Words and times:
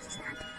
Stop. 0.00 0.49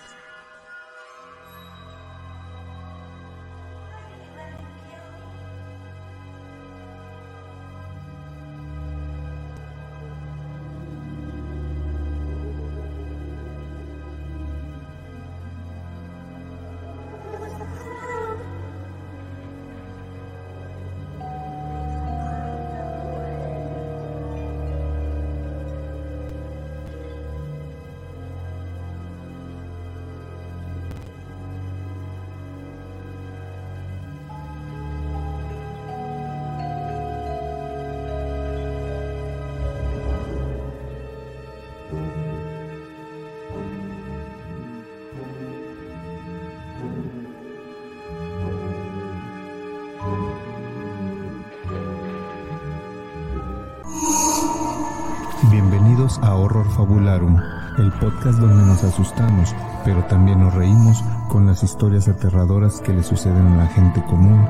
Bienvenidos 56.02 56.28
a 56.28 56.36
Horror 56.36 56.68
Fabularum, 56.72 57.40
el 57.78 57.92
podcast 58.00 58.40
donde 58.40 58.66
nos 58.66 58.84
asustamos, 58.84 59.56
pero 59.86 60.04
también 60.06 60.40
nos 60.40 60.52
reímos 60.52 61.00
con 61.30 61.46
las 61.46 61.62
historias 61.62 62.08
aterradoras 62.08 62.82
que 62.82 62.92
le 62.92 63.04
suceden 63.04 63.46
a 63.46 63.58
la 63.58 63.68
gente 63.68 64.04
común, 64.06 64.44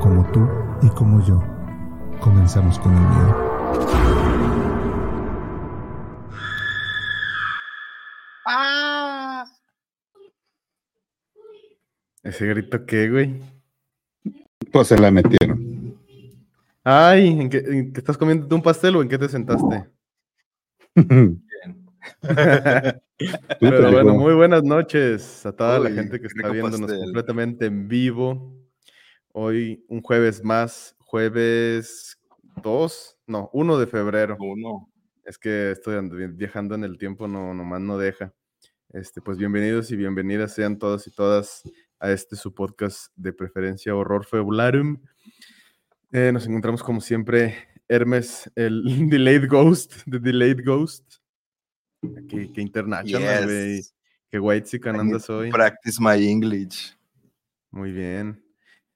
como 0.00 0.24
tú 0.30 0.48
y 0.80 0.88
como 0.90 1.20
yo. 1.26 1.42
Comenzamos 2.20 2.78
con 2.78 2.92
el 2.94 3.00
miedo. 3.00 3.36
¡Ah! 8.46 9.44
¿Ese 12.22 12.46
grito 12.46 12.86
qué, 12.86 13.10
güey? 13.10 13.42
Pues 14.70 14.86
se 14.86 14.96
la 14.96 15.10
metieron. 15.10 15.98
Ay, 16.84 17.40
¿en 17.40 17.50
qué, 17.50 17.58
en 17.58 17.92
qué 17.92 17.98
estás 17.98 18.16
comiendo 18.16 18.54
un 18.54 18.62
pastel 18.62 18.94
o 18.94 19.02
en 19.02 19.08
qué 19.08 19.18
te 19.18 19.28
sentaste? 19.28 19.90
Pero 23.60 23.90
bueno, 23.92 24.14
muy 24.14 24.34
buenas 24.34 24.62
noches 24.62 25.46
a 25.46 25.52
toda 25.52 25.78
la 25.78 25.90
gente 25.90 26.20
que 26.20 26.26
está 26.26 26.48
viéndonos 26.50 26.80
pastel. 26.80 27.00
completamente 27.04 27.66
en 27.66 27.88
vivo. 27.88 28.54
Hoy 29.32 29.84
un 29.88 30.02
jueves 30.02 30.42
más, 30.44 30.94
jueves 30.98 32.18
2, 32.62 33.18
no, 33.26 33.48
1 33.52 33.78
de 33.78 33.86
febrero. 33.86 34.36
Uno. 34.40 34.90
Es 35.24 35.38
que 35.38 35.70
estoy 35.70 35.96
and- 35.96 36.12
vi- 36.12 36.26
viajando 36.26 36.74
en 36.74 36.84
el 36.84 36.98
tiempo, 36.98 37.28
no, 37.28 37.54
nomás 37.54 37.80
no 37.80 37.96
deja. 37.96 38.34
Este, 38.92 39.22
pues 39.22 39.38
bienvenidos 39.38 39.90
y 39.92 39.96
bienvenidas 39.96 40.52
sean 40.54 40.78
todos 40.78 41.06
y 41.06 41.10
todas 41.12 41.62
a 42.00 42.10
este 42.10 42.36
su 42.36 42.52
podcast 42.52 43.06
de 43.16 43.32
preferencia 43.32 43.94
Horror 43.94 44.26
Fabularum. 44.26 44.98
Eh, 46.10 46.30
nos 46.32 46.46
encontramos 46.46 46.82
como 46.82 47.00
siempre, 47.00 47.54
Hermes, 47.88 48.50
el 48.54 48.84
Delayed 49.10 49.48
Ghost, 49.48 49.94
The 50.10 50.18
Delayed 50.18 50.64
Ghost. 50.64 51.16
Qué, 52.28 52.50
qué 52.52 52.60
international, 52.60 53.44
güey. 53.44 53.76
Yes. 53.76 53.94
Qué 54.30 54.38
white 54.38 54.66
si 54.66 54.80
andas 54.82 55.28
hoy. 55.28 55.50
Practice 55.50 55.98
my 56.00 56.16
English. 56.26 56.96
Muy 57.70 57.92
bien. 57.92 58.42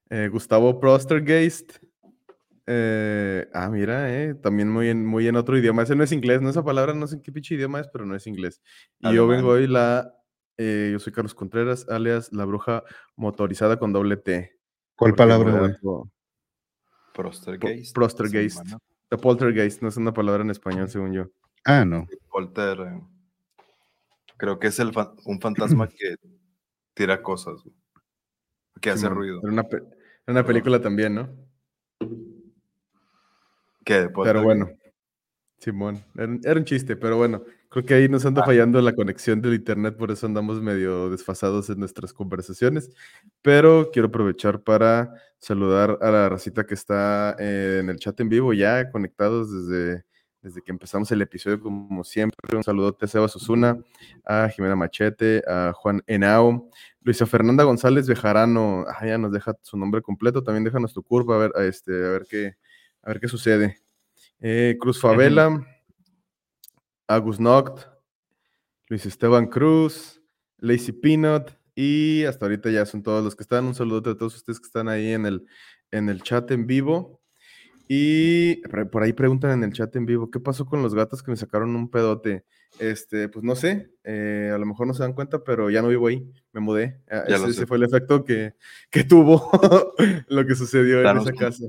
Eh, 0.09 0.29
Gustavo 0.33 0.81
Prostergeist. 0.81 1.79
Eh, 2.67 3.47
ah, 3.53 3.69
mira, 3.69 4.13
eh, 4.13 4.35
también 4.35 4.71
muy 4.71 4.89
en, 4.89 5.05
muy 5.05 5.29
en 5.29 5.37
otro 5.37 5.57
idioma. 5.57 5.83
Ese 5.83 5.95
no 5.95 6.03
es 6.03 6.11
inglés, 6.13 6.41
no 6.41 6.51
esa 6.51 6.65
palabra, 6.65 6.95
no 6.95 7.07
sé 7.07 7.17
en 7.17 7.23
qué 7.23 7.31
pinche 7.33 7.55
idioma 7.55 7.81
es, 7.81 7.89
pero 7.89 8.07
no 8.07 8.17
es 8.17 8.27
inglés. 8.27 8.61
Y 9.01 9.15
yo 9.15 9.27
vengo 9.27 9.51
hoy 9.51 9.67
la. 9.67 10.13
eh, 10.57 10.89
yo 10.93 10.99
soy 10.99 11.13
Carlos 11.13 11.35
Contreras, 11.35 11.87
alias 11.89 12.33
la 12.33 12.45
bruja 12.45 12.83
motorizada 13.15 13.79
con 13.79 13.93
doble 13.93 14.17
T. 14.17 14.59
¿Cuál 14.97 15.15
palabra, 15.15 15.79
Prostergeist. 17.17 17.95
Prostergeist. 17.95 18.61
The 19.09 19.17
poltergeist, 19.17 19.81
no 19.83 19.89
es 19.89 19.97
una 19.97 20.13
palabra 20.13 20.43
en 20.43 20.51
español, 20.51 20.89
según 20.91 21.13
yo. 21.15 21.27
Ah, 21.65 21.85
no. 21.85 22.07
Polter. 22.31 22.81
eh, 22.81 23.01
Creo 24.37 24.59
que 24.59 24.67
es 24.67 24.79
el 24.81 24.93
fa- 24.93 25.15
un 25.25 25.41
fantasma 25.41 25.89
que 25.89 26.17
tira 26.95 27.23
cosas. 27.23 27.63
Que 28.81 28.91
hace 28.91 29.09
ruido. 29.09 29.41
Era 29.43 29.51
una, 29.53 29.63
pe- 29.63 29.77
era 29.79 29.87
una 30.29 30.45
película 30.45 30.81
también, 30.83 31.15
¿no? 31.15 31.29
¿Qué? 33.85 34.11
Pero 34.23 34.43
bueno, 34.43 34.69
Simón, 35.59 36.05
era 36.15 36.59
un 36.59 36.65
chiste, 36.65 36.97
pero 36.97 37.17
bueno, 37.17 37.43
creo 37.71 37.85
que 37.85 37.95
ahí 37.95 38.09
nos 38.09 38.25
anda 38.27 38.43
Ah. 38.43 38.47
fallando 38.47 38.81
la 38.81 38.95
conexión 38.95 39.41
del 39.41 39.55
internet, 39.55 39.97
por 39.97 40.11
eso 40.11 40.27
andamos 40.27 40.61
medio 40.61 41.11
desfasados 41.11 41.69
en 41.71 41.79
nuestras 41.81 42.13
conversaciones. 42.13 42.91
Pero 43.43 43.91
quiero 43.93 44.09
aprovechar 44.09 44.61
para 44.63 45.13
saludar 45.39 45.99
a 46.01 46.11
la 46.11 46.29
racita 46.29 46.65
que 46.67 46.75
está 46.75 47.37
en 47.39 47.89
el 47.91 47.99
chat 47.99 48.19
en 48.21 48.29
vivo, 48.29 48.53
ya 48.53 48.91
conectados 48.91 49.53
desde, 49.53 50.05
desde 50.43 50.63
que 50.63 50.71
empezamos 50.73 51.11
el 51.13 51.23
episodio, 51.23 51.61
como 51.61 52.03
siempre. 52.05 52.37
Un 52.57 52.63
saludote 52.65 53.05
a 53.05 53.09
Seba 53.09 53.29
Susuna, 53.29 53.79
a 54.25 54.49
Jimena 54.49 54.77
Machete, 54.77 55.43
a 55.47 55.73
Juan 55.75 56.03
Henao, 56.07 56.71
Luisa 57.03 57.27
Fernanda 57.27 57.65
González 57.65 58.07
Bejarano, 58.09 58.85
ah, 58.89 59.07
ya 59.07 59.19
nos 59.19 59.33
deja 59.33 59.55
su 59.63 59.77
nombre 59.77 60.03
completo, 60.03 60.43
también 60.43 60.65
déjanos 60.65 60.95
tu 60.95 61.03
curva, 61.03 61.37
a 61.37 61.39
ver, 61.39 61.53
a 61.57 61.65
este, 61.65 61.93
a 61.93 62.11
ver 62.11 62.27
qué, 62.29 62.57
a 63.03 63.09
ver 63.09 63.21
qué 63.21 63.29
sucede. 63.29 63.79
Eh, 64.41 64.77
Cruz 64.81 65.01
Favela, 65.01 65.65
Agus 67.09 67.39
Noct, 67.39 67.87
Luis 68.89 69.07
Esteban 69.07 69.47
Cruz, 69.47 70.21
Lazy 70.59 70.93
Peanut 70.93 71.51
y 71.75 72.25
hasta 72.25 72.47
ahorita 72.47 72.71
ya 72.71 72.87
son 72.87 73.03
todos 73.03 73.23
los 73.23 73.37
que 73.37 73.43
están. 73.43 73.67
Un 73.67 73.75
saludo 73.75 74.11
a 74.11 74.17
todos 74.17 74.35
ustedes 74.37 74.59
que 74.59 74.67
están 74.67 74.89
ahí 74.89 75.13
en 75.13 75.27
el, 75.27 75.47
en 75.91 76.09
el 76.09 76.23
chat 76.23 76.51
en 76.51 76.67
vivo. 76.67 77.21
Y 77.89 78.57
por 78.91 79.03
ahí 79.03 79.13
preguntan 79.13 79.53
en 79.53 79.63
el 79.63 79.73
chat 79.73 79.95
en 79.95 80.07
vivo, 80.07 80.31
¿qué 80.31 80.41
pasó 80.41 80.67
con 80.67 80.83
los 80.83 80.95
gatos 80.95 81.23
que 81.23 81.31
me 81.31 81.37
sacaron 81.37 81.77
un 81.77 81.89
pedote? 81.89 82.45
Este, 82.81 83.29
pues 83.29 83.45
no 83.45 83.55
sé, 83.55 83.91
eh, 84.03 84.51
a 84.53 84.59
lo 84.59 84.67
mejor 84.67 84.89
no 84.89 84.95
se 84.95 85.03
dan 85.03 85.13
cuenta, 85.13 85.45
pero 85.45 85.71
ya 85.71 85.83
no 85.83 85.89
vivo 85.89 86.09
ahí, 86.09 86.29
me 86.53 86.61
mudé. 86.61 87.01
Ah, 87.09 87.25
ese, 87.29 87.65
fue 87.65 87.77
el 87.77 87.85
efecto 87.85 88.25
que, 88.25 88.55
que 88.91 89.05
tuvo 89.05 89.51
lo 90.29 90.47
que 90.47 90.55
sucedió 90.57 91.09
en 91.09 91.17
esa 91.17 91.33
casa. 91.33 91.65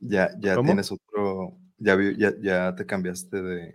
Ya, 0.00 0.30
ya 0.40 0.54
¿Cómo? 0.54 0.68
tienes 0.68 0.90
otro. 0.90 1.58
Ya, 1.76 1.96
ya, 2.16 2.32
ya 2.40 2.74
te 2.74 2.86
cambiaste 2.86 3.42
de, 3.42 3.74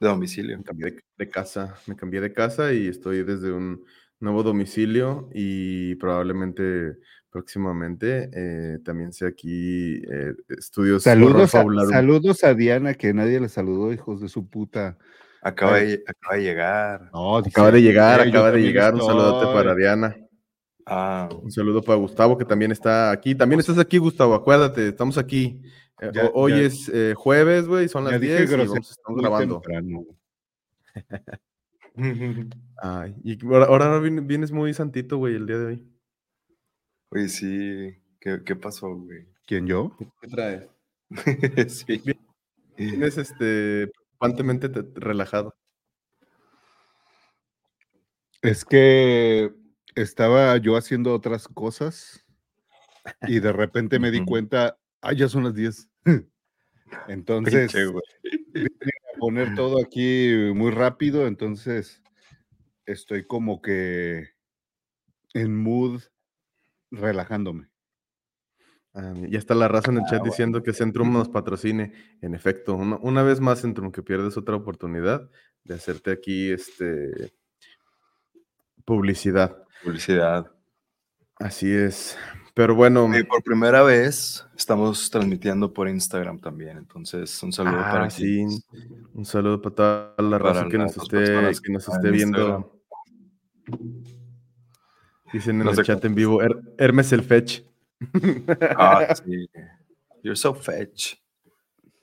de 0.00 0.08
domicilio. 0.08 0.58
Me 0.58 0.64
cambié 0.64 0.90
de, 0.92 1.00
de 1.18 1.28
casa, 1.28 1.74
me 1.86 1.94
cambié 1.94 2.20
de 2.20 2.32
casa 2.32 2.72
y 2.72 2.88
estoy 2.88 3.22
desde 3.22 3.52
un 3.52 3.84
nuevo 4.18 4.42
domicilio 4.42 5.28
y 5.34 5.94
probablemente 5.96 6.96
próximamente 7.30 8.28
eh, 8.34 8.78
también 8.84 9.12
sea 9.12 9.28
aquí 9.28 10.02
eh, 10.10 10.34
estudios 10.48 11.04
Saludos 11.04 11.54
a, 11.54 11.62
saludos 11.88 12.42
a 12.44 12.54
Diana, 12.54 12.94
que 12.94 13.14
nadie 13.14 13.38
le 13.40 13.48
saludó, 13.48 13.92
hijos 13.92 14.20
de 14.20 14.28
su 14.28 14.48
puta. 14.48 14.98
Acaba, 15.42 15.76
Ay. 15.76 15.86
de, 15.86 16.04
acaba 16.06 16.36
de 16.36 16.42
llegar. 16.42 17.10
No, 17.12 17.36
Acaba 17.38 17.70
de 17.70 17.80
llegar, 17.82 18.20
"Eh, 18.20 18.24
yo 18.24 18.30
acaba 18.30 18.50
de 18.50 18.60
llegar. 18.62 18.94
Un 18.94 19.00
saludote 19.00 19.46
estoy". 19.46 19.54
para 19.54 19.74
Diana. 19.74 20.16
Ah, 20.84 21.28
Un 21.42 21.52
saludo 21.52 21.82
para 21.82 21.98
Gustavo, 21.98 22.36
que 22.36 22.44
también 22.44 22.72
está 22.72 23.10
aquí. 23.12 23.34
También 23.34 23.60
estás 23.60 23.78
aquí, 23.78 23.96
Gustavo, 23.98 24.34
acuérdate, 24.34 24.88
estamos 24.88 25.16
aquí. 25.16 25.62
Eh, 26.00 26.10
Ya- 26.14 26.30
hoy 26.34 26.52
ya- 26.52 26.58
es 26.62 26.88
eh, 26.92 27.14
jueves, 27.16 27.66
güey, 27.66 27.88
son 27.88 28.04
las 28.04 28.20
dije 28.20 28.38
10 28.46 28.50
y 28.52 28.56
vamos, 28.56 28.90
estamos 28.90 29.20
grabando. 29.20 29.62
Ay, 32.82 33.14
y 33.22 33.44
ahora, 33.46 33.66
ahora 33.66 33.98
vien- 34.00 34.26
vienes 34.26 34.50
muy 34.52 34.72
santito, 34.72 35.18
güey, 35.18 35.34
el 35.34 35.46
día 35.46 35.58
de 35.58 35.66
hoy. 35.66 35.86
oye, 37.10 37.28
sí. 37.28 37.96
¿Qué, 38.20 38.42
qué 38.44 38.54
pasó, 38.56 38.94
güey? 38.94 39.26
¿Quién 39.46 39.66
yo? 39.66 39.96
¿Qué 40.20 40.28
traes? 40.28 40.68
sí. 41.86 42.02
Vienes 42.76 43.18
este, 43.18 43.88
preocupantemente 43.88 44.68
te- 44.68 44.84
relajado. 45.00 45.54
Es 48.42 48.64
que 48.64 49.52
estaba 49.94 50.56
yo 50.58 50.76
haciendo 50.76 51.12
otras 51.14 51.46
cosas 51.48 52.24
y 53.26 53.40
de 53.40 53.52
repente 53.52 53.98
me 53.98 54.10
di 54.10 54.24
cuenta, 54.24 54.78
ah, 55.02 55.12
ya 55.12 55.28
son 55.28 55.44
las 55.44 55.54
10. 55.54 55.88
Entonces, 57.08 57.74
a 57.74 59.18
poner 59.18 59.54
todo 59.54 59.80
aquí 59.80 60.32
muy 60.54 60.70
rápido, 60.70 61.26
entonces 61.26 62.02
estoy 62.86 63.26
como 63.26 63.62
que 63.62 64.30
en 65.34 65.56
mood 65.56 66.02
relajándome. 66.90 67.68
Ah, 68.92 69.14
ya 69.28 69.38
está 69.38 69.54
la 69.54 69.68
raza 69.68 69.92
en 69.92 69.98
el 69.98 70.02
Ah, 70.02 70.06
chat 70.10 70.18
bueno. 70.18 70.32
diciendo 70.32 70.62
que 70.64 70.72
Centrum 70.72 71.12
nos 71.12 71.28
patrocine. 71.28 71.92
En 72.22 72.34
efecto, 72.34 72.74
una, 72.74 72.96
una 72.96 73.22
vez 73.22 73.40
más, 73.40 73.60
Centrum, 73.62 73.92
que 73.92 74.02
pierdes 74.02 74.36
otra 74.36 74.56
oportunidad 74.56 75.30
de 75.62 75.74
hacerte 75.74 76.10
aquí 76.10 76.50
este 76.50 77.32
publicidad. 78.84 79.64
Publicidad. 79.84 80.52
Así 81.36 81.70
es. 81.72 82.18
Pero 82.60 82.74
bueno, 82.74 83.08
Y 83.18 83.24
por 83.24 83.42
primera 83.42 83.82
vez 83.82 84.44
estamos 84.54 85.08
transmitiendo 85.08 85.72
por 85.72 85.88
Instagram 85.88 86.38
también. 86.40 86.76
Entonces, 86.76 87.42
un 87.42 87.54
saludo 87.54 87.78
ah, 87.80 87.90
para 87.90 88.10
sí, 88.10 88.22
quienes- 88.22 88.66
un 89.14 89.24
saludo 89.24 89.62
para 89.62 89.74
toda 89.74 90.14
la 90.18 90.38
Para 90.38 90.52
raza 90.52 90.68
que 90.68 90.76
nos 90.76 90.94
esté, 90.94 91.62
que 91.62 91.72
nos 91.72 91.88
viendo. 92.02 92.82
Dicen 95.32 95.56
en 95.58 95.64
No 95.64 95.70
el 95.70 95.76
chat 95.86 96.00
cómo- 96.02 96.06
en 96.08 96.14
vivo, 96.14 96.42
Her- 96.42 96.74
Hermes 96.76 97.10
el 97.14 97.22
Fetch. 97.22 97.62
Ah, 98.76 99.14
sí. 99.24 99.48
You're 100.22 100.36
so 100.36 100.52
fetch. 100.54 101.14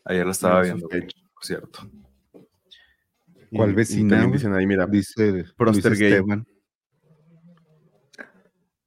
Ayer 0.06 0.26
lo 0.26 0.32
estaba 0.32 0.64
You're 0.66 0.74
viendo, 0.74 0.90
fetch. 0.90 1.14
por 1.36 1.46
cierto. 1.46 1.80
¿Cuál 3.52 3.76
vecina, 3.76 4.26
dicen 4.26 4.56
ahí, 4.56 4.66
mira, 4.66 4.88
Dice 4.88 5.46
Proster 5.56 5.96
gay. 5.96 6.20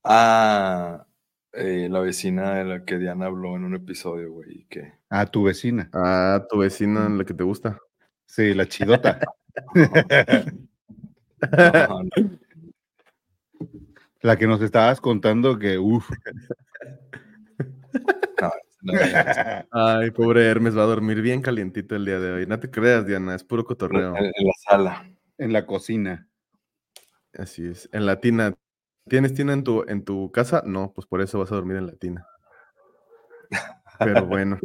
Ah, 0.02 1.06
eh, 1.52 1.88
la 1.90 2.00
vecina 2.00 2.54
de 2.56 2.64
la 2.64 2.84
que 2.84 2.98
Diana 2.98 3.26
habló 3.26 3.56
en 3.56 3.64
un 3.64 3.74
episodio, 3.74 4.32
güey. 4.32 4.66
Que... 4.68 4.94
Ah, 5.10 5.26
tu 5.26 5.44
vecina. 5.44 5.90
ah, 5.92 6.46
tu 6.48 6.58
vecina, 6.58 7.08
la 7.08 7.24
que 7.24 7.34
te 7.34 7.44
gusta. 7.44 7.78
Sí, 8.26 8.54
la 8.54 8.66
chidota. 8.66 9.20
La 14.22 14.36
que 14.36 14.46
nos 14.46 14.60
estabas 14.60 15.00
contando 15.00 15.58
que, 15.58 15.78
uff. 15.78 16.10
no, 18.40 18.50
no, 18.82 18.92
Ay, 19.70 20.10
pobre 20.10 20.46
Hermes, 20.46 20.76
va 20.76 20.82
a 20.82 20.86
dormir 20.86 21.22
bien 21.22 21.40
calientito 21.40 21.96
el 21.96 22.04
día 22.04 22.18
de 22.20 22.32
hoy. 22.32 22.46
No 22.46 22.60
te 22.60 22.70
creas, 22.70 23.06
Diana, 23.06 23.34
es 23.34 23.44
puro 23.44 23.64
cotorreo. 23.64 24.14
en, 24.16 24.24
en 24.26 24.46
la 24.46 24.52
sala. 24.68 25.10
en 25.38 25.52
la 25.52 25.64
cocina. 25.64 26.28
Así 27.32 27.66
es. 27.66 27.88
En 27.92 28.04
la 28.04 28.20
tina. 28.20 28.54
¿Tienes 29.10 29.34
tina 29.34 29.52
en 29.52 29.64
tu, 29.64 29.84
en 29.88 30.04
tu 30.04 30.30
casa? 30.30 30.62
No, 30.64 30.92
pues 30.94 31.04
por 31.04 31.20
eso 31.20 31.40
vas 31.40 31.50
a 31.50 31.56
dormir 31.56 31.76
en 31.76 31.88
la 31.88 31.96
tina. 31.96 32.24
Pero 33.98 34.24
bueno. 34.24 34.56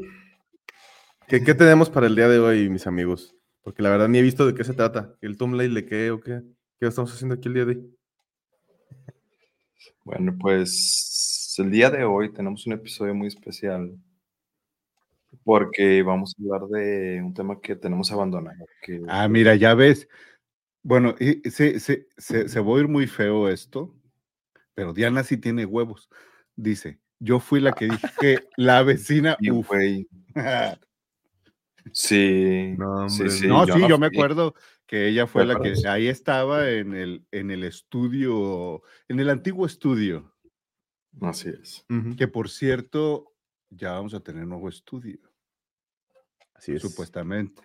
¿Qué, 1.27 1.44
qué 1.44 1.56
tenemos 1.56 1.89
para 1.89 2.06
el 2.06 2.15
día 2.15 2.30
de 2.30 2.38
hoy, 2.38 2.69
mis 2.69 2.86
amigos? 2.86 3.36
Porque 3.63 3.81
la 3.81 3.89
verdad 3.89 4.07
ni 4.07 4.19
he 4.19 4.21
visto 4.21 4.45
de 4.45 4.53
qué 4.53 4.63
se 4.63 4.75
trata. 4.75 5.15
¿El 5.21 5.36
Tom 5.36 5.56
le 5.56 5.86
qué 5.88 6.12
o 6.12 6.21
qué? 6.21 6.44
¿Qué 6.80 6.86
estamos 6.86 7.12
haciendo 7.12 7.33
aquí 7.33 7.47
el 7.47 7.56
día 7.56 7.65
de 7.65 7.71
hoy? 7.71 7.97
Bueno, 10.03 10.36
pues 10.39 11.56
el 11.57 11.71
día 11.71 11.89
de 11.89 12.03
hoy 12.03 12.31
tenemos 12.31 12.68
un 12.68 12.74
episodio 12.74 13.15
muy 13.15 13.30
especial 13.30 13.97
porque 15.44 16.03
vamos 16.03 16.36
a 16.38 16.44
hablar 16.44 16.69
de 16.69 17.19
un 17.24 17.33
tema 17.33 17.59
que 17.59 17.75
tenemos 17.75 18.12
abandonado. 18.12 18.63
Que, 18.83 19.01
Ah, 19.07 19.27
mira, 19.27 19.56
ya 19.56 19.74
ves. 19.74 20.07
Bueno, 20.83 21.15
y- 21.19 21.50
se, 21.50 21.80
se, 21.80 22.07
se, 22.15 22.47
se 22.47 22.59
va 22.59 22.65
a 22.68 22.69
oír 22.69 22.88
muy 22.88 23.07
feo 23.07 23.50
esto, 23.50 23.95
pero 24.75 24.94
Diana 24.94 25.24
sí 25.24 25.38
tiene 25.38 25.66
huevos. 25.66 26.10
Dice, 26.56 27.00
yo 27.19 27.39
fui 27.39 27.60
la 27.60 27.72
que 27.72 27.88
dije, 27.88 28.48
la 28.57 28.83
vecina, 28.83 29.38
güey, 29.42 30.07
sí, 31.92 32.75
No, 32.77 33.10
sí, 33.10 33.48
no, 33.48 33.66
sí, 33.66 33.88
yo 33.88 33.98
me 33.98 34.07
acuerdo 34.07 34.54
que 34.86 35.07
ella 35.07 35.25
fue 35.25 35.48
¿Te 35.48 35.54
la 35.54 35.60
que 35.60 35.88
ahí 35.88 36.07
estaba 36.07 36.69
en 36.69 36.94
el, 36.94 37.25
en 37.31 37.50
el 37.50 37.63
estudio, 37.63 38.83
en 39.07 39.19
el 39.19 39.30
antiguo 39.30 39.66
estudio, 39.66 40.36
Así 41.21 41.50
es. 41.50 41.86
Que 42.18 42.28
por 42.28 42.50
cierto, 42.50 43.33
ya 43.69 43.94
vamos 43.94 44.13
a 44.13 44.19
tener 44.19 44.45
nuevo 44.45 44.68
estudio, 44.68 45.19
Así 46.54 46.74
es. 46.74 46.81
supuestamente. 46.81 47.62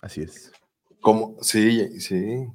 Así 0.00 0.20
es. 0.20 0.52
¿Cómo? 1.00 1.36
Sí, 1.40 2.00
sí. 2.00 2.46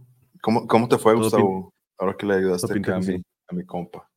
¿Cómo, 0.41 0.67
cómo 0.67 0.87
te 0.87 0.97
fue, 0.97 1.13
Todo 1.13 1.23
Gustavo? 1.23 1.73
Ahora 1.97 2.15
que 2.17 2.25
le 2.25 2.35
ayudaste 2.35 2.71
a 2.73 2.99
mi, 2.99 3.23
a 3.47 3.55
mi 3.55 3.65
compa 3.65 4.09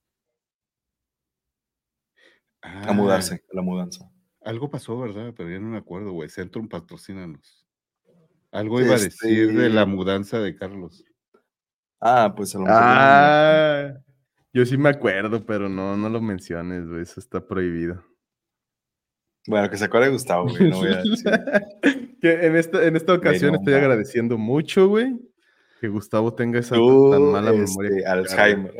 a 2.63 2.91
Ah, 2.91 2.93
mudarse, 2.93 3.35
a 3.35 3.57
la 3.57 3.63
mudanza. 3.63 4.11
Algo 4.43 4.71
pasó, 4.71 4.99
¿verdad? 4.99 5.33
Pero 5.37 5.51
ya 5.51 5.59
no 5.59 5.69
me 5.69 5.79
acuerdo, 5.79 6.13
güey. 6.13 6.29
Centrum, 6.29 6.69
patrocínanos. 6.69 7.67
Algo 8.53 8.81
iba 8.81 8.93
a 8.93 8.97
Este 8.97 9.29
decir 9.29 9.57
de 9.57 9.71
la 9.71 9.87
mudanza 9.87 10.41
de 10.41 10.57
Carlos. 10.57 11.05
Ah, 12.01 12.33
pues 12.37 12.55
a 12.55 12.59
lo 12.59 12.65
mejor. 12.65 12.81
Ah, 12.83 13.95
yo 14.53 14.67
sí 14.67 14.77
me 14.77 14.89
acuerdo, 14.89 15.45
pero 15.45 15.69
no, 15.69 15.97
no 15.97 16.09
lo 16.09 16.21
menciones, 16.21 16.87
güey. 16.87 17.03
Eso 17.03 17.21
está 17.21 17.47
prohibido. 17.47 18.05
Bueno, 19.47 19.71
que 19.71 19.77
se 19.77 19.85
acuerde 19.85 20.11
Gustavo, 20.11 20.49
güey. 20.49 20.71
No 20.71 20.79
voy 20.79 20.93
a 20.93 21.03
decir. 21.03 21.25
que 22.21 22.47
en 22.47 22.57
esta, 22.57 22.85
en 22.85 22.97
esta 22.97 23.15
ocasión 23.15 23.55
estoy 23.55 23.75
agradeciendo 23.75 24.37
mucho, 24.37 24.89
güey, 24.89 25.19
que 25.81 25.89
Gustavo 25.89 26.35
tenga 26.35 26.59
esa 26.59 26.77
tan 26.77 27.23
mala 27.33 27.53
este, 27.53 27.83
memoria. 27.83 28.13
Alzheimer. 28.13 28.75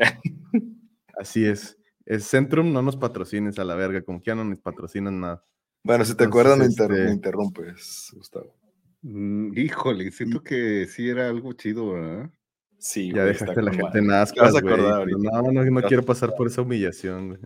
Así 1.17 1.45
es. 1.45 1.77
El 2.05 2.21
Centrum 2.21 2.71
no 2.71 2.81
nos 2.81 2.95
patrocines 2.97 3.57
a 3.59 3.63
la 3.63 3.75
verga, 3.75 4.01
como 4.03 4.21
que 4.21 4.31
ya 4.31 4.35
no 4.35 4.43
nos 4.43 4.59
patrocinan 4.59 5.19
nada. 5.19 5.43
Bueno, 5.83 6.05
si 6.05 6.15
te 6.15 6.23
Entonces, 6.25 6.51
acuerdas, 6.51 6.69
este- 6.69 6.87
me 7.05 7.11
interrumpes, 7.11 8.11
Gustavo. 8.15 8.55
Mm, 9.01 9.57
híjole, 9.57 10.11
siento 10.11 10.43
que 10.43 10.85
sí 10.87 11.09
era 11.09 11.27
algo 11.29 11.53
chido, 11.53 11.93
¿verdad? 11.93 12.29
Sí, 12.77 13.07
Ya 13.09 13.23
güey, 13.23 13.27
dejaste 13.33 13.59
a 13.59 13.63
la 13.63 13.73
gente 13.73 13.99
en 13.99 14.11
ascuas. 14.11 14.53
No, 14.63 15.41
no, 15.51 15.63
no 15.65 15.81
quiero 15.83 16.03
pasar 16.03 16.33
por 16.35 16.47
esa 16.47 16.61
humillación, 16.61 17.29
güey. 17.29 17.39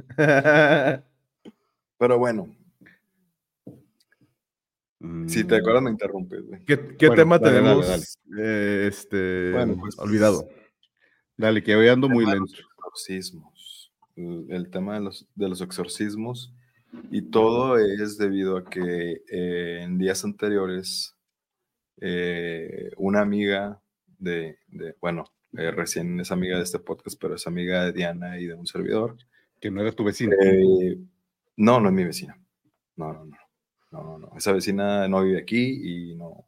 Pero 1.98 2.18
bueno, 2.20 2.54
si 5.28 5.44
te 5.44 5.56
Mm, 5.56 5.60
acuerdas, 5.60 5.84
me 5.84 5.90
interrumpes, 5.92 6.42
güey. 6.44 6.64
¿Qué, 6.66 6.96
qué 6.98 7.08
Bueno, 7.08 7.22
tema 7.24 7.40
dale, 7.40 7.62
dale, 7.62 7.82
tenemos? 7.82 8.18
eh, 8.40 8.86
este, 8.88 9.52
Bueno, 9.52 9.78
pues, 9.80 9.98
olvidado. 10.00 10.48
Dale, 11.38 11.62
que 11.64 11.76
hoy 11.76 11.88
ando 11.90 12.08
muy 12.10 12.26
lento. 12.26 12.42
los 12.42 12.54
exorcismos. 12.54 13.92
El, 14.16 14.46
el 14.50 14.70
tema 14.70 14.96
de 14.96 15.02
los, 15.02 15.28
de 15.36 15.50
los 15.50 15.62
exorcismos. 15.62 16.54
Y 17.12 17.24
todo 17.24 17.78
es 17.78 18.18
debido 18.18 18.56
a 18.56 18.64
que 18.64 19.22
eh, 19.30 19.82
en 19.84 19.98
días 19.98 20.24
anteriores, 20.24 21.14
eh, 22.00 22.92
una 22.98 23.22
amiga 23.22 23.82
de, 24.18 24.58
de- 24.68 24.96
bueno, 25.02 25.26
eh, 25.58 25.72
recién 25.72 26.20
es 26.22 26.32
amiga 26.32 26.58
de 26.58 26.64
este 26.64 26.80
podcast, 26.80 27.18
pero 27.20 27.36
es 27.36 27.48
amiga 27.48 27.84
de 27.86 27.92
Diana 27.94 28.40
y 28.40 28.46
de 28.46 28.54
un 28.54 28.66
servidor. 28.66 29.18
Que 29.60 29.72
no 29.72 29.82
era 29.82 29.92
tu 29.92 30.04
vecino. 30.06 30.34
Eh, 30.42 30.98
no, 31.58 31.80
no 31.82 31.90
es 31.90 31.94
mi 31.96 32.04
vecina. 32.06 32.38
No, 32.96 33.12
no, 33.14 33.26
no. 33.26 33.38
No, 33.96 34.04
no, 34.04 34.18
no. 34.20 34.32
Esa 34.36 34.52
vecina 34.52 35.08
no 35.08 35.24
vive 35.24 35.40
aquí 35.40 36.12
y 36.12 36.16
no 36.16 36.46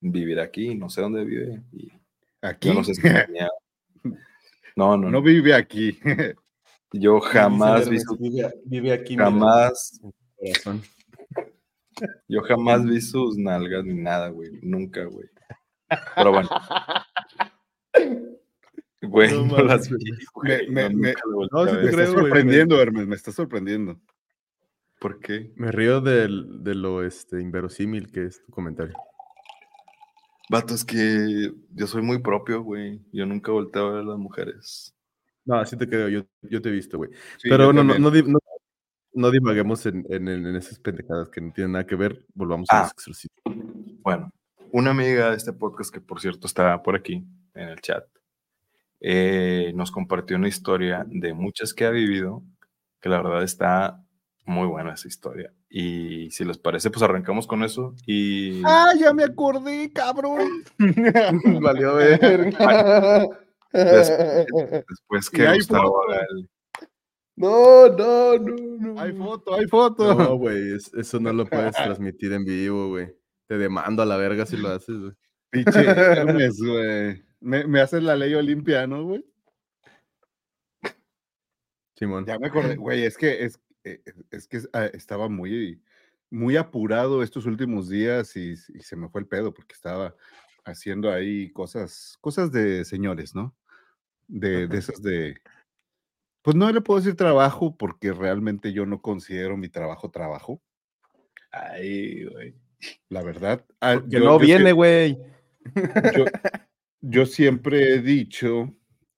vivirá 0.00 0.42
aquí. 0.42 0.74
No 0.74 0.90
sé 0.90 1.00
dónde 1.00 1.24
vive. 1.24 1.62
Y 1.72 1.92
Aquí 2.40 2.68
yo 2.68 2.74
no 2.74 2.82
sé 2.82 2.94
si 2.94 3.02
tenía- 3.02 3.48
No, 4.74 4.96
no, 4.96 5.04
no 5.04 5.10
no. 5.12 5.22
vive 5.22 5.54
aquí. 5.54 5.96
Yo 6.92 7.20
jamás 7.20 7.88
vi 7.88 7.96
Dice 7.96 8.04
su, 8.06 8.16
Vive, 8.16 8.52
vive 8.64 8.92
aquí. 8.92 9.16
jamás, 9.16 10.00
corazón. 10.36 10.82
yo 12.28 12.42
jamás 12.42 12.84
vi 12.84 13.00
sus 13.00 13.36
nalgas 13.38 13.84
ni 13.84 13.94
nada, 13.94 14.28
güey. 14.30 14.50
Nunca, 14.62 15.04
güey. 15.04 15.28
Pero 16.16 16.32
bueno. 16.32 16.48
Güey, 19.02 19.30
No 19.32 19.46
no, 19.46 19.58
las 19.64 19.88
vi, 19.88 19.96
Me, 20.42 20.66
güey. 20.66 20.68
me, 20.68 20.88
no, 20.90 20.96
me, 20.98 21.14
No, 21.52 21.64
ver. 21.64 21.82
me 21.82 21.90
está 21.90 22.06
sorprendiendo, 22.06 22.80
Hermes, 22.82 23.06
me 23.06 23.14
está 23.16 23.30
sorprendiendo. 23.32 24.00
¿Por 25.02 25.18
qué? 25.18 25.52
Me 25.56 25.72
río 25.72 26.00
del- 26.00 26.62
de 26.62 26.76
lo 26.76 27.02
este, 27.02 27.40
inverosímil 27.42 28.12
que 28.12 28.26
es 28.26 28.40
tu 28.44 28.52
comentario. 28.52 28.94
Vato, 30.48 30.74
es 30.74 30.84
que 30.84 31.52
yo 31.74 31.86
soy 31.88 32.02
muy 32.02 32.18
propio, 32.20 32.62
güey. 32.62 33.00
Yo 33.12 33.26
nunca 33.26 33.50
volteo 33.50 33.86
a 33.88 33.90
ver 33.94 34.00
a 34.02 34.04
las 34.04 34.18
mujeres. 34.18 34.94
No, 35.44 35.56
así 35.56 35.76
te 35.76 35.88
creo, 35.88 36.08
yo, 36.08 36.22
yo 36.42 36.62
te 36.62 36.68
he 36.68 36.72
visto, 36.72 36.98
güey. 36.98 37.10
Sí, 37.38 37.48
Pero 37.50 37.72
no, 37.72 37.72
no, 37.72 37.78
también. 37.80 38.02
no, 38.02 38.10
di- 38.12 38.22
no, 38.22 38.38
no 39.14 39.30
divaguemos 39.32 39.84
en, 39.86 40.06
en, 40.08 40.28
en 40.28 40.54
esas 40.54 40.78
pendejadas 40.78 41.28
que 41.30 41.40
no 41.40 41.52
tienen 41.52 41.72
nada 41.72 41.84
que 41.86 41.96
ver. 41.96 42.24
Volvamos 42.34 42.68
a 42.70 42.78
Ah. 42.78 42.82
los 42.82 42.92
exorcismos. 42.92 43.42
Bueno, 44.02 44.30
una 44.70 44.90
amiga 44.92 45.30
de 45.30 45.36
este 45.36 45.52
podcast, 45.52 45.92
que 45.92 46.00
por 46.00 46.20
cierto 46.20 46.46
está 46.46 46.80
por 46.80 46.94
aquí 46.94 47.24
en 47.54 47.68
el 47.70 47.80
chat, 47.80 48.04
eh, 49.00 49.72
nos 49.74 49.90
compartió 49.90 50.36
una 50.36 50.46
historia 50.48 51.04
de 51.08 51.34
muchas 51.34 51.74
que 51.74 51.86
ha 51.86 51.90
vivido, 51.90 52.44
que 53.00 53.08
la 53.08 53.20
verdad 53.20 53.42
está 53.42 54.01
muy 54.44 54.66
buena 54.66 54.94
esa 54.94 55.08
historia. 55.08 55.52
Y 55.70 56.30
si 56.30 56.44
les 56.44 56.58
parece, 56.58 56.90
pues 56.90 57.02
arrancamos 57.02 57.46
con 57.46 57.62
eso. 57.62 57.94
Y 58.06 58.62
Ah, 58.64 58.92
ya 58.98 59.12
me 59.14 59.24
acordé, 59.24 59.90
cabrón. 59.92 60.64
Valió 61.62 61.94
ver. 61.96 62.54
después 63.72 65.28
y 65.32 65.36
que 65.36 65.54
Gustavo 65.54 66.02
haga 66.04 66.20
el- 66.30 66.48
No, 67.36 67.88
no, 67.88 68.38
no, 68.38 68.54
no. 68.94 69.00
hay 69.00 69.12
foto, 69.12 69.54
hay 69.54 69.66
foto. 69.66 70.14
No, 70.14 70.36
güey, 70.36 70.74
es- 70.74 70.92
eso 70.94 71.18
no 71.20 71.32
lo 71.32 71.46
puedes 71.46 71.74
transmitir 71.76 72.32
en 72.32 72.44
vivo, 72.44 72.88
güey. 72.88 73.14
Te 73.48 73.58
demando 73.58 74.02
a 74.02 74.06
la 74.06 74.16
verga 74.16 74.44
si 74.46 74.56
lo 74.56 74.68
haces, 74.70 74.98
güey. 74.98 75.12
Pinche 75.50 75.80
Hermes, 75.84 76.58
güey. 76.58 77.22
Me, 77.40 77.66
me 77.66 77.80
haces 77.80 78.02
la 78.02 78.16
ley 78.16 78.34
Olimpia, 78.34 78.86
¿no, 78.86 79.04
güey? 79.04 79.24
Simón. 81.96 82.24
Ya 82.26 82.38
me 82.38 82.46
acordé, 82.48 82.76
güey, 82.76 83.04
es 83.04 83.16
que 83.16 83.44
es, 83.44 83.60
eh, 83.84 84.02
es 84.30 84.46
que 84.48 84.60
ah, 84.72 84.86
estaba 84.86 85.28
muy, 85.28 85.82
muy 86.30 86.56
apurado 86.56 87.22
estos 87.22 87.46
últimos 87.46 87.88
días 87.88 88.36
y, 88.36 88.52
y 88.52 88.80
se 88.80 88.96
me 88.96 89.08
fue 89.08 89.20
el 89.20 89.26
pedo 89.26 89.52
porque 89.52 89.74
estaba 89.74 90.14
haciendo 90.64 91.10
ahí 91.12 91.50
cosas, 91.52 92.16
cosas 92.20 92.52
de 92.52 92.84
señores, 92.84 93.34
¿no? 93.34 93.54
De, 94.28 94.66
de 94.66 94.78
esas 94.78 95.02
de, 95.02 95.36
pues 96.42 96.56
no 96.56 96.70
le 96.72 96.80
puedo 96.80 97.00
decir 97.00 97.16
trabajo 97.16 97.76
porque 97.76 98.12
realmente 98.12 98.72
yo 98.72 98.86
no 98.86 99.02
considero 99.02 99.56
mi 99.56 99.68
trabajo 99.68 100.10
trabajo. 100.10 100.62
Ay, 101.50 102.24
güey. 102.24 102.54
La 103.08 103.22
verdad. 103.22 103.64
ah, 103.80 104.00
Que 104.00 104.18
yo- 104.18 104.24
no 104.24 104.38
yo 104.38 104.38
viene, 104.38 104.72
güey. 104.72 105.18
Yo, 106.16 106.24
yo 107.00 107.26
siempre 107.26 107.94
he 107.94 108.00
dicho 108.00 108.74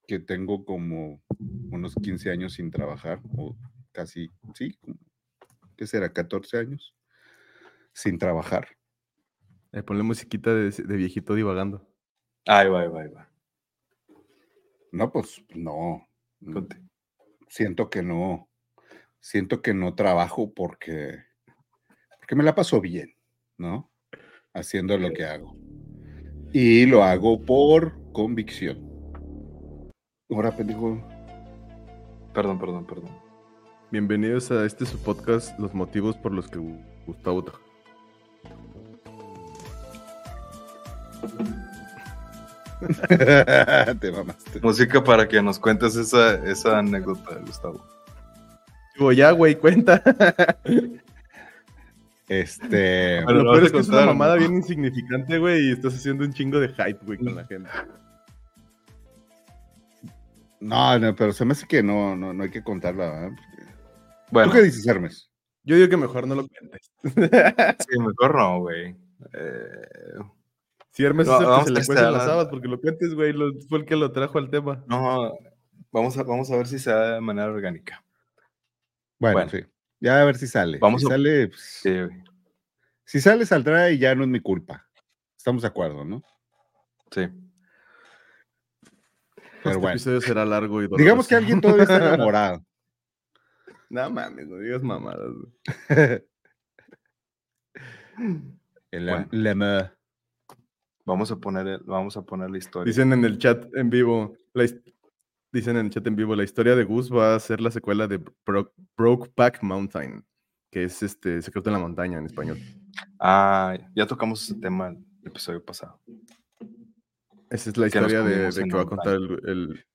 que 0.07 0.19
tengo 0.19 0.65
como 0.65 1.23
unos 1.71 1.95
15 1.95 2.31
años 2.31 2.55
sin 2.55 2.71
trabajar, 2.71 3.21
o 3.37 3.57
casi, 3.95 4.31
sí, 4.55 4.79
¿qué 5.77 5.87
será? 5.87 6.13
14 6.13 6.59
años 6.59 6.95
sin 7.95 8.19
trabajar. 8.19 8.69
Eh, 9.73 9.83
ponle 9.83 10.03
musiquita 10.03 10.53
de, 10.53 10.71
de 10.71 10.97
viejito 10.97 11.35
divagando. 11.35 11.89
Ay, 12.47 12.69
va, 12.69 12.87
va, 12.89 13.09
va. 13.09 13.31
No, 14.93 15.11
pues 15.11 15.43
no. 15.55 16.07
Conte. 16.53 16.77
Siento 17.49 17.89
que 17.89 18.03
no. 18.03 18.49
Siento 19.21 19.63
que 19.63 19.73
no 19.73 19.95
trabajo 19.95 20.53
porque, 20.53 21.25
porque 22.19 22.37
me 22.37 22.45
la 22.45 22.55
paso 22.55 22.81
bien, 22.81 23.17
¿no? 23.57 23.91
Haciendo 24.53 24.99
lo 24.99 25.13
que 25.13 25.25
hago. 25.25 25.57
Y 26.53 26.87
lo 26.87 27.03
hago 27.03 27.43
por 27.43 28.13
convicción. 28.13 28.79
Ahora, 30.31 30.55
pendejo. 30.55 31.03
Perdón, 32.35 32.59
perdón, 32.59 32.87
perdón. 32.87 33.24
Bienvenidos 33.95 34.51
a 34.51 34.65
este 34.67 34.87
su 34.87 34.99
podcast, 34.99 35.57
Los 35.57 35.73
motivos 35.73 36.17
por 36.17 36.33
los 36.33 36.49
que 36.49 36.59
Gu- 36.59 36.83
Gustavo 37.07 37.45
Te 44.01 44.11
mamaste. 44.11 44.59
Música 44.61 45.05
para 45.05 45.29
que 45.29 45.41
nos 45.41 45.61
cuentes 45.61 45.95
esa, 45.95 46.35
esa 46.45 46.81
anécdota, 46.81 47.39
Gustavo. 47.47 47.87
Digo, 48.97 49.13
ya, 49.13 49.31
güey, 49.31 49.55
cuenta. 49.55 50.03
Este. 52.27 53.23
Pero 53.25 53.33
Lo 53.33 53.45
lo 53.45 53.53
peor 53.53 53.63
es 53.63 53.69
a 53.71 53.73
que 53.75 53.79
es 53.79 53.89
una 53.89 53.99
contar, 53.99 54.09
¿o 54.09 54.13
mamada 54.13 54.35
no? 54.35 54.41
bien 54.41 54.55
insignificante, 54.55 55.39
güey, 55.39 55.69
y 55.69 55.73
estás 55.73 55.95
haciendo 55.95 56.25
un 56.25 56.33
chingo 56.33 56.59
de 56.59 56.71
hype, 56.71 56.99
güey, 57.07 57.19
con 57.19 57.37
la 57.37 57.45
gente. 57.45 57.71
No, 60.59 60.99
no, 60.99 61.15
pero 61.15 61.33
se 61.33 61.45
me 61.45 61.53
hace 61.53 61.69
que 61.69 61.81
no, 61.81 62.17
no, 62.17 62.33
no 62.35 62.43
hay 62.43 62.51
que 62.51 62.65
contarla, 62.65 63.09
¿verdad? 63.09 63.39
Bueno, 64.31 64.51
¿Tú 64.51 64.57
qué 64.57 64.63
dices, 64.65 64.87
Hermes? 64.87 65.31
Yo 65.63 65.77
digo 65.77 65.89
que 65.89 65.97
mejor 65.97 66.27
no 66.27 66.35
lo 66.35 66.47
cuentes. 66.49 66.93
sí, 67.03 67.99
mejor 67.99 68.35
no, 68.37 68.61
güey. 68.61 68.97
Eh, 69.33 70.19
Si 70.91 71.05
Hermes 71.05 71.27
No, 71.27 71.35
es 71.35 71.41
el 71.41 71.49
que 71.59 71.65
se 71.65 71.73
le 71.81 71.87
cuecen 71.87 72.13
las 72.13 72.29
habas, 72.29 72.47
porque 72.49 72.69
lo 72.69 72.81
cuentes, 72.81 73.15
güey, 73.15 73.33
lo- 73.33 73.53
fue 73.69 73.79
el 73.81 73.85
que 73.85 73.97
lo 73.97 74.13
trajo 74.13 74.39
al 74.39 74.51
tema. 74.51 74.85
no, 74.87 75.33
vamos 75.91 76.17
a, 76.19 76.23
vamos 76.23 76.51
a 76.51 76.57
ver 76.57 76.67
si 76.67 76.79
se 76.79 76.91
da 76.91 77.15
de 77.15 77.21
manera 77.21 77.51
orgánica. 77.51 78.05
Bueno, 79.19 79.35
Bueno. 79.37 79.51
sí. 79.51 79.61
Ya 80.01 80.21
a 80.21 80.25
ver 80.25 80.37
si 80.37 80.47
sale. 80.47 80.79
Vamos 80.79 81.01
si 81.01 81.07
a- 81.07 81.11
sale, 81.11 81.49
pues, 81.49 81.61
Sí, 81.83 81.91
güey. 81.91 82.23
si 83.05 83.21
sale, 83.21 83.47
saldrá 83.47 83.91
y 83.91 83.99
ya 83.99 84.15
no 84.15 84.23
es 84.25 84.29
mi 84.29 84.41
culpa. 84.41 84.87
Estamos 85.37 85.63
de 85.63 85.69
acuerdo, 85.69 86.05
¿no? 86.05 86.23
Sí. 87.11 87.29
Pero 88.83 88.91
este 89.65 89.77
bueno. 89.79 89.89
episodio 89.91 90.21
será 90.21 90.45
largo 90.45 90.81
y 90.81 90.85
doloroso. 90.85 91.03
Digamos 91.03 91.27
que 91.29 91.35
alguien 91.37 91.61
todavía 91.61 91.85
está 91.85 91.97
enamorado. 92.15 92.65
No 93.91 94.11
mames, 94.11 94.47
no 94.49 94.59
digas 94.59 94.83
mamadas. 94.83 95.33
El 98.91 99.07
Bueno. 99.09 99.29
lema. 99.33 99.95
Vamos 101.05 101.31
a 101.31 101.37
poner, 101.37 101.67
el- 101.67 101.83
vamos 101.85 102.17
a 102.17 102.23
poner 102.23 102.51
la 102.51 102.59
historia. 102.59 102.91
Dicen 102.91 103.13
en 103.13 103.25
el 103.25 103.39
chat 103.39 103.67
en 103.75 103.91
vivo, 103.91 104.37
la 104.55 104.65
dicen 105.53 105.77
en 105.77 105.87
el 105.87 105.91
chat 105.91 106.07
en 106.07 106.17
vivo, 106.17 106.35
la 106.35 106.45
historia 106.45 106.75
de 106.75 106.85
Gus 106.85 107.13
va 107.13 107.35
a 107.35 107.41
ser 107.41 107.61
la 107.61 107.71
secuela 107.71 108.07
de 108.07 108.19
Bro- 108.47 108.73
Brokeback 108.97 109.63
Mountain, 109.63 110.25
que 110.71 110.85
es 110.85 111.03
este 111.03 111.43
Secreto 111.43 111.69
en 111.69 111.75
la 111.75 111.81
Montaña 111.81 112.19
en 112.19 112.27
español. 112.27 112.59
Ah, 113.21 113.77
ya 113.95 114.07
tocamos 114.07 114.43
ese 114.45 114.55
tema 114.61 114.89
el 114.89 115.05
episodio 115.25 115.63
pasado. 115.63 116.01
Esa 117.51 117.71
es 117.71 117.77
la 117.77 117.87
historia 117.89 118.23
de, 118.23 118.51
que 118.65 118.75
va 118.77 118.83
a 118.83 118.87
contar 118.87 119.15
el, 119.15 119.41
el- 119.49 119.87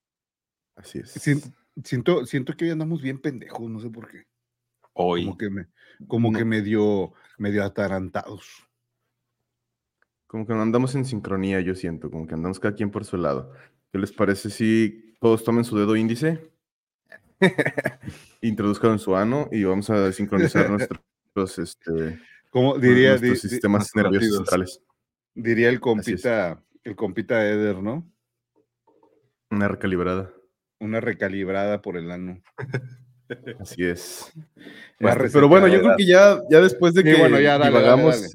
Así 0.76 0.98
es. 1.00 1.10
Sien- 1.12 1.42
Siento, 1.84 2.26
siento 2.26 2.54
que 2.56 2.64
hoy 2.66 2.70
andamos 2.72 3.00
bien 3.02 3.18
pendejos, 3.20 3.70
no 3.70 3.80
sé 3.80 3.90
por 3.90 4.08
qué. 4.10 4.24
Hoy. 4.92 5.24
Como 5.24 5.38
que 5.38 5.50
me, 5.50 5.66
como 6.08 6.32
que 6.32 6.40
No. 6.40 6.46
medio, 6.46 7.12
medio 7.38 7.64
atarantados. 7.64 8.46
Como 10.26 10.46
que 10.46 10.52
no 10.54 10.62
andamos 10.62 10.94
en 10.94 11.04
sincronía, 11.04 11.60
yo 11.60 11.74
siento, 11.74 12.10
como 12.10 12.26
que 12.26 12.34
andamos 12.34 12.60
cada 12.60 12.74
quien 12.74 12.90
por 12.90 13.04
su 13.04 13.16
lado. 13.16 13.52
¿Qué 13.92 13.98
les 13.98 14.12
parece 14.12 14.50
si 14.50 15.14
todos 15.20 15.42
tomen 15.42 15.64
su 15.64 15.76
dedo 15.76 15.96
índice? 15.96 16.50
Introduzcan 18.42 18.92
en 18.92 18.98
su 18.98 19.16
ano 19.16 19.48
y 19.50 19.64
vamos 19.64 19.88
a 19.90 20.12
sincronizar 20.12 20.68
nuestros, 20.70 21.00
este, 21.58 22.20
Como 22.50 22.78
diría, 22.78 23.10
nuestros 23.10 23.42
di- 23.42 23.48
di- 23.48 23.54
sistemas 23.54 23.80
nuestros 23.94 24.04
nerviosos 24.12 24.36
centrales. 24.36 24.82
diría 25.34 25.68
el 25.70 25.80
compita, 25.80 26.62
el 26.84 26.94
compita 26.96 27.44
Eder, 27.48 27.82
¿no? 27.82 28.06
Una 29.50 29.66
recalibrada. 29.68 30.32
Una 30.80 31.00
recalibrada 31.00 31.82
por 31.82 31.96
el 31.96 32.10
ano. 32.10 32.42
Así 33.60 33.84
es. 33.84 34.32
Este, 34.98 35.30
pero 35.30 35.48
bueno, 35.48 35.68
yo 35.68 35.80
creo 35.80 35.96
que 35.96 36.06
ya, 36.06 36.40
ya 36.50 36.60
después 36.60 36.94
de 36.94 37.02
Sí, 37.02 37.08
que 37.12 37.16
bueno, 37.18 37.38
ya, 37.38 37.58
dale, 37.58 37.70
divagamos, 37.70 38.22
dale. 38.22 38.34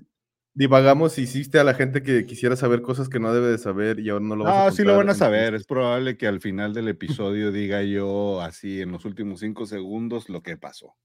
divagamos, 0.54 1.18
hiciste 1.18 1.60
a 1.60 1.64
la 1.66 1.74
gente 1.74 2.02
que 2.02 2.26
quisiera 2.26 2.56
saber 2.56 2.82
cosas 2.82 3.10
que 3.10 3.20
no 3.20 3.34
debe 3.34 3.48
de 3.48 3.58
saber 3.58 4.00
y 4.00 4.10
ahora 4.10 4.24
no 4.26 4.36
lo 4.38 4.44
vas 4.46 4.54
a 4.54 4.66
Ah, 4.68 4.72
sí 4.72 4.84
lo 4.84 4.96
van 4.96 5.10
a 5.10 5.16
saber. 5.16 5.54
Es 5.54 5.66
probable 5.66 6.18
que 6.18 6.28
al 6.28 6.40
final 6.40 6.74
del 6.74 6.88
episodio 6.88 7.52
diga 7.52 7.84
yo 7.84 8.40
así 8.42 8.82
en 8.82 8.92
los 8.92 9.04
últimos 9.06 9.42
cinco 9.42 9.66
segundos 9.66 10.30
lo 10.30 10.42
que 10.42 10.56
pasó. 10.56 10.96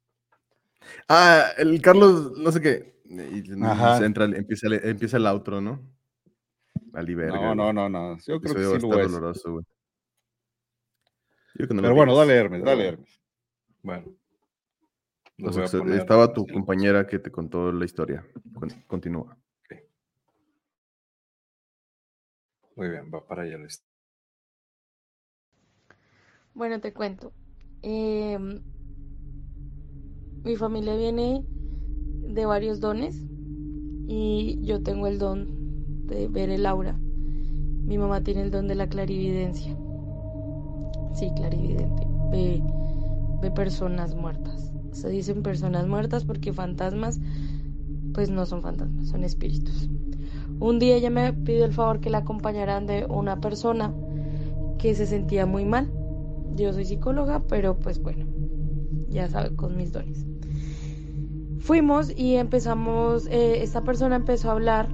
Ah, 1.08 1.46
el 1.58 1.80
Carlos, 1.82 2.32
no 2.38 2.52
sé 2.52 2.60
qué. 2.60 3.00
Ajá. 3.62 4.04
entra, 4.04 4.24
empieza, 4.26 4.68
empieza 4.68 5.16
el 5.16 5.26
outro, 5.26 5.60
¿no? 5.60 5.82
Vale, 6.92 7.14
verga, 7.14 7.36
No, 7.36 7.54
no, 7.54 7.72
no, 7.72 7.88
no. 7.88 8.18
Yo 8.26 8.40
creo 8.40 8.54
que 8.54 8.80
sí 8.80 8.86
lo 8.86 9.00
es. 9.00 9.10
doloroso, 9.10 9.52
güey. 9.52 9.64
Yo 11.54 11.66
que 11.68 11.74
no 11.74 11.82
Pero 11.82 11.94
bueno, 11.94 12.16
dale, 12.16 12.34
Hermes, 12.34 12.62
dale. 12.64 12.88
Hermes. 12.88 13.20
Bueno. 13.82 14.06
O 15.42 15.52
sea, 15.52 15.66
se- 15.66 15.78
poner 15.78 15.98
estaba 16.00 16.32
tu 16.32 16.46
compañera 16.46 17.06
que 17.06 17.18
te 17.18 17.30
contó 17.30 17.72
la 17.72 17.84
historia. 17.84 18.24
Con- 18.54 18.70
Continúa. 18.86 19.36
Muy 22.76 22.88
bien, 22.88 23.10
va 23.12 23.26
para 23.26 23.42
allá 23.42 23.58
la 23.58 23.66
historia. 23.66 23.90
Bueno, 26.54 26.80
te 26.80 26.92
cuento. 26.92 27.32
Em, 27.82 28.62
mi 30.44 30.56
familia 30.56 30.96
viene 30.96 31.44
de 31.46 32.46
varios 32.46 32.80
dones 32.80 33.16
y 34.06 34.58
yo 34.62 34.82
tengo 34.82 35.06
el 35.06 35.18
don 35.18 36.06
de 36.06 36.28
ver 36.28 36.50
el 36.50 36.66
aura. 36.66 36.98
Mi 36.98 37.98
mamá 37.98 38.22
tiene 38.22 38.42
el 38.42 38.50
don 38.50 38.68
de 38.68 38.74
la 38.74 38.88
clarividencia. 38.88 39.76
Sí, 41.12 41.30
clarividente. 41.34 42.06
Ve, 42.30 42.62
ve 43.40 43.50
personas 43.50 44.14
muertas. 44.14 44.72
Se 44.92 45.08
dicen 45.08 45.42
personas 45.42 45.86
muertas 45.86 46.24
porque 46.24 46.52
fantasmas, 46.52 47.20
pues 48.12 48.30
no 48.30 48.46
son 48.46 48.62
fantasmas, 48.62 49.08
son 49.08 49.24
espíritus. 49.24 49.88
Un 50.58 50.78
día 50.78 50.96
ella 50.96 51.10
me 51.10 51.32
pidió 51.32 51.64
el 51.64 51.72
favor 51.72 52.00
que 52.00 52.10
la 52.10 52.18
acompañaran 52.18 52.86
de 52.86 53.06
una 53.06 53.40
persona 53.40 53.94
que 54.78 54.94
se 54.94 55.06
sentía 55.06 55.46
muy 55.46 55.64
mal. 55.64 55.90
Yo 56.56 56.72
soy 56.72 56.84
psicóloga, 56.84 57.42
pero 57.48 57.78
pues 57.78 58.02
bueno, 58.02 58.26
ya 59.08 59.28
sabe, 59.28 59.54
con 59.54 59.76
mis 59.76 59.92
dones. 59.92 60.26
Fuimos 61.60 62.12
y 62.16 62.36
empezamos, 62.36 63.26
eh, 63.28 63.62
esta 63.62 63.82
persona 63.82 64.16
empezó 64.16 64.48
a 64.48 64.52
hablar, 64.52 64.88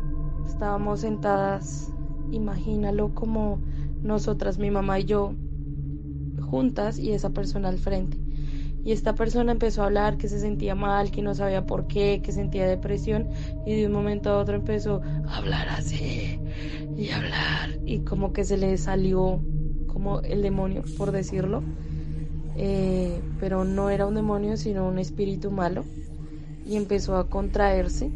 estábamos 0.47 1.01
sentadas, 1.01 1.93
imagínalo 2.31 3.15
como 3.15 3.59
nosotras, 4.03 4.59
mi 4.59 4.71
mamá 4.71 5.01
y 5.01 5.05
yo, 5.05 5.33
juntas 6.47 6.99
y 6.99 7.12
esa 7.12 7.31
persona 7.31 7.69
al 7.69 7.79
frente. 7.79 8.17
Y 8.87 8.93
esta 8.93 9.17
persona 9.17 9.50
empezó 9.50 9.83
a 9.83 9.87
hablar 9.87 10.17
que 10.17 10.29
se 10.29 10.38
sentía 10.38 10.76
mal, 10.76 11.11
que 11.11 11.21
no 11.21 11.35
sabía 11.35 11.67
por 11.67 11.88
qué, 11.88 12.21
que 12.23 12.31
sentía 12.31 12.69
depresión 12.69 13.26
y 13.67 13.75
de 13.75 13.87
un 13.87 13.93
momento 13.93 14.31
a 14.31 14.38
otro 14.38 14.55
empezó 14.55 15.03
a 15.26 15.38
hablar 15.38 15.69
así 15.71 16.38
y 16.97 17.11
hablar 17.11 17.81
y 17.85 17.99
como 18.00 18.33
que 18.33 18.45
se 18.45 18.57
le 18.57 18.79
salió 18.79 19.41
como 19.88 20.21
el 20.21 20.41
demonio, 20.41 20.85
por 20.97 21.11
decirlo. 21.11 21.65
Eh, 22.59 23.21
pero 23.41 23.65
no 23.65 23.91
era 23.91 24.07
un 24.07 24.15
demonio, 24.15 24.57
sino 24.57 24.87
un 24.87 24.99
espíritu 24.99 25.50
malo. 25.50 25.85
Y 26.65 26.76
empezó 26.76 27.17
a 27.17 27.29
contraerse, 27.29 28.11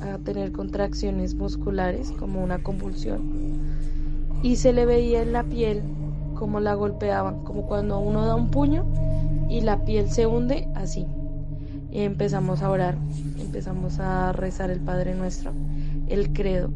a 0.00 0.18
tener 0.18 0.52
contracciones 0.52 1.34
musculares, 1.34 2.10
como 2.12 2.42
una 2.42 2.62
convulsión. 2.62 3.22
Y 4.42 4.56
se 4.56 4.72
le 4.72 4.86
veía 4.86 5.22
en 5.22 5.32
la 5.32 5.44
piel 5.44 5.82
como 6.44 6.60
la 6.60 6.74
golpeaban, 6.74 7.42
como 7.42 7.66
cuando 7.66 7.98
uno 8.00 8.26
da 8.26 8.34
un 8.34 8.50
puño 8.50 8.84
y 9.48 9.62
la 9.62 9.82
piel 9.86 10.10
se 10.10 10.26
hunde 10.26 10.68
así. 10.74 11.06
y 11.90 12.00
empezamos 12.00 12.60
a 12.60 12.68
orar, 12.68 12.98
empezamos 13.40 13.98
a 13.98 14.30
rezar 14.32 14.70
el 14.70 14.80
Padre 14.80 15.14
Nuestro, 15.14 15.52
el 16.06 16.34
credo. 16.34 16.68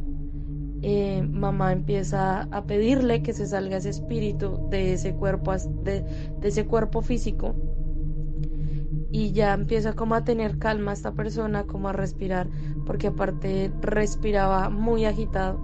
Eh, 0.81 1.23
mamá 1.31 1.73
empieza 1.73 2.49
a 2.51 2.65
pedirle 2.65 3.23
que 3.23 3.35
se 3.35 3.47
salga 3.47 3.77
ese 3.77 3.91
espíritu 3.91 4.59
de 4.71 4.95
ese 4.95 5.13
cuerpo, 5.13 5.53
de, 5.85 6.03
de 6.41 6.49
ese 6.49 6.65
cuerpo 6.65 7.03
físico 7.03 7.55
y 9.11 9.33
ya 9.33 9.53
empieza 9.53 9.93
como 9.93 10.15
a 10.15 10.25
tener 10.25 10.59
calma 10.59 10.95
esta 10.95 11.13
persona, 11.13 11.65
como 11.65 11.91
a 11.91 11.93
respirar, 11.93 12.49
porque 12.87 13.09
aparte 13.09 13.71
respiraba 13.83 14.71
muy 14.71 15.05
agitado 15.05 15.61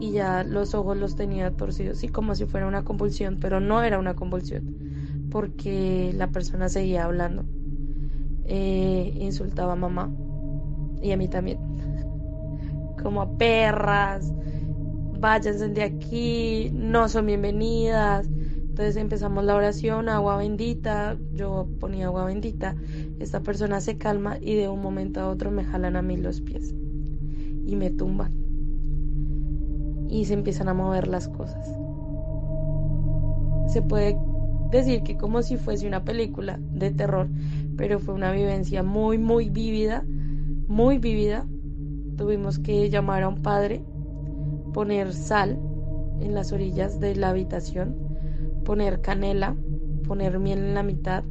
y 0.00 0.12
ya 0.12 0.42
los 0.44 0.74
ojos 0.74 0.96
los 0.96 1.14
tenía 1.14 1.50
torcidos, 1.50 2.02
y 2.02 2.08
como 2.08 2.34
si 2.34 2.46
fuera 2.46 2.66
una 2.66 2.82
convulsión, 2.84 3.36
pero 3.38 3.60
no 3.60 3.82
era 3.82 3.98
una 3.98 4.14
convulsión, 4.14 5.28
porque 5.30 6.12
la 6.16 6.28
persona 6.28 6.68
seguía 6.68 7.04
hablando. 7.04 7.44
Eh, 8.46 9.12
insultaba 9.20 9.74
a 9.74 9.76
mamá 9.76 10.10
y 11.02 11.12
a 11.12 11.16
mí 11.16 11.28
también, 11.28 11.58
como 13.00 13.36
perras, 13.36 14.32
váyanse 15.20 15.68
de 15.68 15.82
aquí, 15.82 16.70
no 16.72 17.08
son 17.08 17.26
bienvenidas. 17.26 18.26
Entonces 18.26 18.96
empezamos 18.96 19.44
la 19.44 19.54
oración, 19.54 20.08
agua 20.08 20.38
bendita, 20.38 21.18
yo 21.34 21.68
ponía 21.78 22.06
agua 22.06 22.24
bendita, 22.24 22.74
esta 23.18 23.40
persona 23.40 23.80
se 23.80 23.98
calma 23.98 24.38
y 24.40 24.54
de 24.54 24.68
un 24.68 24.80
momento 24.80 25.20
a 25.20 25.28
otro 25.28 25.50
me 25.50 25.64
jalan 25.64 25.96
a 25.96 26.02
mí 26.02 26.16
los 26.16 26.40
pies 26.40 26.74
y 27.66 27.76
me 27.76 27.90
tumban 27.90 28.49
y 30.10 30.24
se 30.24 30.34
empiezan 30.34 30.68
a 30.68 30.74
mover 30.74 31.06
las 31.06 31.28
cosas. 31.28 31.78
Se 33.68 33.80
puede 33.80 34.18
decir 34.70 35.02
que 35.02 35.16
como 35.16 35.42
si 35.42 35.56
fuese 35.56 35.86
una 35.86 36.04
película 36.04 36.58
de 36.60 36.90
terror, 36.90 37.28
pero 37.76 38.00
fue 38.00 38.14
una 38.14 38.32
vivencia 38.32 38.82
muy, 38.82 39.18
muy 39.18 39.48
vívida, 39.48 40.04
muy 40.66 40.98
vívida. 40.98 41.46
Tuvimos 42.16 42.58
que 42.58 42.90
llamar 42.90 43.22
a 43.22 43.28
un 43.28 43.40
padre, 43.42 43.84
poner 44.74 45.12
sal 45.12 45.58
en 46.20 46.34
las 46.34 46.52
orillas 46.52 46.98
de 47.00 47.14
la 47.14 47.30
habitación, 47.30 47.96
poner 48.64 49.00
canela, 49.00 49.56
poner 50.06 50.38
miel 50.40 50.58
en 50.58 50.74
la 50.74 50.82
mitad 50.82 51.22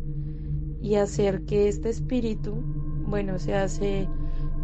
y 0.82 0.96
hacer 0.96 1.44
que 1.44 1.68
este 1.68 1.90
espíritu, 1.90 2.64
bueno, 3.06 3.40
se 3.40 3.56
hace, 3.56 4.08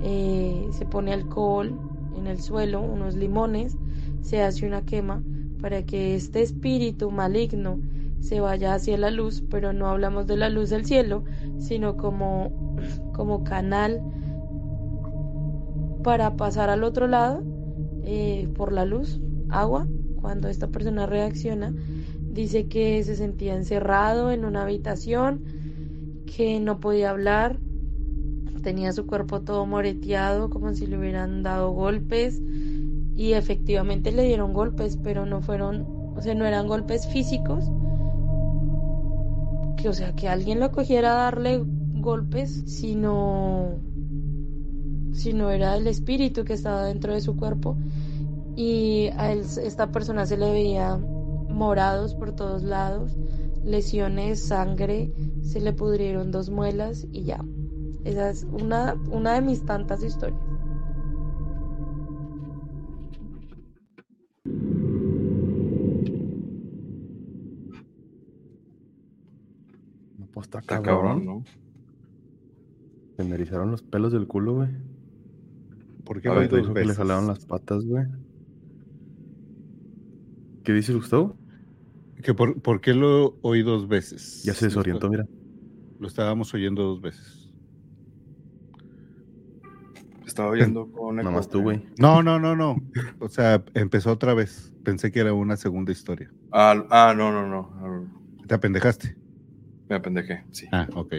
eh, 0.01 0.67
se 0.71 0.85
pone 0.85 1.13
alcohol 1.13 1.77
en 2.17 2.27
el 2.27 2.39
suelo, 2.41 2.81
unos 2.81 3.15
limones, 3.15 3.77
se 4.25 4.41
hace 4.41 4.65
una 4.65 4.81
quema 4.81 5.21
para 5.61 5.83
que 5.83 6.15
este 6.15 6.41
espíritu 6.41 7.11
maligno 7.11 7.79
se 8.21 8.39
vaya 8.39 8.73
hacia 8.73 8.97
la 8.97 9.11
luz, 9.11 9.43
pero 9.51 9.71
no 9.71 9.87
hablamos 9.87 10.25
de 10.25 10.35
la 10.35 10.49
luz 10.49 10.71
del 10.71 10.83
cielo, 10.83 11.23
sino 11.59 11.95
como, 11.95 12.75
como 13.13 13.43
canal 13.43 14.01
para 16.03 16.35
pasar 16.35 16.71
al 16.71 16.83
otro 16.83 17.05
lado 17.05 17.43
eh, 18.03 18.49
por 18.55 18.71
la 18.71 18.83
luz, 18.85 19.21
agua. 19.49 19.87
Cuando 20.19 20.47
esta 20.47 20.69
persona 20.69 21.05
reacciona, 21.05 21.71
dice 22.31 22.67
que 22.67 23.03
se 23.03 23.15
sentía 23.15 23.55
encerrado 23.55 24.31
en 24.31 24.43
una 24.43 24.63
habitación, 24.63 25.43
que 26.25 26.59
no 26.59 26.79
podía 26.79 27.11
hablar, 27.11 27.59
tenía 28.63 28.91
su 28.91 29.05
cuerpo 29.05 29.41
todo 29.41 29.67
moreteado, 29.67 30.49
como 30.49 30.73
si 30.73 30.87
le 30.87 30.97
hubieran 30.97 31.43
dado 31.43 31.69
golpes, 31.69 32.41
y 33.15 33.33
efectivamente 33.33 34.11
le 34.11 34.23
dieron 34.23 34.53
golpes, 34.53 34.97
pero 35.01 35.25
no 35.25 35.41
fueron, 35.41 35.85
o 36.15 36.21
sea, 36.21 36.35
no 36.35 36.45
eran 36.45 36.67
golpes 36.67 37.07
físicos, 37.07 37.65
que 39.77 39.89
o 39.89 39.93
sea, 39.93 40.13
que 40.13 40.27
alguien 40.27 40.59
lo 40.59 40.71
cogiera 40.71 41.11
a 41.11 41.23
darle 41.23 41.63
golpes, 41.93 42.63
sino 42.65 43.79
sino 45.13 45.49
era 45.49 45.77
el 45.77 45.87
espíritu 45.87 46.43
que 46.43 46.53
estaba 46.53 46.85
dentro 46.85 47.13
de 47.13 47.21
su 47.21 47.37
cuerpo 47.37 47.77
y 48.55 49.07
a 49.17 49.31
esta 49.31 49.91
persona 49.91 50.25
se 50.25 50.37
le 50.37 50.51
veía 50.51 50.97
morados 50.97 52.15
por 52.15 52.33
todos 52.33 52.63
lados, 52.63 53.17
lesiones, 53.63 54.41
sangre, 54.41 55.13
se 55.41 55.59
le 55.59 55.73
pudrieron 55.73 56.31
dos 56.31 56.49
muelas 56.49 57.07
y 57.11 57.23
ya. 57.23 57.43
Esa 58.03 58.29
es 58.29 58.45
una, 58.51 58.95
una 59.09 59.33
de 59.33 59.41
mis 59.41 59.65
tantas 59.65 60.03
historias. 60.03 60.39
Pues 70.35 70.47
está, 70.47 70.61
cabrón, 70.61 71.25
¿no? 71.25 71.43
Se 73.15 73.23
me 73.23 73.35
erizaron 73.35 73.71
los 73.71 73.81
pelos 73.81 74.11
del 74.11 74.27
culo, 74.27 74.55
güey. 74.55 74.69
¿Por 76.03 76.21
qué 76.21 76.27
ver, 76.27 76.39
oí 76.39 76.47
te 76.49 76.57
dos 76.57 76.63
dijo 76.63 76.73
que 76.73 76.81
le 76.81 76.87
veces? 76.87 76.97
jalaron 76.97 77.27
las 77.27 77.45
patas, 77.45 77.85
güey. 77.85 78.05
¿Qué 80.65 80.73
dice 80.73 80.93
Gustavo? 80.93 81.37
Que 82.21 82.33
por, 82.33 82.61
¿Por 82.61 82.81
qué 82.81 82.93
lo 82.93 83.37
oí 83.43 83.63
dos 83.63 83.87
veces? 83.87 84.43
Ya 84.43 84.53
se 84.53 84.65
desorientó, 84.65 85.09
mira. 85.09 85.25
Lo 85.99 86.07
estábamos 86.09 86.53
oyendo 86.53 86.83
dos 86.83 86.99
veces. 86.99 87.49
Estaba 90.25 90.49
oyendo 90.49 90.91
con 90.91 91.17
eco, 91.17 91.29
Nomás 91.29 91.47
tú, 91.47 91.61
güey. 91.61 91.85
No, 91.97 92.21
no, 92.21 92.39
no, 92.39 92.57
no. 92.57 92.75
O 93.19 93.29
sea, 93.29 93.63
empezó 93.73 94.11
otra 94.11 94.33
vez. 94.33 94.73
Pensé 94.83 95.13
que 95.13 95.21
era 95.21 95.31
una 95.31 95.55
segunda 95.55 95.93
historia. 95.93 96.29
Ah, 96.51 96.85
ah, 96.89 97.13
no, 97.15 97.31
no, 97.31 97.47
no. 97.47 98.11
¿Te 98.45 98.53
apendejaste? 98.53 99.15
Me 99.89 99.95
apendejé, 99.95 100.45
sí. 100.51 100.67
Ah, 100.71 100.87
ok. 100.95 101.13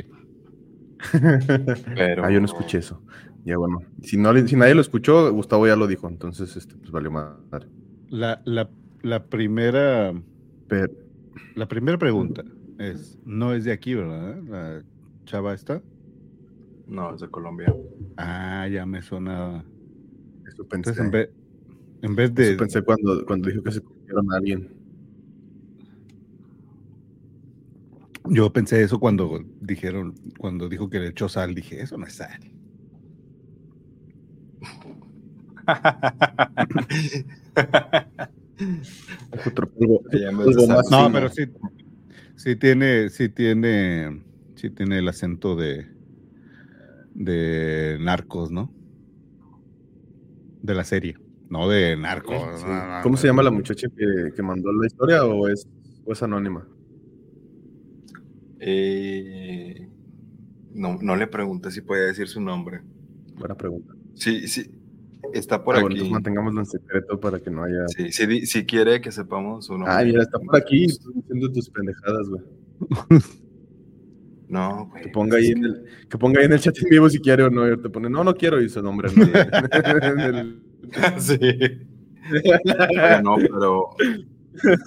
Pero... 1.95 2.25
Ah, 2.25 2.31
yo 2.31 2.41
no 2.41 2.47
escuché 2.47 2.79
eso. 2.79 3.03
Ya 3.45 3.57
bueno. 3.59 3.81
Si, 4.03 4.17
no, 4.17 4.33
le- 4.33 4.47
si 4.49 4.57
nadie 4.57 4.75
lo 4.75 4.81
escuchó, 4.81 5.31
Gustavo 5.33 5.67
ya 5.67 5.77
lo 5.77 5.87
dijo. 5.87 6.09
Entonces, 6.09 6.57
este, 6.57 6.77
pues 6.79 6.91
valió 6.91 7.11
madre. 7.11 7.69
La, 8.09 8.43
la, 8.45 8.69
la 9.03 9.21
primera 9.29 10.13
Pero, 10.69 10.93
la 11.55 11.67
primera 11.69 11.99
pregunta 11.99 12.45
es, 12.79 13.19
no 13.25 13.55
es 13.55 13.65
de 13.65 13.73
aquí, 13.73 13.95
¿verdad? 13.95 14.37
La 14.45 14.85
chava 15.25 15.55
está. 15.55 15.83
No, 16.87 17.15
es 17.15 17.21
de 17.21 17.31
Colombia. 17.31 17.73
Ah, 18.17 18.67
ya 18.69 18.87
me 18.87 19.03
sonaba. 19.03 19.65
eso 20.47 20.65
pensé. 20.67 20.93
Entonces, 20.93 21.01
en 21.01 21.11
vez, 21.11 21.31
en 22.03 22.17
vez 22.17 22.35
Eso 22.37 22.55
de... 22.55 22.57
pensé 22.57 22.83
cuando, 22.83 23.25
cuando 23.27 23.49
dijo 23.49 23.63
que 23.63 23.73
se 23.73 23.83
cogieron 23.83 24.33
a 24.33 24.37
alguien. 24.37 24.76
Yo 28.29 28.53
pensé 28.53 28.83
eso 28.83 28.99
cuando 28.99 29.41
dijeron, 29.61 30.15
cuando 30.39 30.69
dijo 30.69 30.89
que 30.91 30.99
le 31.01 31.09
echó 31.09 31.29
sal, 31.29 31.55
dije, 31.55 31.81
eso 31.83 31.97
no 31.99 32.07
es 32.07 32.15
sal. 32.15 32.41
Otro 39.47 39.69
polvo, 39.71 40.03
Ya 40.13 40.31
me 40.33 40.45
polvo 40.45 40.63
desastre. 40.63 40.77
más 40.77 40.91
No, 40.91 40.99
fino. 41.07 41.13
pero 41.13 41.29
sí, 41.31 41.47
sí 42.37 42.57
tiene, 42.57 43.09
sí 43.11 43.29
tiene, 43.29 44.23
sí 44.55 44.71
tiene 44.71 44.99
el 44.99 45.09
acento 45.09 45.57
de, 45.57 45.87
de 47.15 47.99
narcos, 48.01 48.51
¿no? 48.51 48.73
De 50.63 50.75
la 50.75 50.85
serie, 50.85 51.17
no 51.51 51.69
de 51.69 51.97
narcos. 51.97 52.61
Sí. 52.61 52.67
no, 52.67 52.97
no, 52.97 53.03
¿Cómo 53.03 53.15
no. 53.15 53.21
se 53.21 53.27
llama 53.27 53.43
la 53.43 53.51
muchacha 53.51 53.89
que, 53.97 54.33
que 54.35 54.43
mandó 54.43 54.73
la 54.73 54.87
historia 54.87 55.25
o 55.25 55.49
es, 55.49 55.67
o 56.05 56.13
es 56.13 56.23
anónima? 56.23 56.67
Eh, 58.69 59.89
no, 60.75 60.99
no 61.01 61.15
le 61.15 61.29
pregunté 61.29 61.71
si 61.71 61.81
podía 61.83 62.03
decir 62.03 62.27
su 62.27 62.41
nombre. 62.41 62.81
Buena 63.37 63.55
pregunta. 63.55 63.95
Sí, 64.15 64.49
sí. 64.49 64.69
Está 65.33 65.63
por 65.63 65.77
Ah, 65.77 65.81
bueno, 65.81 65.87
aquí. 65.95 65.95
entonces 65.99 66.13
mantengámoslo 66.13 66.61
en 66.61 66.67
secreto 66.67 67.21
para 67.21 67.39
que 67.41 67.51
no 67.51 67.63
haya. 67.65 67.87
Sí, 67.89 68.27
di- 68.27 68.45
si 68.47 68.65
quiere 68.67 69.01
que 69.01 69.13
sepamos 69.13 69.67
su 69.67 69.73
nombre. 69.75 69.93
Ah, 69.93 70.03
mira, 70.05 70.23
está 70.23 70.39
por 70.41 70.57
aquí 70.57 70.85
estoy 70.87 71.15
diciendo 71.15 71.51
tus 71.53 71.71
pendejadas, 71.71 72.29
güey. 72.29 72.43
No, 74.49 74.87
güey. 74.91 75.03
Que 75.05 75.09
ponga 75.11 75.39
ahí 75.39 75.49
en 75.49 75.65
el, 75.65 75.85
que 76.09 76.19
ponga 76.19 76.41
ahí 76.41 76.47
en 76.47 76.53
el 76.53 76.61
chat 76.61 76.77
en 76.79 76.89
vivo 76.89 77.09
si 77.11 77.19
quiere 77.21 77.43
o 77.45 77.51
no. 77.51 77.71
Y 77.73 77.81
te 77.81 77.89
pone, 77.91 78.09
no, 78.09 78.23
no 78.25 78.35
quiero, 78.35 78.61
y 78.61 78.69
su 78.69 78.83
nombre. 78.83 79.11
¿no? 79.15 79.23
El- 79.25 80.63
sí. 81.19 81.39
No, 83.23 83.37
pero. 83.37 83.91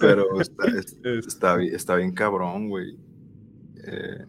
Pero 0.00 0.40
está, 0.40 0.66
es- 0.66 0.98
está, 1.26 1.62
está 1.62 1.96
bien 1.96 2.12
cabrón, 2.12 2.68
güey. 2.68 2.96
Eh, 3.86 4.24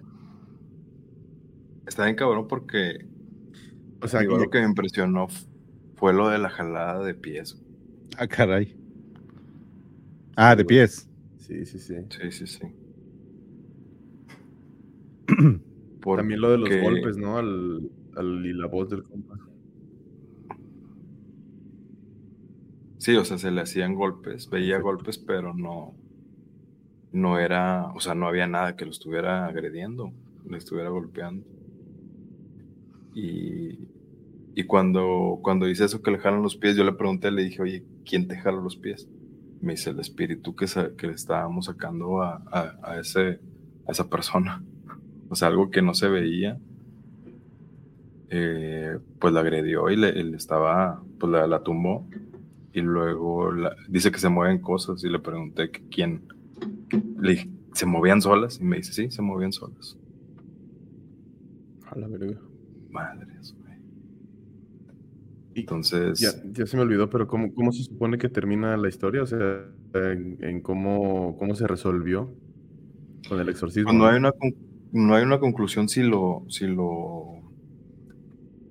está 1.87 2.05
bien 2.05 2.15
cabrón 2.15 2.47
porque 2.47 3.05
o 4.01 4.07
sea, 4.07 4.23
igual 4.23 4.39
que- 4.39 4.45
lo 4.45 4.49
que 4.49 4.59
me 4.59 4.65
impresionó 4.67 5.27
fue 5.95 6.13
lo 6.13 6.29
de 6.29 6.39
la 6.39 6.49
jalada 6.49 7.03
de 7.03 7.13
pies. 7.13 7.61
Ah, 8.17 8.27
caray. 8.27 8.75
Ah, 10.35 10.55
de 10.55 10.65
pies. 10.65 11.07
sí, 11.37 11.65
sí, 11.65 11.79
sí. 11.79 11.95
Sí, 12.09 12.31
sí, 12.31 12.47
sí. 12.47 12.59
También 16.15 16.41
lo 16.41 16.51
de 16.51 16.57
los 16.57 16.69
golpes, 16.79 17.17
¿no? 17.17 17.37
Al, 17.37 17.89
al- 18.15 18.45
y 18.45 18.53
la 18.53 18.67
voz 18.67 18.89
del 18.89 19.03
compa. 19.03 19.37
Sí, 22.97 23.15
o 23.15 23.25
sea, 23.25 23.37
se 23.37 23.51
le 23.51 23.61
hacían 23.61 23.95
golpes, 23.95 24.49
veía 24.49 24.79
golpes, 24.79 25.17
pero 25.17 25.53
no, 25.53 25.95
no 27.11 27.39
era, 27.39 27.91
o 27.93 27.99
sea, 27.99 28.15
no 28.15 28.27
había 28.27 28.47
nada 28.47 28.75
que 28.75 28.85
lo 28.85 28.91
estuviera 28.91 29.45
agrediendo, 29.45 30.13
le 30.49 30.57
estuviera 30.57 30.89
golpeando. 30.89 31.45
Y, 33.13 33.87
y 34.55 34.63
cuando, 34.65 35.39
cuando 35.41 35.65
dice 35.65 35.85
eso 35.85 36.01
que 36.01 36.11
le 36.11 36.19
jalan 36.19 36.41
los 36.41 36.55
pies, 36.55 36.75
yo 36.75 36.83
le 36.83 36.93
pregunté, 36.93 37.31
le 37.31 37.43
dije, 37.43 37.61
oye, 37.61 37.83
¿quién 38.05 38.27
te 38.27 38.37
jala 38.37 38.61
los 38.61 38.75
pies? 38.75 39.07
Me 39.61 39.73
dice 39.73 39.91
el 39.91 39.99
espíritu 39.99 40.55
que, 40.55 40.65
que 40.97 41.07
le 41.07 41.13
estábamos 41.13 41.65
sacando 41.65 42.21
a, 42.21 42.43
a, 42.81 42.99
ese, 42.99 43.39
a 43.87 43.91
esa 43.91 44.09
persona. 44.09 44.63
O 45.29 45.35
sea, 45.35 45.47
algo 45.47 45.71
que 45.71 45.81
no 45.81 45.93
se 45.93 46.09
veía. 46.09 46.59
Eh, 48.29 48.99
pues 49.17 49.33
la 49.33 49.39
agredió 49.39 49.89
y 49.89 49.95
le, 49.95 50.19
estaba, 50.35 51.01
pues 51.17 51.31
la, 51.31 51.47
la, 51.47 51.63
tumbó. 51.63 52.05
Y 52.73 52.81
luego 52.81 53.49
dice 53.87 54.11
que 54.11 54.19
se 54.19 54.27
mueven 54.27 54.59
cosas 54.59 55.01
y 55.05 55.09
le 55.09 55.19
pregunté 55.19 55.71
quién. 55.89 56.23
Le 57.19 57.31
dije, 57.31 57.49
¿se 57.73 57.85
movían 57.85 58.21
solas? 58.21 58.59
Y 58.59 58.63
me 58.63 58.77
dice, 58.77 58.93
sí, 58.93 59.11
se 59.11 59.21
movían 59.21 59.51
solas. 59.51 59.97
A 61.87 61.97
la 61.97 62.07
verga. 62.07 62.39
Madres. 62.89 63.55
Entonces. 65.55 66.19
Ya, 66.19 66.65
se 66.65 66.77
me 66.77 66.83
olvidó, 66.83 67.09
pero 67.09 67.27
¿cómo, 67.27 67.53
¿cómo, 67.53 67.71
se 67.71 67.83
supone 67.83 68.17
que 68.17 68.29
termina 68.29 68.77
la 68.77 68.89
historia? 68.89 69.23
O 69.23 69.25
sea, 69.25 69.65
en, 69.93 70.61
cómo, 70.61 71.35
cómo 71.37 71.55
se 71.55 71.67
resolvió 71.67 72.33
con 73.27 73.39
el 73.39 73.49
exorcismo. 73.49 73.89
Pues 73.89 73.97
no 73.97 74.07
hay 74.07 74.17
una, 74.17 74.31
no 74.91 75.15
hay 75.15 75.23
una 75.23 75.39
conclusión 75.39 75.89
si 75.89 76.03
lo, 76.03 76.45
si 76.47 76.67
lo. 76.67 77.41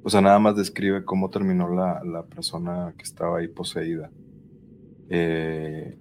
O 0.02 0.08
sea, 0.08 0.22
nada 0.22 0.38
más 0.38 0.56
describe 0.56 1.04
cómo 1.04 1.28
terminó 1.28 1.68
la, 1.68 2.02
la 2.04 2.24
persona 2.24 2.94
que 2.96 3.02
estaba 3.02 3.38
ahí 3.38 3.48
poseída. 3.48 4.10
Eh, 5.10 5.98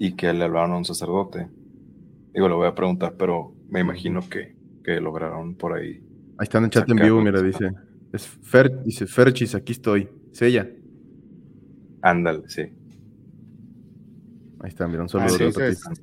y 0.00 0.12
que 0.12 0.32
le 0.32 0.44
hablaron 0.44 0.72
a 0.72 0.76
un 0.78 0.84
sacerdote. 0.86 1.46
Digo, 2.32 2.48
lo 2.48 2.56
voy 2.56 2.66
a 2.66 2.74
preguntar, 2.74 3.16
pero 3.18 3.54
me 3.68 3.80
imagino 3.80 4.26
que, 4.26 4.56
que 4.82 4.98
lograron 4.98 5.54
por 5.54 5.74
ahí. 5.74 6.02
Ahí 6.38 6.44
está 6.44 6.56
en 6.56 6.64
el 6.64 6.70
chat 6.70 6.88
en 6.88 6.96
vivo, 6.96 7.20
mira, 7.20 7.42
dice. 7.42 7.70
Es 8.10 8.26
Fer, 8.26 8.82
dice 8.82 9.06
Ferchis, 9.06 9.54
aquí 9.54 9.72
estoy. 9.72 10.08
Sella. 10.32 10.66
Ándale, 12.00 12.48
sí. 12.48 12.62
Ahí 14.60 14.68
está, 14.68 14.88
mira, 14.88 15.02
un 15.02 15.10
saludo 15.10 15.52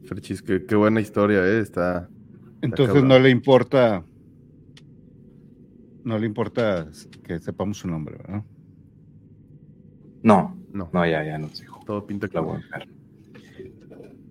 Ferchis, 0.03 0.43
qué, 0.43 0.75
buena 0.75 1.01
historia, 1.01 1.43
¿eh? 1.43 1.59
Está. 1.59 2.07
Entonces 2.61 3.03
no 3.03 3.17
le 3.17 3.31
importa. 3.31 4.05
No 6.03 6.19
le 6.19 6.27
importa 6.27 6.87
que 7.23 7.39
sepamos 7.39 7.79
su 7.79 7.87
nombre, 7.87 8.15
¿verdad? 8.17 8.43
No, 10.21 10.55
no, 10.71 10.87
no, 10.93 11.05
ya, 11.07 11.23
ya 11.23 11.39
nos 11.39 11.59
dijo. 11.59 11.81
Todo 11.83 12.05
pinta 12.05 12.27
claro. 12.27 12.59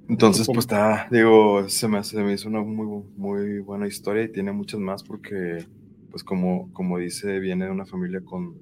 Entonces, 0.08 0.50
pues 0.52 0.66
está, 0.66 1.08
digo, 1.10 1.68
se 1.68 1.88
me, 1.88 2.02
se 2.04 2.22
me 2.22 2.32
hizo 2.32 2.48
una 2.48 2.62
muy, 2.62 3.04
muy 3.16 3.58
buena 3.60 3.88
historia 3.88 4.22
y 4.24 4.32
tiene 4.32 4.52
muchas 4.52 4.78
más 4.80 5.02
porque, 5.02 5.66
pues 6.10 6.22
como, 6.22 6.72
como 6.72 6.98
dice, 6.98 7.40
viene 7.40 7.64
de 7.64 7.72
una 7.72 7.86
familia 7.86 8.20
con, 8.24 8.56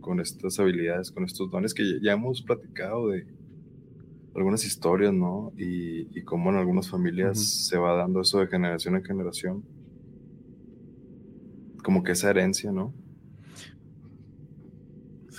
con 0.00 0.20
estas 0.20 0.58
habilidades, 0.60 1.10
con 1.10 1.24
estos 1.24 1.50
dones 1.50 1.72
que 1.72 1.84
ya 2.02 2.12
hemos 2.12 2.42
platicado 2.42 3.08
de 3.08 3.26
algunas 4.34 4.64
historias, 4.64 5.12
¿no? 5.14 5.52
Y, 5.56 6.08
y 6.18 6.22
cómo 6.24 6.50
en 6.50 6.56
algunas 6.56 6.90
familias 6.90 7.38
se 7.68 7.78
va 7.78 7.94
dando 7.94 8.20
eso 8.20 8.40
de 8.40 8.48
generación 8.48 8.96
en 8.96 9.04
generación. 9.04 9.64
Como 11.84 12.02
que 12.02 12.12
esa 12.12 12.30
herencia, 12.30 12.72
¿no? 12.72 12.92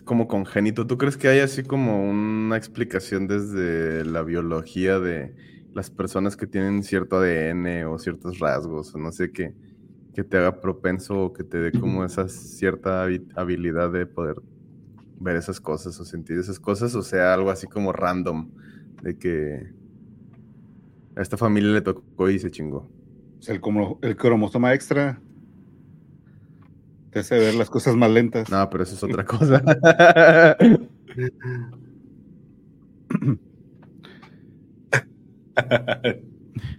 Como 0.05 0.27
congénito. 0.27 0.87
¿Tú 0.87 0.97
crees 0.97 1.17
que 1.17 1.27
hay 1.27 1.39
así 1.39 1.63
como 1.63 2.09
una 2.09 2.55
explicación 2.55 3.27
desde 3.27 4.05
la 4.05 4.23
biología 4.23 4.99
de 4.99 5.35
las 5.73 5.89
personas 5.89 6.37
que 6.37 6.47
tienen 6.47 6.83
cierto 6.83 7.17
ADN 7.17 7.85
o 7.85 7.99
ciertos 7.99 8.39
rasgos 8.39 8.95
o 8.95 8.97
no 8.97 9.11
sé 9.11 9.31
qué? 9.31 9.53
que 10.15 10.23
te 10.23 10.37
haga 10.37 10.61
propenso 10.61 11.25
o 11.25 11.33
que 11.33 11.43
te 11.43 11.57
dé 11.57 11.71
como 11.73 12.05
esa 12.05 12.29
cierta 12.29 13.03
habilidad 13.35 13.91
de 13.91 14.05
poder 14.05 14.37
ver 15.19 15.35
esas 15.35 15.59
cosas 15.59 15.99
o 15.99 16.05
sentir 16.05 16.39
esas 16.39 16.57
cosas, 16.57 16.95
o 16.95 17.03
sea, 17.03 17.33
algo 17.33 17.51
así 17.51 17.67
como 17.67 17.91
random, 17.91 18.49
de 19.03 19.17
que 19.17 19.73
a 21.17 21.21
esta 21.21 21.35
familia 21.35 21.71
le 21.71 21.81
tocó 21.81 22.29
y 22.29 22.39
se 22.39 22.49
chingó. 22.49 22.89
el, 23.45 23.61
el 24.01 24.15
cromosoma 24.15 24.73
extra 24.73 25.21
te 27.15 27.21
hace 27.21 27.39
ver 27.39 27.55
las 27.55 27.69
cosas 27.69 27.95
más 27.95 28.11
lentas. 28.11 28.49
No, 28.49 28.69
pero 28.69 28.83
eso 28.83 28.93
es 28.93 29.01
otra 29.01 29.23
cosa. 29.23 29.63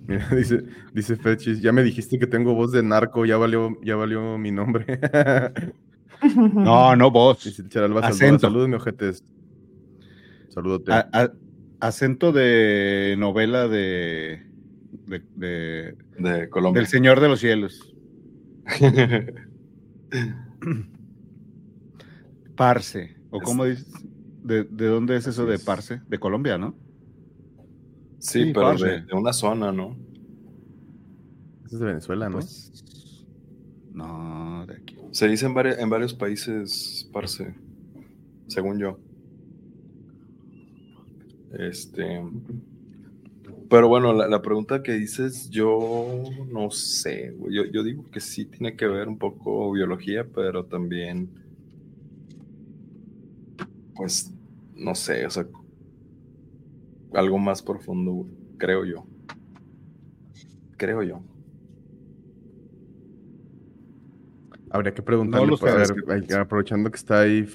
Mira, 0.06 0.28
dice, 0.28 0.62
dice 0.92 1.16
Fechis, 1.16 1.62
ya 1.62 1.72
me 1.72 1.82
dijiste 1.82 2.18
que 2.18 2.26
tengo 2.26 2.52
voz 2.52 2.70
de 2.70 2.82
narco, 2.82 3.24
ya 3.24 3.38
valió, 3.38 3.78
ya 3.82 3.96
valió 3.96 4.36
mi 4.36 4.52
nombre. 4.52 5.00
No, 6.54 6.96
no 6.96 7.10
vos. 7.10 7.46
acento. 8.02 8.38
Saludos, 8.38 8.68
mi 8.68 8.74
ojetes. 8.74 9.22
Salúdote. 10.48 10.90
acento 11.78 12.32
de 12.32 13.16
novela 13.18 13.68
de, 13.68 14.46
de, 15.06 15.94
de, 16.18 16.48
Colombia. 16.48 16.80
Del 16.80 16.88
Señor 16.88 17.20
de 17.20 17.28
los 17.28 17.40
Cielos. 17.40 17.94
Parse. 22.56 23.16
¿O 23.30 23.40
cómo 23.40 23.64
dices? 23.64 23.86
¿De, 24.42 24.64
dónde 24.64 25.16
es 25.16 25.26
eso 25.26 25.44
de 25.46 25.58
Parse? 25.58 26.00
De 26.08 26.18
Colombia, 26.18 26.56
¿no? 26.56 26.74
Sí, 28.18 28.52
pero 28.54 28.76
de, 28.76 29.04
una 29.12 29.32
zona, 29.32 29.72
¿no? 29.72 29.96
es 31.64 31.78
de 31.78 31.84
Venezuela, 31.84 32.28
¿no? 32.28 32.38
Pues, 32.38 33.24
no, 33.92 34.64
de 34.66 34.74
aquí. 34.74 34.96
Se 35.10 35.28
dice 35.28 35.46
en, 35.46 35.90
varios 35.90 36.14
países, 36.14 37.08
parce, 37.12 37.54
según 38.46 38.78
yo. 38.78 38.98
Este. 41.52 42.22
Pero 43.68 43.88
bueno, 43.88 44.12
la, 44.12 44.42
pregunta 44.42 44.82
que 44.82 44.92
dices, 44.92 45.50
yo 45.50 46.22
no 46.50 46.70
sé. 46.70 47.34
Yo, 47.50 47.64
yo, 47.64 47.82
digo 47.82 48.04
que 48.10 48.20
sí 48.20 48.44
tiene 48.44 48.76
que 48.76 48.86
ver 48.86 49.08
un 49.08 49.18
poco 49.18 49.72
biología, 49.72 50.24
pero 50.24 50.64
también. 50.66 51.30
Pues, 53.94 54.32
no 54.74 54.94
sé, 54.94 55.26
o 55.26 55.30
sea. 55.30 55.46
Algo 57.14 57.38
más 57.38 57.62
profundo, 57.62 58.26
creo 58.58 58.84
yo. 58.84 59.06
Creo 60.76 61.02
yo. 61.02 61.22
Habría 64.70 64.92
que 64.92 65.02
preguntarle, 65.02 65.56
pues, 65.58 66.34
aprovechando 66.34 66.90
que 66.90 66.96
está 66.96 67.20
ahí 67.20 67.48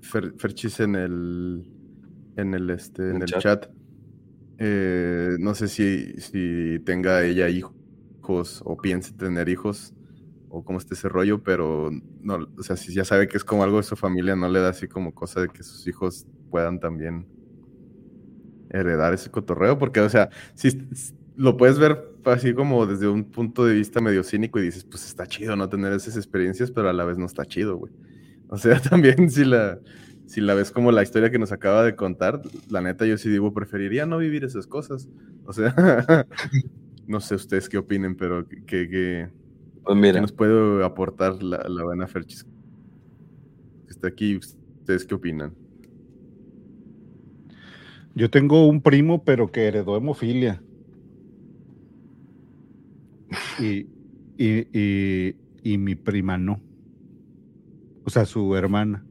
Ferchis 0.00 0.80
en 0.80 0.94
el 0.94 1.70
en 2.36 2.54
el 2.54 2.70
este 2.70 3.10
en 3.10 3.22
el 3.22 3.28
chat. 3.28 3.66
Eh, 4.58 5.36
no 5.38 5.54
sé 5.54 5.68
si, 5.68 6.14
si 6.20 6.80
tenga 6.84 7.24
ella 7.24 7.48
hijos 7.48 8.60
o 8.64 8.76
piense 8.76 9.12
tener 9.12 9.48
hijos 9.48 9.94
o 10.50 10.64
cómo 10.64 10.78
esté 10.78 10.94
ese 10.94 11.08
rollo, 11.08 11.42
pero 11.42 11.90
no, 12.22 12.48
o 12.56 12.62
sea, 12.62 12.76
si 12.76 12.92
ya 12.92 13.04
sabe 13.04 13.28
que 13.28 13.36
es 13.36 13.44
como 13.44 13.62
algo 13.62 13.76
de 13.76 13.82
su 13.84 13.96
familia, 13.96 14.34
no 14.34 14.48
le 14.48 14.60
da 14.60 14.70
así 14.70 14.88
como 14.88 15.14
cosa 15.14 15.40
de 15.42 15.48
que 15.48 15.62
sus 15.62 15.86
hijos 15.86 16.26
puedan 16.50 16.80
también 16.80 17.26
heredar 18.70 19.14
ese 19.14 19.30
cotorreo, 19.30 19.78
porque, 19.78 20.00
o 20.00 20.08
sea, 20.08 20.30
si 20.54 20.70
lo 21.36 21.56
puedes 21.56 21.78
ver 21.78 22.16
así 22.24 22.52
como 22.52 22.86
desde 22.86 23.08
un 23.08 23.24
punto 23.24 23.64
de 23.64 23.74
vista 23.74 24.00
medio 24.00 24.22
cínico 24.22 24.58
y 24.58 24.62
dices, 24.62 24.84
pues 24.84 25.06
está 25.06 25.26
chido 25.26 25.56
no 25.56 25.68
tener 25.68 25.92
esas 25.92 26.16
experiencias, 26.16 26.70
pero 26.70 26.88
a 26.88 26.92
la 26.92 27.04
vez 27.04 27.16
no 27.18 27.26
está 27.26 27.44
chido, 27.44 27.76
güey. 27.76 27.92
O 28.48 28.58
sea, 28.58 28.80
también 28.80 29.30
si 29.30 29.44
la, 29.44 29.78
si 30.28 30.42
la 30.42 30.52
ves 30.52 30.70
como 30.70 30.92
la 30.92 31.02
historia 31.02 31.30
que 31.30 31.38
nos 31.38 31.52
acaba 31.52 31.82
de 31.82 31.96
contar, 31.96 32.42
la 32.68 32.82
neta 32.82 33.06
yo 33.06 33.16
sí 33.16 33.30
digo, 33.30 33.54
preferiría 33.54 34.04
no 34.04 34.18
vivir 34.18 34.44
esas 34.44 34.66
cosas. 34.66 35.08
O 35.46 35.54
sea, 35.54 35.74
no 37.06 37.20
sé 37.20 37.34
ustedes 37.34 37.66
qué 37.66 37.78
opinen, 37.78 38.14
pero 38.14 38.46
que, 38.46 38.62
que, 38.66 39.30
pues 39.82 39.96
mira. 39.96 40.20
nos 40.20 40.32
puede 40.32 40.84
aportar 40.84 41.42
la, 41.42 41.66
la 41.66 41.82
buena 41.82 42.06
Ferchis. 42.06 42.46
Está 43.88 44.08
aquí, 44.08 44.36
¿ustedes 44.36 45.06
qué 45.06 45.14
opinan? 45.14 45.54
Yo 48.14 48.28
tengo 48.28 48.66
un 48.66 48.82
primo, 48.82 49.24
pero 49.24 49.50
que 49.50 49.66
heredó 49.66 49.96
hemofilia. 49.96 50.62
Y, 53.58 53.86
y, 54.36 55.34
y, 55.62 55.78
mi 55.78 55.94
prima 55.94 56.36
no. 56.36 56.60
O 58.04 58.10
sea, 58.10 58.26
su 58.26 58.54
hermana. 58.54 59.06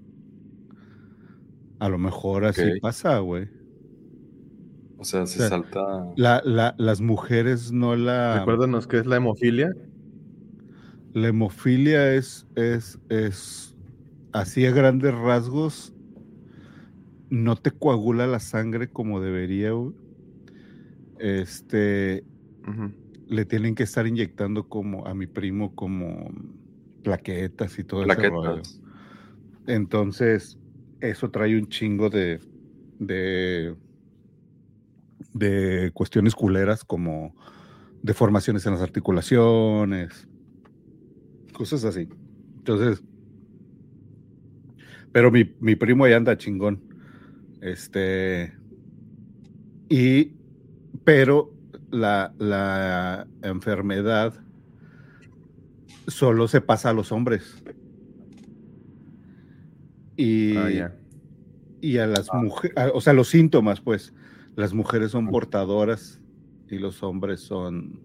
A 1.80 1.90
lo 1.90 1.98
mejor 1.98 2.46
así 2.46 2.80
pasa, 2.82 3.20
güey. 3.20 3.48
O 4.98 5.04
sea, 5.04 5.26
se 5.28 5.48
salta. 5.48 6.12
La, 6.16 6.42
la, 6.44 6.76
las 6.78 7.02
mujeres 7.02 7.72
no 7.72 7.96
la. 7.96 8.40
Recuérdanos 8.40 8.88
qué 8.88 8.98
es 8.98 9.06
la 9.06 9.18
hemofilia. 9.18 9.72
La 11.14 11.28
hemofilia 11.30 12.14
es, 12.14 12.48
es, 12.56 13.00
es 13.10 13.76
así 14.32 14.66
a 14.66 14.72
grandes 14.72 15.14
rasgos. 15.14 15.94
No 17.30 17.56
te 17.56 17.72
coagula 17.72 18.26
la 18.26 18.40
sangre 18.40 18.88
como 18.88 19.22
debería, 19.22 19.72
güey. 19.72 19.94
Este 21.20 22.24
le 23.28 23.46
tienen 23.46 23.76
que 23.76 23.84
estar 23.84 24.08
inyectando 24.08 24.68
como 24.68 25.06
a 25.06 25.14
mi 25.14 25.28
primo 25.28 25.76
como 25.76 26.32
plaquetas 27.04 27.78
y 27.80 27.84
todo 27.84 28.02
eso. 28.02 28.08
Plaquetas. 28.08 28.82
Entonces, 29.68 30.58
eso 31.02 31.30
trae 31.30 31.58
un 31.58 31.68
chingo 31.68 32.10
de, 32.10 32.40
de, 33.00 33.76
de 35.34 35.92
cuestiones 35.94 36.36
culeras 36.36 36.84
como 36.84 37.36
deformaciones 38.02 38.66
en 38.66 38.74
las 38.74 38.82
articulaciones, 38.82 40.28
cosas 41.54 41.84
así. 41.84 42.08
Entonces, 42.58 43.04
pero 45.12 45.32
mi, 45.32 45.56
mi 45.60 45.76
primo 45.76 46.06
ahí 46.06 46.14
anda 46.14 46.38
chingón. 46.38 46.82
Este, 47.62 48.54
y, 49.90 50.34
pero 51.04 51.54
la, 51.90 52.34
la 52.38 53.28
enfermedad 53.42 54.34
solo 56.08 56.48
se 56.48 56.62
pasa 56.62 56.90
a 56.90 56.94
los 56.94 57.12
hombres. 57.12 57.64
Y, 60.18 60.58
Ah, 60.58 60.70
ya. 60.70 60.96
y 61.80 61.98
a 62.00 62.08
las 62.08 62.28
mujeres, 62.34 62.76
o 62.94 63.00
sea, 63.02 63.14
los 63.14 63.30
síntomas, 63.30 63.80
pues, 63.80 64.14
las 64.56 64.74
mujeres 64.74 65.12
son 65.12 65.30
portadoras 65.30 66.20
y 66.70 66.80
los 66.80 67.02
hombres 67.04 67.40
son, 67.42 68.00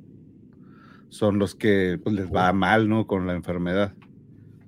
son 1.09 1.39
los 1.39 1.55
que 1.55 1.99
pues, 2.03 2.15
les 2.15 2.31
va 2.33 2.53
mal, 2.53 2.89
¿no? 2.89 3.07
Con 3.07 3.27
la 3.27 3.35
enfermedad. 3.35 3.95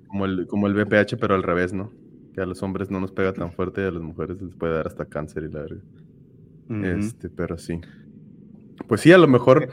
Como 0.07 0.25
el, 0.25 0.47
como 0.47 0.67
el 0.67 0.73
VPH, 0.73 1.17
pero 1.19 1.35
al 1.35 1.43
revés, 1.43 1.71
¿no? 1.73 1.91
Que 2.33 2.41
a 2.41 2.45
los 2.45 2.61
hombres 2.63 2.89
no 2.89 2.99
nos 2.99 3.11
pega 3.11 3.31
tan 3.33 3.51
fuerte 3.51 3.81
y 3.81 3.85
a 3.85 3.91
las 3.91 4.01
mujeres 4.01 4.41
les 4.41 4.55
puede 4.55 4.73
dar 4.73 4.87
hasta 4.87 5.05
cáncer 5.05 5.43
y 5.43 5.53
la 5.53 5.61
verga. 5.61 5.81
Este, 6.97 7.29
pero 7.29 7.57
sí. 7.59 7.79
Pues 8.87 9.01
sí, 9.01 9.11
a 9.11 9.17
lo 9.19 9.27
mejor, 9.27 9.69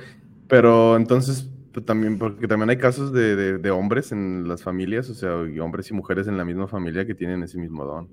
pero 0.46 0.96
entonces 0.96 1.50
pues, 1.72 1.84
también, 1.86 2.18
porque 2.18 2.48
también 2.48 2.70
hay 2.70 2.78
casos 2.78 3.12
de, 3.12 3.36
de- 3.58 3.70
hombres 3.70 4.12
en 4.12 4.48
las 4.48 4.62
familias, 4.62 5.08
o 5.10 5.14
sea, 5.14 5.34
hombres 5.62 5.90
y 5.90 5.94
mujeres 5.94 6.26
en 6.28 6.36
la 6.36 6.44
misma 6.44 6.68
familia 6.68 7.06
que 7.06 7.14
tienen 7.14 7.42
ese 7.42 7.58
mismo 7.58 7.84
don. 7.84 8.10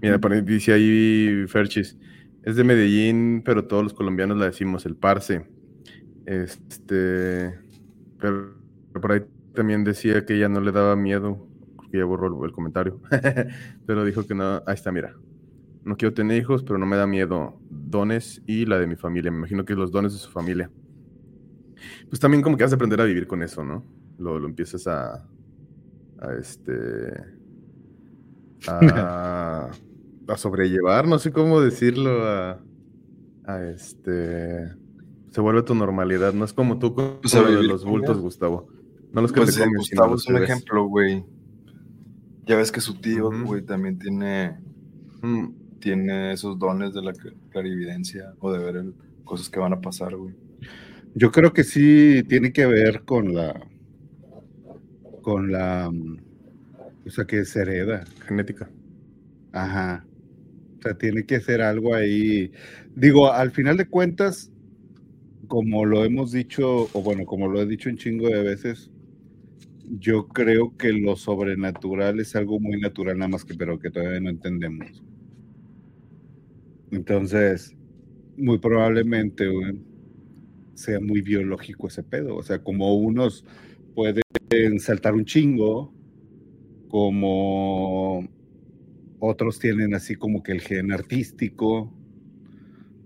Mira, 0.00 0.18
dice 0.42 0.72
ahí 0.72 1.46
Ferchis, 1.48 1.98
es 2.42 2.56
de 2.56 2.64
Medellín, 2.64 3.42
pero 3.44 3.66
todos 3.66 3.82
los 3.82 3.92
colombianos 3.94 4.38
la 4.38 4.46
decimos 4.46 4.86
el 4.86 4.96
parce. 4.96 5.46
Este, 6.26 7.58
pero 8.18 8.56
por 8.94 9.12
ahí 9.12 9.22
también 9.54 9.84
decía 9.84 10.24
que 10.26 10.36
ella 10.36 10.48
no 10.48 10.60
le 10.60 10.72
daba 10.72 10.96
miedo, 10.96 11.48
porque 11.76 11.98
ya 11.98 12.04
borró 12.06 12.28
el, 12.28 12.46
el 12.46 12.52
comentario, 12.52 13.00
pero 13.86 14.04
dijo 14.04 14.26
que 14.26 14.34
no, 14.34 14.62
ahí 14.66 14.74
está, 14.74 14.92
mira. 14.92 15.14
No 15.84 15.96
quiero 15.96 16.14
tener 16.14 16.38
hijos, 16.38 16.64
pero 16.64 16.78
no 16.78 16.86
me 16.86 16.96
da 16.96 17.06
miedo. 17.06 17.62
Dones 17.70 18.42
y 18.46 18.66
la 18.66 18.78
de 18.78 18.86
mi 18.88 18.96
familia. 18.96 19.30
Me 19.32 19.38
imagino 19.38 19.64
que 19.64 19.74
los 19.74 19.92
dones 19.92 20.12
de 20.14 20.18
su 20.20 20.30
familia. 20.30 20.70
Pues 22.08 22.20
también 22.20 22.42
como 22.42 22.56
que 22.56 22.64
vas 22.64 22.72
a 22.72 22.76
aprender 22.76 23.00
a 23.00 23.04
vivir 23.04 23.26
con 23.26 23.42
eso, 23.42 23.64
¿no? 23.64 23.84
Lo, 24.18 24.38
lo 24.38 24.46
empiezas 24.48 24.86
a, 24.86 25.26
a 26.20 26.32
este... 26.38 27.12
A, 28.68 29.70
a 30.28 30.36
sobrellevar, 30.36 31.08
no 31.08 31.18
sé 31.18 31.32
cómo 31.32 31.60
decirlo, 31.60 32.24
a, 32.26 32.60
a 33.44 33.64
este... 33.70 34.68
Se 35.30 35.40
vuelve 35.40 35.62
tu 35.62 35.74
normalidad, 35.74 36.34
no 36.34 36.44
es 36.44 36.52
como 36.52 36.78
tú 36.78 36.94
con 36.94 37.18
Pues 37.22 37.34
lo 37.34 37.50
de 37.50 37.62
los 37.62 37.84
bultos. 37.84 38.18
Gustavo. 38.18 38.68
No 39.12 39.22
los 39.22 39.32
que 39.32 39.40
Pues 39.40 39.54
te 39.54 39.62
sino 39.62 39.76
Gustavo 39.78 40.14
es 40.16 40.26
un 40.26 40.36
ejemplo, 40.36 40.84
güey. 40.86 41.24
Ya 42.46 42.56
ves 42.56 42.72
que 42.72 42.80
su 42.80 42.94
tío, 42.94 43.30
güey, 43.44 43.62
también 43.62 43.98
tiene, 43.98 44.58
Mm, 45.22 45.48
tiene 45.78 46.32
esos 46.32 46.58
dones 46.58 46.94
de 46.94 47.02
la 47.02 47.12
cl- 47.12 47.34
clarividencia 47.50 48.34
o 48.40 48.50
de 48.52 48.58
ver 48.58 48.76
el- 48.76 48.94
cosas 49.24 49.48
que 49.50 49.60
van 49.60 49.72
a 49.72 49.80
pasar, 49.80 50.16
güey. 50.16 50.34
Yo 51.14 51.30
creo 51.32 51.52
que 51.52 51.64
sí 51.64 52.22
tiene 52.28 52.52
que 52.52 52.66
ver 52.66 53.02
con 53.04 53.34
la, 53.34 53.68
con 55.22 55.52
la, 55.52 55.90
mm, 55.90 56.18
o 57.06 57.10
sea, 57.10 57.24
que 57.26 57.44
se 57.44 57.62
hereda. 57.62 58.04
genética. 58.26 58.70
Ajá. 59.52 60.06
O 60.78 60.82
sea, 60.82 60.98
tiene 60.98 61.26
que 61.26 61.40
ser 61.40 61.62
algo 61.62 61.94
ahí. 61.94 62.52
Digo, 62.94 63.32
al 63.32 63.50
final 63.52 63.76
de 63.78 63.88
cuentas, 63.88 64.52
como 65.48 65.84
lo 65.86 66.04
hemos 66.04 66.32
dicho, 66.32 66.90
o 66.92 67.02
bueno, 67.02 67.26
como 67.26 67.48
lo 67.48 67.60
he 67.62 67.66
dicho 67.66 67.90
un 67.90 67.96
chingo 67.98 68.28
de 68.28 68.42
veces, 68.42 68.90
yo 69.98 70.28
creo 70.28 70.76
que 70.76 70.92
lo 70.92 71.16
sobrenatural 71.16 72.20
es 72.20 72.36
algo 72.36 72.60
muy 72.60 72.80
natural, 72.80 73.18
nada 73.18 73.28
más 73.28 73.44
que, 73.44 73.54
pero 73.54 73.78
que 73.78 73.90
todavía 73.90 74.20
no 74.20 74.30
entendemos. 74.30 75.02
Entonces, 76.90 77.74
muy 78.36 78.58
probablemente 78.58 79.48
güey, 79.48 79.80
sea 80.80 80.98
muy 81.00 81.20
biológico 81.20 81.88
ese 81.88 82.02
pedo. 82.02 82.36
O 82.36 82.42
sea, 82.42 82.62
como 82.62 82.94
unos 82.94 83.44
pueden 83.94 84.80
saltar 84.80 85.14
un 85.14 85.24
chingo, 85.24 85.92
como 86.88 88.26
otros 89.18 89.58
tienen 89.58 89.94
así 89.94 90.14
como 90.16 90.42
que 90.42 90.52
el 90.52 90.60
gen 90.60 90.92
artístico, 90.92 91.92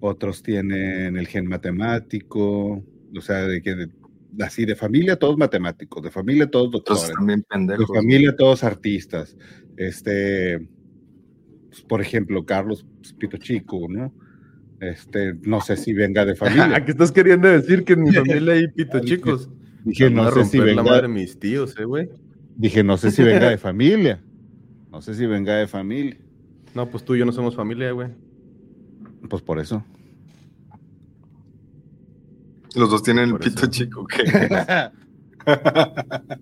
otros 0.01 0.43
tienen 0.43 1.17
el 1.17 1.27
gen 1.27 1.47
matemático, 1.47 2.85
o 3.17 3.21
sea, 3.21 3.47
de 3.47 3.61
que 3.61 3.75
de- 3.75 3.91
así 4.41 4.65
de 4.65 4.77
familia 4.77 5.17
todos 5.17 5.37
matemáticos, 5.37 6.03
de 6.03 6.11
familia 6.11 6.51
todos 6.51 6.71
doctores, 6.71 7.13
también 7.17 7.45
de 7.51 7.87
familia 7.87 8.37
todos 8.37 8.63
artistas. 8.65 9.37
Este, 9.77 10.69
pues, 11.69 11.83
por 11.83 12.01
ejemplo, 12.01 12.45
Carlos 12.45 12.87
pues, 12.99 13.13
Pito 13.15 13.37
Chico, 13.37 13.87
¿no? 13.89 14.13
Este, 14.81 15.35
no 15.43 15.61
sé 15.61 15.77
si 15.77 15.93
venga 15.93 16.25
de 16.25 16.35
familia. 16.37 16.85
¿Qué 16.85 16.93
estás 16.93 17.13
queriendo 17.13 17.49
decir? 17.49 17.85
Que 17.85 17.95
en 17.95 18.03
mi 18.03 18.13
familia 18.15 18.55
hay 18.55 18.69
pito 18.69 19.01
chicos. 19.01 19.49
Dije, 19.85 20.11
no 20.11 20.31
sé 20.33 20.45
si 20.45 20.59
la 20.59 20.65
venga, 20.65 20.83
madre 20.83 21.03
de 21.03 21.09
mis 21.09 21.39
tíos, 21.39 21.75
eh, 21.79 21.85
güey. 21.85 22.09
dije, 22.57 22.83
no 22.83 22.97
sé 22.97 23.11
si 23.11 23.23
venga 23.25 23.49
de 23.51 23.59
familia. 23.59 24.21
No 24.91 25.03
sé 25.03 25.15
si 25.15 25.27
venga 25.27 25.55
de 25.57 25.67
familia. 25.67 26.17
No, 26.75 26.89
pues 26.89 27.05
tú 27.05 27.15
y 27.15 27.19
yo 27.21 27.27
no 27.27 27.33
somos 27.33 27.55
familia, 27.55 27.91
güey. 27.93 28.09
Pues 29.29 29.43
por 29.43 29.59
eso. 29.59 29.85
Los 32.75 32.91
dos 32.91 33.03
tienen 33.03 33.31
el 33.31 33.39
pito 33.39 33.61
eso. 33.61 33.67
chico, 33.69 34.05
¿qué? 34.07 34.23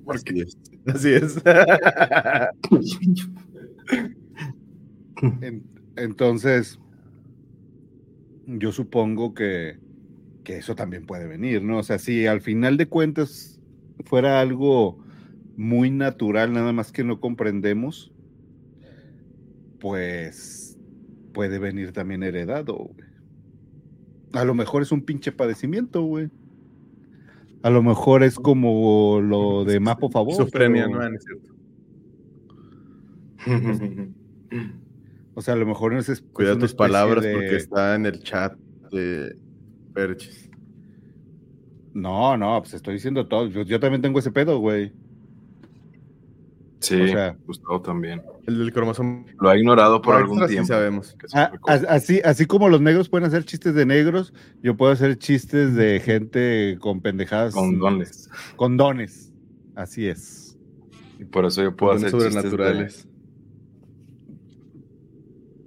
Así 0.08 0.40
es. 0.40 0.56
Así 0.86 1.08
es. 1.12 1.36
En- 5.40 5.62
entonces, 5.96 6.78
yo 8.58 8.72
supongo 8.72 9.34
que, 9.34 9.78
que 10.44 10.58
eso 10.58 10.74
también 10.74 11.06
puede 11.06 11.26
venir, 11.26 11.62
¿no? 11.62 11.78
O 11.78 11.82
sea, 11.82 11.98
si 11.98 12.26
al 12.26 12.40
final 12.40 12.76
de 12.76 12.88
cuentas 12.88 13.60
fuera 14.04 14.40
algo 14.40 14.98
muy 15.56 15.90
natural, 15.90 16.52
nada 16.52 16.72
más 16.72 16.92
que 16.92 17.04
no 17.04 17.20
comprendemos, 17.20 18.12
pues 19.80 20.78
puede 21.32 21.58
venir 21.58 21.92
también 21.92 22.22
heredado, 22.22 22.74
güey. 22.74 23.08
A 24.32 24.44
lo 24.44 24.54
mejor 24.54 24.82
es 24.82 24.92
un 24.92 25.02
pinche 25.02 25.30
padecimiento, 25.30 26.02
güey. 26.02 26.30
A 27.62 27.70
lo 27.70 27.82
mejor 27.82 28.22
es 28.22 28.36
como 28.36 29.20
lo 29.20 29.64
de 29.64 29.78
Mapo 29.78 30.10
Favor. 30.10 30.48
Pero- 30.50 30.88
no, 30.88 31.10
no 31.10 31.16
es 31.16 31.24
cierto. 31.24 31.52
O 35.34 35.42
sea, 35.42 35.54
a 35.54 35.56
lo 35.56 35.66
mejor 35.66 35.92
no 35.92 35.98
es. 35.98 36.24
Cuida 36.32 36.58
tus 36.58 36.74
palabras 36.74 37.24
de- 37.24 37.32
porque 37.32 37.56
está 37.56 37.94
en 37.94 38.06
el 38.06 38.22
chat 38.22 38.54
de 38.90 39.36
Perchis. 39.94 40.50
No, 41.94 42.36
no, 42.36 42.60
pues 42.62 42.74
estoy 42.74 42.94
diciendo 42.94 43.26
todo. 43.26 43.46
Yo, 43.48 43.62
yo 43.62 43.78
también 43.80 44.02
tengo 44.02 44.18
ese 44.18 44.30
pedo, 44.30 44.58
güey. 44.58 44.92
Sí, 46.80 47.00
O 47.00 47.06
sea- 47.06 47.36
Gustavo 47.46 47.80
también. 47.80 48.22
El 48.46 48.58
del 48.58 48.72
cromosoma. 48.72 49.24
Lo 49.40 49.48
ha 49.50 49.56
ignorado 49.56 50.02
por 50.02 50.16
algún 50.16 50.38
extra 50.38 50.48
sí 50.48 50.54
tiempo. 50.54 50.66
sabemos. 50.68 51.16
Ah, 51.32 51.52
así, 51.88 52.20
así 52.24 52.46
como 52.46 52.68
los 52.68 52.80
negros 52.80 53.08
pueden 53.08 53.26
hacer 53.26 53.44
chistes 53.44 53.72
de 53.74 53.86
negros, 53.86 54.34
yo 54.62 54.76
puedo 54.76 54.90
hacer 54.90 55.16
chistes 55.16 55.74
de 55.76 56.00
gente 56.00 56.76
con 56.80 57.00
pendejadas. 57.00 57.54
Con 57.54 57.78
dones. 57.78 58.28
Con 58.56 58.76
dones. 58.76 59.32
Así 59.76 60.08
es. 60.08 60.58
Y 61.20 61.24
por 61.24 61.44
eso 61.44 61.62
yo 61.62 61.76
puedo 61.76 61.92
hacer 61.92 62.10
chistes 62.10 62.24
de- 62.34 62.40
sobrenaturales. 62.40 63.08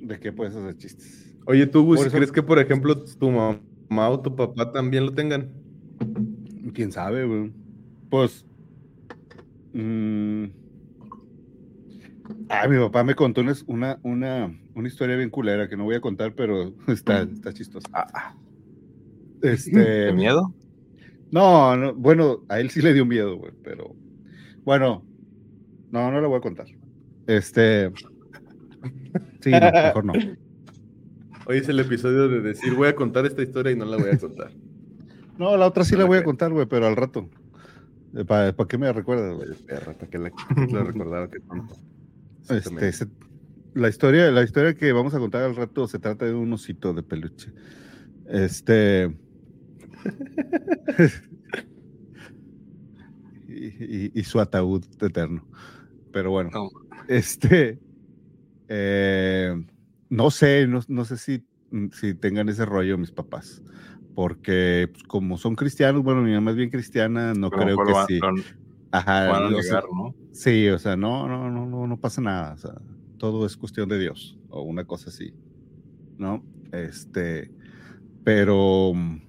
¿De 0.05 0.19
qué 0.19 0.31
puedes 0.31 0.55
hacer 0.55 0.77
chistes? 0.77 1.35
Oye, 1.45 1.65
tú, 1.65 1.83
Gus, 1.83 2.01
eso- 2.01 2.11
¿crees 2.15 2.31
que, 2.31 2.43
por 2.43 2.59
ejemplo, 2.59 3.03
tu 3.03 3.31
mamá 3.31 4.09
o 4.09 4.19
tu 4.19 4.35
papá 4.35 4.71
también 4.71 5.05
lo 5.05 5.13
tengan? 5.13 5.51
¿Quién 6.73 6.91
sabe, 6.91 7.25
güey? 7.25 7.51
Pues. 8.09 8.45
mm, 9.73 10.45
Ah, 12.49 12.67
mi 12.67 12.77
papá 12.77 13.03
me 13.03 13.15
contó 13.15 13.41
una, 13.41 13.99
una, 14.03 14.59
una, 14.73 14.87
historia 14.87 15.15
bien 15.15 15.29
culera 15.29 15.67
que 15.67 15.77
no 15.77 15.83
voy 15.83 15.95
a 15.95 16.01
contar, 16.01 16.33
pero 16.33 16.73
está, 16.87 17.21
está 17.21 17.53
chistosa. 17.53 17.87
Este. 19.41 19.79
¿De 19.79 20.13
miedo? 20.13 20.53
No, 21.31 21.75
no, 21.75 21.93
bueno, 21.93 22.43
a 22.49 22.59
él 22.59 22.69
sí 22.69 22.81
le 22.81 22.93
dio 22.93 23.05
miedo, 23.05 23.37
güey, 23.37 23.51
pero 23.63 23.95
bueno, 24.63 25.03
no, 25.91 26.11
no 26.11 26.21
lo 26.21 26.29
voy 26.29 26.37
a 26.37 26.41
contar. 26.41 26.67
Este, 27.27 27.91
sí, 29.41 29.51
no, 29.51 29.71
mejor 29.71 30.05
no. 30.05 30.13
Hoy 31.47 31.57
es 31.57 31.69
el 31.69 31.79
episodio 31.79 32.27
de 32.27 32.41
decir, 32.41 32.73
voy 32.73 32.87
a 32.87 32.95
contar 32.95 33.25
esta 33.25 33.43
historia 33.43 33.71
y 33.71 33.75
no 33.75 33.85
la 33.85 33.97
voy 33.97 34.09
a 34.11 34.17
contar. 34.17 34.51
No, 35.37 35.57
la 35.57 35.67
otra 35.67 35.83
sí 35.83 35.97
la 35.97 36.05
voy 36.05 36.17
a 36.19 36.23
contar, 36.23 36.53
güey, 36.53 36.65
pero 36.65 36.87
al 36.87 36.95
rato. 36.95 37.29
¿Para, 38.25 38.53
qué 38.53 38.77
me 38.77 38.93
recuerdas, 38.93 39.35
güey? 39.35 39.49
Para 39.67 39.93
que 39.95 40.17
la, 40.17 40.31
recordara 40.81 41.29
que 41.29 41.41
tonto. 41.41 41.75
Este, 42.49 42.93
se- 42.93 43.07
la 43.73 43.89
historia, 43.89 44.31
la 44.31 44.43
historia 44.43 44.75
que 44.75 44.93
vamos 44.93 45.13
a 45.13 45.19
contar 45.19 45.43
al 45.43 45.57
rato 45.57 45.89
se 45.89 45.99
trata 45.99 46.23
de 46.23 46.33
un 46.33 46.53
osito 46.53 46.93
de 46.93 47.03
peluche. 47.03 47.51
Este. 48.29 49.13
y, 53.49 53.65
y- 53.65 54.11
y 54.13 54.23
su 54.23 54.39
ataúd 54.39 54.85
eterno. 55.01 55.45
Pero 56.13 56.31
bueno, 56.31 56.49
No. 56.53 56.69
este. 57.09 57.77
Eh, 58.67 59.53
no 60.09 60.31
sé, 60.31 60.67
no, 60.67 60.81
no 60.87 61.05
sé 61.05 61.17
si, 61.17 61.45
si 61.93 62.13
tengan 62.15 62.49
ese 62.49 62.65
rollo 62.65 62.97
mis 62.97 63.11
papás. 63.11 63.61
Porque 64.13 64.89
pues, 64.91 65.03
como 65.03 65.37
son 65.37 65.55
cristianos, 65.55 66.03
bueno, 66.03 66.21
mi 66.21 66.33
mamá 66.33 66.51
es 66.51 66.57
bien 66.57 66.69
cristiana, 66.69 67.33
no 67.33 67.49
creo 67.51 67.75
que 67.77 67.91
van- 67.91 68.07
sí. 68.07 68.19
Ajá, 68.91 69.27
van 69.29 69.55
sea, 69.61 69.81
¿no? 69.91 70.15
Sí, 70.31 70.69
o 70.69 70.79
sea, 70.79 70.95
no, 70.95 71.27
no, 71.27 71.49
no, 71.49 71.65
no, 71.65 71.87
no 71.87 71.97
pasa 71.99 72.21
nada. 72.21 72.53
O 72.53 72.57
sea, 72.57 72.73
todo 73.17 73.45
es 73.45 73.57
cuestión 73.57 73.89
de 73.89 73.99
Dios 73.99 74.39
o 74.47 74.61
una 74.61 74.85
cosa 74.85 75.09
así, 75.09 75.33
¿no? 76.17 76.45
Este, 76.71 77.51
pero 78.23 78.93
mm, 78.93 79.21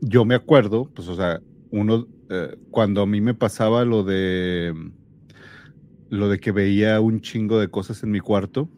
yo 0.00 0.24
me 0.24 0.34
acuerdo, 0.34 0.90
pues, 0.94 1.08
o 1.08 1.14
sea, 1.16 1.40
uno, 1.70 2.08
eh, 2.28 2.56
cuando 2.70 3.02
a 3.02 3.06
mí 3.06 3.20
me 3.20 3.34
pasaba 3.34 3.84
lo 3.84 4.04
de, 4.04 4.72
mm, 4.74 4.90
lo 6.10 6.28
de 6.28 6.38
que 6.38 6.52
veía 6.52 7.00
un 7.00 7.20
chingo 7.20 7.58
de 7.60 7.68
cosas 7.68 8.02
en 8.02 8.10
mi 8.10 8.20
cuarto, 8.20 8.68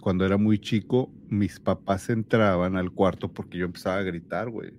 cuando 0.00 0.26
era 0.26 0.36
muy 0.36 0.58
chico, 0.58 1.10
mis 1.28 1.60
papás 1.60 2.10
entraban 2.10 2.76
al 2.76 2.90
cuarto 2.90 3.32
porque 3.32 3.58
yo 3.58 3.66
empezaba 3.66 3.98
a 3.98 4.02
gritar, 4.02 4.50
güey, 4.50 4.72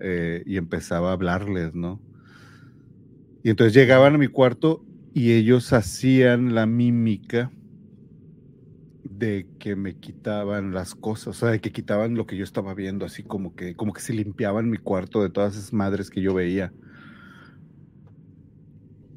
eh, 0.00 0.42
y 0.46 0.56
empezaba 0.56 1.10
a 1.10 1.12
hablarles, 1.12 1.74
¿no? 1.74 2.00
Y 3.42 3.50
entonces 3.50 3.74
llegaban 3.74 4.14
a 4.14 4.18
mi 4.18 4.28
cuarto 4.28 4.84
y 5.12 5.32
ellos 5.32 5.72
hacían 5.72 6.54
la 6.54 6.66
mímica 6.66 7.50
de 9.04 9.46
que 9.58 9.76
me 9.76 9.96
quitaban 9.96 10.72
las 10.72 10.94
cosas, 10.94 11.28
o 11.28 11.32
sea, 11.34 11.50
de 11.50 11.60
que 11.60 11.70
quitaban 11.70 12.14
lo 12.14 12.26
que 12.26 12.36
yo 12.36 12.44
estaba 12.44 12.74
viendo, 12.74 13.04
así 13.04 13.22
como 13.22 13.54
que, 13.54 13.74
como 13.76 13.92
que 13.92 14.00
se 14.00 14.14
limpiaban 14.14 14.70
mi 14.70 14.78
cuarto 14.78 15.22
de 15.22 15.30
todas 15.30 15.56
esas 15.56 15.72
madres 15.72 16.10
que 16.10 16.22
yo 16.22 16.34
veía. 16.34 16.72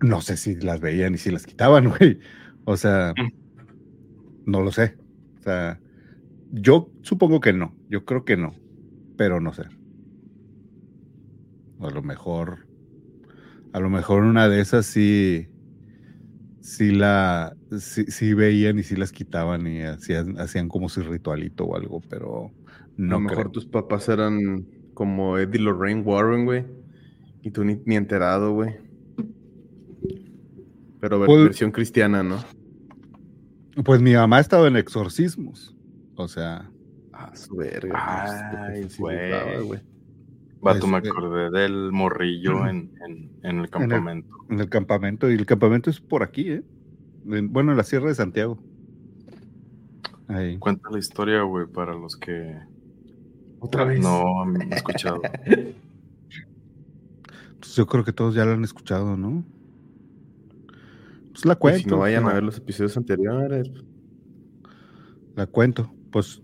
No 0.06 0.22
sé 0.22 0.38
si 0.38 0.56
las 0.56 0.80
veían 0.80 1.16
y 1.16 1.18
si 1.18 1.32
las 1.32 1.46
quitaban, 1.46 1.90
güey. 1.98 2.20
O 2.66 2.78
sea, 2.78 3.14
no 4.46 4.62
lo 4.62 4.72
sé. 4.72 4.98
O 5.40 5.42
sea, 5.42 5.80
yo 6.52 6.92
supongo 7.02 7.40
que 7.40 7.54
no, 7.54 7.76
yo 7.90 8.06
creo 8.06 8.24
que 8.24 8.38
no, 8.38 8.54
pero 9.18 9.42
no 9.42 9.54
sé. 9.54 9.64
A 11.80 11.90
lo 11.90 12.02
mejor, 12.04 12.68
a 13.74 13.80
lo 13.80 13.90
mejor 13.90 14.24
una 14.24 14.48
de 14.48 14.62
esas 14.62 14.86
sí, 14.86 15.48
sí 16.62 16.92
la, 16.92 17.56
sí, 17.80 18.06
sí 18.08 18.34
veían 18.34 18.80
y 18.80 18.84
sí 18.84 18.96
las 18.96 19.12
quitaban 19.12 19.68
y 19.68 19.82
hacían, 19.82 20.40
hacían 20.40 20.70
como 20.70 20.88
su 20.90 21.02
ritualito 21.02 21.66
o 21.66 21.76
algo, 21.76 22.02
pero 22.10 22.54
a 23.08 23.08
no 23.08 23.16
lo 23.16 23.20
mejor 23.20 23.52
creo. 23.52 23.52
tus 23.52 23.66
papás 23.66 24.08
eran 24.10 24.68
como 24.94 25.38
Eddie 25.38 25.62
Lorraine 25.62 26.02
Warren, 26.02 26.46
güey. 26.46 26.66
Y 27.42 27.52
tú 27.52 27.64
ni, 27.64 27.82
ni 27.86 27.96
enterado, 27.96 28.54
güey. 28.54 28.85
Pero 31.06 31.20
ver- 31.20 31.28
Pues- 31.28 31.44
versión 31.44 31.70
cristiana, 31.72 32.24
¿no? 32.24 32.38
Pues 33.84 34.02
mi 34.02 34.14
mamá 34.16 34.38
ha 34.38 34.40
estado 34.40 34.66
en 34.66 34.76
exorcismos, 34.76 35.76
o 36.16 36.28
sea, 36.28 36.68
Ah, 37.14 37.32
su 37.36 37.56
verga. 37.56 37.94
Ay, 38.72 38.82
pues, 38.82 38.94
sí, 38.94 39.02
güey. 39.02 39.82
Vato, 40.62 40.88
me 40.88 40.98
Este- 40.98 41.10
acordé 41.10 41.52
del 41.52 41.92
morrillo 41.92 42.66
en, 42.68 42.92
en, 43.06 43.30
en 43.44 43.60
el 43.60 43.70
campamento. 43.70 44.36
en 44.50 44.60
el 44.60 44.68
campamento, 44.68 45.30
y 45.30 45.36
el 45.36 45.46
campamento 45.46 45.92
es 45.92 46.00
por 46.02 46.24
aquí, 46.24 46.50
¿eh? 46.54 46.64
En- 47.28 47.54
bueno, 47.54 47.70
en 47.72 47.78
la 47.78 47.84
Sierra 47.84 48.08
de 48.08 48.16
Santiago. 48.16 48.58
Ahí. 50.28 50.58
Cuenta 50.58 50.90
la 50.90 50.98
historia, 50.98 51.44
güey, 51.44 51.68
para 51.68 51.94
los 51.94 52.16
que 52.16 52.58
Otra 53.60 53.84
vez. 53.84 54.00
no 54.02 54.42
han 54.42 54.74
escuchado. 54.74 55.22
Pues 57.60 57.76
yo 57.76 57.86
creo 57.88 58.04
que 58.04 58.12
todos 58.14 58.34
ya 58.36 58.46
la 58.46 58.54
han 58.54 58.64
escuchado, 58.64 59.16
¿no? 59.18 59.44
Pues 61.36 61.44
la 61.44 61.56
cuento. 61.56 61.80
si 61.80 61.86
no 61.88 61.98
vayan 61.98 62.24
¿no? 62.24 62.30
a 62.30 62.34
ver 62.36 62.44
los 62.44 62.58
episodios 62.58 62.96
anteriores. 62.96 63.70
La 65.36 65.46
cuento. 65.48 65.94
Pues 66.10 66.42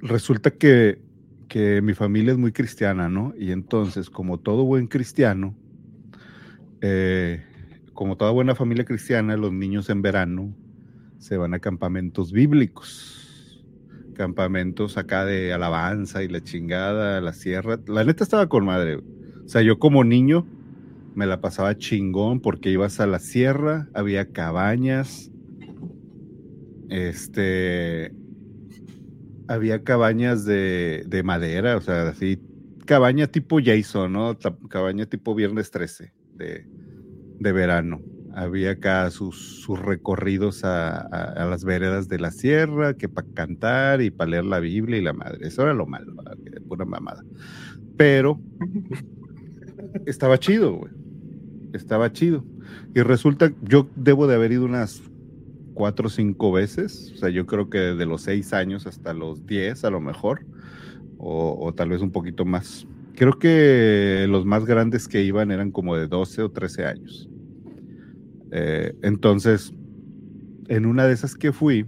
resulta 0.00 0.52
que, 0.52 1.02
que 1.48 1.82
mi 1.82 1.92
familia 1.92 2.32
es 2.32 2.38
muy 2.38 2.50
cristiana, 2.50 3.10
¿no? 3.10 3.34
Y 3.38 3.50
entonces, 3.50 4.08
como 4.08 4.38
todo 4.38 4.64
buen 4.64 4.86
cristiano, 4.86 5.54
eh, 6.80 7.44
como 7.92 8.16
toda 8.16 8.30
buena 8.30 8.54
familia 8.54 8.86
cristiana, 8.86 9.36
los 9.36 9.52
niños 9.52 9.90
en 9.90 10.00
verano 10.00 10.56
se 11.18 11.36
van 11.36 11.52
a 11.52 11.58
campamentos 11.58 12.32
bíblicos. 12.32 13.62
Campamentos 14.14 14.96
acá 14.96 15.26
de 15.26 15.52
alabanza 15.52 16.22
y 16.22 16.28
la 16.28 16.42
chingada, 16.42 17.20
la 17.20 17.34
sierra. 17.34 17.78
La 17.86 18.02
neta 18.02 18.24
estaba 18.24 18.48
con 18.48 18.64
madre. 18.64 18.96
O 18.96 19.48
sea, 19.48 19.60
yo 19.60 19.78
como 19.78 20.04
niño 20.04 20.46
me 21.16 21.26
la 21.26 21.40
pasaba 21.40 21.76
chingón 21.76 22.40
porque 22.40 22.70
ibas 22.70 23.00
a 23.00 23.06
la 23.06 23.18
sierra, 23.18 23.88
había 23.94 24.30
cabañas, 24.32 25.30
este, 26.88 28.12
había 29.48 29.82
cabañas 29.82 30.44
de, 30.44 31.04
de 31.06 31.22
madera, 31.22 31.76
o 31.76 31.80
sea, 31.80 32.08
así, 32.08 32.40
cabaña 32.84 33.26
tipo 33.26 33.58
Jason, 33.64 34.12
¿no? 34.12 34.36
Cabaña 34.68 35.06
tipo 35.06 35.34
Viernes 35.34 35.70
13 35.70 36.12
de, 36.34 36.66
de 37.40 37.52
verano. 37.52 38.00
Había 38.34 38.72
acá 38.72 39.10
sus, 39.10 39.62
sus 39.62 39.78
recorridos 39.80 40.62
a, 40.62 40.98
a- 41.00 41.46
las 41.46 41.64
veredas 41.64 42.06
de 42.08 42.18
la 42.18 42.30
sierra, 42.30 42.92
que 42.94 43.08
para 43.08 43.26
cantar 43.32 44.02
y 44.02 44.10
para 44.10 44.30
leer 44.32 44.44
la 44.44 44.60
Biblia 44.60 44.98
y 44.98 45.02
la 45.02 45.14
madre. 45.14 45.46
Eso 45.48 45.62
era 45.62 45.72
lo 45.72 45.86
malo, 45.86 46.12
pura 46.68 46.84
mamada. 46.84 47.24
Pero 47.96 48.38
estaba 50.04 50.38
chido, 50.38 50.74
güey. 50.74 50.92
Estaba 51.76 52.12
chido. 52.12 52.44
Y 52.94 53.00
resulta, 53.02 53.52
yo 53.62 53.88
debo 53.94 54.26
de 54.26 54.34
haber 54.34 54.52
ido 54.52 54.64
unas 54.64 55.02
cuatro 55.74 56.06
o 56.06 56.10
cinco 56.10 56.52
veces. 56.52 57.12
O 57.14 57.18
sea, 57.18 57.28
yo 57.28 57.46
creo 57.46 57.70
que 57.70 57.78
desde 57.78 58.06
los 58.06 58.22
seis 58.22 58.52
años 58.52 58.86
hasta 58.86 59.12
los 59.12 59.46
diez, 59.46 59.84
a 59.84 59.90
lo 59.90 60.00
mejor. 60.00 60.44
O, 61.18 61.72
tal 61.74 61.90
vez 61.90 62.02
un 62.02 62.10
poquito 62.10 62.44
más. 62.44 62.86
Creo 63.14 63.38
que 63.38 64.26
los 64.28 64.44
más 64.44 64.66
grandes 64.66 65.08
que 65.08 65.22
iban 65.22 65.50
eran 65.50 65.70
como 65.70 65.96
de 65.96 66.06
12 66.06 66.42
o 66.42 66.50
13 66.50 66.84
años. 66.86 67.28
Eh, 68.52 68.94
entonces, 69.02 69.72
en 70.68 70.86
una 70.86 71.06
de 71.06 71.14
esas 71.14 71.34
que 71.34 71.52
fui, 71.52 71.86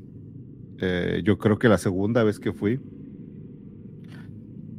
eh, 0.78 1.22
yo 1.24 1.38
creo 1.38 1.58
que 1.58 1.68
la 1.68 1.78
segunda 1.78 2.22
vez 2.24 2.38
que 2.38 2.52
fui, 2.52 2.80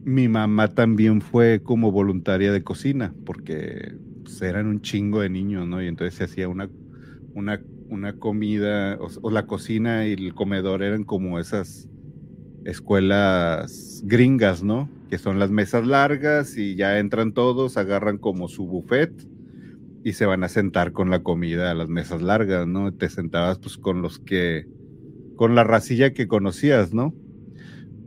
mi 0.04 0.28
mamá 0.28 0.70
también 0.70 1.22
fue 1.22 1.62
como 1.62 1.92
voluntaria 1.92 2.52
de 2.52 2.64
cocina, 2.64 3.14
porque 3.26 3.96
pues, 4.38 4.42
eran 4.44 4.68
un 4.68 4.82
chingo 4.82 5.22
de 5.22 5.30
niños, 5.30 5.68
¿no? 5.68 5.82
Y 5.84 5.88
entonces 5.88 6.16
se 6.16 6.26
hacía 6.26 6.48
una, 6.50 6.70
una, 7.34 7.62
una 7.90 8.14
comida, 8.14 8.98
o, 9.22 9.32
la 9.32 9.46
cocina 9.48 10.08
y 10.08 10.14
el 10.14 10.34
comedor 10.36 10.84
eran 10.84 11.04
como 11.04 11.40
esas 11.40 11.90
escuelas 12.64 14.02
gringas, 14.06 14.64
¿no? 14.64 14.90
Que 15.10 15.18
son 15.18 15.40
las 15.40 15.52
mesas 15.52 15.88
largas 15.88 16.58
y 16.58 16.76
ya 16.76 17.00
entran 17.00 17.34
todos, 17.34 17.78
agarran 17.78 18.18
como 18.20 18.48
su 18.50 18.68
buffet 18.68 19.12
y 20.04 20.14
se 20.14 20.26
van 20.26 20.44
a 20.44 20.50
sentar 20.50 20.94
con 20.94 21.10
la 21.10 21.24
comida 21.24 21.72
a 21.72 21.76
las 21.76 21.90
mesas 21.90 22.22
largas, 22.22 22.68
¿no? 22.68 22.94
Te 22.94 23.10
sentabas 23.10 23.60
pues 23.60 23.78
con 23.78 24.02
los 24.02 24.20
que, 24.20 24.66
con 25.36 25.56
la 25.56 25.64
racilla 25.66 26.14
que 26.14 26.28
conocías, 26.28 26.94
¿no? 26.94 27.16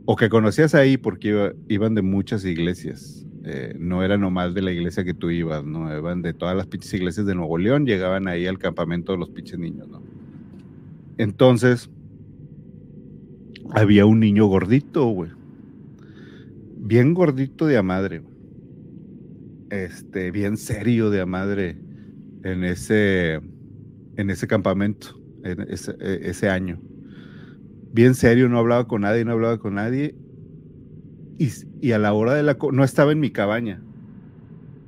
O 0.05 0.15
que 0.15 0.29
conocías 0.29 0.75
ahí 0.75 0.97
porque 0.97 1.29
iba- 1.29 1.53
iban 1.69 1.95
de 1.95 2.01
muchas 2.03 2.45
iglesias. 2.45 3.22
Eh, 3.45 3.75
no 3.77 4.03
era 4.03 4.17
nomás 4.17 4.53
de 4.53 4.61
la 4.61 4.71
iglesia 4.71 5.03
que 5.03 5.13
tú 5.13 5.29
ibas, 5.29 5.65
¿no? 5.65 5.95
Iban 5.95 6.21
de 6.21 6.33
todas 6.33 6.55
las 6.55 6.67
pinches 6.67 6.93
iglesias 6.93 7.25
de 7.25 7.35
Nuevo 7.35 7.57
León, 7.57 7.85
llegaban 7.85 8.27
ahí 8.27 8.47
al 8.47 8.57
campamento 8.57 9.11
de 9.11 9.17
los 9.17 9.29
pinches 9.29 9.59
niños, 9.59 9.87
¿no? 9.89 10.01
Entonces, 11.17 11.89
había 13.71 14.05
un 14.05 14.19
niño 14.19 14.45
gordito, 14.45 15.05
güey. 15.07 15.31
Bien 16.77 17.13
gordito 17.13 17.65
de 17.65 17.77
a 17.77 17.83
madre. 17.83 18.23
Este, 19.69 20.31
bien 20.31 20.57
serio 20.57 21.09
de 21.09 21.21
a 21.21 21.25
madre 21.25 21.77
en 22.43 22.63
ese, 22.63 23.41
en 24.15 24.29
ese 24.29 24.47
campamento, 24.47 25.19
en 25.43 25.61
ese, 25.61 25.95
e- 25.99 26.29
ese 26.29 26.49
año. 26.49 26.79
Bien 27.91 28.15
serio, 28.15 28.47
no 28.49 28.57
hablaba 28.57 28.87
con 28.87 29.01
nadie, 29.01 29.25
no 29.25 29.31
hablaba 29.31 29.57
con 29.57 29.75
nadie. 29.75 30.15
Y, 31.37 31.91
a 31.91 31.99
la 31.99 32.13
hora 32.13 32.33
de 32.33 32.43
la... 32.43 32.57
No 32.71 32.83
estaba 32.83 33.11
en 33.11 33.19
mi 33.19 33.31
cabaña. 33.31 33.81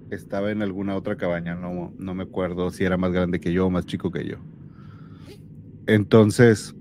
Estaba 0.09 0.51
en 0.51 0.61
alguna 0.61 0.95
otra 0.95 1.17
cabaña, 1.17 1.55
no, 1.55 1.93
no 1.97 2.15
me 2.15 2.23
acuerdo 2.23 2.69
si 2.69 2.83
era 2.83 2.95
más 2.97 3.11
grande 3.11 3.39
que 3.39 3.51
yo 3.51 3.65
o 3.65 3.69
más 3.69 3.85
chico 3.85 4.11
que 4.11 4.25
yo. 4.25 4.37
Entonces, 5.87 6.75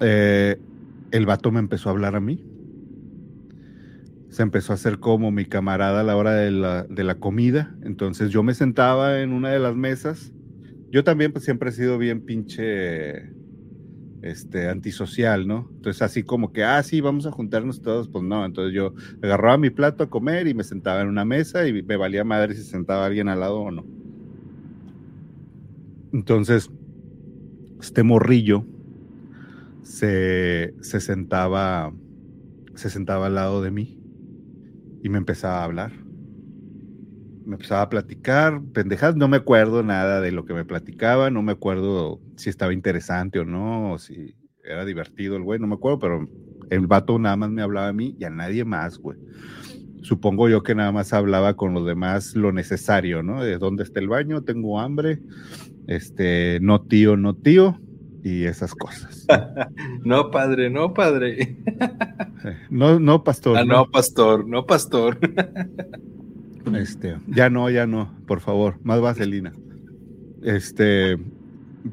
eh, 0.00 0.58
el 1.10 1.26
vato 1.26 1.50
me 1.50 1.60
empezó 1.60 1.88
a 1.88 1.92
hablar 1.92 2.16
a 2.16 2.20
mí. 2.20 2.44
se 4.30 4.42
empezó 4.42 4.72
a 4.72 4.76
hacer 4.76 5.00
como 5.00 5.32
mi 5.32 5.44
camarada 5.44 6.00
a 6.00 6.04
la 6.04 6.16
hora 6.16 6.34
de 6.34 6.50
la, 6.50 6.84
de 6.84 7.04
la 7.04 7.16
comida. 7.16 7.74
Entonces 7.82 8.30
yo 8.30 8.42
me 8.42 8.54
sentaba 8.54 9.20
en 9.20 9.32
una 9.32 9.50
de 9.50 9.58
las 9.58 9.76
mesas. 9.76 10.32
Yo 10.90 11.04
también 11.04 11.32
pues 11.32 11.44
siempre 11.44 11.70
he 11.70 11.72
sido 11.72 11.98
bien 11.98 12.22
pinche 12.22 13.39
este, 14.22 14.68
antisocial, 14.68 15.46
¿no? 15.46 15.68
Entonces 15.76 16.02
así 16.02 16.22
como 16.22 16.52
que, 16.52 16.64
ah, 16.64 16.82
sí, 16.82 17.00
vamos 17.00 17.26
a 17.26 17.32
juntarnos 17.32 17.80
todos, 17.82 18.08
pues 18.08 18.24
no. 18.24 18.44
Entonces 18.44 18.74
yo 18.74 18.94
agarraba 19.22 19.58
mi 19.58 19.70
plato 19.70 20.04
a 20.04 20.10
comer 20.10 20.46
y 20.46 20.54
me 20.54 20.64
sentaba 20.64 21.00
en 21.00 21.08
una 21.08 21.24
mesa 21.24 21.66
y 21.66 21.82
me 21.82 21.96
valía 21.96 22.24
madre 22.24 22.54
si 22.54 22.62
sentaba 22.62 23.06
alguien 23.06 23.28
al 23.28 23.40
lado 23.40 23.60
o 23.60 23.70
no. 23.70 23.84
Entonces, 26.12 26.70
este 27.80 28.02
morrillo 28.02 28.64
se, 29.82 30.74
se 30.80 31.00
sentaba, 31.00 31.92
se 32.74 32.90
sentaba 32.90 33.26
al 33.26 33.34
lado 33.36 33.62
de 33.62 33.70
mí 33.70 33.98
y 35.02 35.08
me 35.08 35.18
empezaba 35.18 35.60
a 35.60 35.64
hablar. 35.64 35.99
Me 37.50 37.56
empezaba 37.56 37.82
a 37.82 37.88
platicar, 37.88 38.62
pendejadas, 38.72 39.16
no 39.16 39.26
me 39.26 39.38
acuerdo 39.38 39.82
nada 39.82 40.20
de 40.20 40.30
lo 40.30 40.44
que 40.44 40.54
me 40.54 40.64
platicaba, 40.64 41.30
no 41.30 41.42
me 41.42 41.50
acuerdo 41.50 42.20
si 42.36 42.48
estaba 42.48 42.72
interesante 42.72 43.40
o 43.40 43.44
no, 43.44 43.94
o 43.94 43.98
si 43.98 44.36
era 44.62 44.84
divertido 44.84 45.34
el 45.34 45.42
güey, 45.42 45.58
no 45.58 45.66
me 45.66 45.74
acuerdo, 45.74 45.98
pero 45.98 46.28
el 46.70 46.86
vato 46.86 47.18
nada 47.18 47.34
más 47.34 47.50
me 47.50 47.60
hablaba 47.60 47.88
a 47.88 47.92
mí 47.92 48.14
y 48.20 48.22
a 48.22 48.30
nadie 48.30 48.64
más, 48.64 48.98
güey. 48.98 49.18
Supongo 50.00 50.48
yo 50.48 50.62
que 50.62 50.76
nada 50.76 50.92
más 50.92 51.12
hablaba 51.12 51.54
con 51.56 51.74
los 51.74 51.84
demás 51.84 52.36
lo 52.36 52.52
necesario, 52.52 53.24
¿no? 53.24 53.42
De 53.42 53.58
dónde 53.58 53.82
está 53.82 53.98
el 53.98 54.06
baño, 54.06 54.44
tengo 54.44 54.78
hambre, 54.78 55.18
este, 55.88 56.60
no 56.62 56.82
tío, 56.82 57.16
no 57.16 57.34
tío, 57.34 57.80
y 58.22 58.44
esas 58.44 58.76
cosas. 58.76 59.26
no, 60.04 60.30
padre, 60.30 60.70
no, 60.70 60.94
padre. 60.94 61.56
no, 62.70 63.00
no, 63.00 63.24
pastor. 63.24 63.58
Ah, 63.58 63.64
no, 63.64 63.90
pastor, 63.90 64.46
no, 64.46 64.66
pastor. 64.66 65.18
este, 66.74 67.16
ya 67.26 67.50
no, 67.50 67.68
ya 67.70 67.86
no, 67.86 68.14
por 68.26 68.40
favor, 68.40 68.78
más 68.82 69.00
vaselina. 69.00 69.52
Este, 70.42 71.18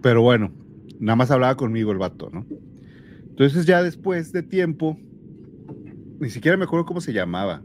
pero 0.02 0.22
bueno, 0.22 0.52
nada 1.00 1.16
más 1.16 1.32
hablaba 1.32 1.56
conmigo 1.56 1.92
el 1.92 1.98
vato, 1.98 2.30
¿no? 2.32 2.46
Entonces 3.30 3.66
ya 3.66 3.84
después 3.84 4.32
de 4.32 4.44
tiempo, 4.44 4.98
ni 6.20 6.30
siquiera 6.30 6.58
me 6.58 6.64
acuerdo 6.66 6.86
cómo 6.86 7.02
se 7.02 7.14
llamaba, 7.14 7.62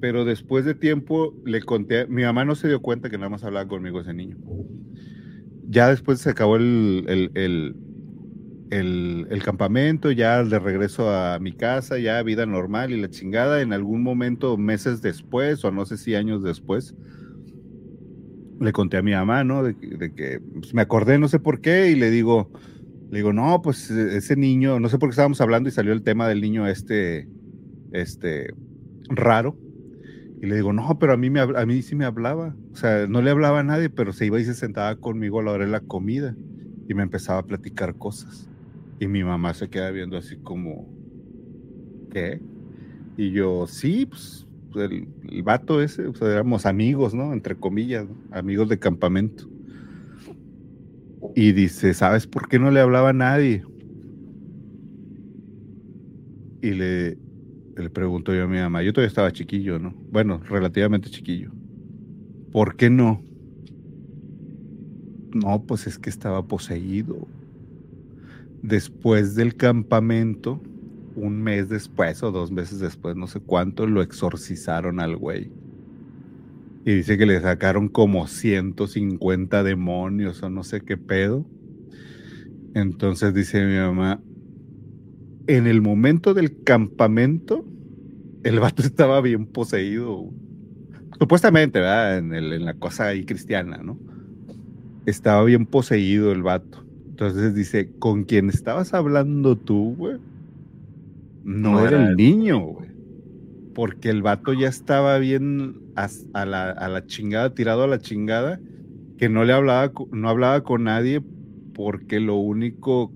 pero 0.00 0.24
después 0.24 0.64
de 0.64 0.74
tiempo 0.74 1.34
le 1.44 1.62
conté, 1.62 2.06
mi 2.06 2.22
mamá 2.22 2.44
no 2.44 2.54
se 2.54 2.68
dio 2.68 2.82
cuenta 2.82 3.08
que 3.08 3.18
nada 3.18 3.30
más 3.30 3.44
hablaba 3.44 3.68
conmigo 3.68 4.00
ese 4.00 4.12
niño 4.12 4.36
ya 5.72 5.88
después 5.88 6.20
se 6.20 6.30
acabó 6.30 6.56
el, 6.56 7.30
el, 7.34 7.74
campamento, 9.44 10.10
ya 10.10 10.42
de 10.42 10.58
regreso 10.58 11.10
a 11.10 11.38
mi 11.38 11.52
casa, 11.52 11.98
ya 11.98 12.22
vida 12.22 12.46
normal 12.46 12.92
y 12.92 13.00
la 13.00 13.10
chingada, 13.10 13.60
en 13.60 13.72
algún 13.72 14.02
momento, 14.02 14.56
meses 14.56 15.02
después, 15.02 15.64
o 15.64 15.70
no 15.70 15.84
sé 15.84 15.98
si 15.98 16.14
años 16.14 16.42
después, 16.42 16.94
le 18.60 18.72
conté 18.72 18.96
a 18.96 19.02
mi 19.02 19.12
mamá, 19.12 19.44
¿no? 19.44 19.62
De, 19.62 19.74
que 19.74 20.40
pues, 20.40 20.72
me 20.72 20.82
acordé, 20.82 21.18
no 21.18 21.28
sé 21.28 21.38
por 21.38 21.60
qué, 21.60 21.90
y 21.90 21.96
le 21.96 22.10
digo, 22.10 22.50
le 23.10 23.18
digo, 23.18 23.32
no, 23.32 23.60
pues 23.60 23.90
e, 23.90 24.16
ese 24.16 24.36
niño, 24.36 24.80
no 24.80 24.88
sé 24.88 24.98
por 24.98 25.10
qué 25.10 25.12
estábamos 25.12 25.40
hablando 25.40 25.68
y 25.68 25.72
salió 25.72 25.92
el 25.92 26.02
tema 26.02 26.26
del 26.28 26.40
niño 26.40 26.66
este, 26.66 27.28
este, 27.92 28.54
raro. 29.08 29.56
Y 30.40 30.46
le 30.46 30.56
digo, 30.56 30.72
no, 30.72 30.98
pero 30.98 31.12
a 31.12 31.16
mí, 31.16 31.30
me, 31.30 31.40
a 31.40 31.66
mí 31.66 31.82
sí 31.82 31.94
me 31.94 32.04
hablaba. 32.04 32.56
O 32.72 32.76
sea, 32.76 33.06
no 33.06 33.22
le 33.22 33.30
hablaba 33.30 33.60
a 33.60 33.62
nadie, 33.62 33.90
pero 33.90 34.12
se 34.12 34.26
iba 34.26 34.40
y 34.40 34.44
se 34.44 34.54
sentaba 34.54 34.96
conmigo 34.96 35.40
a 35.40 35.42
la 35.44 35.52
hora 35.52 35.66
de 35.66 35.70
la 35.70 35.80
comida 35.80 36.34
y 36.88 36.94
me 36.94 37.02
empezaba 37.02 37.38
a 37.38 37.46
platicar 37.46 37.94
cosas. 37.96 38.48
Y 39.02 39.08
mi 39.08 39.24
mamá 39.24 39.52
se 39.52 39.68
queda 39.68 39.90
viendo 39.90 40.16
así 40.16 40.36
como, 40.36 40.88
¿qué? 42.12 42.40
Y 43.16 43.32
yo, 43.32 43.66
sí, 43.66 44.06
pues 44.06 44.46
el, 44.76 45.08
vato 45.42 45.82
ese, 45.82 46.06
o 46.06 46.14
sea, 46.14 46.28
éramos 46.28 46.66
amigos, 46.66 47.12
¿no? 47.12 47.32
Entre 47.32 47.56
comillas, 47.56 48.06
amigos 48.30 48.68
de 48.68 48.78
campamento. 48.78 49.48
Y 51.34 51.50
dice, 51.50 51.94
¿sabes 51.94 52.28
por 52.28 52.46
qué 52.46 52.60
no 52.60 52.70
le 52.70 52.78
hablaba 52.78 53.08
a 53.08 53.12
nadie? 53.12 53.64
Y 56.60 56.70
le, 56.70 57.18
le 57.76 57.90
pregunto 57.90 58.32
yo 58.32 58.44
a 58.44 58.46
mi 58.46 58.58
mamá, 58.58 58.84
yo 58.84 58.92
todavía 58.92 59.08
estaba 59.08 59.32
chiquillo, 59.32 59.80
¿no? 59.80 59.92
Bueno, 60.12 60.40
relativamente 60.48 61.10
chiquillo. 61.10 61.50
¿Por 62.52 62.76
qué 62.76 62.88
no? 62.88 63.20
No, 65.34 65.64
pues 65.64 65.88
es 65.88 65.98
que 65.98 66.08
estaba 66.08 66.46
poseído. 66.46 67.26
Después 68.62 69.34
del 69.34 69.56
campamento, 69.56 70.62
un 71.16 71.42
mes 71.42 71.68
después 71.68 72.22
o 72.22 72.30
dos 72.30 72.50
meses 72.50 72.78
después, 72.78 73.16
no 73.16 73.26
sé 73.26 73.40
cuánto, 73.40 73.86
lo 73.86 74.02
exorcizaron 74.02 75.00
al 75.00 75.16
güey. 75.16 75.50
Y 76.84 76.94
dice 76.94 77.16
que 77.16 77.26
le 77.26 77.40
sacaron 77.40 77.88
como 77.88 78.26
150 78.26 79.62
demonios 79.62 80.42
o 80.42 80.50
no 80.50 80.64
sé 80.64 80.80
qué 80.80 80.96
pedo. 80.96 81.46
Entonces 82.74 83.34
dice 83.34 83.64
mi 83.64 83.76
mamá, 83.76 84.20
en 85.46 85.66
el 85.66 85.82
momento 85.82 86.34
del 86.34 86.62
campamento, 86.62 87.64
el 88.42 88.60
vato 88.60 88.82
estaba 88.82 89.20
bien 89.20 89.46
poseído. 89.46 90.30
Supuestamente, 91.18 91.78
¿verdad? 91.78 92.18
En, 92.18 92.64
la 92.64 92.74
cosa 92.74 93.08
ahí 93.08 93.24
cristiana, 93.24 93.78
¿no? 93.78 93.98
Estaba 95.06 95.44
bien 95.44 95.66
poseído 95.66 96.32
el 96.32 96.42
vato. 96.42 96.81
Entonces 97.22 97.54
dice, 97.54 97.88
con 98.00 98.24
quien 98.24 98.48
estabas 98.48 98.94
hablando 98.94 99.56
tú, 99.56 99.94
güey, 99.96 100.16
no, 101.44 101.86
era, 101.86 102.08
el 102.08 102.16
niño, 102.16 102.58
güey. 102.58 102.90
Porque 103.76 104.10
el 104.10 104.22
vato 104.22 104.52
ya 104.52 104.66
estaba 104.66 105.18
bien 105.18 105.76
a, 105.94 106.08
la, 106.44 106.70
a, 106.70 106.88
la, 106.88 107.06
chingada, 107.06 107.54
tirado 107.54 107.84
a 107.84 107.86
la 107.86 108.00
chingada, 108.00 108.58
que 109.18 109.28
no 109.28 109.44
le 109.44 109.52
hablaba, 109.52 109.92
no 110.10 110.28
hablaba 110.28 110.64
con 110.64 110.82
nadie 110.82 111.22
porque 111.74 112.18
lo 112.18 112.34
único 112.34 113.12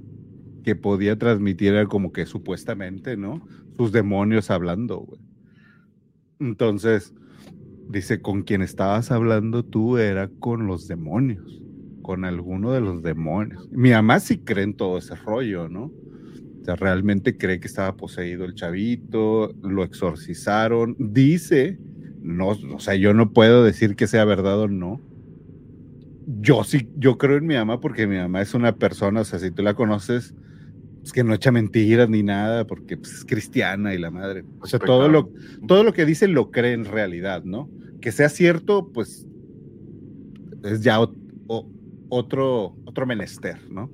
que 0.63 0.77
podía 0.77 1.19
transmitir 1.19 1.73
era 1.73 1.87
como 1.87 2.13
que 2.13 2.27
supuestamente, 2.27 3.17
¿no? 3.17 3.45
Sus 3.77 3.91
demonios 3.91 4.53
hablando, 4.53 4.99
güey. 4.99 5.21
Entonces, 6.39 7.13
dice, 7.89 8.23
con 8.23 8.43
quien 8.43 8.63
estabas 8.63 9.11
hablando 9.11 9.65
tú 9.65 9.99
era 9.99 10.29
con 10.29 10.69
los 10.69 10.87
demonios, 10.87 11.66
con 12.07 12.25
alguno 12.25 12.71
de 12.71 12.81
los 12.81 13.03
demonios. 13.03 13.69
Mi 13.73 13.91
mamá 13.91 14.21
sí 14.21 14.39
cree 14.39 14.63
en 14.63 14.75
todo 14.75 14.97
ese 14.97 15.17
rollo, 15.17 15.69
¿no? 15.69 15.87
O 15.87 16.65
sea, 16.65 16.77
realmente 16.77 17.37
cree 17.37 17.59
que 17.59 17.67
estaba 17.67 17.97
poseído 17.97 18.45
el 18.45 18.55
chavito, 18.55 19.53
lo 19.65 19.83
exorcizaron. 19.83 20.95
Dice, 21.01 21.81
no, 22.23 22.51
o 22.51 22.79
sea, 22.79 22.95
yo 22.95 23.13
no 23.13 23.33
puedo 23.33 23.65
decir 23.65 23.97
que 23.97 24.07
sea 24.07 24.25
verdad 24.25 24.61
o 24.61 24.69
no. 24.69 25.01
Yo 26.41 26.63
sí, 26.63 26.89
yo 26.97 27.19
creo 27.19 27.39
en 27.39 27.47
mi 27.49 27.57
mamá 27.57 27.81
porque 27.81 28.07
mi 28.07 28.19
mamá 28.19 28.41
es 28.41 28.55
una 28.55 28.77
persona, 28.77 29.23
o 29.23 29.25
sea, 29.25 29.41
si 29.41 29.51
tú 29.51 29.65
la 29.65 29.75
conoces, 29.75 30.33
es 31.03 31.13
que 31.13 31.25
no 31.25 31.35
echa 31.35 31.51
mentiras 31.51 32.09
ni 32.09 32.23
nada, 32.23 32.69
porque 32.69 32.97
pues, 32.97 33.15
es 33.15 33.25
cristiana 33.25 33.95
y 33.95 33.99
la 33.99 34.13
madre. 34.13 34.45
O 34.61 34.67
sea, 34.67 34.79
todo 34.79 35.09
lo, 35.09 35.33
todo 35.67 35.83
lo 35.83 35.93
que 35.93 36.07
dice 36.07 36.29
lo 36.29 36.53
cree 36.53 36.73
en 36.73 36.85
realidad, 36.85 37.43
¿no? 37.43 37.69
Que 38.01 38.13
sea 38.13 38.29
cierto, 38.29 38.93
pues 38.93 39.27
es 40.63 40.83
ya 40.83 41.01
otro, 42.09 42.77
otro 42.85 43.07
menester, 43.07 43.59
¿no? 43.71 43.91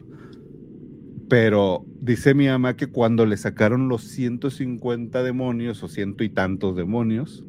Pero 1.28 1.84
dice 2.00 2.34
mi 2.34 2.46
mamá 2.46 2.76
que 2.76 2.88
cuando 2.88 3.24
le 3.24 3.36
sacaron 3.36 3.88
los 3.88 4.02
150 4.02 5.22
demonios 5.22 5.82
o 5.82 5.88
ciento 5.88 6.24
y 6.24 6.28
tantos 6.28 6.76
demonios, 6.76 7.44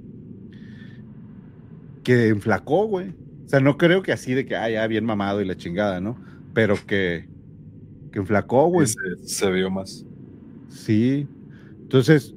que 2.04 2.28
enflacó, 2.30 2.88
güey. 2.88 3.10
O 3.46 3.50
sea, 3.50 3.60
no 3.60 3.78
creo 3.78 4.02
que 4.02 4.12
así 4.12 4.34
de 4.34 4.46
que, 4.46 4.56
ah, 4.56 4.70
ya 4.70 4.88
bien 4.88 5.06
mamado 5.06 5.42
y 5.42 5.46
la 5.46 5.56
chingada, 5.56 6.02
¿no? 6.02 6.18
Pero 6.54 6.76
que 6.88 7.28
que 8.14 8.20
enflacó, 8.20 8.68
güey. 8.68 8.88
Se, 9.24 9.52
vio 9.52 9.72
más. 9.72 10.06
Sí. 10.70 11.28
Entonces, 11.82 12.34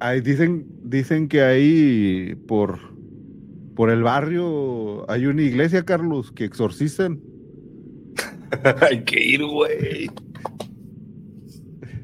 ahí 0.00 0.22
dicen, 0.22 0.66
dicen 0.82 1.28
que 1.28 1.42
ahí 1.42 2.34
por, 2.48 2.78
por 3.74 3.90
el 3.90 4.02
barrio 4.02 5.08
hay 5.10 5.26
una 5.26 5.42
iglesia, 5.42 5.84
Carlos, 5.84 6.32
que 6.32 6.44
exorcizan. 6.44 7.20
hay 8.80 9.02
que 9.04 9.22
ir, 9.22 9.44
güey. 9.44 10.10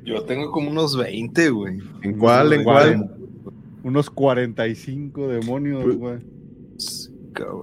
Yo 0.04 0.22
tengo 0.24 0.50
como 0.50 0.70
unos 0.70 0.96
20, 0.96 1.50
güey. 1.50 1.78
¿En 2.02 2.18
cuál? 2.18 2.52
¿En 2.52 2.64
cuál? 2.64 3.10
Unos 3.84 4.10
45 4.10 5.28
demonios, 5.28 5.84
pues, 5.84 5.96
güey. 5.96 6.18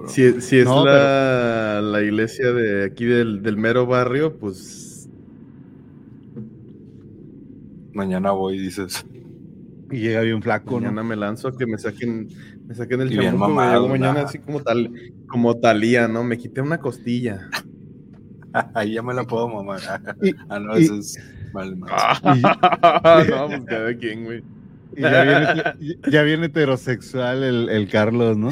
Si, 0.08 0.24
es 0.24 0.68
la, 0.68 2.01
iglesia 2.01 2.51
de 2.53 2.86
aquí 2.86 3.05
del, 3.05 3.58
mero 3.58 3.86
barrio, 3.86 4.38
pues. 4.38 5.10
Mañana 7.93 8.32
voy, 8.32 8.58
dices. 8.58 9.05
Y 9.91 9.99
llega 9.99 10.22
bien 10.22 10.41
flaco, 10.41 10.76
Mañana 10.80 11.03
me 11.03 11.16
lanzo 11.16 11.49
a 11.49 11.58
que 11.58 11.66
me 11.66 11.78
saquen, 11.78 12.30
me 12.68 12.76
saquen 12.76 13.01
el 13.01 13.09
chamuco. 13.09 13.88
mañana 13.88 14.22
así 14.24 14.39
como 14.39 14.61
tal, 14.61 14.91
como 15.28 15.55
talía, 15.57 16.07
¿no? 16.07 16.24
Me 16.24 16.38
quité 16.38 16.61
una 16.61 16.80
costilla. 16.80 17.49
Ahí 18.74 18.93
ya 18.93 19.01
me 19.01 19.13
la 19.13 19.24
puedo 19.24 19.47
mamar. 19.47 19.80
ah, 20.49 20.59
no, 20.59 20.76
eso 20.76 20.95
es 20.95 21.18
mal, 21.53 21.78
mal. 21.78 21.89
no, 23.30 23.47
pues 23.47 23.61
cada 23.68 23.95
quien, 23.95 24.26
güey. 24.26 24.43
Y 24.95 25.01
ya 25.01 25.24
viene, 25.24 25.97
ya 26.09 26.24
viene 26.24 26.45
heterosexual 26.47 27.43
el, 27.43 27.70
el 27.70 27.88
Carlos, 27.88 28.36
¿no? 28.36 28.49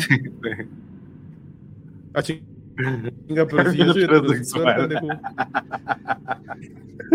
Ah, 2.13 2.21
chinga, 2.21 3.47
pero 3.49 3.71
si 3.71 3.77
yo 3.79 3.93
soy 3.93 4.03
heterosexual. 4.03 4.89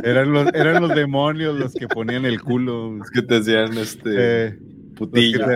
Eran 0.02 0.32
los, 0.32 0.52
eran 0.54 0.82
los 0.82 0.94
demonios 0.94 1.58
los 1.58 1.74
que 1.74 1.86
ponían 1.86 2.24
el 2.24 2.40
culo. 2.40 2.98
Es 3.02 3.10
que 3.10 3.22
te 3.22 3.36
hacían 3.36 3.76
este 3.78 4.48
Eh, 4.48 4.58
putillo. 4.96 5.46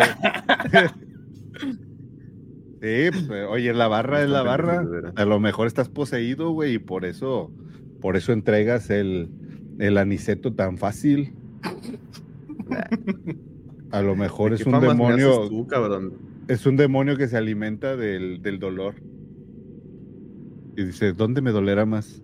Sí, 2.85 3.11
pues, 3.27 3.47
oye, 3.49 3.73
la 3.73 3.89
barra 3.89 4.23
es 4.23 4.29
la 4.29 4.43
barra. 4.43 4.85
A 5.17 5.25
lo 5.25 5.41
mejor 5.41 5.67
estás 5.67 5.89
poseído, 5.89 6.51
güey, 6.51 6.75
y 6.75 6.79
por 6.79 7.05
eso, 7.05 7.51
por 8.01 8.17
eso 8.17 8.33
entregas 8.33 8.91
el, 8.91 9.31
el 9.79 9.97
aniceto 9.99 10.53
tan 10.55 10.77
fácil. 10.79 11.35
A 13.91 14.03
lo 14.03 14.17
mejor 14.17 14.51
¿De 14.51 14.57
es 14.57 14.67
un 14.67 14.81
demonio, 14.81 15.49
tú, 15.49 15.67
es 16.49 16.67
un 16.67 16.77
demonio 16.77 17.17
que 17.17 17.29
se 17.29 17.37
alimenta 17.37 17.97
del, 17.97 18.43
del 18.43 18.59
dolor. 18.59 18.97
Y 20.77 20.85
dice, 20.85 21.13
¿dónde 21.13 21.41
me 21.41 21.53
dolerá 21.53 21.87
más? 21.87 22.23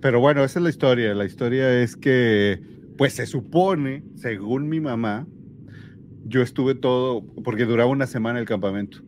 Pero 0.00 0.20
bueno, 0.20 0.42
esa 0.42 0.58
es 0.58 0.62
la 0.62 0.70
historia. 0.70 1.14
La 1.14 1.26
historia 1.26 1.82
es 1.82 1.96
que, 1.96 2.60
pues 2.96 3.12
se 3.12 3.26
supone, 3.26 4.02
según 4.14 4.68
mi 4.68 4.80
mamá, 4.80 5.26
yo 6.26 6.42
estuve 6.42 6.74
todo, 6.74 7.22
porque 7.44 7.64
duraba 7.64 7.90
una 7.90 8.06
semana 8.06 8.38
el 8.38 8.46
campamento. 8.46 8.98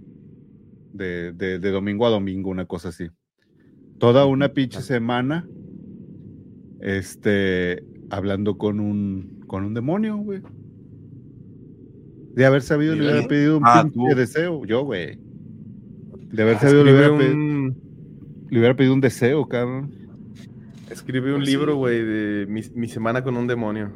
De, 0.93 1.33
de- 1.33 1.59
de 1.59 1.71
domingo 1.71 2.07
a 2.07 2.11
domingo, 2.11 2.49
una 2.51 2.65
cosa 2.65 2.89
así. 2.89 3.09
Toda 3.99 4.25
una 4.27 4.49
pinche 4.51 4.81
semana, 4.81 5.47
este, 6.81 7.83
hablando 8.11 8.57
con 8.59 8.81
un, 8.81 9.41
con 9.47 9.65
un 9.65 9.75
demonio, 9.75 10.17
güey. 10.17 10.41
De 12.35 12.45
haber 12.45 12.63
sabido, 12.63 12.95
le 12.95 13.03
hubiera 13.03 13.29
pedido 13.29 13.57
un 13.59 13.63
Ah, 13.67 13.83
pinche 13.83 14.11
tú. 14.11 14.17
deseo, 14.17 14.65
yo, 14.67 14.85
güey. 14.85 15.19
De 16.33 16.43
haber 16.43 16.59
sabido, 16.59 16.85
le 16.85 16.93
hubiera, 16.93 17.17
pedido, 17.17 17.35
un, 17.35 17.77
le 18.51 18.59
hubiera 18.59 18.77
pedido 18.77 18.95
un 18.95 19.01
deseo, 19.01 19.47
cabrón. 19.49 19.91
escribe 20.91 21.31
un 21.33 21.39
Pues 21.39 21.49
libro, 21.49 21.73
sí. 21.73 21.79
güey, 21.79 22.05
de 22.05 22.47
mi, 22.47 22.61
mi 22.75 22.89
semana 22.89 23.23
con 23.23 23.37
un 23.37 23.47
demonio. 23.47 23.91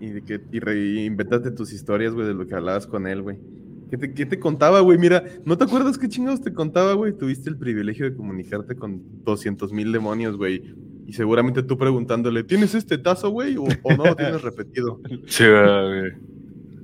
Y 0.00 0.10
de 0.10 0.22
que 0.22 0.40
y 0.52 0.60
re- 0.60 1.04
invéntate 1.04 1.50
tus 1.50 1.72
historias, 1.72 2.14
güey, 2.14 2.26
de 2.26 2.34
lo 2.34 2.46
que 2.46 2.54
hablabas 2.54 2.86
con 2.86 3.06
él, 3.06 3.22
güey. 3.22 3.38
¿Qué 3.90 3.98
te, 3.98 4.12
qué 4.14 4.26
te 4.26 4.38
contaba, 4.40 4.80
güey? 4.80 4.98
Mira, 4.98 5.22
¿no 5.44 5.56
te 5.56 5.64
acuerdas 5.64 5.98
qué 5.98 6.08
chingados 6.08 6.40
te 6.40 6.52
contaba, 6.52 6.94
güey? 6.94 7.12
Tuviste 7.12 7.48
el 7.48 7.56
privilegio 7.56 8.04
de 8.10 8.16
comunicarte 8.16 8.74
con 8.74 9.02
200 9.24 9.72
mil 9.72 9.92
demonios, 9.92 10.36
güey. 10.36 10.74
Y 11.06 11.12
seguramente 11.12 11.62
tú 11.62 11.76
preguntándole, 11.78 12.42
¿tienes 12.44 12.74
este 12.74 12.98
tazo, 12.98 13.30
güey? 13.30 13.56
O, 13.56 13.64
o 13.64 13.94
no 13.96 14.16
tienes 14.16 14.42
repetido. 14.42 15.00
Sí, 15.26 15.44
güey. 15.44 16.12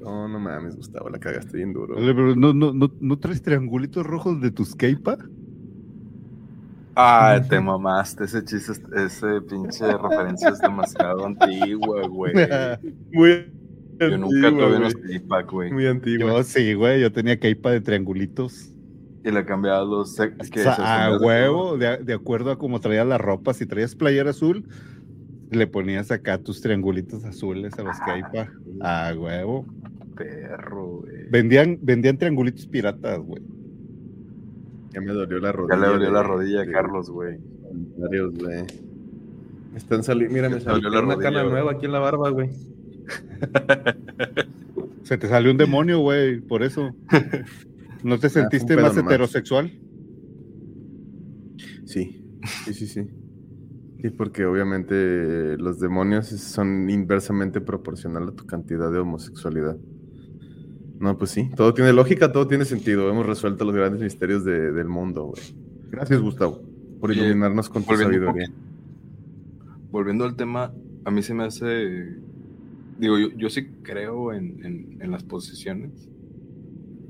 No, 0.00 0.28
no 0.28 0.38
mames, 0.38 0.76
Gustavo, 0.76 1.10
la 1.10 1.18
cagaste 1.18 1.56
bien 1.56 1.72
duro. 1.72 1.96
Oye, 1.96 2.14
pero 2.14 2.34
¿no, 2.36 2.52
no, 2.54 2.72
no, 2.72 2.90
¿no 3.00 3.18
traes 3.18 3.42
triangulitos 3.42 4.06
rojos 4.06 4.40
de 4.40 4.50
tus 4.50 4.74
keipa? 4.74 5.18
Ah, 7.02 7.40
te 7.48 7.60
mamaste. 7.60 8.24
Ese 8.24 8.44
chiste, 8.44 8.72
es- 8.72 8.82
ese 8.94 9.40
pinche 9.42 9.84
referencia 9.96 10.48
es 10.50 10.58
demasiado 10.60 11.26
antigua, 11.26 12.06
güey. 12.08 12.32
Muy 13.12 13.46
Yo 13.98 14.18
nunca 14.18 14.48
antigua, 14.48 14.66
tuve 14.68 14.76
unos 14.76 14.94
K-Pack, 14.94 15.50
güey. 15.52 15.72
Muy 15.72 15.86
antigua. 15.86 16.30
Yo 16.32 16.42
sí, 16.42 16.74
güey, 16.74 17.00
yo 17.00 17.12
tenía 17.12 17.38
keipa 17.38 17.70
de 17.70 17.80
triangulitos. 17.80 18.72
Y 19.24 19.30
le 19.30 19.44
cambiaba 19.44 19.84
los. 19.84 20.18
sec- 20.18 20.34
O 20.34 20.50
que 20.50 20.62
sea, 20.62 20.74
se 20.76 20.82
a 20.82 21.18
huevo, 21.20 21.76
de, 21.76 21.98
de 21.98 22.14
acuerdo 22.14 22.50
a 22.50 22.58
cómo 22.58 22.80
traías 22.80 23.06
la 23.06 23.18
ropa. 23.18 23.52
Si 23.52 23.66
traías 23.66 23.94
playera 23.94 24.30
azul, 24.30 24.66
le 25.50 25.66
ponías 25.66 26.10
acá 26.10 26.38
tus 26.38 26.60
triangulitos 26.62 27.24
azules 27.24 27.78
a 27.78 27.82
los 27.82 27.96
keipa. 28.00 28.48
A 28.80 29.12
huevo. 29.14 29.66
Perro, 30.16 31.00
güey. 31.00 31.28
Vendían, 31.30 31.78
vendían 31.82 32.16
triangulitos 32.16 32.66
piratas, 32.66 33.18
güey. 33.18 33.42
Ya 34.92 35.00
me 35.00 35.12
dolió 35.12 35.38
la 35.38 35.48
Ya 35.48 35.52
rodilla. 35.52 35.76
le 35.76 35.86
dolió 35.88 36.10
la 36.10 36.22
rodilla 36.22 36.62
a 36.62 36.66
Carlos, 36.66 37.10
güey. 37.10 37.38
Comentarios, 37.62 38.34
güey. 38.34 38.64
Me 39.72 39.78
están 39.78 40.02
saliendo, 40.02 40.34
mira, 40.34 40.48
me 40.48 40.60
salió 40.60 40.88
una 40.88 41.00
rodilla, 41.00 41.22
cana 41.30 41.44
nueva 41.44 41.72
aquí 41.72 41.86
en 41.86 41.92
la 41.92 41.98
barba, 42.00 42.30
güey. 42.30 42.50
Se 45.04 45.18
te 45.18 45.28
salió 45.28 45.50
un 45.50 45.56
demonio, 45.56 45.98
güey, 46.00 46.40
por 46.40 46.62
eso. 46.62 46.94
¿No 48.02 48.18
te 48.18 48.26
un 48.28 48.32
sentiste 48.32 48.76
más 48.76 48.94
nomás. 48.96 49.12
heterosexual? 49.12 49.72
Sí, 51.84 52.24
sí, 52.64 52.74
sí, 52.74 52.86
sí. 52.86 53.08
Sí, 54.00 54.10
porque 54.10 54.44
obviamente 54.46 55.56
los 55.58 55.78
demonios 55.80 56.26
son 56.28 56.88
inversamente 56.88 57.60
proporcional 57.60 58.28
a 58.28 58.32
tu 58.32 58.46
cantidad 58.46 58.90
de 58.90 58.98
homosexualidad. 58.98 59.76
No, 61.00 61.16
pues 61.16 61.30
sí, 61.30 61.50
todo 61.56 61.72
tiene 61.74 61.92
lógica, 61.94 62.30
todo 62.30 62.46
tiene 62.46 62.64
sentido. 62.66 63.10
Hemos 63.10 63.26
resuelto 63.26 63.64
los 63.64 63.74
grandes 63.74 64.02
misterios 64.02 64.44
de- 64.44 64.70
del 64.70 64.86
mundo, 64.86 65.24
güey. 65.24 65.42
Gracias, 65.90 66.20
Gustavo, 66.20 66.60
por 67.00 67.10
iluminarnos 67.10 67.68
con 67.70 67.82
tu 67.82 67.88
sabiduría. 67.96 68.52
Volviendo 69.90 70.24
al 70.24 70.36
tema, 70.36 70.72
a 71.04 71.10
mí 71.10 71.22
se 71.22 71.34
me 71.34 71.44
hace. 71.44 72.16
Digo, 72.98 73.18
yo, 73.18 73.30
yo 73.30 73.48
sí 73.48 73.66
creo 73.82 74.32
en, 74.34 74.62
en, 74.64 74.98
en 75.00 75.10
las 75.10 75.24
posiciones. 75.24 75.90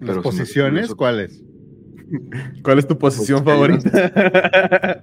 ¿Las 0.00 0.18
posiciones 0.18 0.94
cuáles? 0.94 1.42
¿Cuál 2.62 2.78
es 2.78 2.86
tu 2.86 2.96
posición 2.96 3.44
favorita? 3.44 5.02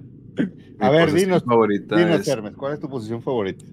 A 0.80 0.90
ver, 0.90 1.12
dinos, 1.12 1.44
favorita 1.44 1.96
Dinos, 1.96 2.20
es 2.20 2.28
Hermes, 2.28 2.54
¿cuál 2.54 2.74
es 2.74 2.80
tu 2.80 2.88
posición 2.88 3.20
favorita? 3.22 3.64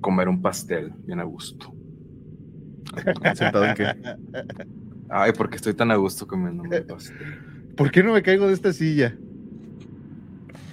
comer 0.00 0.28
un 0.28 0.40
pastel 0.40 0.92
bien 1.04 1.18
a 1.18 1.24
gusto. 1.24 1.74
¿Sentado 3.34 3.64
en 3.64 3.74
qué? 3.74 3.86
Ay, 5.08 5.32
porque 5.36 5.56
estoy 5.56 5.74
tan 5.74 5.90
a 5.90 5.96
gusto 5.96 6.26
comiendo. 6.26 6.64
¿Por 7.76 7.90
qué 7.90 8.02
no 8.02 8.12
me 8.12 8.22
caigo 8.22 8.46
de 8.46 8.54
esta 8.54 8.72
silla? 8.72 9.16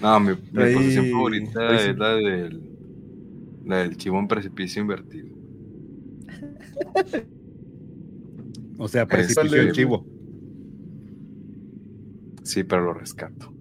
No, 0.01 0.19
mi, 0.19 0.31
mi 0.51 0.63
Ahí- 0.63 0.73
posición 0.75 1.09
favorita 1.11 1.69
ahí 1.69 1.79
sí. 1.79 1.89
es 1.91 1.97
la 1.97 2.15
del, 2.15 2.61
la 3.65 3.77
del 3.77 3.95
chivo 3.97 4.19
en 4.19 4.27
precipicio 4.27 4.81
invertido. 4.81 5.27
O 8.77 8.87
sea, 8.87 9.05
precipicio 9.05 9.61
en 9.61 9.71
chivo. 9.71 10.05
Sí, 12.43 12.63
pero 12.63 12.83
lo 12.83 12.93
rescato. 12.93 13.53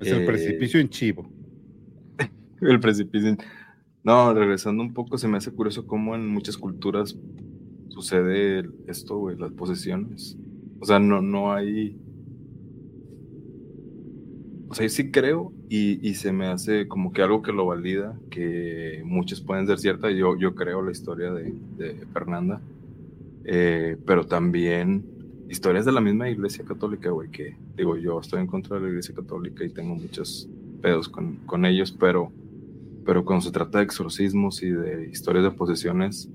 Es 0.00 0.08
el 0.12 0.22
Eh, 0.22 0.26
precipicio 0.26 0.80
en 0.80 0.88
chivo. 0.88 1.30
El 2.60 2.80
precipicio. 2.80 3.36
No, 4.04 4.34
regresando 4.34 4.82
un 4.82 4.92
poco, 4.94 5.16
se 5.18 5.28
me 5.28 5.38
hace 5.38 5.52
curioso 5.52 5.86
cómo 5.86 6.14
en 6.14 6.28
muchas 6.28 6.58
culturas 6.58 7.18
sucede 7.88 8.68
esto, 8.86 9.18
güey, 9.18 9.36
las 9.38 9.52
posesiones. 9.52 10.38
O 10.80 10.86
sea, 10.86 10.98
no, 11.00 11.22
no 11.22 11.52
hay. 11.54 12.00
O 14.68 14.74
sea, 14.74 14.86
yo 14.86 14.90
sí 14.90 15.10
creo 15.10 15.54
y, 15.68 16.06
y 16.08 16.14
se 16.14 16.32
me 16.32 16.46
hace 16.48 16.88
como 16.88 17.12
que 17.12 17.22
algo 17.22 17.42
que 17.42 17.52
lo 17.52 17.66
valida, 17.66 18.20
que 18.30 19.02
muchas 19.04 19.40
pueden 19.40 19.66
ser 19.66 19.78
ciertas. 19.78 20.12
Yo, 20.14 20.36
yo 20.38 20.54
creo 20.54 20.82
la 20.82 20.90
historia 20.92 21.32
de, 21.32 21.60
de 21.76 22.06
Fernanda, 22.12 22.62
Eh, 23.44 23.98
pero 24.06 24.26
también 24.26 25.12
historias 25.48 25.84
de 25.86 25.92
la 25.92 26.00
misma 26.02 26.30
iglesia 26.30 26.64
católica, 26.64 27.10
güey, 27.10 27.30
que 27.30 27.60
digo, 27.76 27.96
yo 27.98 28.20
estoy 28.20 28.40
en 28.40 28.46
contra 28.48 28.76
de 28.76 28.82
la 28.84 28.88
iglesia 28.90 29.14
católica 29.14 29.64
y 29.64 29.70
tengo 29.70 29.96
muchos 29.96 30.50
pedos 30.82 31.08
con, 31.10 31.38
con 31.46 31.64
ellos, 31.66 31.92
pero, 31.92 32.34
pero 33.04 33.24
cuando 33.24 33.44
se 33.44 33.50
trata 33.52 33.78
de 33.78 33.84
exorcismos 33.84 34.62
y 34.62 34.70
de 34.70 35.08
historias 35.10 35.44
de 35.44 35.50
posesiones, 35.50 36.28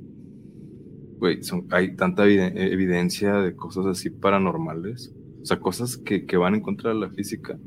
güey, 1.17 1.39
hay 1.71 1.95
tanta 1.95 2.25
eviden- 2.25 2.53
evidencia 2.57 3.35
de 3.35 3.55
cosas 3.55 3.85
así 3.85 4.09
paranormales, 4.09 5.13
o 5.41 5.45
sea, 5.45 5.59
cosas 5.59 5.97
que, 5.97 6.25
que 6.25 6.37
van 6.37 6.55
en 6.55 6.61
contra 6.61 6.93
de 6.93 6.99
la 6.99 7.09
física, 7.09 7.57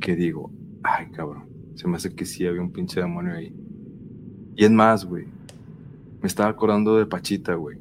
que 0.00 0.16
digo, 0.16 0.50
ay, 0.82 1.06
cabrón, 1.12 1.44
se 1.74 1.88
me 1.88 1.96
hace 1.96 2.14
que 2.14 2.24
sí 2.26 2.46
había 2.46 2.62
un 2.62 2.72
pinche 2.72 3.00
demonio 3.00 3.34
ahí. 3.34 3.54
Y 4.56 4.64
es 4.64 4.70
más, 4.70 5.04
güey, 5.04 5.26
me 6.22 6.26
estaba 6.26 6.48
acordando 6.50 6.96
de 6.96 7.06
Pachita, 7.06 7.54
güey. 7.54 7.78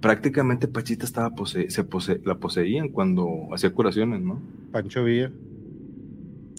Prácticamente 0.00 0.66
Pachita 0.66 1.04
estaba 1.04 1.30
pose 1.30 1.70
se 1.70 1.84
pose 1.84 2.20
la 2.24 2.34
poseían 2.34 2.88
cuando 2.88 3.48
hacía 3.52 3.72
curaciones, 3.72 4.20
¿no? 4.20 4.40
Pancho 4.72 5.04
Villa. 5.04 5.30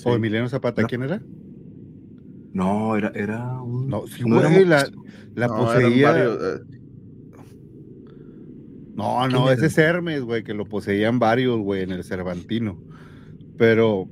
Sí. 0.04 0.10
¿O 0.10 0.16
Emiliano 0.16 0.50
Zapata? 0.50 0.84
¿Quién 0.84 1.04
era? 1.04 1.22
No, 2.54 2.96
era, 2.96 3.12
era 3.16 3.62
un. 3.62 3.88
No, 3.88 4.06
sí, 4.08 4.24
no 4.26 4.40
güey, 4.42 4.66
la, 4.66 4.86
la 5.36 5.48
No, 5.48 5.58
poseía. 5.58 6.12
varios, 6.12 6.38
eh, 6.42 6.60
No, 8.96 9.28
no, 9.28 9.46
¿Quién 9.46 9.54
ese 9.58 9.66
es 9.68 9.78
Hermes, 9.78 10.22
güey, 10.24 10.44
que 10.44 10.54
lo 10.54 10.66
poseían 10.66 11.18
varios, 11.18 11.60
güey, 11.60 11.82
en 11.84 11.92
el 11.92 12.04
Cervantino. 12.04 12.78
Pero. 13.58 14.08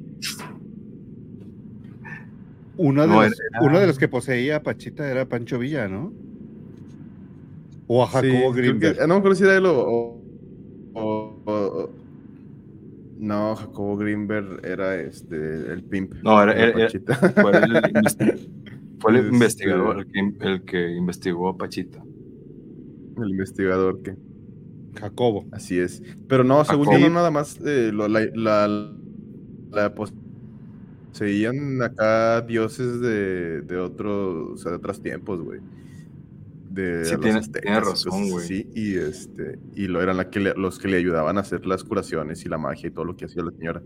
Uno 2.77 3.01
de, 3.03 3.07
No, 3.07 3.21
los, 3.21 3.33
era- 3.39 3.61
uno 3.61 3.79
de 3.79 3.87
los 3.87 3.99
que 3.99 4.07
poseía 4.07 4.55
a 4.57 4.63
Pachita 4.63 5.07
era 5.09 5.27
Pancho 5.27 5.59
Villa, 5.59 5.87
¿no? 5.87 6.13
O 7.87 8.03
a 8.03 8.07
sí, 8.07 8.13
Jacobo 8.13 8.31
creo 8.31 8.53
que- 8.53 8.61
Grimberg. 8.61 9.01
ah, 9.01 9.07
no 9.07 9.15
acuerdo 9.15 9.35
si 9.35 9.43
era 9.43 9.57
él 9.57 9.65
o- 9.67 10.19
o- 10.93 11.41
o- 11.45 11.89
No, 13.21 13.55
Jacobo 13.55 13.97
Greenberg 13.97 14.65
era 14.65 14.99
este 14.99 15.71
el 15.71 15.83
pimp. 15.83 16.15
No, 16.23 16.41
era- 16.41 16.53
de 16.55 16.59
era- 16.61 16.69
era- 16.71 16.85
Pachita. 16.87 17.15
Fue 17.15 17.51
el, 17.51 17.71
Fue 18.99 19.11
el 19.11 19.17
Este- 19.17 19.29
investigador 19.33 19.97
el 19.99 20.07
que, 20.11 20.47
el 20.47 20.61
que 20.63 20.89
investigó 20.91 21.49
a 21.49 21.55
Pachita. 21.57 22.03
El 23.17 23.29
investigador 23.29 24.01
que. 24.01 24.15
Jacobo. 24.99 25.45
Así 25.51 25.77
es. 25.79 26.01
Pero 26.27 26.43
no, 26.43 26.65
según 26.65 26.91
yo, 26.91 26.99
no 26.99 27.09
nada 27.11 27.29
más 27.31 27.59
eh, 27.63 27.91
lo- 27.93 28.07
la, 28.07 28.21
la, 28.33 28.91
la 29.71 29.93
poseían 31.13 31.81
acá 31.81 32.41
dioses 32.41 32.99
de, 33.01 33.61
de 33.61 33.77
otros, 33.77 34.51
o 34.53 34.57
sea, 34.57 34.71
de 34.71 34.77
otros 34.77 35.01
tiempos, 35.01 35.41
güey. 35.41 35.59
De 36.71 37.03
Sí, 37.05 37.11
los 37.13 37.21
tiene- 37.21 37.39
aztecas 37.39 37.61
tiene 37.61 37.77
y 37.77 37.79
razón, 37.81 38.29
güey. 38.29 38.45
así, 38.45 38.67
y 38.73 38.95
este, 38.95 39.59
y 39.75 39.87
lo 39.87 40.01
eran 40.01 40.15
la 40.17 40.29
que 40.29 40.39
le- 40.39 40.53
los 40.55 40.79
que 40.79 40.87
le 40.87 40.97
ayudaban 40.97 41.37
a 41.37 41.41
hacer 41.41 41.65
las 41.65 41.83
curaciones 41.83 42.45
y 42.45 42.49
la 42.49 42.57
magia 42.57 42.87
y 42.87 42.91
todo 42.91 43.03
lo 43.05 43.15
que 43.17 43.25
hacía 43.25 43.43
la 43.43 43.51
señora. 43.51 43.81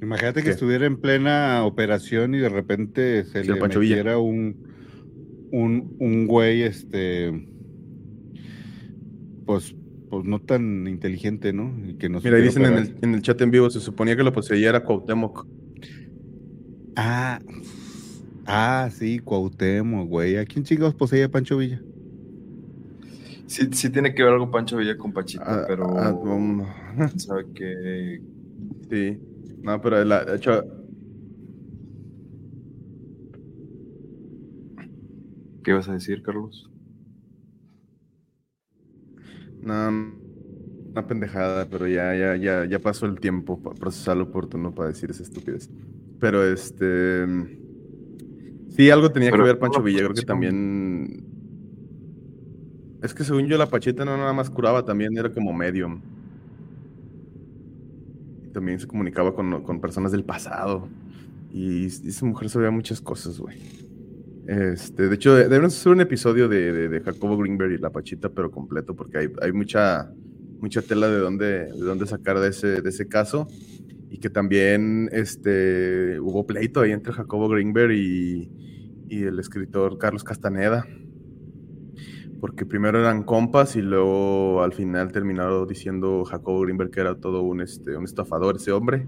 Imagínate 0.00 0.42
que 0.42 0.50
estuviera 0.50 0.86
en 0.86 0.96
plena 1.00 1.64
operación 1.64 2.34
y 2.34 2.38
de 2.38 2.48
repente 2.48 3.24
se 3.24 3.42
Sí, 3.44 3.50
le 3.52 3.60
metiera 3.60 4.18
un, 4.18 4.56
un, 5.52 5.96
un 5.98 6.26
güey, 6.26 6.62
este, 6.62 7.30
pues, 9.46 9.74
pues 10.10 10.24
no 10.24 10.40
tan 10.40 10.86
inteligente, 10.86 11.52
¿no? 11.52 11.74
Y 11.86 11.94
que 11.94 12.08
no 12.08 12.20
Mira, 12.22 12.36
dicen 12.38 12.64
en 12.66 12.74
el, 12.74 12.96
en 13.02 13.14
el 13.14 13.22
chat 13.22 13.40
en 13.42 13.50
vivo, 13.50 13.70
se 13.70 13.80
suponía 13.80 14.16
que 14.16 14.22
lo 14.22 14.32
poseía 14.32 14.68
era 14.70 14.84
Cuauhtémoc. 14.84 15.46
Ah, 16.96 17.38
ah, 18.46 18.88
sí, 18.92 19.18
Cuauhtémoc, 19.18 20.08
güey. 20.08 20.36
¿A 20.36 20.44
quién 20.44 20.64
chingados 20.64 20.94
poseía 20.94 21.30
Pancho 21.30 21.58
Villa? 21.58 21.80
Sí, 23.46 23.68
sí 23.72 23.90
tiene 23.90 24.14
que 24.14 24.22
ver 24.22 24.32
algo 24.32 24.50
Pancho 24.50 24.76
Villa 24.76 24.96
con 24.96 25.12
Pachita, 25.12 25.44
Ah, 25.46 25.64
pero 25.66 25.98
ah, 25.98 26.12
um, 26.12 26.64
sabe 27.16 27.46
que 27.54 28.22
sí. 28.88 29.18
No, 29.62 29.80
pero 29.80 30.02
la, 30.04 30.24
de 30.24 30.36
hecho, 30.36 30.64
¿Qué 35.62 35.70
ibas 35.70 35.88
a 35.88 35.92
decir, 35.92 36.22
Carlos? 36.22 36.68
No, 39.60 39.88
una 40.90 41.06
pendejada, 41.06 41.68
pero 41.68 41.86
ya, 41.86 42.14
ya, 42.16 42.36
ya, 42.36 42.64
ya 42.64 42.78
pasó 42.80 43.06
el 43.06 43.20
tiempo 43.20 43.62
para 43.62 43.76
procesarlo 43.76 44.24
oportuno 44.24 44.74
para 44.74 44.88
decir 44.88 45.10
esa 45.10 45.22
estupidez. 45.22 45.70
Pero 46.18 46.44
este. 46.44 47.61
Sí, 48.76 48.90
algo 48.90 49.10
tenía 49.12 49.30
Pero 49.30 49.44
que 49.44 49.48
ver 49.50 49.58
¿cómo 49.58 49.70
Pancho 49.72 49.78
la 49.80 49.84
Villa, 49.84 49.98
creo 50.00 50.14
que 50.14 50.22
también. 50.22 51.24
Es 53.02 53.12
que 53.14 53.24
según 53.24 53.46
yo, 53.46 53.58
la 53.58 53.66
Pachita 53.66 54.04
no 54.04 54.16
nada 54.16 54.32
más 54.32 54.48
curaba, 54.48 54.84
también 54.84 55.16
era 55.16 55.30
como 55.30 55.52
medium. 55.52 56.00
También 58.52 58.78
se 58.78 58.86
comunicaba 58.86 59.34
con, 59.34 59.62
con 59.62 59.80
personas 59.80 60.12
del 60.12 60.24
pasado. 60.24 60.88
Y 61.52 61.86
esa 61.86 62.24
mujer 62.26 62.48
sabía 62.48 62.70
muchas 62.70 63.00
cosas, 63.00 63.38
güey. 63.38 63.58
Este, 64.46 65.08
de 65.08 65.14
hecho, 65.14 65.34
de- 65.34 65.48
debemos 65.48 65.76
hacer 65.78 65.92
un 65.92 66.00
episodio 66.00 66.48
de, 66.48 66.72
de- 66.72 66.88
de 66.88 67.00
Jacobo 67.00 67.36
Greenberg 67.36 67.72
y 67.72 67.78
la 67.78 67.90
Pachita, 67.90 68.28
pero 68.28 68.50
completo, 68.50 68.94
porque 68.94 69.18
hay, 69.18 69.28
hay 69.40 69.52
mucha, 69.52 70.10
mucha 70.60 70.82
tela 70.82 71.08
de 71.08 71.18
dónde, 71.18 71.46
de 71.66 71.80
dónde 71.80 72.06
sacar 72.06 72.38
de 72.40 72.48
ese, 72.48 72.80
de 72.82 72.88
ese 72.88 73.06
caso. 73.08 73.48
Y 74.12 74.18
que 74.18 74.28
también 74.28 75.08
este, 75.10 76.20
hubo 76.20 76.46
pleito 76.46 76.82
ahí 76.82 76.92
entre 76.92 77.14
Jacobo 77.14 77.48
Greenberg 77.48 77.92
y, 77.92 78.50
y 79.08 79.22
el 79.22 79.38
escritor 79.38 79.96
Carlos 79.96 80.22
Castaneda. 80.22 80.86
Porque 82.38 82.66
primero 82.66 83.00
eran 83.00 83.22
compas 83.22 83.74
y 83.74 83.80
luego 83.80 84.62
al 84.62 84.74
final 84.74 85.12
terminaron 85.12 85.66
diciendo 85.66 86.24
Jacobo 86.26 86.60
Greenberg 86.60 86.90
que 86.90 87.00
era 87.00 87.14
todo 87.14 87.40
un, 87.40 87.62
este, 87.62 87.96
un 87.96 88.04
estafador 88.04 88.56
ese 88.56 88.72
hombre, 88.72 89.06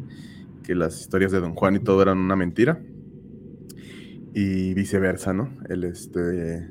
que 0.62 0.74
las 0.74 0.98
historias 0.98 1.32
de 1.32 1.40
Don 1.40 1.54
Juan 1.54 1.76
y 1.76 1.80
todo 1.80 2.00
eran 2.00 2.16
una 2.16 2.34
mentira 2.34 2.80
y 4.32 4.72
viceversa, 4.72 5.34
¿no? 5.34 5.50
El 5.68 5.84
este 5.84 6.66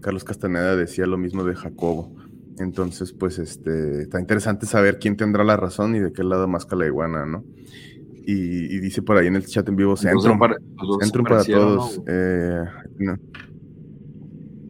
Carlos 0.00 0.24
Castaneda 0.24 0.74
decía 0.74 1.06
lo 1.06 1.16
mismo 1.16 1.44
de 1.44 1.54
Jacobo. 1.54 2.14
Entonces, 2.60 3.12
pues, 3.12 3.38
este, 3.38 4.02
está 4.02 4.20
interesante 4.20 4.66
saber 4.66 4.98
quién 4.98 5.16
tendrá 5.16 5.44
la 5.44 5.56
razón 5.56 5.94
y 5.96 6.00
de 6.00 6.12
qué 6.12 6.22
lado 6.24 6.48
más 6.48 6.66
la 6.70 6.86
iguana, 6.86 7.24
¿no? 7.26 7.44
Y, 8.26 8.74
y 8.74 8.80
dice 8.80 9.00
por 9.02 9.16
ahí 9.16 9.26
en 9.26 9.36
el 9.36 9.46
chat 9.46 9.68
en 9.68 9.76
vivo, 9.76 9.96
Centrum, 9.96 10.38
apare- 10.38 10.58
los 10.76 10.88
dos 10.88 10.98
Centrum 11.00 11.24
para 11.24 11.44
todos. 11.44 11.98
¿no? 11.98 12.04
Eh, 12.08 12.64
no. 12.98 13.16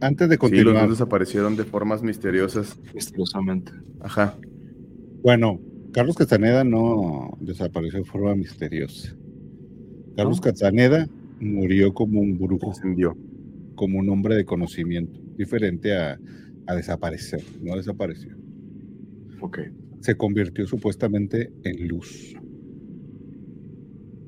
Antes 0.01 0.29
de 0.29 0.35
Sí, 0.35 0.39
los 0.41 0.49
continuar, 0.49 0.81
dos 0.83 0.91
desaparecieron 0.91 1.57
de 1.57 1.65
formas 1.65 2.01
misteriosas. 2.01 2.79
Misteriosamente. 2.93 3.73
Ajá. 4.01 4.37
bueno, 5.21 5.59
Carlos 5.91 6.15
Castaneda 6.15 6.63
no 6.63 7.37
desapareció 7.41 7.99
de 7.99 8.05
forma 8.05 8.33
misteriosa. 8.35 9.13
Carlos 10.15 10.37
¿No? 10.37 10.43
Castaneda 10.43 11.07
murió 11.41 11.93
como 11.93 12.21
un 12.21 12.37
brujo, 12.37 12.71
como 13.75 13.99
un 13.99 14.09
hombre 14.09 14.35
de 14.35 14.45
conocimiento, 14.45 15.19
diferente 15.37 15.97
a, 15.97 16.17
a 16.69 16.75
desaparecer, 16.75 17.41
no 17.61 17.75
desapareció. 17.75 18.35
Ok, 19.41 19.59
Se 20.01 20.15
convirtió 20.15 20.67
supuestamente 20.67 21.51
en 21.63 21.87
luz. 21.87 22.35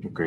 ok. 0.04 0.20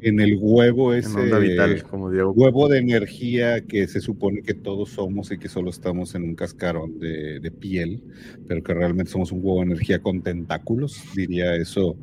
En 0.00 0.20
el 0.20 0.36
huevo 0.38 0.92
En 0.92 0.98
ese 1.00 1.18
onda 1.18 1.38
vital, 1.38 1.82
como 1.84 2.10
Diego. 2.10 2.32
huevo 2.32 2.68
de 2.68 2.78
energía 2.78 3.64
que 3.64 3.86
se 3.86 4.00
supone 4.00 4.42
que 4.42 4.52
todos 4.54 4.90
somos 4.90 5.30
y 5.32 5.38
que 5.38 5.48
solo 5.48 5.70
estamos 5.70 6.14
en 6.14 6.24
un 6.24 6.34
cascarón 6.34 6.98
de, 6.98 7.40
de 7.40 7.50
piel, 7.50 8.02
pero 8.46 8.62
que 8.62 8.74
realmente 8.74 9.10
somos 9.12 9.32
un 9.32 9.38
huevo 9.42 9.60
de 9.60 9.66
energía 9.66 10.00
con 10.02 10.22
tentáculos, 10.22 11.02
diría 11.16 11.56
eso 11.56 11.96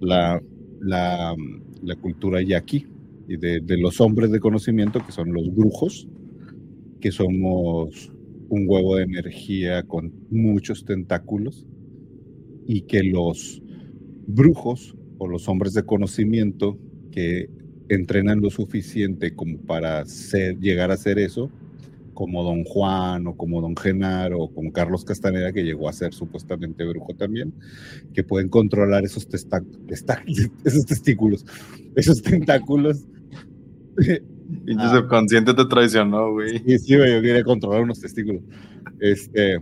la, 0.00 0.40
la, 0.80 1.34
la 1.82 1.96
cultura 1.96 2.42
yaqui 2.42 2.86
y 3.26 3.36
de, 3.38 3.60
de 3.60 3.76
los 3.78 4.00
hombres 4.00 4.30
de 4.30 4.38
conocimiento 4.40 5.04
que 5.04 5.10
son 5.12 5.32
los 5.32 5.52
brujos, 5.54 6.06
que 7.00 7.10
somos 7.10 8.12
un 8.48 8.64
huevo 8.66 8.96
de 8.96 9.04
energía 9.04 9.82
con 9.82 10.12
muchos 10.30 10.84
tentáculos 10.84 11.66
y 12.66 12.82
que 12.82 13.02
los 13.02 13.62
brujos 14.26 14.96
o 15.18 15.26
los 15.26 15.48
hombres 15.48 15.74
de 15.74 15.84
conocimiento 15.84 16.78
que 17.10 17.50
entrenan 17.88 18.40
lo 18.40 18.50
suficiente 18.50 19.34
como 19.34 19.58
para 19.58 20.04
llegar 20.60 20.90
a 20.90 20.96
ser 20.96 21.18
eso, 21.18 21.50
como 22.14 22.42
Don 22.42 22.64
Juan 22.64 23.26
o 23.26 23.36
como 23.36 23.60
Don 23.60 23.76
Genaro 23.76 24.40
o 24.40 24.52
como 24.52 24.72
Carlos 24.72 25.04
Castaneda, 25.04 25.52
que 25.52 25.64
llegó 25.64 25.88
a 25.88 25.92
ser 25.92 26.12
supuestamente 26.12 26.84
brujo 26.84 27.14
también, 27.14 27.54
que 28.12 28.24
pueden 28.24 28.48
controlar 28.48 29.04
esos, 29.04 29.26
esos 30.64 30.86
testículos, 30.86 31.46
esos 31.94 32.22
tentáculos. 32.22 33.06
Pinche 34.64 34.84
Ah. 34.84 34.96
subconsciente 34.96 35.52
te 35.54 35.64
traicionó, 35.66 36.32
güey. 36.32 36.58
Sí, 36.60 36.78
sí, 36.78 36.96
güey, 36.96 37.12
yo 37.14 37.22
quería 37.22 37.44
controlar 37.44 37.82
unos 37.82 38.00
testículos. 38.00 38.42
Este, 38.98 39.56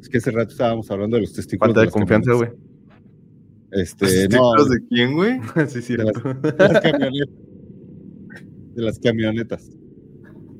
es 0.00 0.08
que 0.08 0.18
hace 0.18 0.30
rato 0.30 0.50
estábamos 0.50 0.90
hablando 0.90 1.16
de 1.16 1.22
los 1.22 1.32
testículos. 1.32 1.68
Falta 1.68 1.80
de 1.80 1.86
las 1.86 1.94
confianza, 1.94 2.32
güey. 2.32 2.50
Este, 3.70 4.04
¿Los 4.04 4.14
no, 4.14 4.52
testículos 4.52 4.70
de 4.70 4.86
quién, 4.88 5.14
güey? 5.14 5.40
sí, 5.68 5.82
sí. 5.82 5.96
de 5.96 6.04
las, 6.04 6.14
de 6.14 6.68
las 6.68 6.80
camionetas. 6.80 7.36
De 8.74 8.82
las 8.82 8.98
camionetas. 8.98 9.70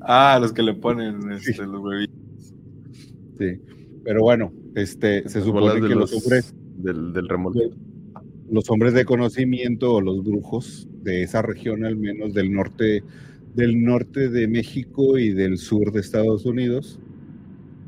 Ah, 0.01 0.37
los 0.41 0.53
que 0.53 0.63
le 0.63 0.73
ponen 0.75 1.31
este, 1.31 1.65
los 1.65 1.81
huevitos. 1.81 2.15
Sí. 3.37 3.61
Pero 4.03 4.21
bueno, 4.21 4.53
este, 4.75 5.27
se 5.27 5.41
supone 5.41 5.81
de 5.81 5.87
que 5.87 5.95
los, 5.95 6.13
hombres, 6.13 6.55
del, 6.77 7.11
del 7.13 7.27
remolque. 7.27 7.69
los 8.49 8.69
hombres 8.69 8.93
de 8.93 9.05
conocimiento 9.05 9.93
o 9.93 10.01
los 10.01 10.23
brujos 10.23 10.87
de 11.03 11.23
esa 11.23 11.41
región, 11.41 11.85
al 11.85 11.97
menos 11.97 12.33
del 12.33 12.51
norte, 12.51 13.03
del 13.59 13.83
norte 13.83 14.29
de 14.29 14.47
México 14.47 15.17
y 15.17 15.33
del 15.33 15.57
sur 15.57 15.91
de 15.91 15.99
Estados 15.99 16.45
Unidos, 16.45 16.97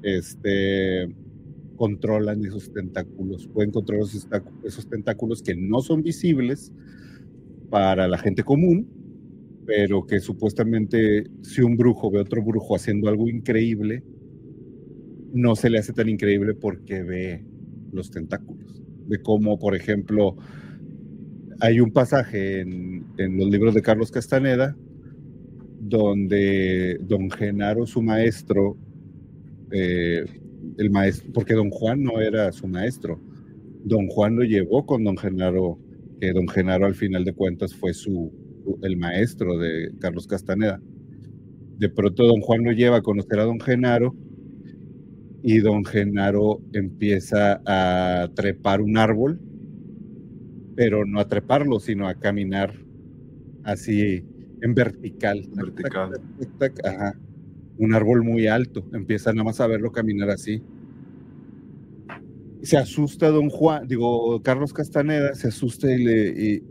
este, 0.03 1.07
controlan 1.77 2.43
esos 2.43 2.73
tentáculos, 2.73 3.47
pueden 3.47 3.71
controlar 3.71 4.05
esos, 4.65 4.89
tentáculos 4.89 5.41
que 5.41 5.55
no 5.55 5.79
son 5.79 6.03
visibles 6.03 6.73
para 7.69 8.09
la 8.09 8.17
gente 8.17 8.43
común, 8.43 8.85
pero 9.65 10.05
que 10.05 10.19
supuestamente 10.19 11.31
si 11.41 11.61
un 11.61 11.77
brujo 11.77 12.11
ve 12.11 12.19
a 12.19 12.23
otro 12.23 12.43
brujo 12.43 12.75
haciendo 12.75 13.07
algo 13.07 13.29
increíble, 13.29 14.03
no 15.33 15.55
se 15.55 15.69
le 15.69 15.79
hace 15.79 15.93
tan 15.93 16.09
increíble 16.09 16.53
porque 16.53 17.01
ve 17.01 17.45
los 17.93 18.11
tentáculos. 18.11 18.81
De 19.07 19.21
cómo, 19.21 19.57
por 19.57 19.73
ejemplo, 19.73 20.35
hay 21.61 21.79
un 21.79 21.91
pasaje 21.91 22.59
en, 22.59 23.05
en 23.17 23.37
los 23.37 23.49
libros 23.49 23.73
de 23.73 23.81
Carlos 23.81 24.11
Castaneda 24.11 24.75
donde 25.91 26.97
don 27.01 27.29
Genaro, 27.29 27.85
su 27.85 28.01
maestro, 28.01 28.77
eh, 29.71 30.23
el 30.77 30.89
maestro, 30.89 31.31
porque 31.33 31.53
don 31.53 31.69
Juan 31.69 32.01
no 32.01 32.21
era 32.21 32.51
su 32.53 32.65
maestro, 32.65 33.19
don 33.83 34.07
Juan 34.07 34.37
lo 34.37 34.43
llevó 34.43 34.85
con 34.85 35.03
don 35.03 35.17
Genaro, 35.17 35.77
que 36.19 36.31
don 36.31 36.47
Genaro 36.47 36.85
al 36.85 36.95
final 36.95 37.25
de 37.25 37.33
cuentas 37.33 37.75
fue 37.75 37.93
su, 37.93 38.31
el 38.81 38.95
maestro 38.95 39.59
de 39.59 39.91
Carlos 39.99 40.27
Castaneda. 40.27 40.81
De 41.77 41.89
pronto 41.89 42.25
don 42.25 42.39
Juan 42.39 42.63
lo 42.63 42.71
lleva 42.71 42.97
a 42.97 43.01
conocer 43.01 43.39
a 43.39 43.45
don 43.45 43.59
Genaro 43.59 44.15
y 45.43 45.59
don 45.59 45.83
Genaro 45.83 46.61
empieza 46.71 47.61
a 47.65 48.29
trepar 48.33 48.79
un 48.79 48.97
árbol, 48.97 49.41
pero 50.73 51.05
no 51.05 51.19
a 51.19 51.27
treparlo, 51.27 51.81
sino 51.81 52.07
a 52.07 52.15
caminar 52.15 52.73
así 53.63 54.23
en 54.61 54.73
vertical. 54.73 55.47
Vertical. 55.53 56.11
Tac, 56.11 56.21
tac, 56.57 56.75
tac, 56.75 56.85
ajá. 56.85 57.19
Un 57.77 57.93
árbol 57.93 58.23
muy 58.23 58.47
alto. 58.47 58.85
Empieza 58.93 59.31
nada 59.33 59.45
más 59.45 59.59
a 59.59 59.67
verlo 59.67 59.91
caminar 59.91 60.29
así. 60.29 60.61
Se 62.61 62.77
asusta 62.77 63.29
don 63.29 63.49
Juan, 63.49 63.87
digo, 63.87 64.41
Carlos 64.43 64.71
Castaneda, 64.71 65.33
se 65.33 65.47
asusta 65.47 65.91
y 65.91 66.03
le 66.03 66.27
y, 66.29 66.63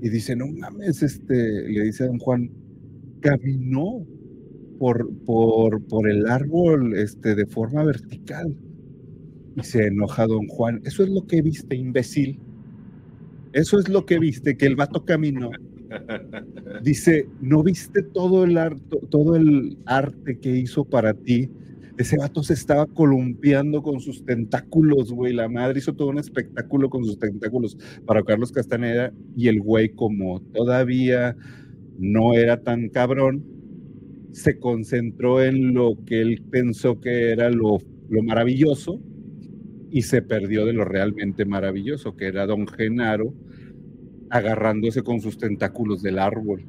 y 0.00 0.08
dice, 0.08 0.36
no 0.36 0.46
mames, 0.46 1.02
este, 1.02 1.68
le 1.68 1.82
dice 1.82 2.04
a 2.04 2.06
don 2.06 2.18
Juan, 2.18 2.48
caminó 3.20 4.06
por, 4.78 5.12
por, 5.24 5.82
por 5.86 6.08
el 6.08 6.28
árbol 6.28 6.96
este, 6.96 7.34
de 7.34 7.46
forma 7.46 7.84
vertical. 7.84 8.56
Y 9.56 9.62
se 9.64 9.86
enoja 9.86 10.26
don 10.26 10.46
Juan. 10.46 10.80
Eso 10.84 11.02
es 11.02 11.10
lo 11.10 11.26
que 11.26 11.42
viste, 11.42 11.76
imbécil. 11.76 12.40
Eso 13.52 13.78
es 13.78 13.88
lo 13.88 14.06
que 14.06 14.18
viste, 14.18 14.56
que 14.56 14.66
el 14.66 14.76
vato 14.76 15.04
caminó. 15.04 15.50
Dice, 16.82 17.26
¿no 17.40 17.62
viste 17.62 18.02
todo 18.02 18.44
el, 18.44 18.56
ar- 18.58 18.78
to- 18.80 19.00
todo 19.10 19.36
el 19.36 19.76
arte 19.86 20.38
que 20.38 20.56
hizo 20.56 20.84
para 20.84 21.14
ti? 21.14 21.48
Ese 21.98 22.16
vato 22.16 22.42
se 22.42 22.54
estaba 22.54 22.86
columpiando 22.86 23.82
con 23.82 24.00
sus 24.00 24.24
tentáculos, 24.24 25.12
güey. 25.12 25.32
La 25.34 25.48
madre 25.48 25.78
hizo 25.78 25.92
todo 25.94 26.08
un 26.08 26.18
espectáculo 26.18 26.88
con 26.88 27.04
sus 27.04 27.18
tentáculos 27.18 27.76
para 28.06 28.22
Carlos 28.22 28.50
Castaneda 28.50 29.12
y 29.36 29.48
el 29.48 29.60
güey, 29.60 29.90
como 29.90 30.40
todavía 30.40 31.36
no 31.98 32.32
era 32.34 32.62
tan 32.62 32.88
cabrón, 32.88 33.44
se 34.32 34.58
concentró 34.58 35.42
en 35.42 35.74
lo 35.74 35.98
que 36.06 36.22
él 36.22 36.42
pensó 36.50 36.98
que 36.98 37.30
era 37.30 37.50
lo, 37.50 37.78
lo 38.08 38.22
maravilloso 38.22 38.98
y 39.90 40.00
se 40.02 40.22
perdió 40.22 40.64
de 40.64 40.72
lo 40.72 40.86
realmente 40.86 41.44
maravilloso, 41.44 42.16
que 42.16 42.26
era 42.28 42.46
don 42.46 42.66
Genaro 42.66 43.34
agarrándose 44.32 45.02
con 45.02 45.20
sus 45.20 45.38
tentáculos 45.38 46.02
del 46.02 46.18
árbol. 46.18 46.64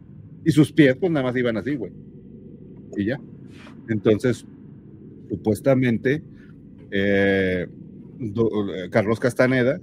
Y 0.45 0.51
sus 0.51 0.72
pies, 0.74 0.97
pues 0.97 1.11
nada 1.11 1.26
más 1.28 1.38
iban 1.38 1.57
así, 1.57 1.76
güey. 1.76 1.93
Y 2.97 3.05
ya. 3.05 3.20
Entonces, 3.89 4.45
supuestamente, 5.30 6.24
eh, 6.91 7.68
eh, 8.20 8.89
Carlos 8.91 9.20
Castaneda, 9.20 9.80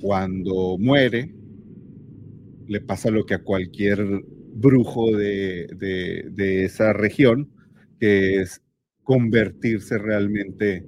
cuando 0.00 0.78
muere, 0.78 1.34
le 2.68 2.80
pasa 2.80 3.10
lo 3.10 3.24
que 3.24 3.34
a 3.34 3.42
cualquier 3.42 4.04
brujo 4.54 5.16
de, 5.16 5.68
de- 5.78 6.28
de 6.32 6.64
esa 6.64 6.92
región, 6.92 7.50
que 8.00 8.40
es 8.40 8.60
convertirse 9.02 9.98
realmente, 9.98 10.84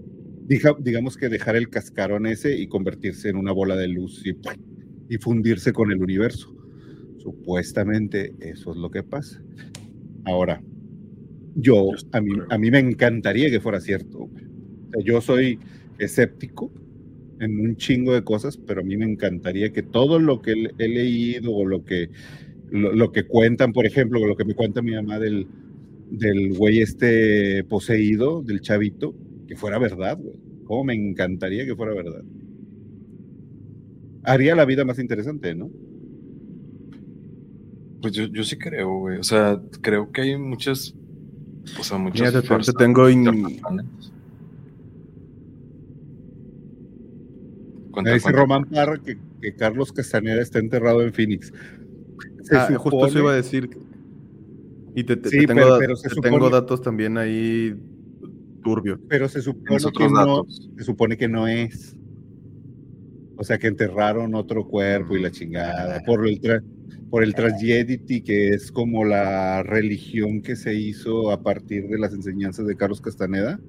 diga- 0.47 0.76
digamos 0.80 1.16
que 1.16 1.28
dejar 1.28 1.57
el 1.57 1.68
cascarón 1.70 2.26
ese 2.26 2.57
y 2.57 2.66
convertirse 2.68 3.28
en 3.28 3.36
una 3.36 3.53
bola 3.53 3.76
de 3.76 3.89
luz 3.89 4.22
y, 4.26 4.32
y 5.09 5.18
fundirse 5.18 5.72
con 5.72 5.90
el 5.92 6.02
universo. 6.02 6.54
Supuestamente 7.18 8.34
eso 8.40 8.72
es 8.72 8.76
lo 8.76 8.90
que 8.90 9.02
pasa. 9.02 9.42
Ahora, 10.24 10.62
yo, 11.54 11.90
a 12.12 12.20
mí, 12.20 12.32
a 12.50 12.59
mí 12.59 12.70
me 12.70 12.78
encantaría 12.78 13.50
que 13.50 13.61
fuera 13.61 13.80
cierto. 13.80 14.18
güey. 14.18 14.44
O 14.44 14.90
sea, 14.90 15.02
yo 15.04 15.20
soy 15.20 15.59
escéptico 15.98 16.72
en 17.40 17.61
un 17.61 17.76
chingo 17.76 18.14
de 18.14 18.24
cosas, 18.24 18.56
pero 18.56 18.80
a 18.80 18.84
mí 18.84 18.96
me 18.96 19.04
encantaría 19.04 19.72
que 19.72 19.82
todo 19.82 20.18
lo 20.18 20.42
que 20.42 20.70
he, 20.78 20.88
leído 20.88 21.54
o 21.54 21.66
lo 21.66 21.84
que, 21.84 22.11
lo, 22.70 22.92
lo 22.92 23.12
que 23.12 23.24
cuentan, 23.24 23.72
por 23.72 23.86
ejemplo, 23.86 24.24
lo 24.26 24.36
que 24.36 24.44
me 24.44 24.54
cuenta 24.54 24.82
mi 24.82 24.94
mamá 24.94 25.18
del, 25.18 25.46
del 26.11 26.54
güey 26.54 26.80
este 26.80 27.64
poseído, 27.64 28.42
del 28.42 28.61
chavito, 28.61 29.14
que 29.46 29.56
fuera 29.56 29.78
verdad, 29.78 30.18
güey. 30.18 30.36
Cómo 30.64 30.84
me 30.84 30.94
encantaría 30.94 31.64
que 31.64 31.74
fuera 31.74 31.94
verdad. 31.94 32.22
Haría 34.25 34.55
la 34.55 34.64
vida 34.64 34.85
más 34.85 34.99
interesante, 34.99 35.55
¿no? 35.55 35.71
Pues 38.03 38.12
yo, 38.14 38.25
yo 38.27 38.45
sí 38.45 38.57
creo, 38.59 38.99
güey. 38.99 39.19
O 39.19 39.23
sea, 39.25 39.61
creo 39.81 40.11
que 40.12 40.21
hay 40.23 40.37
muchas. 40.37 40.95
O 41.79 41.83
sea, 41.85 41.99
muchas. 41.99 42.33
Mira, 42.35 42.43
te- 42.43 42.73
tengo 42.73 43.09
in- 43.11 43.61
Me 48.05 48.12
dice 48.12 48.23
cuenta. 48.23 48.41
Román 48.41 48.64
Parra 48.66 48.99
que, 48.99 49.19
que 49.43 49.55
Carlos 49.55 49.93
Castaneda 49.93 50.41
está 50.41 50.59
enterrado 50.61 51.03
en 51.03 51.12
Phoenix. 51.12 51.53
Se 52.43 52.57
Ah, 52.57 52.69
justo 52.79 53.07
eso 53.07 53.19
iba 53.19 53.33
a 53.33 53.37
decir. 53.37 53.69
Y 54.95 55.05
te, 55.05 55.16
te- 55.16 55.29
Sí, 55.31 55.39
te 55.41 55.47
tengo, 55.49 55.79
pero- 55.79 55.97
te 55.97 56.09
supone- 56.09 56.31
tengo 56.31 56.51
datos 56.51 56.81
también 56.81 57.19
ahí 57.19 57.75
turbios. 58.62 59.01
pero 59.09 59.29
se 59.29 59.43
supone 59.43 59.79
que 59.93 60.09
no, 60.09 60.47
se 60.77 60.85
supone 60.85 61.16
que 61.16 61.29
no 61.29 61.49
es. 61.49 61.97
O 63.39 63.45
sea, 63.45 63.59
que 63.59 63.68
enterraron 63.68 64.34
otro 64.34 64.66
cuerpo 64.66 65.16
y 65.16 65.22
la 65.22 65.30
chingada. 65.30 66.03
Por 66.05 66.26
el, 66.26 66.41
por 67.09 67.22
el 67.22 67.34
que 68.22 68.49
es 68.49 68.72
como 68.72 69.05
la 69.05 69.62
religión 69.62 70.43
que 70.43 70.57
se 70.57 70.74
hizo 70.74 71.30
a 71.30 71.43
partir 71.43 71.86
de 71.89 71.99
las 71.99 72.12
enseñanzas 72.12 72.66
de 72.66 72.76
Carlos 72.76 73.01
Castaneda. 73.01 73.61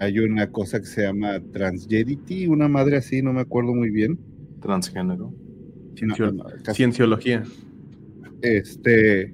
Hay 0.00 0.18
una 0.18 0.50
cosa 0.50 0.80
que 0.80 0.86
se 0.86 1.02
llama 1.02 1.40
Transgedity, 1.52 2.46
una 2.46 2.66
madre 2.68 2.96
así, 2.96 3.22
no 3.22 3.32
me 3.32 3.42
acuerdo 3.42 3.74
muy 3.74 3.90
bien. 3.90 4.18
Transgénero. 4.60 5.32
Ciencio- 5.94 6.32
No, 6.32 6.44
no, 6.44 6.44
casi- 6.64 6.78
Cienciología. 6.78 7.42
Este, 8.42 9.32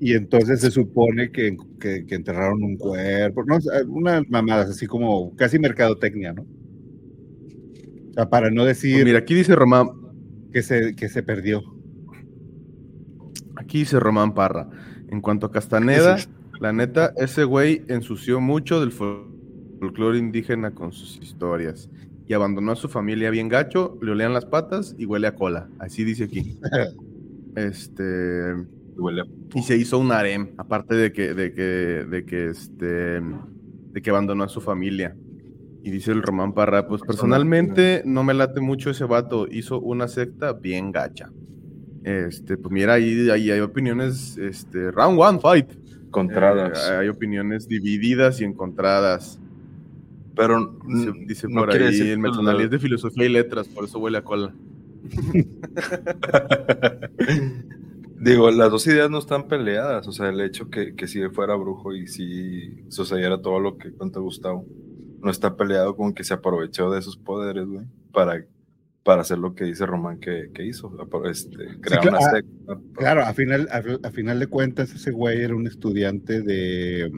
y 0.00 0.12
entonces 0.12 0.60
se 0.60 0.70
supone 0.70 1.30
que, 1.30 1.56
que- 1.80 2.04
que 2.06 2.14
enterraron 2.14 2.62
un 2.62 2.76
cuerpo, 2.76 3.44
no, 3.44 3.58
unas 3.88 4.28
mamadas 4.28 4.70
así 4.70 4.86
como 4.86 5.34
casi 5.36 5.58
mercadotecnia, 5.58 6.32
¿no? 6.32 6.46
Sea, 8.18 8.28
para 8.28 8.50
no 8.50 8.62
Pues 8.62 8.80
decir 8.82 9.04
mira, 9.04 9.20
aquí 9.20 9.32
dice 9.32 9.54
Román, 9.54 9.90
que, 10.52 10.62
se, 10.64 10.96
que 10.96 11.08
se 11.08 11.22
perdió. 11.22 11.62
aquí 13.54 13.78
dice 13.80 14.00
Román 14.00 14.34
Parra. 14.34 14.68
En 15.08 15.20
cuanto 15.20 15.46
a 15.46 15.52
Castaneda, 15.52 16.16
la 16.60 16.72
neta, 16.72 17.12
ese 17.16 17.44
güey 17.44 17.84
ensució 17.86 18.40
mucho 18.40 18.80
del 18.80 18.90
fol- 18.90 19.28
folclore 19.78 20.18
indígena 20.18 20.72
con 20.72 20.90
sus 20.92 21.16
historias. 21.22 21.88
Y 22.26 22.32
abandonó 22.34 22.72
a 22.72 22.76
su 22.76 22.88
familia 22.88 23.30
bien 23.30 23.48
gacho, 23.48 23.96
le 24.02 24.10
olean 24.10 24.32
las 24.34 24.46
patas 24.46 24.96
y 24.98 25.06
huele 25.06 25.28
a 25.28 25.36
cola. 25.36 25.68
Así 25.78 26.02
dice 26.04 26.24
aquí. 26.24 26.58
Este. 27.56 28.52
Huele 28.96 29.20
a- 29.22 29.26
Y 29.58 29.62
se 29.62 29.76
hizo 29.76 29.96
un 29.98 30.10
harem, 30.12 30.48
aparte 30.58 30.94
de 30.96 31.12
que, 31.12 31.34
de 31.34 31.52
que, 31.54 31.62
de 31.62 32.24
que 32.24 32.50
este, 32.50 33.20
de 33.22 34.02
que 34.02 34.10
abandonó 34.10 34.42
a 34.44 34.48
su 34.48 34.60
familia. 34.60 35.16
Y 35.88 35.90
dice 35.90 36.12
el 36.12 36.22
Román 36.22 36.52
Parra, 36.52 36.86
pues 36.86 37.00
personalmente 37.00 38.02
no 38.04 38.22
me 38.22 38.34
late 38.34 38.60
mucho 38.60 38.90
ese 38.90 39.06
vato, 39.06 39.48
hizo 39.50 39.80
una 39.80 40.06
secta 40.06 40.52
bien 40.52 40.92
gacha. 40.92 41.32
Este, 42.04 42.58
pues 42.58 42.70
mira, 42.70 42.92
ahí, 42.92 43.30
ahí 43.30 43.50
hay 43.50 43.60
opiniones, 43.60 44.36
este, 44.36 44.90
round 44.90 45.18
one 45.18 45.40
fight. 45.40 45.70
Contradas. 46.10 46.90
Eh, 46.90 46.96
hay 46.96 47.08
opiniones 47.08 47.68
divididas 47.68 48.42
y 48.42 48.44
encontradas. 48.44 49.40
Pero 50.36 50.78
Dice, 50.86 51.12
dice 51.26 51.48
no 51.48 51.60
por 51.60 51.72
ahí, 51.72 51.78
decir 51.78 52.08
el 52.08 52.18
Metonalí 52.18 52.64
es 52.64 52.70
de 52.70 52.78
filosofía 52.78 53.24
y 53.24 53.30
letras, 53.30 53.66
por 53.66 53.86
eso 53.86 53.98
huele 53.98 54.18
a 54.18 54.24
cola. 54.24 54.52
Digo, 58.20 58.50
las 58.50 58.70
dos 58.70 58.86
ideas 58.88 59.10
no 59.10 59.20
están 59.20 59.48
peleadas. 59.48 60.06
O 60.06 60.12
sea, 60.12 60.28
el 60.28 60.42
hecho 60.42 60.68
que, 60.68 60.94
que 60.94 61.06
si 61.06 61.26
fuera 61.30 61.54
brujo 61.54 61.94
y 61.94 62.08
si 62.08 62.84
sucediera 62.88 63.40
todo 63.40 63.58
lo 63.58 63.78
que 63.78 63.92
cuenta 63.92 64.20
Gustavo, 64.20 64.66
no 65.22 65.30
está 65.30 65.56
peleado 65.56 65.96
con 65.96 66.12
que 66.12 66.24
se 66.24 66.34
aprovechó 66.34 66.90
de 66.90 67.02
sus 67.02 67.16
poderes, 67.16 67.66
güey, 67.66 67.86
para, 68.12 68.44
para 69.02 69.22
hacer 69.22 69.38
lo 69.38 69.54
que 69.54 69.64
dice 69.64 69.86
Román 69.86 70.18
que, 70.20 70.50
que 70.52 70.64
hizo. 70.64 70.92
Este, 71.24 71.56
crear 71.80 72.02
claro, 72.02 72.08
una 72.10 72.18
ah, 72.18 72.30
secta. 72.30 72.78
Claro, 72.94 73.22
a 73.22 73.34
final, 73.34 73.68
a, 73.70 74.08
a 74.08 74.10
final 74.10 74.38
de 74.38 74.46
cuentas, 74.46 74.94
ese 74.94 75.10
güey 75.10 75.42
era 75.42 75.54
un 75.54 75.66
estudiante 75.66 76.42
de. 76.42 77.10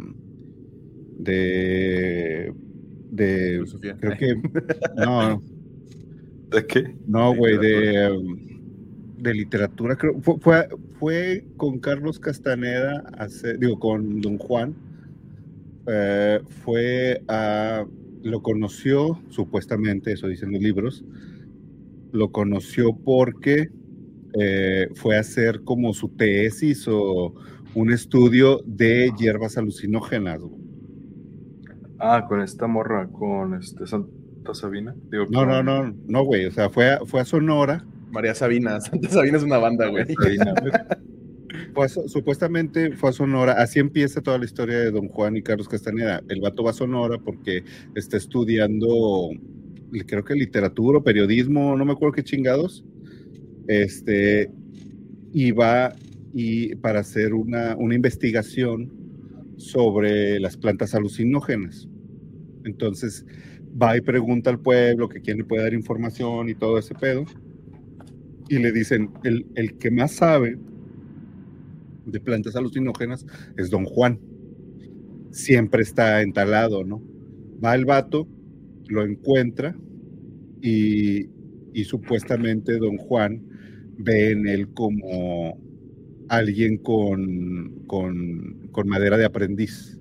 de. 1.19 2.55
de. 3.11 3.51
Filosofía. 3.53 3.97
creo 3.99 4.17
que. 4.17 4.35
No, 4.97 5.43
¿De 6.51 6.67
qué? 6.67 6.97
No, 7.07 7.35
güey, 7.35 7.59
de, 7.59 8.43
de 9.19 9.35
literatura, 9.35 9.97
creo. 9.97 10.21
Fue, 10.21 10.39
fue, 10.41 10.69
fue 10.99 11.45
con 11.57 11.79
Carlos 11.79 12.19
Castaneda, 12.19 13.05
a 13.17 13.25
hacer- 13.25 13.59
digo, 13.59 13.79
con 13.79 14.21
Don 14.21 14.37
Juan. 14.39 14.75
Eh, 15.87 16.41
fue 16.65 17.23
a. 17.29 17.85
Lo 18.23 18.43
conoció, 18.43 19.19
supuestamente, 19.31 20.13
eso 20.13 20.29
dicen 20.29 20.53
los 20.53 20.61
libros. 20.61 21.05
Lo 22.13 22.33
conoció 22.33 22.95
porque 22.95 23.71
eh, 24.35 24.89
fue 24.95 25.17
a 25.17 25.21
hacer 25.21 25.63
como 25.63 25.95
su 25.95 26.09
tesis 26.11 26.87
o 26.87 27.35
un 27.75 27.91
estudio 27.91 28.61
de 28.67 29.11
hierbas 29.19 29.57
alucinógenas. 29.57 30.41
Ah, 31.99 32.27
con 32.29 32.43
esta 32.43 32.67
morra, 32.67 33.09
con 33.09 33.55
este 33.55 33.87
Santa 33.87 34.55
Sabina. 34.55 34.95
Digo, 35.11 35.27
No, 35.31 35.47
no, 35.47 35.63
no, 35.63 35.95
no, 36.07 36.25
güey. 36.25 36.47
O 36.47 36.51
sea, 36.51 36.69
fue 36.69 36.93
a, 36.93 37.01
fue 37.07 37.21
a 37.21 37.25
Sonora. 37.25 37.85
María 38.11 38.35
Sabina, 38.35 38.81
Santa 38.83 39.09
Sabina 39.09 39.39
es 39.39 39.45
una 39.45 39.59
banda, 39.59 39.89
güey. 39.89 40.05
Supuestamente 42.07 42.93
fue 42.97 43.11
a 43.11 43.13
Sonora, 43.13 43.53
así 43.53 43.79
empieza 43.79 44.21
toda 44.21 44.39
la 44.39 44.45
historia 44.45 44.79
de 44.79 44.91
Don 44.91 45.09
Juan 45.09 45.37
y 45.37 45.43
Carlos 45.43 45.69
Castaneda. 45.69 46.23
El 46.29 46.41
vato 46.41 46.63
va 46.63 46.71
a 46.71 46.75
Sonora 46.75 47.19
porque 47.19 47.65
está 47.95 48.17
estudiando, 48.17 49.31
creo 50.07 50.25
que 50.25 50.35
literatura 50.35 50.99
o 50.99 51.05
periodismo, 51.05 51.77
no 51.77 51.85
me 51.85 51.93
acuerdo 51.93 52.15
qué 52.15 52.25
chingados. 52.25 52.85
Este, 53.69 54.51
y 55.33 55.53
va 55.53 55.95
y 56.33 56.75
para 56.77 57.01
hacer 57.01 57.35
una, 57.35 57.77
una 57.77 57.95
investigación 57.95 58.93
sobre 59.57 60.41
las 60.41 60.57
plantas 60.57 60.95
alucinógenas. 60.95 61.89
Entonces 62.65 63.25
va 63.81 63.97
y 63.97 64.01
pregunta 64.01 64.51
al 64.51 64.61
pueblo 64.61 65.09
que 65.09 65.21
quién 65.21 65.39
le 65.39 65.45
puede 65.45 65.63
dar 65.63 65.75
información 65.75 66.49
y 66.49 66.55
todo 66.55 66.79
ese 66.79 66.95
pedo. 66.95 67.25
Y 68.49 68.59
le 68.59 68.73
dicen, 68.73 69.11
el, 69.23 69.47
el 69.55 69.79
que 69.79 69.91
más 69.91 70.13
sabe 70.13 70.59
de 72.11 72.21
plantas 72.21 72.57
alucinógenas 72.57 73.27
es 73.57 73.71
don 73.71 73.85
Juan. 73.85 74.21
Siempre 75.31 75.83
está 75.83 76.23
entalado, 76.23 76.85
¿no? 76.85 77.03
Va 77.65 77.75
el 77.75 77.85
vato, 77.85 78.27
lo 78.89 79.05
encuentra 79.05 79.77
y, 80.61 81.29
y 81.73 81.85
supuestamente 81.85 82.79
don 82.79 82.97
Juan 82.97 83.43
ve 83.99 84.33
en 84.33 84.49
él 84.49 84.69
como 84.69 85.59
alguien 86.29 86.79
con, 86.79 87.85
con, 87.87 88.69
con, 88.73 88.89
madera 88.89 89.17
de 89.17 89.25
aprendiz. 89.25 89.99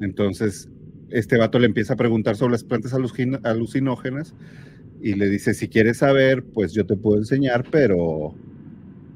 Entonces, 0.00 0.68
este 1.10 1.36
vato 1.36 1.58
le 1.58 1.66
empieza 1.66 1.94
a 1.94 1.96
preguntar 1.96 2.36
sobre 2.36 2.52
las 2.52 2.64
plantas 2.64 2.92
alucinógenas 2.92 4.34
y 5.00 5.14
le 5.14 5.28
dice, 5.28 5.54
si 5.54 5.68
quieres 5.68 5.98
saber, 5.98 6.44
pues 6.44 6.72
yo 6.72 6.86
te 6.86 6.96
puedo 6.96 7.18
enseñar, 7.18 7.64
pero, 7.70 8.34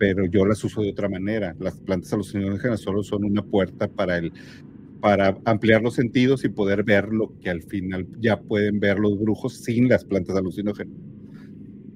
pero 0.02 0.26
yo 0.26 0.44
las 0.44 0.64
uso 0.64 0.82
de 0.82 0.90
otra 0.90 1.08
manera. 1.08 1.54
Las 1.60 1.78
plantas 1.78 2.12
alucinógenas 2.12 2.80
solo 2.80 3.04
son 3.04 3.22
una 3.22 3.40
puerta 3.40 3.86
para, 3.86 4.18
el, 4.18 4.32
para 5.00 5.38
ampliar 5.44 5.80
los 5.80 5.94
sentidos 5.94 6.44
y 6.44 6.48
poder 6.48 6.82
ver 6.82 7.12
lo 7.12 7.38
que 7.38 7.50
al 7.50 7.62
final 7.62 8.08
ya 8.18 8.40
pueden 8.40 8.80
ver 8.80 8.98
los 8.98 9.16
brujos 9.16 9.58
sin 9.58 9.88
las 9.88 10.04
plantas 10.04 10.34
alucinógenas. 10.34 10.96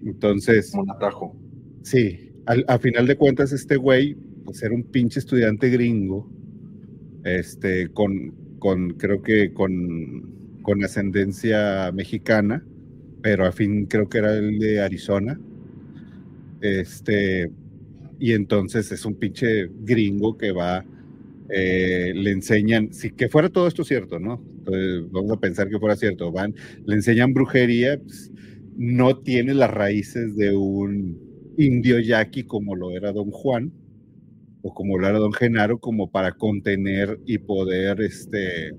Entonces... 0.05 0.73
Un 0.73 0.89
atajo. 0.89 1.35
Sí, 1.83 2.31
al, 2.47 2.65
a 2.69 2.79
final 2.79 3.09
de 3.09 3.17
cuentas 3.17 3.51
este 3.51 3.75
güey, 3.75 4.15
pues 4.45 4.63
era 4.63 4.73
un 4.73 4.85
pinche 4.85 5.19
estudiante 5.19 5.69
gringo, 5.69 6.31
este, 7.25 7.89
con, 7.89 8.33
con 8.61 8.91
creo 8.91 9.21
que 9.21 9.53
con, 9.53 10.61
con 10.63 10.85
ascendencia 10.85 11.91
mexicana, 11.91 12.65
pero 13.21 13.47
a 13.47 13.51
fin 13.51 13.87
creo 13.87 14.09
que 14.09 14.19
era 14.19 14.33
el 14.33 14.61
de 14.61 14.81
Arizona. 14.81 15.41
Este, 16.61 17.51
y 18.19 18.33
entonces 18.33 18.91
es 18.93 19.05
un 19.05 19.15
pinche 19.15 19.69
gringo 19.81 20.37
que 20.37 20.53
va, 20.53 20.85
eh, 21.49 22.13
le 22.15 22.31
enseñan, 22.31 22.93
si 22.93 23.11
que 23.11 23.29
fuera 23.29 23.49
todo 23.49 23.69
esto 23.69 23.85
cierto, 23.85 24.19
¿no? 24.19 24.43
Entonces, 24.59 25.11
vamos 25.11 25.33
a 25.33 25.41
pensar 25.41 25.69
que 25.69 25.79
fuera 25.79 25.97
cierto, 25.97 26.33
van, 26.33 26.55
le 26.85 26.95
enseñan 26.95 27.35
brujería, 27.35 28.01
pues, 28.01 28.33
no 28.77 29.19
tiene 29.19 29.55
las 29.55 29.71
raíces 29.71 30.37
de 30.37 30.55
un 30.55 31.19
indio 31.57 31.99
yaqui 31.99 32.45
como 32.45 32.75
lo 32.75 32.91
era 32.91 33.13
don 33.13 33.31
Juan 33.31 33.73
o 34.63 34.75
como 34.75 34.99
lo 34.99 35.09
era 35.09 35.19
don 35.19 35.33
Genaro, 35.33 35.79
como 35.79 36.11
para 36.11 36.33
contener 36.33 37.21
y 37.27 37.39
poder, 37.39 38.01
este, 38.01 38.73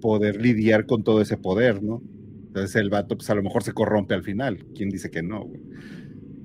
poder 0.00 0.40
lidiar 0.40 0.86
con 0.86 1.04
todo 1.04 1.20
ese 1.20 1.36
poder, 1.36 1.82
¿no? 1.82 2.02
Entonces 2.46 2.76
el 2.76 2.88
vato, 2.88 3.16
pues 3.16 3.28
a 3.30 3.34
lo 3.34 3.42
mejor 3.42 3.62
se 3.62 3.72
corrompe 3.72 4.14
al 4.14 4.22
final. 4.22 4.64
¿Quién 4.74 4.88
dice 4.88 5.10
que 5.10 5.22
no, 5.22 5.44
güey? 5.44 5.60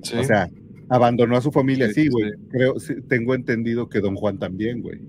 ¿Sí? 0.04 0.18
O 0.18 0.24
sea, 0.24 0.50
abandonó 0.94 1.36
a 1.36 1.42
su 1.42 1.52
familia, 1.52 1.92
sí, 1.92 2.08
güey. 2.08 2.30
Sí, 2.30 2.38
Creo, 2.52 2.80
sí, 2.80 2.94
tengo 3.08 3.34
entendido 3.34 3.90
que 3.90 4.00
don 4.00 4.16
Juan 4.16 4.38
también, 4.38 4.84
güey. 4.84 5.00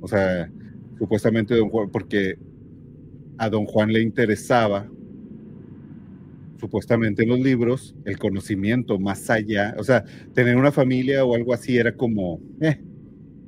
O 0.00 0.08
sea, 0.08 0.50
supuestamente 0.98 1.54
don 1.54 1.68
Juan, 1.68 1.90
porque 1.90 2.38
a 3.36 3.50
don 3.50 3.66
Juan 3.66 3.92
le 3.92 4.00
interesaba 4.00 4.88
supuestamente 6.58 7.24
en 7.24 7.28
los 7.28 7.40
libros, 7.40 7.94
el 8.06 8.18
conocimiento 8.18 8.98
más 8.98 9.28
allá, 9.28 9.74
o 9.78 9.84
sea, 9.84 10.04
tener 10.32 10.56
una 10.56 10.72
familia 10.72 11.24
o 11.24 11.34
algo 11.34 11.52
así 11.52 11.76
era 11.76 11.94
como 11.94 12.40
eh. 12.60 12.80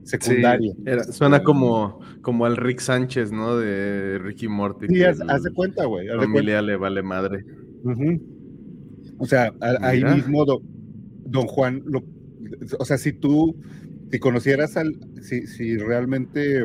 Sí, 0.04 0.42
era, 0.84 1.04
suena 1.04 1.44
como, 1.44 2.00
como 2.22 2.44
al 2.44 2.56
Rick 2.56 2.80
Sánchez, 2.80 3.30
¿no? 3.30 3.56
De 3.56 4.18
Ricky 4.18 4.48
Morty. 4.48 4.88
Sí, 4.88 5.04
haz, 5.04 5.18
de 5.44 5.52
cuenta, 5.52 5.84
güey. 5.84 6.08
Familia 6.08 6.56
cuenta. 6.56 6.62
le 6.62 6.76
vale 6.76 7.02
madre. 7.04 7.44
Uh 7.84 7.90
-huh. 7.90 8.20
O 9.18 9.26
sea, 9.26 9.54
a, 9.60 9.86
ahí 9.86 10.02
mismo 10.02 10.44
do, 10.44 10.60
Don 11.32 11.46
Juan, 11.46 11.82
lo, 11.86 12.04
o 12.78 12.84
sea, 12.84 12.98
si 12.98 13.12
tú, 13.12 13.56
si 14.10 14.18
conocieras 14.18 14.76
al, 14.76 14.96
si, 15.20 15.46
si 15.46 15.76
realmente 15.76 16.64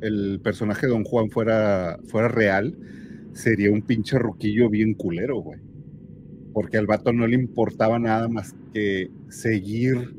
el 0.00 0.40
personaje 0.42 0.86
de 0.86 0.92
Don 0.92 1.04
Juan 1.04 1.30
fuera, 1.30 1.98
fuera 2.06 2.28
real, 2.28 2.76
sería 3.32 3.70
un 3.70 3.82
pinche 3.82 4.18
ruquillo 4.18 4.68
bien 4.68 4.94
culero, 4.94 5.36
güey 5.36 5.60
porque 6.58 6.76
al 6.76 6.86
vato 6.86 7.12
no 7.12 7.24
le 7.28 7.36
importaba 7.36 8.00
nada 8.00 8.26
más 8.26 8.52
que 8.72 9.12
seguir 9.28 10.12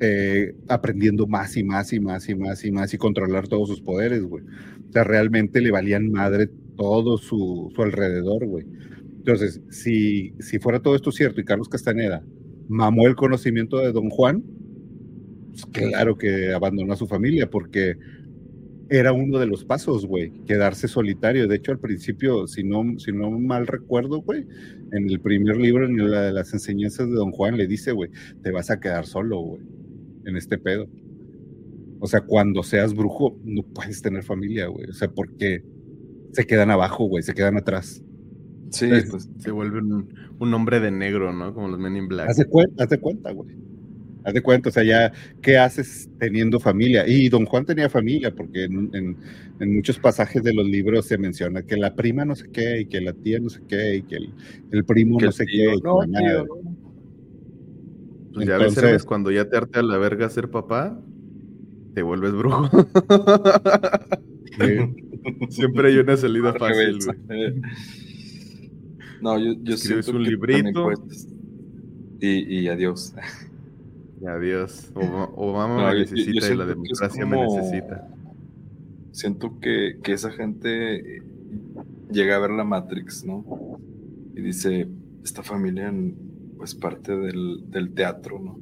eh, 0.00 0.56
aprendiendo 0.66 1.28
más 1.28 1.56
y 1.56 1.62
más 1.62 1.92
y 1.92 2.00
más 2.00 2.28
y 2.28 2.34
más 2.34 2.64
y 2.64 2.72
más 2.72 2.94
y 2.94 2.98
controlar 2.98 3.46
todos 3.46 3.68
sus 3.68 3.80
poderes, 3.80 4.24
güey. 4.24 4.42
O 4.88 4.92
sea, 4.92 5.04
realmente 5.04 5.60
le 5.60 5.70
valían 5.70 6.10
madre 6.10 6.50
todo 6.76 7.16
su, 7.16 7.70
su 7.72 7.80
alrededor, 7.80 8.44
güey. 8.44 8.66
Entonces, 9.18 9.60
si, 9.70 10.32
si 10.40 10.58
fuera 10.58 10.80
todo 10.80 10.96
esto 10.96 11.12
cierto 11.12 11.40
y 11.40 11.44
Carlos 11.44 11.68
Castaneda 11.68 12.24
mamó 12.70 13.08
el 13.08 13.16
conocimiento 13.16 13.78
de 13.78 13.90
Don 13.90 14.08
Juan, 14.10 14.44
pues 15.50 15.66
claro 15.66 16.16
que 16.16 16.52
abandonó 16.54 16.92
a 16.92 16.96
su 16.96 17.08
familia 17.08 17.50
porque 17.50 17.96
era 18.88 19.12
uno 19.12 19.40
de 19.40 19.46
los 19.46 19.64
pasos, 19.64 20.06
güey, 20.06 20.32
quedarse 20.46 20.86
solitario. 20.86 21.48
De 21.48 21.56
hecho, 21.56 21.72
al 21.72 21.80
principio, 21.80 22.46
si 22.46 22.62
no, 22.62 22.96
si 22.98 23.12
no 23.12 23.30
mal 23.32 23.66
recuerdo, 23.66 24.22
güey, 24.22 24.46
en 24.92 25.10
el 25.10 25.20
primer 25.20 25.56
libro, 25.56 25.84
en 25.84 26.10
la 26.10 26.22
de 26.22 26.32
las 26.32 26.52
enseñanzas 26.52 27.08
de 27.08 27.14
Don 27.14 27.32
Juan, 27.32 27.56
le 27.56 27.66
dice, 27.66 27.90
güey, 27.90 28.10
te 28.42 28.52
vas 28.52 28.70
a 28.70 28.78
quedar 28.78 29.04
solo, 29.04 29.40
güey, 29.40 29.62
en 30.26 30.36
este 30.36 30.56
pedo. 30.56 30.88
O 31.98 32.06
sea, 32.06 32.20
cuando 32.20 32.62
seas 32.62 32.94
brujo, 32.94 33.36
no 33.44 33.62
puedes 33.62 34.00
tener 34.00 34.22
familia, 34.22 34.68
güey. 34.68 34.88
O 34.88 34.92
sea, 34.92 35.10
porque 35.10 35.64
se 36.32 36.46
quedan 36.46 36.70
abajo, 36.70 37.06
güey, 37.06 37.24
se 37.24 37.34
quedan 37.34 37.56
atrás. 37.56 38.00
Sí, 38.70 38.84
Entonces, 38.84 39.10
pues 39.10 39.28
se 39.38 39.50
vuelven 39.50 39.92
un, 39.92 40.14
un, 40.38 40.54
hombre 40.54 40.80
de 40.80 40.90
negro, 40.90 41.32
¿no? 41.32 41.52
Como 41.52 41.68
los 41.68 41.78
Men 41.78 41.96
in 41.96 42.08
Black. 42.08 42.30
Haz 42.30 42.44
cuenta, 42.48 42.84
haz 42.84 42.90
de 42.90 42.98
cuenta, 42.98 43.32
güey. 43.32 43.50
Haz 44.22 44.34
de 44.34 44.42
cuenta, 44.42 44.68
o 44.68 44.72
sea, 44.72 44.84
ya, 44.84 45.12
¿qué 45.40 45.58
haces 45.58 46.08
teniendo 46.18 46.60
familia? 46.60 47.08
Y 47.08 47.28
don 47.28 47.46
Juan 47.46 47.64
tenía 47.64 47.88
familia, 47.88 48.34
porque 48.34 48.64
en, 48.64 48.90
en, 48.94 49.16
en, 49.58 49.74
muchos 49.74 49.98
pasajes 49.98 50.42
de 50.42 50.52
los 50.52 50.66
libros 50.66 51.06
se 51.06 51.18
menciona 51.18 51.62
que 51.62 51.76
la 51.76 51.94
prima 51.94 52.24
no 52.24 52.36
sé 52.36 52.48
qué, 52.52 52.82
y 52.82 52.86
que 52.86 53.00
la 53.00 53.12
tía 53.12 53.40
no 53.40 53.48
sé 53.48 53.60
qué, 53.66 53.96
y 53.96 54.02
que 54.02 54.16
el, 54.16 54.34
el 54.72 54.84
primo 54.84 55.18
que 55.18 55.26
no 55.26 55.32
sé 55.32 55.46
tío, 55.46 55.70
qué. 55.70 55.76
No, 55.82 56.00
tío, 56.00 56.44
no. 56.44 56.80
Pues 58.34 58.46
ya 58.46 58.56
Entonces, 58.56 58.82
ves, 58.82 59.04
cuando 59.04 59.32
ya 59.32 59.48
te 59.48 59.56
arte 59.56 59.80
a 59.80 59.82
la 59.82 59.98
verga 59.98 60.28
ser 60.28 60.50
papá, 60.50 61.00
te 61.94 62.02
vuelves 62.02 62.32
brujo. 62.32 62.68
sí. 64.58 65.06
Siempre 65.50 65.88
hay 65.88 65.98
una 65.98 66.16
salida 66.16 66.54
fácil, 66.54 66.98
güey. 67.04 67.62
No, 69.20 69.38
yo, 69.38 69.54
yo 69.62 69.74
Escribes 69.74 70.08
un 70.08 70.22
librito. 70.22 70.90
Y, 72.20 72.60
y 72.60 72.68
adiós. 72.68 73.14
Y 74.20 74.26
adiós. 74.26 74.90
Obama 74.94 75.82
no, 75.82 75.88
me 75.88 75.98
necesita 76.00 76.40
yo, 76.40 76.48
yo 76.48 76.54
y 76.54 76.56
la 76.56 76.66
democracia 76.66 77.22
como... 77.22 77.36
me 77.36 77.42
necesita. 77.42 78.08
Siento 79.12 79.58
que, 79.60 79.98
que, 80.02 80.12
esa 80.12 80.30
gente 80.30 81.22
llega 82.12 82.36
a 82.36 82.38
ver 82.38 82.50
la 82.50 82.64
Matrix, 82.64 83.24
¿no? 83.24 83.44
Y 84.36 84.42
dice, 84.42 84.88
esta 85.24 85.42
familia 85.42 85.92
es 86.62 86.74
parte 86.74 87.16
del, 87.16 87.70
del 87.70 87.92
teatro, 87.92 88.38
¿no? 88.38 88.58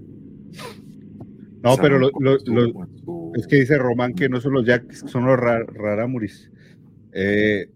No, 1.62 1.76
pero 1.76 1.98
lo, 1.98 2.11
lo, 2.20 2.38
lo, 2.44 2.86
su... 3.04 3.32
es 3.34 3.46
que 3.46 3.56
dice 3.56 3.76
Román 3.78 4.14
que 4.14 4.28
no 4.28 4.40
son 4.40 4.52
los 4.52 4.64
yaquis, 4.64 5.00
son 5.06 5.26
los 5.26 5.38
ra 5.38 5.64
rarámuris. 5.64 6.50
Eh, 7.12 7.68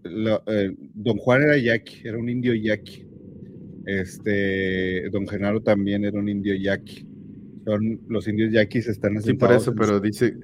eh, 0.47 0.75
don 0.93 1.17
Juan 1.17 1.41
era 1.43 1.57
yaqui, 1.57 2.07
era 2.07 2.17
un 2.17 2.29
indio 2.29 2.53
yaqui. 2.53 3.05
Este, 3.85 5.09
don 5.09 5.27
Genaro 5.27 5.61
también 5.61 6.05
era 6.05 6.17
un 6.17 6.29
indio 6.29 6.55
yaqui 6.55 7.13
son 7.63 8.01
los 8.07 8.27
indios 8.27 8.51
yaquis 8.51 8.87
están 8.87 9.17
asentados. 9.17 9.63
Sí, 9.63 9.67
por 9.67 9.73
eso, 9.73 9.75
pero 9.75 9.99
dice. 9.99 10.35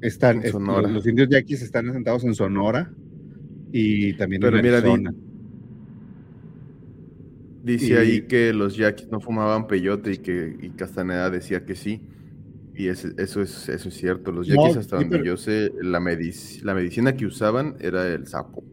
Están, 0.00 0.42
es, 0.42 0.52
los, 0.52 1.06
indios 1.06 1.28
yaquis 1.28 1.62
están 1.62 1.88
asentados 1.88 2.24
en 2.24 2.34
Sonora 2.34 2.92
y 3.70 4.14
también 4.14 4.42
pero 4.42 4.56
en 4.56 4.64
mira, 4.64 4.78
Arizona. 4.78 5.14
Di, 7.62 7.72
dice 7.74 7.92
y, 7.92 7.96
ahí 7.96 8.22
que 8.22 8.52
los 8.52 8.76
yaquis 8.76 9.08
no 9.10 9.20
fumaban 9.20 9.68
peyote 9.68 10.14
y 10.14 10.16
que 10.16 10.56
y 10.60 10.70
Castaneda 10.70 11.30
decía 11.30 11.64
que 11.64 11.76
sí. 11.76 12.00
Y 12.74 12.88
es, 12.88 13.04
eso, 13.04 13.42
es, 13.42 13.68
eso 13.68 13.88
es 13.88 13.94
cierto. 13.94 14.32
Los 14.32 14.46
yaquis, 14.46 14.74
no, 14.74 14.80
hasta 14.80 14.98
sí, 14.98 15.04
donde 15.04 15.18
pero, 15.18 15.24
yo 15.24 15.36
sé, 15.36 15.72
la, 15.82 16.00
medic 16.00 16.62
la 16.62 16.74
medicina 16.74 17.14
que 17.14 17.26
usaban 17.26 17.76
era 17.80 18.08
el 18.08 18.26
sapo. 18.26 18.64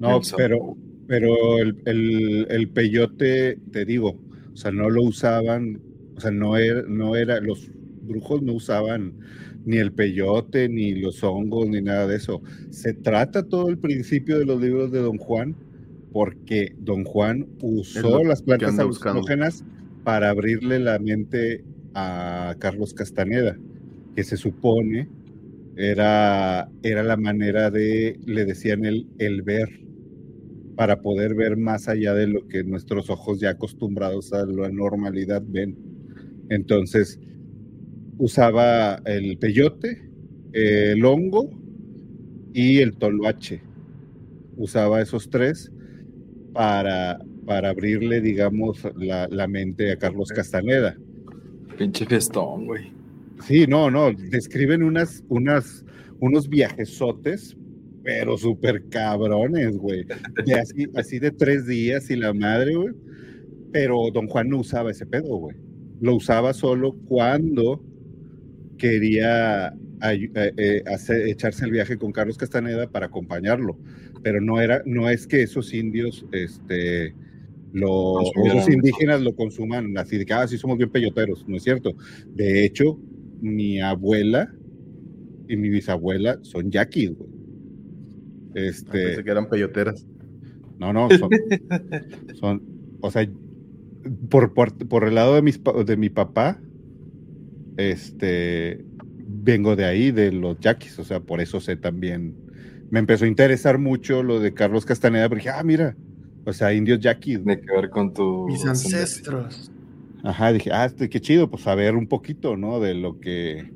No, 0.00 0.18
el 0.18 0.24
sapo. 0.24 0.36
pero, 0.38 0.76
pero 1.06 1.58
el, 1.58 1.80
el, 1.84 2.46
el 2.50 2.68
peyote, 2.68 3.58
te 3.70 3.84
digo, 3.84 4.18
o 4.52 4.56
sea, 4.56 4.72
no 4.72 4.90
lo 4.90 5.02
usaban, 5.02 5.80
o 6.16 6.20
sea, 6.20 6.30
no 6.30 6.56
era, 6.56 6.82
no 6.82 7.16
era, 7.16 7.40
los 7.40 7.70
brujos 8.02 8.42
no 8.42 8.54
usaban 8.54 9.14
ni 9.64 9.76
el 9.76 9.92
peyote, 9.92 10.68
ni 10.68 10.94
los 10.94 11.22
hongos, 11.22 11.68
ni 11.68 11.80
nada 11.80 12.06
de 12.06 12.16
eso. 12.16 12.42
Se 12.70 12.92
trata 12.94 13.44
todo 13.44 13.68
el 13.68 13.78
principio 13.78 14.38
de 14.38 14.44
los 14.44 14.60
libros 14.60 14.90
de 14.90 15.00
Don 15.00 15.18
Juan, 15.18 15.54
porque 16.12 16.74
Don 16.78 17.04
Juan 17.04 17.46
usó 17.60 18.22
las 18.24 18.42
plantas 18.42 18.78
alucinógenas 18.78 19.64
para 20.04 20.30
abrirle 20.30 20.80
la 20.80 20.98
mente 20.98 21.64
a 21.94 22.54
Carlos 22.58 22.94
Castaneda, 22.94 23.56
que 24.14 24.24
se 24.24 24.36
supone 24.36 25.08
era, 25.76 26.68
era 26.82 27.02
la 27.02 27.16
manera 27.16 27.70
de, 27.70 28.18
le 28.26 28.44
decían 28.44 28.84
el, 28.84 29.06
el 29.18 29.42
ver, 29.42 29.68
para 30.76 31.00
poder 31.00 31.34
ver 31.34 31.56
más 31.56 31.88
allá 31.88 32.14
de 32.14 32.26
lo 32.26 32.46
que 32.48 32.64
nuestros 32.64 33.10
ojos 33.10 33.40
ya 33.40 33.50
acostumbrados 33.50 34.32
a 34.32 34.44
la 34.46 34.70
normalidad 34.70 35.42
ven. 35.46 35.76
Entonces, 36.48 37.18
usaba 38.18 38.96
el 39.04 39.38
peyote, 39.38 40.08
el 40.52 41.04
hongo 41.04 41.50
y 42.52 42.78
el 42.78 42.96
toloache. 42.96 43.62
Usaba 44.56 45.00
esos 45.00 45.30
tres 45.30 45.72
para, 46.52 47.18
para 47.46 47.70
abrirle, 47.70 48.20
digamos, 48.20 48.86
la, 48.96 49.28
la 49.28 49.48
mente 49.48 49.92
a 49.92 49.98
Carlos 49.98 50.28
Castaneda. 50.28 50.96
Pinche 51.76 52.06
fiestón, 52.06 52.66
güey. 52.66 52.92
Sí, 53.46 53.66
no, 53.66 53.90
no, 53.90 54.12
describen 54.12 54.82
unas, 54.82 55.24
unas, 55.28 55.84
unos 56.20 56.48
viajesotes, 56.48 57.56
pero 58.04 58.36
súper 58.36 58.88
cabrones, 58.88 59.76
güey. 59.76 60.04
De 60.44 60.54
así, 60.54 60.86
así 60.94 61.18
de 61.18 61.30
tres 61.30 61.66
días 61.66 62.10
y 62.10 62.16
la 62.16 62.32
madre, 62.32 62.74
güey. 62.74 62.94
Pero 63.72 64.10
don 64.12 64.28
Juan 64.28 64.48
no 64.50 64.58
usaba 64.58 64.90
ese 64.90 65.06
pedo, 65.06 65.36
güey. 65.36 65.56
Lo 66.00 66.16
usaba 66.16 66.52
solo 66.52 66.92
cuando 67.06 67.82
quería 68.76 69.74
eh, 70.02 70.30
eh, 70.34 70.82
hacer, 70.86 71.28
echarse 71.28 71.64
el 71.64 71.70
viaje 71.70 71.96
con 71.96 72.12
Carlos 72.12 72.36
Castaneda 72.36 72.88
para 72.88 73.06
acompañarlo. 73.06 73.78
Pero 74.22 74.40
no 74.40 74.60
era, 74.60 74.82
no 74.84 75.08
es 75.08 75.26
que 75.26 75.42
esos 75.42 75.72
indios, 75.72 76.26
este, 76.32 77.14
lo, 77.72 78.14
Consumieran 78.14 78.58
esos 78.58 78.68
eso. 78.68 78.78
indígenas 78.78 79.20
lo 79.22 79.34
consuman 79.34 79.96
así 79.98 80.18
de 80.18 80.26
que, 80.26 80.32
ah, 80.32 80.46
sí 80.46 80.58
somos 80.58 80.76
bien 80.78 80.90
peyoteros, 80.90 81.46
no 81.48 81.56
es 81.56 81.62
cierto. 81.62 81.94
De 82.34 82.64
hecho, 82.64 82.98
mi 83.40 83.80
abuela 83.80 84.52
y 85.48 85.56
mi 85.56 85.68
bisabuela 85.68 86.38
son 86.42 86.70
yaquis, 86.70 87.10
güey. 87.16 87.30
Este, 88.54 88.90
Pensé 88.90 89.24
que 89.24 89.30
eran 89.30 89.48
peyoteras. 89.48 90.06
no, 90.78 90.92
no, 90.92 91.08
son, 91.10 91.30
son 92.38 92.62
o 93.00 93.10
sea, 93.10 93.28
por, 94.28 94.52
por, 94.52 94.74
por 94.88 95.04
el 95.04 95.14
lado 95.14 95.34
de, 95.34 95.42
mis, 95.42 95.60
de 95.86 95.96
mi 95.96 96.10
papá, 96.10 96.60
este, 97.76 98.84
vengo 99.26 99.76
de 99.76 99.84
ahí, 99.84 100.10
de 100.10 100.32
los 100.32 100.58
yaquis, 100.60 100.98
o 100.98 101.04
sea, 101.04 101.20
por 101.20 101.40
eso 101.40 101.60
sé 101.60 101.76
también, 101.76 102.34
me 102.90 102.98
empezó 102.98 103.24
a 103.24 103.28
interesar 103.28 103.78
mucho 103.78 104.22
lo 104.22 104.40
de 104.40 104.52
Carlos 104.54 104.84
Castaneda, 104.84 105.28
porque 105.28 105.44
dije, 105.44 105.56
ah, 105.56 105.62
mira, 105.62 105.96
o 106.44 106.52
sea, 106.52 106.72
indios 106.72 107.00
yaquis. 107.00 107.36
Tiene 107.44 107.60
que 107.60 107.72
ver 107.72 107.90
con 107.90 108.12
tu. 108.12 108.46
Mis 108.48 108.64
ancestros. 108.64 109.70
Ajá, 110.24 110.52
dije, 110.52 110.70
ah, 110.72 110.84
este, 110.84 111.08
qué 111.08 111.20
chido, 111.20 111.50
pues 111.50 111.62
saber 111.64 111.96
un 111.96 112.06
poquito, 112.06 112.56
¿no? 112.56 112.78
De 112.78 112.94
lo 112.94 113.18
que, 113.18 113.70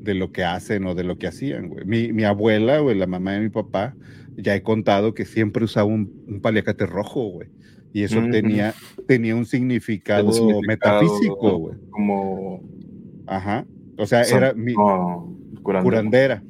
de 0.00 0.14
lo 0.14 0.30
que 0.30 0.44
hacen 0.44 0.86
o 0.86 0.94
de 0.94 1.02
lo 1.04 1.18
que 1.18 1.26
hacían, 1.26 1.68
güey. 1.68 1.84
Mi, 1.84 2.12
mi 2.12 2.22
abuela, 2.24 2.78
güey, 2.78 2.96
la 2.96 3.06
mamá 3.08 3.32
de 3.32 3.40
mi 3.40 3.48
papá, 3.48 3.96
ya 4.36 4.54
he 4.54 4.62
contado 4.62 5.12
que 5.14 5.24
siempre 5.24 5.64
usaba 5.64 5.86
un, 5.86 6.12
un 6.28 6.40
paliacate 6.40 6.86
rojo, 6.86 7.30
güey. 7.30 7.48
Y 7.92 8.02
eso 8.02 8.20
tenía, 8.30 8.74
tenía 9.08 9.34
un 9.34 9.46
significado, 9.46 10.30
metafísico, 10.68 11.56
güey. 11.58 11.76
Como. 11.90 12.62
Ajá. 13.26 13.64
O 13.96 14.06
sea, 14.06 14.22
Son- 14.24 14.38
era 14.38 14.52
mi 14.54 14.74
curandero. 14.74 15.82
curandera. 15.82 16.42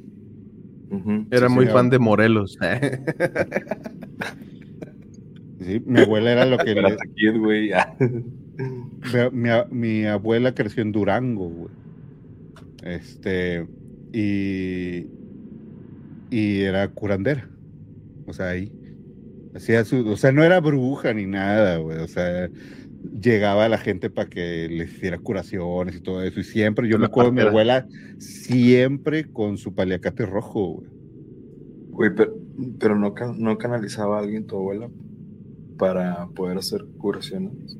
Era 1.31 1.47
Sí, 1.49 1.53
muy 1.55 1.65
fan 1.67 1.89
de 1.89 1.99
Morelos. 1.99 2.57
¿sí? 5.59 5.81
Mi 5.85 6.01
abuela 6.01 6.31
era 6.31 6.45
lo 6.45 6.57
que 6.63 6.75
le- 6.75 7.37
güey. 7.39 7.71
Mi, 9.31 9.49
mi 9.71 10.03
a- 10.05 10.13
abuela 10.13 10.53
creció 10.53 10.81
en 10.83 10.91
Durango, 10.91 11.49
güey. 11.49 11.71
Este, 12.83 13.67
y, 14.13 15.07
y 16.29 16.61
era 16.61 16.87
curandera. 16.89 17.49
O 18.25 18.33
sea, 18.33 18.49
ahí. 18.49 18.71
Hacía 19.55 19.83
su, 19.85 20.07
o 20.07 20.17
sea, 20.17 20.31
no 20.31 20.43
era 20.43 20.59
bruja 20.59 21.13
ni 21.13 21.25
nada, 21.25 21.77
güey. 21.77 21.97
O 21.97 22.07
sea, 22.07 22.49
llegaba 23.21 23.67
la 23.69 23.77
gente 23.77 24.09
para 24.09 24.29
que 24.29 24.67
les 24.69 24.93
hiciera 24.93 25.17
curaciones 25.17 25.95
y 25.95 26.01
todo 26.01 26.21
eso. 26.21 26.39
Y 26.39 26.43
siempre, 26.43 26.87
yo 26.87 26.99
me 26.99 27.05
acuerdo 27.05 27.31
de 27.31 27.41
mi 27.41 27.47
abuela, 27.47 27.87
siempre 28.19 29.25
con 29.31 29.57
su 29.57 29.73
paliacate 29.73 30.25
rojo, 30.25 30.73
güey. 30.75 30.89
Güey, 31.89 32.11
pero, 32.15 32.35
pero 32.79 32.95
no, 32.99 33.15
no 33.37 33.57
canalizaba 33.57 34.17
a 34.17 34.19
alguien 34.21 34.45
tu 34.45 34.57
abuela 34.57 34.89
para 35.77 36.27
poder 36.35 36.57
hacer 36.57 36.85
curaciones. 36.97 37.77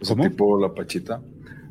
O 0.00 0.04
sea, 0.04 0.16
tipo 0.16 0.58
la 0.58 0.74
pachita. 0.74 1.22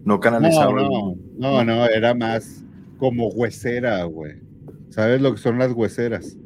No 0.06 0.16
No, 0.16 0.20
canalizaba. 0.20 0.72
no, 0.74 0.80
alguien. 0.80 1.22
no, 1.38 1.64
no, 1.64 1.86
era 1.86 2.14
más 2.14 2.64
como 2.98 3.30
huesera, 3.30 4.04
güey. 4.06 4.36
¿Sabes 4.90 5.22
lo 5.22 5.32
que 5.34 5.40
son 5.40 5.58
las 5.60 5.72
hueseras? 5.74 6.38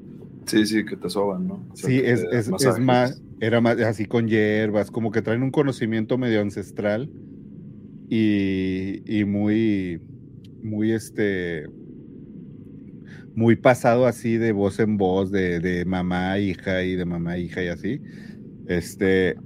Sí, 0.46 0.66
sí, 0.66 0.86
que 0.86 0.96
te 0.98 1.10
soban, 1.10 1.48
¿no? 1.48 1.68
O 1.72 1.76
sea, 1.76 1.90
Sí, 1.90 2.00
es, 2.04 2.24
es, 2.32 2.50
es 2.50 2.80
más, 2.80 3.22
era 3.40 3.62
más 3.62 3.80
así 3.80 4.06
con 4.06 4.28
hierbas, 4.28 4.92
como 4.92 5.12
que 5.12 5.22
traen 5.22 5.44
un 5.44 5.52
conocimiento 5.52 6.18
medio 6.18 6.42
ancestral 6.42 7.10
y, 8.10 9.02
y 9.20 9.26
muy, 9.26 10.02
muy 10.62 10.92
este, 10.92 11.68
muy 13.36 13.56
pasado 13.58 14.08
así 14.08 14.38
de 14.38 14.54
voz 14.54 14.80
en 14.80 14.98
voz, 14.98 15.32
de, 15.32 15.60
de 15.62 15.86
mamá 15.86 16.40
hija 16.40 16.84
y 16.84 16.96
de 16.96 17.06
mamá 17.06 17.38
hija 17.38 17.64
y 17.64 17.70
así. 17.70 18.04
Este, 18.66 19.42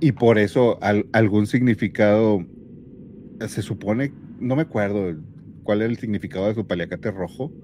y 0.00 0.12
por 0.12 0.38
eso 0.38 0.78
al- 0.82 1.08
algún 1.12 1.46
significado, 1.48 2.46
se 3.48 3.62
supone, 3.62 4.16
no 4.38 4.56
me 4.56 4.62
acuerdo 4.62 5.14
cuál 5.62 5.82
era 5.82 5.90
el 5.90 5.98
significado 5.98 6.46
de 6.48 6.54
su 6.54 6.66
paliacate 6.66 7.10
rojo, 7.10 7.54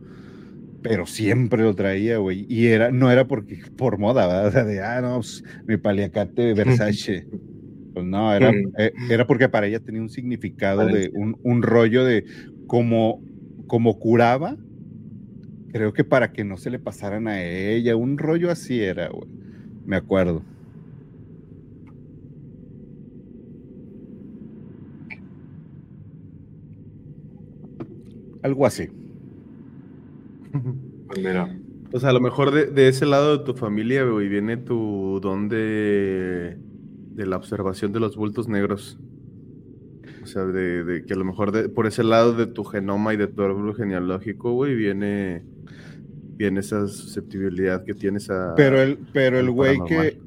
pero 0.83 1.07
siempre 1.07 1.63
lo 1.63 1.75
traía, 1.75 2.19
güey. 2.19 2.47
Y 2.49 2.69
era, 2.69 2.91
no 2.93 3.11
era 3.11 3.27
porque 3.27 3.59
por 3.77 3.99
moda, 3.99 4.27
¿verdad? 4.27 4.47
O 4.49 4.53
sea, 4.53 4.65
de, 4.65 4.83
ah, 4.83 5.01
no, 5.03 5.17
pues, 5.17 5.43
mi 5.67 5.77
paliacate 5.79 6.55
Versace. 6.55 7.29
Pues 7.93 8.07
no, 8.07 8.35
era, 8.35 8.59
eh, 8.79 8.95
era 9.09 9.27
porque 9.27 9.49
para 9.49 9.67
ella 9.67 9.81
tenía 9.81 10.03
un 10.03 10.11
significado 10.11 10.89
de 10.91 11.11
un, 11.15 11.39
un 11.43 11.63
rollo 11.63 12.05
de 12.05 12.25
como, 12.67 13.25
como 13.67 13.99
curaba, 13.99 14.57
creo 15.73 15.93
que 15.93 16.05
para 16.05 16.33
que 16.33 16.45
no 16.45 16.57
se 16.57 16.71
le 16.71 16.79
pasaran 16.79 17.29
a 17.29 17.43
ella, 17.43 17.97
un 17.97 18.19
rollo 18.19 18.51
así 18.51 18.81
era, 18.83 19.09
güey. 19.09 19.29
Me 19.87 19.97
acuerdo. 19.97 20.43
Algo 28.43 28.67
así. 28.67 28.89
Pues 31.07 31.19
mira, 31.27 31.55
O 31.93 32.01
sea, 32.01 32.09
a 32.09 32.13
lo 32.15 32.21
mejor 32.21 32.53
de, 32.53 32.65
de 32.67 32.89
ese 32.89 33.05
lado 33.05 33.37
de 33.37 33.45
tu 33.45 33.53
familia, 33.53 34.03
güey, 34.05 34.29
viene 34.29 34.57
tu 34.57 35.21
don 35.21 35.51
de, 35.51 36.57
de 37.15 37.27
la 37.27 37.37
observación 37.37 37.93
de 37.93 38.01
los 38.01 38.17
bultos 38.17 38.49
negros. 38.49 38.99
O 40.23 40.27
sea, 40.27 40.47
de, 40.47 40.85
de 40.85 41.05
que 41.05 41.13
a 41.13 41.17
lo 41.17 41.27
mejor 41.27 41.53
de- 41.53 41.69
por 41.69 41.87
ese 41.87 42.03
lado 42.03 42.33
de 42.33 42.47
tu 42.47 42.65
genoma 42.65 43.13
y 43.13 43.19
de 43.19 43.27
tu 43.27 43.43
árbol 43.43 43.75
genealógico, 43.77 44.53
güey, 44.55 44.75
viene, 44.75 45.43
viene 46.43 46.61
esa 46.61 46.87
susceptibilidad 46.89 47.85
que 47.85 47.95
tienes 47.95 48.29
a... 48.31 48.55
Pero 48.57 48.81
el, 48.81 48.99
pero 49.13 49.39
el 49.39 49.51
güey 49.51 49.79
que, 49.87 50.19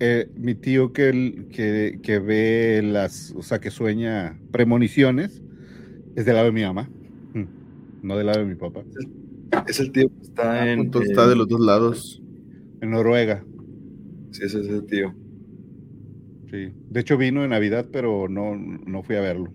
eh, 0.00 0.28
mi 0.36 0.54
tío 0.54 0.92
que, 0.92 1.08
el- 1.08 1.46
que, 1.50 1.98
que 2.02 2.18
ve 2.18 2.80
las, 2.84 3.32
o 3.36 3.42
sea, 3.42 3.60
que 3.60 3.70
sueña 3.70 4.38
premoniciones, 4.50 5.42
es 6.16 6.24
del 6.26 6.34
lado 6.34 6.46
de 6.46 6.52
mi 6.52 6.62
mamá, 6.62 6.88
Mm, 7.34 7.46
no 8.02 8.16
del 8.16 8.26
lado 8.26 8.40
de 8.40 8.46
mi 8.46 8.54
papá, 8.54 8.82
es 9.66 9.80
el 9.80 9.90
tío 9.92 10.08
que 10.08 10.22
está 10.22 10.70
en. 10.70 10.80
Entonces 10.80 11.10
está 11.10 11.26
de 11.28 11.36
los 11.36 11.48
dos 11.48 11.60
lados. 11.60 12.22
en 12.80 12.90
Noruega. 12.90 13.44
Sí, 14.32 14.42
ese 14.44 14.60
es 14.60 14.68
el 14.68 14.84
tío. 14.84 15.14
Sí. 16.50 16.72
De 16.90 17.00
hecho 17.00 17.16
vino 17.16 17.42
en 17.42 17.50
Navidad, 17.50 17.86
pero 17.90 18.28
no, 18.28 18.54
no 18.56 19.02
fui 19.02 19.16
a 19.16 19.20
verlo. 19.20 19.52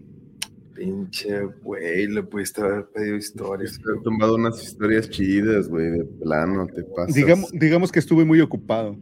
Pinche 0.79 1.43
güey, 1.61 2.07
le 2.07 2.23
pudiste 2.23 2.61
haber 2.61 2.85
pedido 2.93 3.17
historias. 3.17 3.77
Te 3.83 3.91
han 3.91 4.01
tomado 4.01 4.35
unas 4.35 4.63
historias 4.63 5.09
chidas, 5.09 5.67
güey, 5.67 5.91
de 5.91 6.05
plano, 6.05 6.67
te 6.67 6.83
pasas. 6.83 7.13
Digamos, 7.13 7.51
digamos 7.51 7.91
que 7.91 7.99
estuve 7.99 8.23
muy 8.23 8.39
ocupado. 8.39 8.95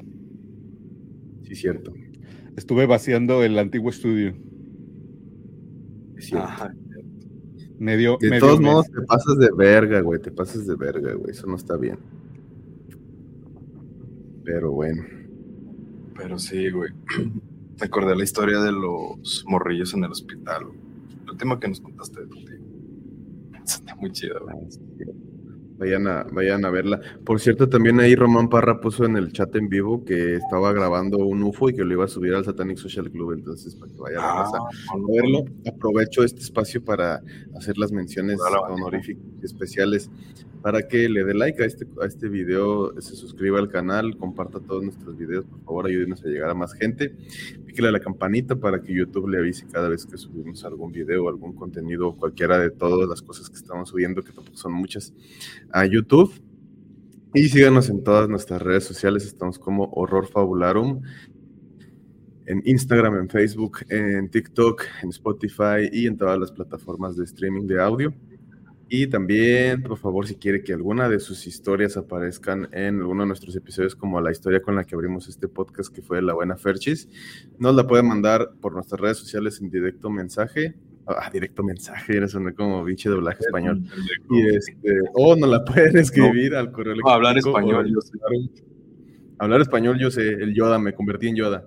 Sí, 1.43 1.53
cierto. 1.53 1.93
Estuve 2.55 2.87
vaciando 2.87 3.43
el 3.43 3.59
antiguo 3.59 3.91
estudio. 3.91 4.33
es 6.17 6.25
cierto. 6.25 6.47
Ajá. 6.47 6.73
Me 7.77 7.95
dio, 7.95 8.17
De 8.19 8.31
me 8.31 8.39
todos 8.39 8.57
dio 8.57 8.67
modos, 8.71 8.89
mes. 8.89 8.99
te 8.99 9.05
pasas 9.05 9.37
de 9.37 9.49
verga, 9.55 10.01
güey. 10.01 10.19
Te 10.19 10.31
pasas 10.31 10.65
de 10.65 10.75
verga, 10.75 11.13
güey. 11.13 11.29
Eso 11.29 11.45
no 11.45 11.57
está 11.57 11.77
bien. 11.77 11.99
Pero 14.43 14.71
bueno. 14.71 15.03
Pero 16.17 16.39
sí, 16.39 16.71
güey. 16.71 16.89
Me 17.79 17.85
acordé 17.85 18.15
la 18.15 18.23
historia 18.23 18.59
de 18.61 18.71
los 18.71 19.45
morrillos 19.47 19.93
en 19.93 20.05
el 20.05 20.09
hospital. 20.11 20.65
güey. 20.65 20.86
Última 21.37 21.59
que 21.59 21.67
nos 21.67 21.79
contaste 21.79 22.19
de 22.21 22.27
tu 22.29 22.35
tío. 22.45 22.57
Está 23.63 23.95
muy 23.97 24.11
chida, 24.11 24.39
güey. 24.39 24.55
Vayan 25.77 26.07
a, 26.07 26.23
vayan 26.31 26.65
a 26.65 26.71
verla. 26.71 26.99
Por 27.23 27.39
cierto, 27.39 27.69
también 27.69 27.99
ahí 27.99 28.15
Román 28.15 28.49
Parra 28.49 28.81
puso 28.81 29.05
en 29.05 29.15
el 29.17 29.31
chat 29.31 29.55
en 29.55 29.69
vivo 29.69 30.03
que 30.03 30.35
estaba 30.35 30.73
grabando 30.73 31.17
un 31.17 31.43
UFO 31.43 31.69
y 31.69 31.75
que 31.75 31.83
lo 31.83 31.93
iba 31.93 32.05
a 32.05 32.07
subir 32.07 32.33
al 32.33 32.45
Satanic 32.45 32.77
Social 32.77 33.11
Club. 33.11 33.33
Entonces, 33.33 33.75
para 33.75 33.91
que 33.91 33.99
vayan 33.99 34.21
a, 34.21 34.47
Ah, 34.57 34.95
verlo, 35.07 35.45
aprovecho 35.65 36.23
este 36.23 36.41
espacio 36.41 36.83
para 36.83 37.21
hacer 37.55 37.77
las 37.77 37.91
menciones 37.91 38.39
honoríficas 38.39 39.23
y 39.41 39.45
especiales 39.45 40.09
para 40.61 40.87
que 40.87 41.07
le 41.07 41.23
dé 41.23 41.33
like 41.33 41.61
a 41.61 41.65
este, 41.65 41.87
a 42.01 42.05
este 42.05 42.27
video, 42.27 42.99
se 42.99 43.15
suscriba 43.15 43.59
al 43.59 43.69
canal, 43.69 44.17
comparta 44.17 44.59
todos 44.59 44.83
nuestros 44.83 45.17
videos, 45.17 45.45
por 45.45 45.61
favor, 45.61 45.87
ayúdenos 45.87 46.23
a 46.25 46.27
llegar 46.27 46.49
a 46.49 46.53
más 46.53 46.73
gente. 46.73 47.15
Píquele 47.65 47.89
a 47.89 47.91
la 47.91 47.99
campanita 47.99 48.55
para 48.55 48.81
que 48.81 48.93
YouTube 48.93 49.29
le 49.29 49.37
avise 49.37 49.67
cada 49.67 49.87
vez 49.87 50.05
que 50.05 50.17
subimos 50.17 50.65
algún 50.65 50.91
video, 50.91 51.29
algún 51.29 51.53
contenido, 51.53 52.15
cualquiera 52.15 52.57
de 52.57 52.71
todas 52.71 53.07
las 53.07 53.21
cosas 53.21 53.49
que 53.49 53.55
estamos 53.55 53.89
subiendo, 53.89 54.23
que 54.23 54.31
tampoco 54.31 54.57
son 54.57 54.73
muchas, 54.73 55.13
a 55.71 55.85
YouTube. 55.85 56.33
Y 57.33 57.49
síganos 57.49 57.89
en 57.89 58.03
todas 58.03 58.27
nuestras 58.29 58.61
redes 58.61 58.85
sociales, 58.85 59.25
estamos 59.25 59.59
como 59.59 59.91
Horror 59.93 60.27
Fabularum, 60.27 61.01
en 62.45 62.63
Instagram, 62.65 63.17
en 63.17 63.29
Facebook, 63.29 63.79
en 63.89 64.29
TikTok, 64.29 64.83
en 65.03 65.09
Spotify 65.09 65.89
y 65.91 66.07
en 66.07 66.17
todas 66.17 66.39
las 66.39 66.51
plataformas 66.51 67.17
de 67.17 67.25
streaming 67.25 67.67
de 67.67 67.81
audio. 67.81 68.13
Y 68.89 69.07
también, 69.07 69.83
por 69.83 69.97
favor, 69.97 70.25
si 70.25 70.35
quiere 70.35 70.63
que 70.63 70.71
alguna 70.71 71.09
de 71.09 71.19
sus 71.19 71.45
historias 71.45 71.97
aparezcan 71.97 72.69
en 72.71 73.01
alguno 73.01 73.23
de 73.23 73.27
nuestros 73.27 73.53
episodios, 73.57 73.95
como 73.95 74.21
la 74.21 74.31
historia 74.31 74.61
con 74.61 74.75
la 74.75 74.85
que 74.85 74.95
abrimos 74.95 75.27
este 75.27 75.49
podcast, 75.49 75.93
que 75.93 76.01
fue 76.01 76.21
La 76.21 76.33
Buena 76.33 76.55
Ferchis, 76.55 77.09
nos 77.59 77.75
la 77.75 77.85
puede 77.85 78.03
mandar 78.03 78.53
por 78.61 78.73
nuestras 78.73 79.01
redes 79.01 79.17
sociales 79.17 79.59
en 79.59 79.69
directo 79.69 80.09
mensaje. 80.09 80.75
Ah, 81.07 81.29
directo 81.31 81.63
mensaje, 81.63 82.17
era 82.17 82.27
sonar 82.27 82.53
como 82.53 82.83
pinche 82.83 83.07
doblaje 83.09 83.39
español. 83.39 83.81
Y 84.29 84.47
este, 84.47 84.99
o 85.13 85.37
nos 85.37 85.49
la 85.49 85.63
pueden 85.63 85.97
escribir 85.97 86.53
al 86.53 86.71
correo 86.71 86.95
No, 86.95 87.09
hablar 87.09 87.37
español, 87.37 87.89
yo 87.89 88.01
sé. 88.01 88.17
Hablar 89.39 89.61
español, 89.61 89.97
yo 89.99 90.11
sé, 90.11 90.27
el 90.27 90.53
Yoda, 90.53 90.79
me 90.79 90.93
convertí 90.93 91.29
en 91.29 91.37
Yoda. 91.37 91.65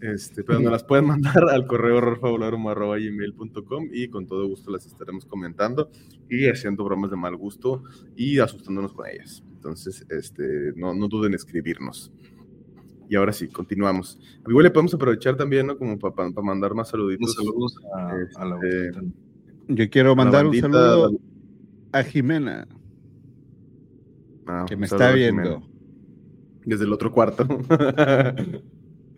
Este, 0.00 0.44
pero 0.44 0.60
nos 0.60 0.72
las 0.72 0.84
pueden 0.84 1.06
mandar 1.06 1.48
al 1.50 1.66
correo 1.66 1.96
horrorfabularum.gmail.com 1.96 3.88
y 3.92 4.08
con 4.08 4.26
todo 4.26 4.46
gusto 4.46 4.70
las 4.70 4.86
estaremos 4.86 5.26
comentando 5.26 5.90
y 6.28 6.46
haciendo 6.48 6.84
bromas 6.84 7.10
de 7.10 7.16
mal 7.16 7.36
gusto 7.36 7.82
y 8.16 8.38
asustándonos 8.38 8.94
con 8.94 9.08
ellas. 9.08 9.42
Entonces, 9.52 10.06
este, 10.08 10.72
no, 10.76 10.94
no 10.94 11.08
duden 11.08 11.32
en 11.32 11.36
escribirnos. 11.36 12.12
Y 13.10 13.16
ahora 13.16 13.32
sí, 13.32 13.48
continuamos. 13.48 14.18
Igual 14.48 14.62
le 14.64 14.70
podemos 14.70 14.94
aprovechar 14.94 15.36
también, 15.36 15.66
¿no? 15.66 15.76
Como 15.76 15.98
para 15.98 16.30
mandar 16.42 16.74
más 16.74 16.88
saluditos. 16.90 17.34
Saludos 17.34 17.76
a, 17.92 18.12
a 18.36 18.44
la 18.44 18.54
bandita. 18.54 19.02
Yo 19.66 19.90
quiero 19.90 20.14
mandar 20.14 20.46
un 20.46 20.52
bandita- 20.52 20.70
saludo 20.72 21.18
a 21.92 22.02
Jimena, 22.04 22.68
Ah, 24.46 24.64
que 24.68 24.76
me 24.76 24.86
está 24.86 25.10
viendo. 25.12 25.42
Jimena, 25.60 25.66
Desde 26.64 26.84
el 26.84 26.92
otro 26.92 27.10
cuarto. 27.12 27.44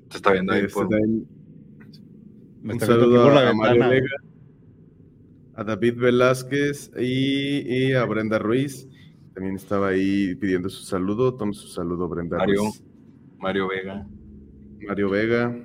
Te 0.09 0.17
está 0.17 0.33
viendo 0.33 0.53
ahí 0.55 0.61
Este, 0.65 0.73
por... 0.73 0.89
Me 0.89 0.97
un 0.97 1.27
está 2.81 2.87
viendo 2.87 2.95
aquí 2.95 2.97
saludo 2.97 3.25
por 3.25 3.35
la 3.35 3.49
a 3.51 3.55
Mario 3.55 3.73
ventana. 3.73 3.89
Vega, 3.91 4.17
a 5.55 5.65
David 5.65 5.97
Velázquez 5.99 6.91
y, 6.99 7.89
y 7.89 7.93
a 7.93 8.05
Brenda 8.07 8.39
Ruiz. 8.39 8.89
También 9.35 9.57
estaba 9.57 9.89
ahí 9.89 10.35
pidiendo 10.37 10.71
su 10.71 10.83
saludo. 10.85 11.35
Tome 11.35 11.53
su 11.55 11.69
saludo, 11.69 12.09
Brenda 12.09 12.39
Mario. 12.39 12.61
Ruiz. 12.63 12.83
Mario 13.43 13.69
Vega. 13.69 14.07
Mario 14.87 15.11
Vega. 15.11 15.65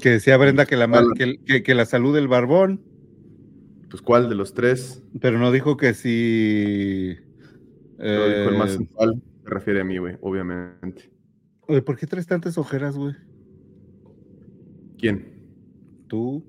Que 0.00 0.10
decía 0.10 0.36
Brenda 0.36 0.66
que 0.66 0.76
la, 0.76 0.88
que, 1.16 1.38
que- 1.44 1.62
que 1.62 1.74
la 1.74 1.84
salud 1.86 2.14
del 2.14 2.28
barbón, 2.28 2.82
Pues, 3.90 4.02
¿cuál 4.02 4.28
de 4.28 4.34
los 4.34 4.52
tres? 4.54 5.02
pero 5.20 5.38
no 5.38 5.50
dijo 5.52 5.76
que 5.76 5.94
si. 5.94 7.16
Pero 7.96 8.28
dijo 8.28 8.50
el 8.50 8.58
más 8.58 8.70
eh, 8.72 8.76
sensual. 8.78 9.22
Se 9.44 9.50
refiere 9.50 9.80
a 9.80 9.84
mí, 9.84 9.96
güey, 9.98 10.16
obviamente. 10.20 11.10
oye, 11.68 11.82
¿por 11.82 11.96
qué 11.96 12.06
traes 12.06 12.26
tantas 12.26 12.58
ojeras, 12.58 12.96
güey? 12.96 13.14
¿Quién? 14.98 15.38
Tú. 16.08 16.44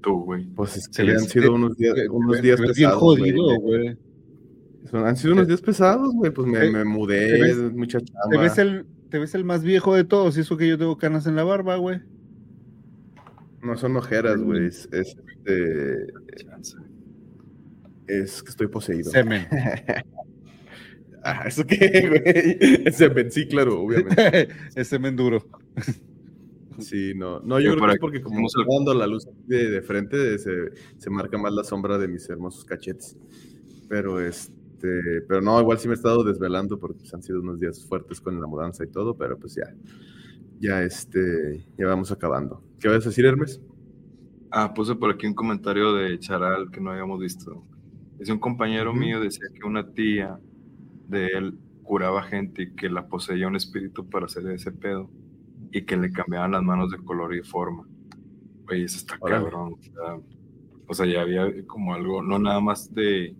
Tú, 0.00 0.24
güey. 0.24 0.46
Pues 0.54 0.76
es 0.76 0.88
Se 0.90 1.04
que 1.04 1.10
han 1.10 1.20
sido 1.20 1.54
unos 1.54 1.76
días, 1.76 1.94
unos 2.10 2.40
días 2.40 2.58
bien 2.60 2.72
pesados. 2.72 3.00
güey. 3.00 3.32
jodido, 3.32 3.60
güey. 3.60 3.96
Son- 4.90 5.04
Han 5.06 5.16
sido 5.16 5.34
unos 5.34 5.48
días 5.48 5.60
pesados, 5.60 6.14
güey. 6.14 6.30
Pues 6.32 6.46
me, 6.46 6.84
mudé, 6.84 7.54
mucha 7.72 7.98
Te 7.98 8.06
chamba. 8.06 8.42
ves, 8.42 8.58
el, 8.58 8.86
te 9.10 9.18
ves 9.18 9.34
el 9.34 9.44
más 9.44 9.62
viejo 9.62 9.94
de 9.94 10.04
todos, 10.04 10.36
y 10.36 10.40
eso 10.40 10.56
que 10.56 10.68
yo 10.68 10.78
tengo 10.78 10.98
canas 10.98 11.26
en 11.26 11.36
la 11.36 11.44
barba, 11.44 11.76
güey. 11.76 12.00
No 13.62 13.76
son 13.76 13.96
ojeras, 13.96 14.40
güey. 14.40 14.66
Es, 14.66 14.88
es, 14.92 15.16
este, 15.26 16.06
es 18.06 18.42
que 18.42 18.50
estoy 18.50 18.68
poseído. 18.68 19.10
Semen. 19.10 19.46
Ah, 21.24 21.44
¿eso 21.46 21.66
qué, 21.66 21.76
güey? 22.08 22.22
Ese 22.86 23.10
men, 23.10 23.30
sí, 23.30 23.46
claro, 23.48 23.82
obviamente. 23.82 24.48
es 24.76 24.86
semen 24.86 25.16
duro. 25.16 25.44
Sí, 26.78 27.12
no. 27.14 27.40
No, 27.40 27.58
yo 27.58 27.74
creo 27.74 27.86
que 27.88 27.94
es 27.94 27.98
porque 27.98 28.22
como 28.22 28.46
está 28.46 28.60
dando 28.66 28.94
la 28.94 29.06
luz 29.06 29.26
de, 29.46 29.68
de 29.68 29.82
frente, 29.82 30.38
se, 30.38 30.70
se 30.96 31.10
marca 31.10 31.36
más 31.36 31.52
la 31.52 31.64
sombra 31.64 31.98
de 31.98 32.06
mis 32.06 32.26
hermosos 32.30 32.64
cachetes. 32.64 33.16
Pero 33.88 34.20
este, 34.20 34.54
pero 34.80 35.40
no, 35.40 35.60
igual 35.60 35.78
sí 35.78 35.88
me 35.88 35.94
he 35.94 35.96
estado 35.96 36.22
desvelando 36.24 36.78
porque 36.78 36.98
pues, 37.00 37.14
han 37.14 37.22
sido 37.22 37.40
unos 37.40 37.58
días 37.58 37.84
fuertes 37.86 38.20
con 38.20 38.40
la 38.40 38.46
mudanza 38.46 38.84
y 38.84 38.88
todo, 38.88 39.16
pero 39.16 39.38
pues 39.38 39.54
ya, 39.54 39.74
ya 40.60 40.82
este, 40.82 41.66
ya 41.76 41.86
vamos 41.86 42.12
acabando. 42.12 42.62
¿Qué 42.80 42.88
vas 42.88 43.04
a 43.04 43.08
decir, 43.08 43.26
Hermes? 43.26 43.60
Ah, 44.50 44.72
puse 44.72 44.94
por 44.94 45.10
aquí 45.10 45.26
un 45.26 45.34
comentario 45.34 45.94
de 45.94 46.18
Charal 46.18 46.70
que 46.70 46.80
no 46.80 46.90
habíamos 46.90 47.20
visto. 47.20 47.64
Es 48.18 48.30
un 48.30 48.38
compañero 48.38 48.90
Ujú. 48.90 49.00
mío 49.00 49.20
decía 49.20 49.46
que 49.54 49.66
una 49.66 49.86
tía 49.92 50.38
de 51.08 51.26
él 51.26 51.58
curaba 51.82 52.22
gente 52.22 52.62
y 52.62 52.74
que 52.74 52.88
la 52.88 53.06
poseía 53.06 53.48
un 53.48 53.56
espíritu 53.56 54.08
para 54.08 54.26
hacer 54.26 54.46
ese 54.50 54.72
pedo 54.72 55.10
y 55.72 55.82
que 55.82 55.96
le 55.96 56.10
cambiaban 56.12 56.52
las 56.52 56.62
manos 56.62 56.90
de 56.90 56.98
color 56.98 57.34
y 57.34 57.38
de 57.38 57.44
forma. 57.44 57.86
Oye, 58.68 58.84
eso 58.84 58.98
está 58.98 59.16
Órale. 59.20 59.44
cabrón. 59.44 59.74
O 59.74 59.82
sea, 59.82 60.18
o 60.86 60.94
sea, 60.94 61.06
ya 61.06 61.22
había 61.22 61.46
como 61.66 61.94
algo, 61.94 62.22
no 62.22 62.38
nada 62.38 62.60
más 62.60 62.92
de 62.94 63.34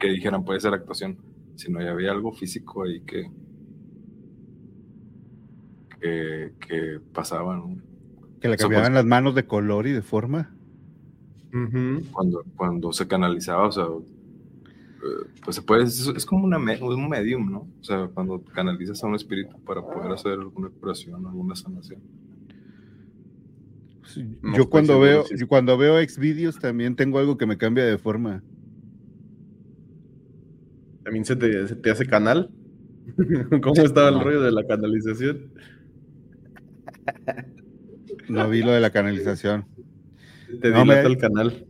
que 0.00 0.08
dijeran 0.08 0.44
puede 0.44 0.58
ser 0.60 0.74
actuación, 0.74 1.18
sino 1.54 1.80
ya 1.80 1.90
había 1.92 2.10
algo 2.10 2.32
físico 2.32 2.82
ahí 2.82 3.00
que 3.02 3.30
que, 6.00 6.52
que 6.66 7.00
pasaba, 7.12 7.56
¿no? 7.56 7.76
Que 8.40 8.48
le 8.48 8.54
Eso 8.54 8.64
cambiaban 8.64 8.92
pues- 8.92 8.94
las 8.94 9.04
manos 9.04 9.34
de 9.34 9.44
color 9.46 9.86
y 9.86 9.92
de 9.92 10.02
forma. 10.02 10.54
cuando, 12.12 12.44
cuando 12.56 12.92
se 12.92 13.06
canalizaba, 13.06 13.66
o 13.68 13.72
sea, 13.72 13.84
eh, 13.84 15.28
pues 15.44 15.56
se 15.56 15.62
puede, 15.62 15.82
es, 15.84 16.06
es 16.06 16.24
como 16.24 16.44
una 16.44 16.58
un 16.58 17.08
medium, 17.08 17.50
¿no? 17.50 17.68
O 17.80 17.84
sea, 17.84 18.08
cuando 18.14 18.40
canalizas 18.42 19.02
a 19.02 19.08
un 19.08 19.14
espíritu 19.14 19.56
para 19.64 19.82
poder 19.82 20.12
hacer 20.12 20.32
alguna 20.32 20.68
curación, 20.70 21.26
alguna 21.26 21.54
sanación. 21.54 22.00
No 24.42 24.56
yo 24.56 24.68
cuando 24.70 24.98
veo, 25.00 25.24
yo 25.36 25.46
cuando 25.48 25.76
veo 25.76 25.98
ex 25.98 26.18
vídeos 26.18 26.58
también 26.58 26.96
tengo 26.96 27.18
algo 27.18 27.36
que 27.36 27.46
me 27.46 27.58
cambia 27.58 27.84
de 27.84 27.98
forma. 27.98 28.42
¿También 31.04 31.24
se 31.24 31.36
te, 31.36 31.66
se 31.68 31.76
te 31.76 31.90
hace 31.90 32.06
canal? 32.06 32.50
¿Cómo 33.62 33.82
estaba 33.82 34.08
el 34.10 34.20
rollo 34.20 34.42
de 34.42 34.52
la 34.52 34.66
canalización? 34.66 35.52
No 38.28 38.48
vi 38.48 38.62
lo 38.62 38.72
de 38.72 38.80
la 38.80 38.90
canalización. 38.90 39.66
Te 40.60 40.70
No, 40.70 40.84
me- 40.84 40.94
dilata 40.94 41.08
el 41.08 41.18
canal. 41.18 41.66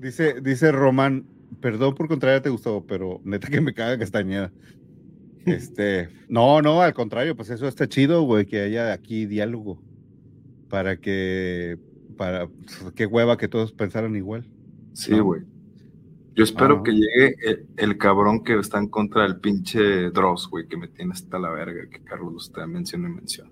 Dice, 0.00 0.40
dice 0.42 0.70
Román, 0.72 1.26
perdón 1.60 1.94
por 1.94 2.08
contrariarte, 2.08 2.50
Gustavo, 2.50 2.86
pero 2.86 3.20
neta 3.24 3.48
que 3.48 3.60
me 3.60 3.72
caga 3.72 3.98
Castañeda. 3.98 4.52
Este, 5.46 6.08
no, 6.28 6.60
no, 6.62 6.82
al 6.82 6.94
contrario, 6.94 7.36
pues 7.36 7.50
eso 7.50 7.66
está 7.68 7.86
chido, 7.88 8.22
güey, 8.22 8.46
que 8.46 8.60
haya 8.62 8.92
aquí 8.92 9.26
diálogo. 9.26 9.82
Para 10.68 10.96
que, 10.98 11.78
para, 12.16 12.48
pues, 12.48 12.92
qué 12.94 13.06
hueva 13.06 13.36
que 13.36 13.48
todos 13.48 13.72
pensaran 13.72 14.16
igual. 14.16 14.46
Sí, 14.94 15.12
No. 15.12 15.34
Yo 16.34 16.42
espero 16.44 16.78
Ah. 16.78 16.82
que 16.82 16.92
llegue 16.92 17.36
el, 17.46 17.66
el 17.76 17.96
cabrón 17.98 18.42
que 18.42 18.58
está 18.58 18.78
en 18.78 18.88
contra 18.88 19.22
del 19.22 19.36
pinche 19.38 20.10
Dross, 20.10 20.48
güey, 20.50 20.66
que 20.66 20.76
me 20.76 20.88
tiene 20.88 21.12
hasta 21.12 21.38
la 21.38 21.50
verga, 21.50 21.88
que 21.88 22.02
Carlos 22.02 22.34
usted 22.34 22.64
menciona 22.66 23.08
y 23.08 23.12
menciona. 23.12 23.50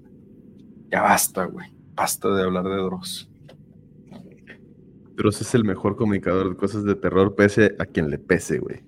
Ya 0.90 1.02
basta, 1.02 1.44
güey. 1.44 1.68
Basta 1.94 2.28
de 2.34 2.42
hablar 2.42 2.64
de 2.64 2.76
Dross. 2.76 3.28
Dross 5.14 5.40
es 5.42 5.54
el 5.54 5.64
mejor 5.64 5.94
comunicador 5.96 6.50
de 6.50 6.56
cosas 6.56 6.84
de 6.84 6.94
terror, 6.94 7.34
pese 7.36 7.74
a 7.78 7.86
quien 7.86 8.10
le 8.10 8.18
pese, 8.18 8.58
güey. 8.58 8.80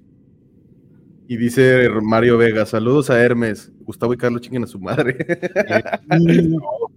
Y 1.28 1.36
dice 1.36 1.88
Mario 2.02 2.36
Vega, 2.36 2.66
saludos 2.66 3.08
a 3.10 3.22
Hermes. 3.22 3.72
Gustavo 3.80 4.12
y 4.12 4.16
Carlos 4.16 4.40
chinguen 4.42 4.64
a 4.64 4.66
su 4.66 4.78
madre. 4.80 5.16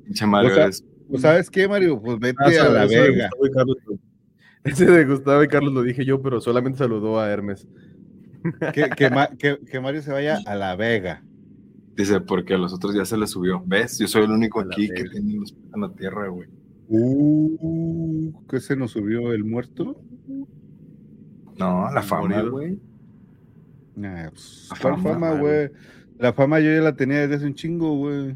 Pinche 0.06 0.26
Mario, 0.26 0.52
O 0.52 0.56
sea, 0.56 0.64
eres- 0.66 0.86
Pues, 1.10 1.22
¿sabes 1.22 1.50
qué, 1.50 1.68
Mario? 1.68 2.02
Pues 2.02 2.20
vete 2.20 2.38
Ah, 2.60 2.66
a 2.66 2.70
la 2.70 2.86
Vega. 2.86 3.30
Gustavo 3.30 3.46
y 3.46 3.52
Carlos. 3.52 3.78
Ese 4.64 4.86
de 4.86 5.06
Gustavo 5.06 5.44
y 5.44 5.48
Carlos 5.48 5.74
lo 5.74 5.82
dije 5.84 6.04
yo, 6.06 6.22
pero 6.22 6.42
solamente 6.42 6.78
saludó 6.80 7.20
a 7.20 7.30
Hermes. 7.30 7.68
Que, 8.74 8.90
que 8.96 9.10
Ma- 9.10 9.28
que- 9.38 9.60
que 9.60 9.80
Mario 9.80 10.02
se 10.02 10.12
vaya 10.12 10.40
a 10.46 10.56
la 10.56 10.76
Vega. 10.76 11.24
Dice, 11.96 12.20
porque 12.22 12.54
a 12.54 12.58
los 12.58 12.74
otros 12.74 12.94
ya 12.96 13.06
se 13.06 13.18
les 13.18 13.32
subió. 13.32 13.64
¿Ves? 13.66 13.98
Yo 13.98 14.08
soy 14.08 14.24
el 14.26 14.32
único 14.32 14.64
la 14.64 14.74
aquí 14.74 14.88
que 14.90 15.04
tiene 15.06 15.34
los 15.36 15.52
pies 15.52 15.66
en 15.74 15.82
la 15.82 15.92
tierra, 15.94 16.28
güey. 16.28 16.48
Uh, 16.90 18.32
¿qué 18.50 18.60
se 18.60 18.76
nos 18.76 18.92
subió 18.92 19.34
el 19.34 19.44
muerto? 19.44 20.00
No, 21.58 21.92
la 21.92 22.02
fama, 22.04 22.42
güey. 22.44 22.80
Ah, 24.04 24.30
pues, 24.30 24.70
La 24.72 24.78
¿cuál 24.80 25.02
fama, 25.02 25.34
güey? 25.34 25.70
La 26.20 26.34
fama 26.34 26.60
yo 26.60 26.72
ya 26.72 26.82
la 26.82 26.96
tenía 26.96 27.20
desde 27.22 27.36
hace 27.36 27.46
un 27.48 27.56
chingo, 27.56 27.98
güey. 27.98 28.36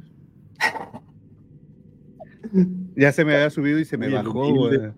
Ya 2.96 3.12
se 3.12 3.24
me 3.24 3.34
había 3.36 3.50
subido 3.50 3.80
y 3.80 3.86
se 3.86 3.98
me 3.98 4.10
bajó, 4.10 4.54
güey. 4.54 4.92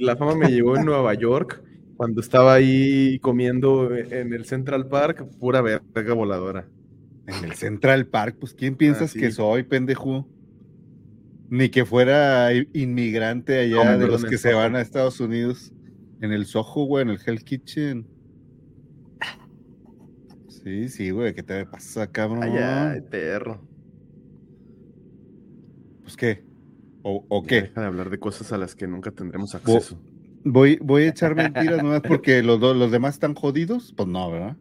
La 0.00 0.16
fama 0.16 0.34
me 0.34 0.48
llegó 0.48 0.76
en 0.76 0.84
Nueva 0.84 1.14
York 1.14 1.62
cuando 1.98 2.20
estaba 2.20 2.54
ahí 2.54 3.18
comiendo 3.18 3.92
en 3.92 4.32
el 4.32 4.44
Central 4.44 4.86
Park, 4.86 5.26
pura 5.40 5.60
verga 5.60 6.14
voladora. 6.14 6.68
En 7.26 7.44
el 7.44 7.54
Central 7.54 8.06
Park, 8.06 8.36
pues 8.38 8.54
¿quién 8.54 8.76
piensas 8.76 9.10
sí. 9.10 9.18
que 9.18 9.32
soy, 9.32 9.64
pendejo? 9.64 10.26
Ni 11.50 11.70
que 11.70 11.84
fuera 11.84 12.50
inmigrante 12.72 13.58
allá 13.58 13.96
No, 13.96 13.98
de 13.98 14.06
los 14.06 14.24
que 14.24 14.38
se 14.38 14.54
van 14.54 14.76
a 14.76 14.80
Estados 14.80 15.18
Unidos. 15.18 15.72
En 16.20 16.32
el 16.32 16.46
Soho, 16.46 16.84
güey, 16.84 17.02
en 17.02 17.10
el 17.10 17.18
Hell 17.24 17.42
Kitchen. 17.42 18.06
Sí, 20.48 20.88
sí, 20.88 21.10
güey, 21.10 21.34
¿qué 21.34 21.42
te 21.42 21.66
pasa, 21.66 22.06
cabrón? 22.10 22.44
Ay, 22.44 23.00
perro. 23.00 23.60
Pues 26.02 26.16
qué. 26.16 26.47
¿O, 27.28 27.42
qué? 27.44 27.62
Deja 27.62 27.80
de 27.80 27.86
hablar 27.86 28.10
de 28.10 28.18
cosas 28.18 28.52
a 28.52 28.58
las 28.58 28.74
que 28.74 28.86
nunca 28.86 29.10
tendremos 29.10 29.54
acceso. 29.54 29.98
¿Voy, 30.44 30.78
voy 30.82 31.04
a 31.04 31.08
echar 31.08 31.34
mentiras 31.34 31.82
nomás 31.82 32.02
porque 32.02 32.42
los, 32.42 32.60
do- 32.60 32.74
los 32.74 32.90
demás 32.90 33.14
están 33.14 33.34
jodidos? 33.34 33.92
Pues 33.96 34.08
no, 34.08 34.30
¿verdad? 34.30 34.56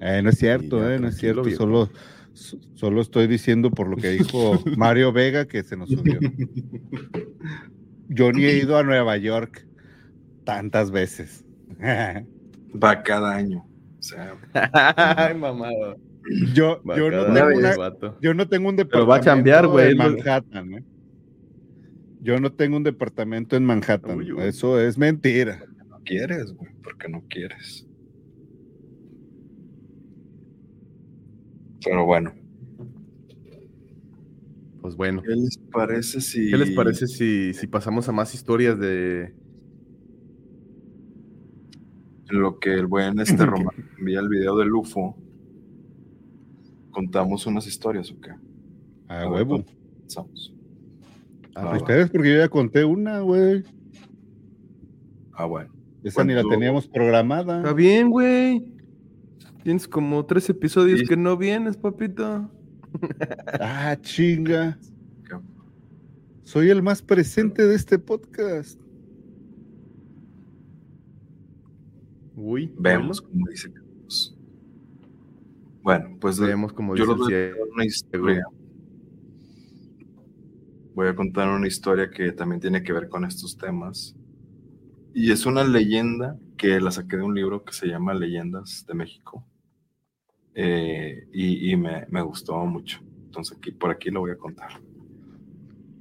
Eh, 0.00 0.20
no 0.22 0.30
es 0.30 0.38
cierto, 0.38 0.80
ya, 0.80 0.94
eh, 0.94 0.98
no 0.98 1.08
es 1.08 1.16
cierto. 1.16 1.42
viejo. 1.42 1.62
Solo, 1.64 1.90
so- 2.32 2.58
solo 2.74 3.00
estoy 3.00 3.26
diciendo 3.26 3.70
por 3.70 3.88
lo 3.88 3.96
que 3.96 4.10
dijo 4.10 4.62
Mario 4.76 5.12
Vega 5.12 5.46
que 5.46 5.62
se 5.62 5.76
nos 5.76 5.88
subió. 5.90 6.18
Yo 8.08 8.30
ni 8.32 8.44
he 8.44 8.58
ido 8.58 8.76
a 8.78 8.82
Nueva 8.82 9.16
York 9.16 9.66
tantas 10.44 10.90
veces. 10.90 11.44
Va 12.82 13.02
cada 13.02 13.34
año. 13.34 13.66
O 13.98 14.02
sea, 14.02 14.36
Ay, 14.52 15.34
mamada. 15.34 15.96
Yo, 16.54 16.80
yo, 16.96 17.10
no 17.10 17.24
tengo 17.32 17.46
vez, 17.48 17.58
una- 17.58 17.76
vato. 17.76 18.18
yo 18.20 18.34
no 18.34 18.48
tengo 18.48 18.68
un 18.68 18.76
Pero 18.76 18.88
departamento 18.88 19.08
va 19.10 19.16
a 19.16 19.20
chambear, 19.20 19.66
güey, 19.66 19.92
en 19.92 19.96
Manhattan. 19.98 20.74
¿eh? 20.74 20.84
Yo 22.22 22.40
no 22.40 22.52
tengo 22.52 22.76
un 22.76 22.82
departamento 22.84 23.56
en 23.56 23.64
Manhattan. 23.64 24.18
Uy, 24.18 24.32
uy. 24.32 24.42
Eso 24.42 24.80
es 24.80 24.98
mentira. 24.98 25.62
no 25.88 26.00
quieres, 26.04 26.52
güey, 26.52 26.70
porque 26.82 27.08
no 27.08 27.22
quieres. 27.28 27.86
Pero 31.84 32.04
bueno, 32.04 32.32
Pues 34.80 34.96
bueno. 34.96 35.22
¿qué 35.22 35.34
les 35.34 35.58
parece 35.72 36.20
si. 36.20 36.50
¿Qué 36.50 36.56
les 36.56 36.70
parece 36.72 37.06
si, 37.06 37.52
si 37.54 37.66
pasamos 37.66 38.08
a 38.08 38.12
más 38.12 38.34
historias 38.34 38.78
de. 38.78 39.34
En 42.28 42.40
lo 42.40 42.58
que 42.58 42.74
el 42.74 42.86
buen 42.86 43.18
este 43.20 43.36
Román 43.46 43.74
envía 43.98 44.18
el 44.20 44.28
video 44.28 44.56
del 44.56 44.72
UFO, 44.74 45.16
contamos 47.00 47.46
unas 47.46 47.66
historias 47.66 48.10
o 48.10 48.18
qué? 48.18 48.30
A 49.08 49.28
huevo. 49.28 49.56
Empezamos. 49.98 50.54
Ah, 51.54 51.72
Ah. 51.72 51.76
Ustedes, 51.76 52.08
porque 52.10 52.32
yo 52.32 52.38
ya 52.38 52.48
conté 52.48 52.84
una, 52.86 53.20
güey. 53.20 53.64
Ah, 55.32 55.44
bueno. 55.44 55.70
Esa 56.02 56.24
ni 56.24 56.32
la 56.32 56.42
teníamos 56.42 56.86
programada. 56.88 57.58
Está 57.58 57.74
bien, 57.74 58.08
güey. 58.08 58.64
Tienes 59.62 59.86
como 59.86 60.24
tres 60.24 60.48
episodios 60.48 61.00
Sí. 61.00 61.06
que 61.06 61.16
no 61.18 61.36
vienes, 61.36 61.76
papito. 61.76 62.50
Ah, 63.60 63.96
chinga. 64.00 64.78
Soy 66.44 66.70
el 66.70 66.80
más 66.82 67.02
presente 67.02 67.66
de 67.66 67.74
este 67.74 67.98
podcast. 67.98 68.80
Uy. 72.36 72.72
Vemos 72.78 73.20
como 73.20 73.46
dice 73.48 73.70
Carlos. 73.72 73.85
Bueno, 75.86 76.16
pues 76.20 76.40
como 76.74 76.96
yo 76.96 77.04
les 77.06 77.16
voy 77.16 77.32
a 77.32 77.50
contar 77.52 77.68
una 77.72 77.84
historia. 77.84 78.44
Voy 80.96 81.06
a 81.06 81.14
contar 81.14 81.48
una 81.48 81.68
historia 81.68 82.10
que 82.10 82.32
también 82.32 82.60
tiene 82.60 82.82
que 82.82 82.92
ver 82.92 83.08
con 83.08 83.24
estos 83.24 83.56
temas. 83.56 84.16
Y 85.14 85.30
es 85.30 85.46
una 85.46 85.62
leyenda 85.62 86.36
que 86.58 86.80
la 86.80 86.90
saqué 86.90 87.18
de 87.18 87.22
un 87.22 87.36
libro 87.36 87.62
que 87.64 87.72
se 87.72 87.86
llama 87.86 88.14
Leyendas 88.14 88.84
de 88.88 88.94
México. 88.94 89.46
Eh, 90.56 91.28
y 91.32 91.70
y 91.70 91.76
me, 91.76 92.04
me 92.08 92.20
gustó 92.22 92.56
mucho. 92.66 92.98
Entonces 93.26 93.56
aquí, 93.56 93.70
por 93.70 93.92
aquí 93.92 94.10
lo 94.10 94.18
voy 94.20 94.32
a 94.32 94.36
contar. 94.38 94.70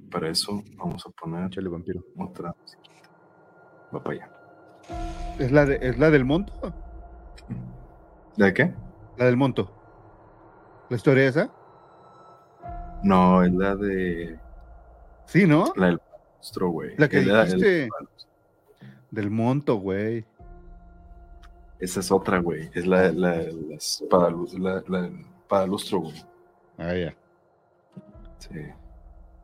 Para 0.09 0.29
eso 0.31 0.63
vamos 0.77 1.05
a 1.05 1.11
poner 1.11 1.47
Chale, 1.51 1.69
vampiro. 1.69 2.03
otra. 2.17 2.55
Va 3.93 4.03
para 4.03 4.15
allá. 4.15 4.31
¿Es 5.37 5.51
la, 5.51 5.65
de- 5.67 5.77
¿Es 5.79 5.99
la 5.99 6.09
del 6.09 6.25
monto? 6.25 6.73
¿De 8.35 8.51
qué? 8.51 8.73
La 9.17 9.25
del 9.25 9.37
monto. 9.37 9.71
¿La 10.89 10.97
historia 10.97 11.27
esa? 11.27 11.49
No, 13.03 13.43
es 13.43 13.53
la 13.53 13.75
de 13.75 14.39
Sí, 15.25 15.45
¿no? 15.47 15.73
la 15.75 15.87
del 15.87 15.99
monstruo, 16.37 16.69
güey. 16.69 16.95
La 16.97 17.07
que 17.09 17.19
Es 17.19 17.25
dijiste. 17.25 17.89
Del 19.11 19.29
monto, 19.31 19.75
güey. 19.75 20.25
Esa 21.79 21.99
es 21.99 22.11
otra, 22.11 22.39
güey. 22.39 22.69
Es 22.73 22.85
la, 22.85 23.11
la, 23.11 23.37
la 23.37 23.75
espada 23.75 24.29
luz- 24.29 24.53
la, 24.57 24.83
la 24.87 25.09
güey. 26.01 26.25
Ah, 26.77 26.93
ya. 26.93 27.15
Sí. 28.39 28.49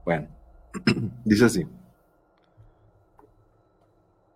Bueno, 0.06 0.28
dice 1.26 1.46
así. 1.46 1.68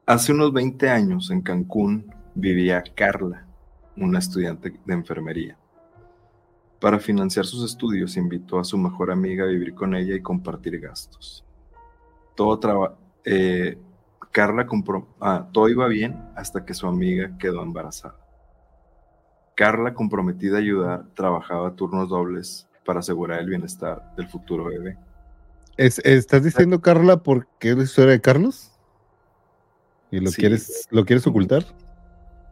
Hace 0.06 0.34
unos 0.34 0.54
20 0.54 0.90
años 0.90 1.32
en 1.32 1.42
Cancún 1.42 2.14
vivía 2.36 2.84
Carla, 2.96 3.46
una 3.98 4.20
estudiante 4.20 4.74
de 4.86 4.94
enfermería. 4.94 5.58
Para 6.80 7.00
financiar 7.00 7.46
sus 7.46 7.64
estudios 7.70 8.18
invitó 8.18 8.60
a 8.60 8.64
su 8.64 8.78
mejor 8.78 9.12
amiga 9.12 9.46
a 9.46 9.48
vivir 9.48 9.74
con 9.74 9.96
ella 9.96 10.16
y 10.16 10.22
compartir 10.22 10.80
gastos. 10.80 11.44
Todo, 12.36 12.60
traba- 12.60 12.98
eh, 13.24 13.78
Carla 14.32 14.68
compró, 14.68 15.08
ah, 15.22 15.48
todo 15.54 15.70
iba 15.70 15.88
bien 15.88 16.22
hasta 16.36 16.66
que 16.66 16.74
su 16.74 16.86
amiga 16.88 17.38
quedó 17.40 17.62
embarazada. 17.64 18.16
Carla, 19.56 19.94
comprometida 19.94 20.58
a 20.58 20.60
ayudar, 20.60 21.06
trabajaba 21.16 21.74
turnos 21.76 22.10
dobles 22.10 22.68
para 22.86 23.00
asegurar 23.00 23.40
el 23.40 23.48
bienestar 23.50 24.14
del 24.18 24.28
futuro 24.28 24.66
bebé. 24.66 24.98
Es- 25.78 26.00
¿Estás 26.00 26.44
diciendo, 26.44 26.82
Carla, 26.82 27.24
porque 27.24 27.72
es 27.72 27.78
la 27.78 27.84
historia 27.84 28.12
de 28.12 28.22
Carlos? 28.22 28.72
¿Y 30.12 30.20
lo, 30.20 30.30
Sí. 30.30 30.42
quieres, 30.42 30.88
lo 30.92 31.06
quieres 31.06 31.26
ocultar? 31.26 31.64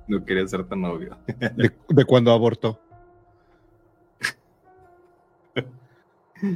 No 0.08 0.24
quería 0.26 0.46
ser 0.48 0.64
tan 0.66 0.84
obvio. 0.86 1.18
De, 1.28 1.72
de 1.90 2.06
cuando 2.06 2.32
abortó. 2.32 2.80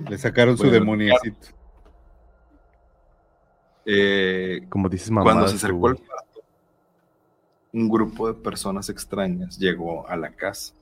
Le 0.09 0.17
sacaron 0.17 0.57
su 0.57 0.63
Bueno, 0.63 0.79
demoniecito. 0.79 1.47
Eh, 3.85 4.65
Como 4.69 4.89
dices, 4.89 5.09
mamá. 5.09 5.23
cuando 5.23 5.47
se 5.47 5.55
acercó 5.55 5.87
al 5.87 5.95
cuarto, 5.95 6.41
un 7.71 7.87
grupo 7.89 8.27
de 8.27 8.33
personas 8.33 8.89
extrañas 8.89 9.57
llegó 9.57 10.07
a 10.09 10.17
la 10.17 10.31
casa. 10.31 10.73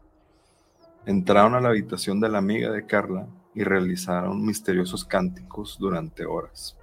Entraron 1.06 1.54
a 1.54 1.62
la 1.62 1.70
habitación 1.70 2.20
de 2.20 2.30
la 2.30 2.40
amiga 2.40 2.72
de 2.72 2.86
Carla 2.88 3.28
y 3.54 3.64
realizaron 3.64 4.44
misteriosos 4.44 5.06
cánticos 5.06 5.78
durante 5.80 6.26
horas. 6.26 6.76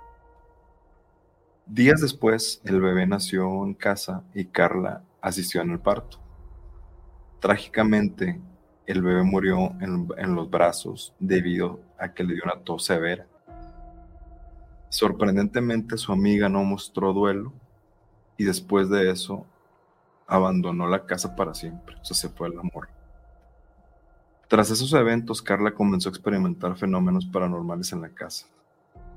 Días 1.66 2.00
después, 2.00 2.60
el 2.64 2.80
bebé 2.80 3.04
nació 3.06 3.64
en 3.64 3.74
casa 3.74 4.22
y 4.32 4.44
Carla 4.44 5.02
asistió 5.20 5.60
en 5.60 5.70
el 5.70 5.80
parto. 5.80 6.18
Trágicamente, 7.40 8.40
el 8.86 9.02
bebé 9.02 9.22
murió 9.24 9.72
en, 9.80 10.08
en 10.18 10.34
los 10.36 10.48
brazos 10.50 11.14
debido 11.18 11.80
a 12.02 12.12
que 12.12 12.24
le 12.24 12.34
dio 12.34 12.42
una 12.44 12.60
tos 12.62 12.84
severa. 12.84 13.26
Sorprendentemente, 14.88 15.96
su 15.96 16.12
amiga 16.12 16.48
no 16.48 16.64
mostró 16.64 17.12
duelo 17.12 17.52
y 18.36 18.44
después 18.44 18.90
de 18.90 19.10
eso 19.10 19.46
abandonó 20.26 20.86
la 20.88 21.06
casa 21.06 21.34
para 21.36 21.54
siempre. 21.54 21.96
O 22.02 22.14
se 22.14 22.28
fue 22.28 22.48
el 22.48 22.58
amor. 22.58 22.88
Tras 24.48 24.70
esos 24.70 24.92
eventos, 24.92 25.40
Carla 25.40 25.72
comenzó 25.72 26.08
a 26.08 26.12
experimentar 26.12 26.76
fenómenos 26.76 27.24
paranormales 27.24 27.92
en 27.92 28.02
la 28.02 28.10
casa. 28.10 28.46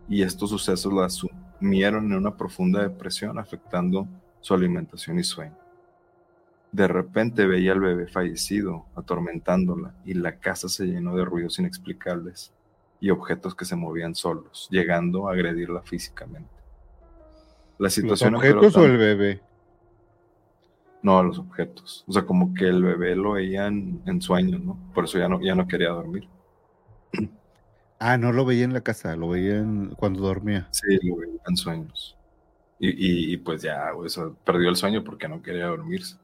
Y 0.08 0.22
estos 0.22 0.52
sucesos 0.52 0.94
la 0.94 1.10
sumieron 1.10 2.06
en 2.06 2.18
una 2.20 2.38
profunda 2.38 2.82
depresión, 2.82 3.38
afectando 3.38 4.08
su 4.40 4.54
alimentación 4.54 5.20
y 5.20 5.24
sueño. 5.24 5.58
De 6.72 6.88
repente 6.88 7.48
veía 7.48 7.74
al 7.74 7.80
bebé 7.82 8.08
fallecido, 8.08 8.86
atormentándola, 8.96 9.94
y 10.06 10.14
la 10.14 10.40
casa 10.40 10.70
se 10.70 10.86
llenó 10.86 11.16
de 11.16 11.26
ruidos 11.26 11.60
inexplicables 11.60 12.54
y 13.00 13.10
objetos 13.10 13.56
que 13.56 13.66
se 13.66 13.76
movían 13.76 14.16
solos, 14.16 14.68
llegando 14.72 15.28
a 15.28 15.34
agredirla 15.34 15.82
físicamente. 15.82 16.50
La 17.78 17.86
¿Los 17.86 17.94
situación 17.94 18.36
empeoró 18.36 18.60
objetos 18.60 18.78
o 18.82 18.86
el 18.86 18.98
bebé? 18.98 19.42
No, 21.02 21.22
los 21.22 21.38
objetos. 21.38 22.04
O 22.08 22.14
sea, 22.14 22.26
como 22.26 22.54
que 22.54 22.66
el 22.68 22.82
bebé 22.82 23.16
lo 23.16 23.34
veía 23.34 23.68
en, 23.68 24.22
sueños, 24.22 24.62
¿no? 24.62 24.80
Por 24.94 25.04
eso 25.04 25.20
ya 25.20 25.28
no, 25.28 25.40
ya 25.42 25.54
no 25.54 25.68
quería 25.68 25.90
dormir. 25.90 26.28
Ah, 27.98 28.18
no 28.18 28.34
lo 28.34 28.44
veía 28.44 28.66
en 28.66 28.74
la 28.74 28.82
casa, 28.82 29.16
lo 29.16 29.30
veía 29.30 29.56
en- 29.58 29.96
cuando 29.96 30.20
dormía. 30.20 30.68
Sí, 30.72 31.00
lo 31.02 31.16
veía 31.16 31.40
en 31.48 31.56
sueños. 31.56 32.18
Y, 32.78 32.90
y- 32.90 33.34
y 33.34 33.38
pues 33.38 33.62
ya, 33.62 33.94
o 33.96 34.08
sea, 34.10 34.26
perdió 34.44 34.70
el 34.70 34.76
sueño 34.76 35.02
porque 35.02 35.30
no 35.30 35.42
quería 35.42 35.68
dormirse. 35.68 36.18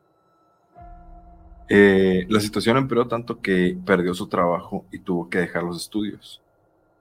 Eh, 1.70 2.26
la 2.30 2.42
situación 2.42 2.76
empeoró 2.76 3.08
tanto 3.08 3.40
que 3.42 3.78
perdió 3.86 4.14
su 4.14 4.28
trabajo 4.28 4.86
y 4.92 5.00
tuvo 5.00 5.30
que 5.30 5.40
dejar 5.40 5.64
los 5.64 5.78
estudios. 5.78 6.42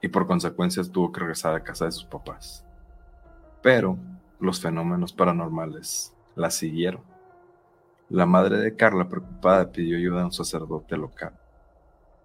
Y 0.03 0.09
por 0.09 0.27
consecuencia 0.27 0.83
tuvo 0.85 1.13
que 1.13 1.21
regresar 1.21 1.55
a 1.55 1.63
casa 1.63 1.85
de 1.85 1.93
sus 1.93 2.05
papás. 2.05 2.65
Pero 3.63 3.99
los 4.39 4.61
fenómenos 4.61 5.13
paranormales 5.13 6.15
la 6.35 6.51
siguieron. 6.51 7.03
La 8.09 8.27
madre 8.27 8.59
de 8.59 8.75
Carla, 8.75 9.09
preocupada, 9.09 9.71
pidió 9.71 9.97
ayuda 9.97 10.23
a 10.23 10.27
un 10.27 10.33
sacerdote 10.33 10.97
local. 10.97 11.33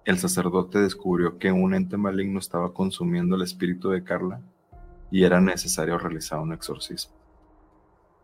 El 0.05 0.17
sacerdote 0.17 0.79
descubrió 0.79 1.37
que 1.37 1.51
un 1.51 1.73
ente 1.73 1.97
maligno 1.97 2.39
estaba 2.39 2.73
consumiendo 2.73 3.35
el 3.35 3.41
espíritu 3.41 3.89
de 3.89 4.03
Carla 4.03 4.39
y 5.11 5.23
era 5.23 5.41
necesario 5.41 5.97
realizar 5.97 6.39
un 6.39 6.53
exorcismo. 6.53 7.15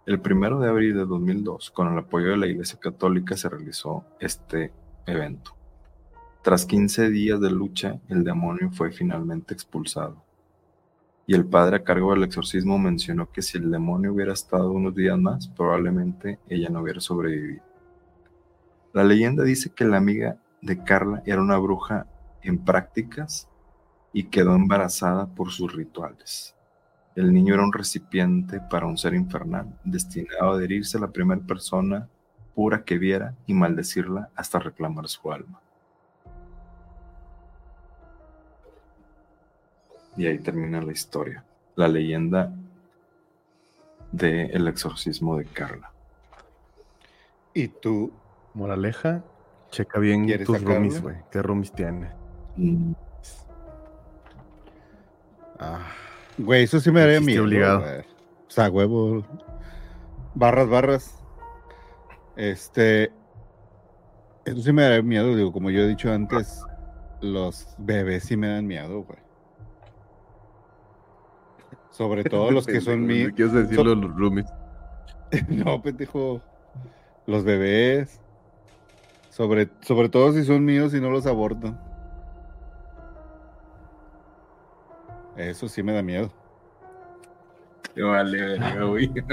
El 0.05 0.19
primero 0.19 0.59
de 0.59 0.69
abril 0.69 0.95
de 0.95 1.05
2002, 1.05 1.71
con 1.71 1.91
el 1.91 1.99
apoyo 1.99 2.29
de 2.29 2.37
la 2.37 2.47
Iglesia 2.47 2.79
Católica, 2.79 3.37
se 3.37 3.49
realizó 3.49 4.03
este 4.19 4.71
evento. 5.05 5.55
Tras 6.43 6.65
15 6.65 7.11
días 7.11 7.39
de 7.39 7.51
lucha, 7.51 7.99
el 8.09 8.23
demonio 8.23 8.71
fue 8.71 8.91
finalmente 8.91 9.53
expulsado. 9.53 10.23
Y 11.27 11.35
el 11.35 11.45
padre 11.45 11.75
a 11.77 11.83
cargo 11.83 12.13
del 12.13 12.23
exorcismo 12.23 12.79
mencionó 12.79 13.31
que 13.31 13.43
si 13.43 13.59
el 13.59 13.69
demonio 13.69 14.11
hubiera 14.11 14.33
estado 14.33 14.71
unos 14.71 14.95
días 14.95 15.19
más, 15.19 15.47
probablemente 15.49 16.39
ella 16.49 16.69
no 16.69 16.81
hubiera 16.81 16.99
sobrevivido. 16.99 17.63
La 18.91 19.03
leyenda 19.03 19.43
dice 19.43 19.69
que 19.69 19.85
la 19.85 19.97
amiga 19.97 20.37
de 20.63 20.83
Carla 20.83 21.21
era 21.27 21.39
una 21.39 21.59
bruja 21.59 22.07
en 22.41 22.57
prácticas 22.57 23.47
y 24.11 24.23
quedó 24.23 24.55
embarazada 24.55 25.27
por 25.27 25.51
sus 25.51 25.71
rituales. 25.71 26.55
El 27.15 27.33
niño 27.33 27.53
era 27.53 27.63
un 27.63 27.71
recipiente 27.71 28.59
para 28.67 28.87
un 28.87 28.97
ser 28.97 29.13
infernal, 29.13 29.79
destinado 29.83 30.51
a 30.51 30.55
adherirse 30.55 30.97
a 30.97 31.01
la 31.01 31.11
primera 31.11 31.41
persona 31.41 32.09
pura 32.55 32.83
que 32.83 32.97
viera 32.97 33.35
y 33.45 33.53
maldecirla 33.53 34.31
hasta 34.35 34.57
reclamar 34.57 35.07
su 35.07 35.31
alma. 35.31 35.61
Y 40.17 40.25
ahí 40.27 40.39
termina 40.39 40.81
la 40.81 40.91
historia, 40.91 41.43
la 41.75 41.87
leyenda 41.87 42.51
del 44.11 44.51
el 44.51 44.67
exorcismo 44.67 45.37
de 45.37 45.45
Carla. 45.45 45.91
¿Y 47.53 47.67
tú? 47.69 48.11
Moraleja, 48.53 49.23
checa 49.69 49.99
bien 49.99 50.25
¿Quieres 50.25 50.45
tus 50.45 50.57
sacarlo? 50.57 50.75
roomies, 50.75 51.01
güey. 51.01 51.15
¿Qué 51.31 51.41
roomies 51.41 51.71
tiene? 51.71 52.09
Mm, 52.57 52.91
Ah, 55.59 55.91
Güey, 56.37 56.63
eso 56.63 56.79
sí 56.79 56.91
me 56.91 57.01
haría 57.01 57.19
Dijiste 57.19 57.31
miedo. 57.41 57.43
obligado. 57.77 57.83
O 58.47 58.51
sea, 58.51 58.69
huevo. 58.69 59.23
Barras, 60.33 60.67
barras. 60.69 61.23
Este. 62.35 63.11
Eso 64.45 64.61
sí 64.61 64.73
me 64.73 64.81
daría 64.81 65.03
miedo, 65.03 65.35
digo, 65.35 65.51
como 65.53 65.69
yo 65.69 65.81
he 65.81 65.87
dicho 65.87 66.11
antes, 66.11 66.63
los 67.21 67.67
bebés 67.77 68.23
sí 68.23 68.35
me 68.37 68.47
dan 68.47 68.65
miedo, 68.65 69.03
güey. 69.03 69.19
Sobre 71.91 72.23
todo 72.25 72.51
los 72.51 72.65
que 72.65 72.81
son. 72.81 73.01
¿no 73.07 73.07
¿Quieres 73.35 73.53
decirlo 73.53 73.95
los 73.95 74.15
roomies? 74.15 74.47
No, 75.47 75.81
pendejo. 75.81 76.41
Los 77.25 77.43
bebés. 77.45 78.19
Sobre, 79.29 79.69
sobre 79.81 80.09
todo 80.09 80.33
si 80.33 80.43
son 80.43 80.65
míos 80.65 80.93
y 80.93 80.99
no 80.99 81.09
los 81.09 81.25
aborto. 81.25 81.73
Eso 85.37 85.69
sí 85.69 85.81
me 85.83 85.93
da 85.93 86.01
miedo. 86.01 86.31
Te 87.93 88.01
vale, 88.03 88.41
verga, 88.41 88.83
güey. 88.83 89.07
Te 89.13 89.23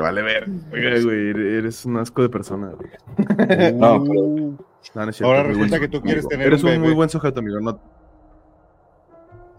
vale 0.00 0.22
ver. 0.22 0.48
Oiga, 0.72 0.90
güey, 1.02 1.30
eres 1.58 1.84
un 1.84 1.96
asco 1.96 2.22
de 2.22 2.28
persona, 2.28 2.70
güey. 2.70 2.90
No, 3.74 4.04
pero- 4.04 4.20
Uh, 4.22 4.56
No, 4.94 5.04
no 5.04 5.10
es 5.10 5.16
cierto, 5.16 5.26
Ahora 5.34 5.42
resulta 5.42 5.80
que 5.80 5.88
tú 5.88 6.00
quieres 6.00 6.24
amigo. 6.24 6.28
tener 6.28 6.46
Eres 6.46 6.62
un 6.62 6.70
un, 6.70 6.80
muy 6.80 6.94
buen 6.94 7.08
sujeto, 7.08 7.40
amigo. 7.40 7.58
No, 7.60 7.80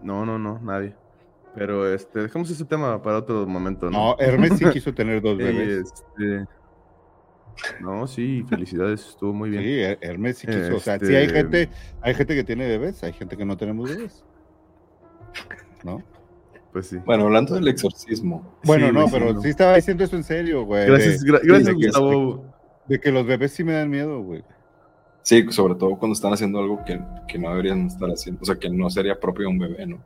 no, 0.02 0.26
no, 0.26 0.38
no, 0.40 0.60
nadie. 0.60 0.96
Pero 1.56 1.92
este, 1.92 2.20
dejemos 2.20 2.50
ese 2.52 2.66
tema 2.66 3.02
para 3.02 3.18
otro 3.18 3.46
momento, 3.48 3.90
¿no? 3.90 4.16
No, 4.16 4.20
Hermes 4.20 4.54
sí 4.58 4.66
quiso 4.74 4.94
tener 4.94 5.22
dos 5.22 5.38
bebés. 5.38 5.86
este, 5.92 6.46
No, 7.82 8.06
sí, 8.06 8.46
felicidades, 8.48 9.08
estuvo 9.10 9.34
muy 9.34 9.50
bien. 9.50 9.64
Sí, 9.64 9.70
Her- 9.70 9.98
Hermes 10.02 10.38
sí 10.38 10.48
quiso. 10.48 10.76
O 10.76 10.80
sea, 10.80 11.00
sí 11.00 11.16
hay 11.16 11.26
Este- 11.26 11.36
gente, 11.38 11.70
hay 12.02 12.14
gente 12.14 12.36
que 12.36 12.44
tiene 12.44 12.68
bebés, 12.68 13.04
hay 13.04 13.14
gente 13.14 13.36
que 13.36 13.46
no 13.46 13.58
tenemos 13.58 13.90
bebés. 13.90 14.24
¿No? 15.84 16.04
Pues 16.74 16.88
sí. 16.88 16.98
Bueno, 17.06 17.24
hablando 17.26 17.56
del 17.56 17.68
exorcismo, 17.68 18.60
Bueno, 18.64 18.88
Sí, 18.88 18.94
no, 18.94 19.06
pero 19.10 19.34
no. 19.34 19.42
sí 19.42 19.50
estaba 19.50 19.76
diciendo 19.76 20.04
eso 20.04 20.16
en 20.16 20.24
serio, 20.24 20.64
güey. 20.66 20.86
Gracias, 20.86 21.24
de, 21.24 21.32
gra- 21.32 21.40
gracias, 21.44 21.66
de 21.68 21.76
que- 21.82 21.88
Gustavo. 21.88 22.46
de 22.88 23.00
que 23.00 23.12
los 23.12 23.26
bebés 23.26 23.52
sí 23.52 23.64
me 23.64 23.74
dan 23.74 23.90
miedo, 23.90 24.22
güey. 24.22 24.44
Sí, 25.28 25.46
sobre 25.50 25.76
todo 25.76 25.98
cuando 25.98 26.14
están 26.14 26.32
haciendo 26.32 26.60
algo 26.60 26.86
que, 26.86 27.02
que 27.28 27.38
no 27.38 27.50
deberían 27.50 27.88
estar 27.88 28.10
haciendo, 28.10 28.42
o 28.42 28.46
sea, 28.46 28.56
que 28.56 28.70
no 28.70 28.90
sería 28.90 29.20
propio 29.20 29.48
de 29.48 29.52
un 29.52 29.60
bebé, 29.60 29.86
¿no? 29.86 30.00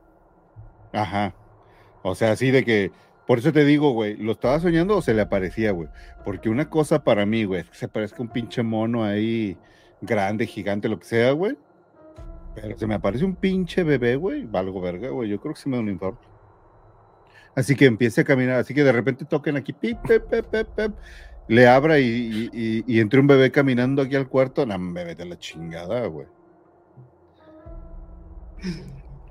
Ajá. 0.91 1.35
O 2.01 2.15
sea, 2.15 2.31
así 2.31 2.49
de 2.49 2.65
que. 2.65 2.91
Por 3.27 3.37
eso 3.37 3.53
te 3.53 3.63
digo, 3.63 3.91
güey, 3.91 4.17
¿lo 4.17 4.31
estaba 4.31 4.59
soñando 4.59 4.97
o 4.97 5.01
se 5.01 5.13
le 5.13 5.21
aparecía, 5.21 5.71
güey? 5.71 5.87
Porque 6.25 6.49
una 6.49 6.69
cosa 6.69 7.03
para 7.03 7.25
mí, 7.25 7.45
güey, 7.45 7.61
es 7.61 7.69
que 7.69 7.77
se 7.77 7.87
parezca 7.87 8.21
un 8.21 8.29
pinche 8.29 8.63
mono 8.63 9.05
ahí, 9.05 9.57
grande, 10.01 10.47
gigante, 10.47 10.89
lo 10.89 10.99
que 10.99 11.05
sea, 11.05 11.31
güey. 11.31 11.55
Pero 12.55 12.77
se 12.77 12.87
me 12.87 12.95
aparece 12.95 13.23
un 13.23 13.35
pinche 13.35 13.83
bebé, 13.83 14.15
güey, 14.15 14.45
valgo 14.45 14.81
verga, 14.81 15.09
güey. 15.09 15.29
Yo 15.29 15.39
creo 15.39 15.53
que 15.53 15.61
sí 15.61 15.69
me 15.69 15.77
da 15.77 15.83
un 15.83 15.89
infarto. 15.89 16.27
Así 17.55 17.75
que 17.75 17.85
empiece 17.85 18.21
a 18.21 18.23
caminar, 18.23 18.55
así 18.55 18.73
que 18.73 18.83
de 18.83 18.91
repente 18.91 19.23
toquen 19.23 19.55
aquí, 19.55 19.71
pip, 19.71 19.99
pip, 20.01 20.23
pip, 20.23 20.45
pip, 20.47 20.67
pip, 20.75 20.91
le 21.47 21.67
abra 21.67 21.99
y, 21.99 22.49
y, 22.87 22.99
entre 22.99 23.19
un 23.19 23.27
bebé 23.27 23.51
caminando 23.51 24.01
aquí 24.01 24.15
al 24.15 24.27
cuarto, 24.29 24.65
no, 24.65 24.77
me 24.79 25.03
vete 25.03 25.23
a 25.23 25.25
la 25.25 25.37
chingada, 25.37 26.05
güey. 26.07 26.27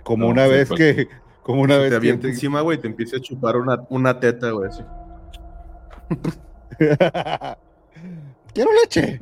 Como 0.04 0.24
No, 0.26 0.30
una 0.32 0.44
sí, 0.46 0.50
vez 0.50 0.68
pues, 0.68 0.78
que, 0.78 1.08
como 1.42 1.62
una 1.62 1.76
vez 1.76 1.86
te 1.86 1.90
que, 1.90 1.96
avienta 1.96 2.26
encima, 2.28 2.60
güey, 2.60 2.78
te 2.78 2.88
empieza 2.88 3.16
a 3.16 3.20
chupar 3.20 3.56
una, 3.56 3.84
una 3.88 4.18
teta, 4.20 4.50
güey. 4.50 4.68
así. 4.68 4.82
Quiero 8.54 8.70
leche. 8.82 9.20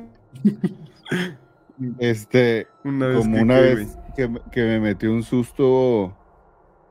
Este, 1.99 2.67
Una 2.83 3.07
vez 3.07 3.17
como 3.19 3.35
que- 3.35 3.41
una 3.41 3.55
que, 3.55 3.75
vez 3.75 3.97
que, 4.15 4.41
que 4.51 4.61
me 4.63 4.79
metió 4.79 5.11
un 5.11 5.23
susto 5.23 6.15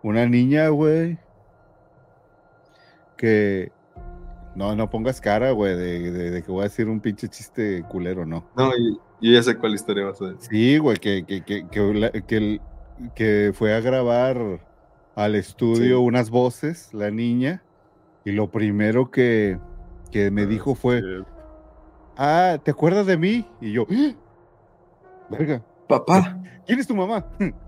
una 0.02 0.26
niña, 0.26 0.68
güey. 0.68 1.18
Que 3.16 3.72
no, 4.54 4.74
no 4.74 4.90
pongas 4.90 5.20
cara, 5.20 5.52
güey, 5.52 5.76
de, 5.76 6.10
de- 6.10 6.30
de 6.30 6.42
que 6.42 6.50
voy 6.50 6.60
a 6.62 6.64
decir 6.64 6.88
un 6.88 7.00
pinche 7.00 7.28
chiste 7.28 7.84
culero, 7.88 8.24
no. 8.26 8.44
No, 8.56 8.70
y, 8.76 8.98
yo 9.20 9.32
ya 9.32 9.42
sé 9.42 9.56
cuál 9.56 9.74
historia 9.74 10.04
vas 10.06 10.20
a 10.22 10.26
decir. 10.32 10.48
Sí, 10.50 10.78
güey, 10.78 10.96
que, 10.98 11.24
que, 11.24 11.44
que, 11.44 12.60
que, 13.14 13.52
fue 13.54 13.74
a 13.74 13.80
grabar 13.80 14.64
al 15.14 15.34
estudio 15.34 15.98
Sí. 15.98 16.04
unas 16.04 16.30
voces, 16.30 16.92
la 16.94 17.10
niña, 17.10 17.62
y 18.24 18.32
lo 18.32 18.50
primero 18.50 19.10
que, 19.10 19.58
que 20.10 20.30
me 20.30 20.42
Ah, 20.42 20.46
dijo 20.46 20.74
fue, 20.74 21.00
sí. 21.00 21.06
ah, 22.16 22.58
¿te 22.62 22.70
acuerdas 22.70 23.06
de 23.06 23.16
mí? 23.16 23.46
Y 23.60 23.72
yo, 23.72 23.86
"¡Ah! 23.90 24.12
verga, 25.30 25.62
Papá. 25.88 26.38
¿quién 26.66 26.78
es 26.80 26.86
tu 26.86 26.94
mamá? 26.94 27.24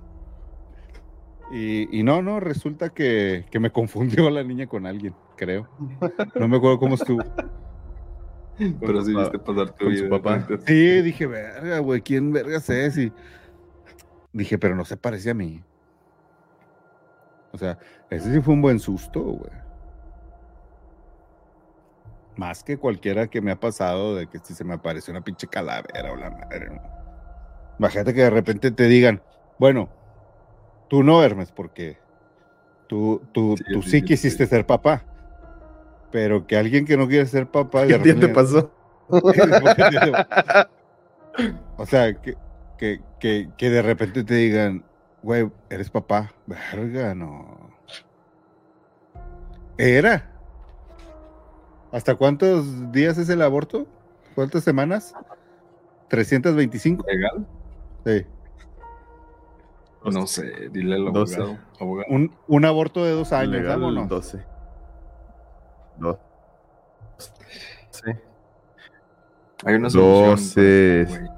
Y, 1.51 1.99
y 1.99 2.03
no, 2.03 2.23
no, 2.23 2.39
resulta 2.39 2.91
que, 2.91 3.45
que 3.51 3.59
me 3.59 3.73
confundió 3.73 4.31
la 4.31 4.45
niña 4.45 4.67
con 4.67 4.87
alguien, 4.87 5.15
creo. 5.37 5.69
No 6.37 6.49
me 6.49 6.59
acuerdo 6.59 6.79
cómo 6.79 6.95
estuvo. 6.95 7.23
Pero 8.81 9.03
sí 9.03 9.15
viste 9.15 9.39
pasar 9.39 9.71
tu 9.71 9.87
con 9.87 9.97
su 9.97 10.09
papá. 10.09 10.47
Sí, 10.67 11.03
dije, 11.03 11.27
verga, 11.27 11.79
güey, 11.79 12.03
¿quién 12.03 12.33
vergas 12.33 12.69
es? 12.69 12.99
Y 12.99 13.13
dije, 14.33 14.59
pero 14.59 14.77
no 14.77 14.85
se 14.85 14.97
parece 14.97 15.31
a 15.31 15.35
mí. 15.35 15.63
O 17.53 17.59
sea, 17.59 17.79
ese 18.11 18.33
sí 18.33 18.41
fue 18.41 18.55
un 18.55 18.63
buen 18.63 18.79
susto, 18.79 19.21
güey. 19.23 19.51
Más 22.37 22.63
que 22.63 22.77
cualquiera 22.77 23.27
que 23.27 23.41
me 23.41 23.51
ha 23.51 23.59
pasado 23.59 24.15
de 24.15 24.27
que 24.27 24.39
si 24.39 24.55
se 24.55 24.65
me 24.65 24.75
apareció 24.75 25.11
una 25.13 25.23
pinche 25.23 25.47
calavera 25.47 26.13
o 26.13 26.17
la 26.17 26.31
madre. 26.31 26.81
Imagínate 27.79 28.15
que 28.15 28.23
de 28.23 28.31
repente 28.31 28.71
te 28.71 28.85
digan, 28.85 29.23
bueno, 29.59 29.89
tú 30.91 31.03
no, 31.03 31.23
Hermes, 31.23 31.51
porque 31.53 31.97
tú, 32.89 33.23
tú, 33.33 33.57
Sí, 33.57 33.65
tú 33.73 33.83
sí, 33.83 34.03
quisiste 34.03 34.47
ser 34.47 34.67
papá. 34.67 35.07
Pero 36.11 36.47
que 36.47 36.59
alguien 36.59 36.85
que 36.85 36.99
no 36.99 37.09
quiere 37.09 37.25
ser 37.25 37.47
papá. 37.47 37.87
¿Qué 37.87 37.97
día 37.99 38.19
te 38.19 38.29
pasó? 38.29 38.71
o 41.77 41.87
sea, 41.87 42.13
que, 42.21 42.37
que, 42.77 43.01
que, 43.19 43.49
que 43.57 43.71
de 43.71 43.83
repente 43.83 44.25
te 44.25 44.35
digan, 44.35 44.85
güey, 45.23 45.49
eres 45.71 45.89
papá. 45.89 46.33
Verga, 46.47 47.15
no. 47.15 47.71
Era. 49.79 50.31
¿Hasta 51.93 52.17
cuántos 52.17 52.93
días 52.93 53.17
es 53.19 53.29
el 53.29 53.43
aborto? 53.43 53.87
¿Cuántas 54.35 54.65
semanas? 54.65 55.15
¿325? 56.11 57.05
¿Legal? 57.07 57.47
Sí. 58.05 58.27
No 60.05 60.27
sé, 60.27 60.69
dile 60.71 60.95
al 60.95 61.13
Doce. 61.13 61.37
abogado. 61.37 61.59
abogado. 61.79 62.07
Un, 62.11 62.35
un 62.49 62.65
aborto 62.65 63.05
de 63.05 63.13
dos 63.13 63.33
años, 63.33 63.53
Legal, 63.53 63.81
vámonos. 63.81 64.09
12. 64.09 64.45
Dos. 65.99 66.17
Sí. 67.91 68.11
Hay 69.67 69.75
una 69.75 69.91
solución. 69.91 70.25
para 70.25 70.31
12 70.31 71.01
esto, 71.03 71.15
güey. 71.21 71.31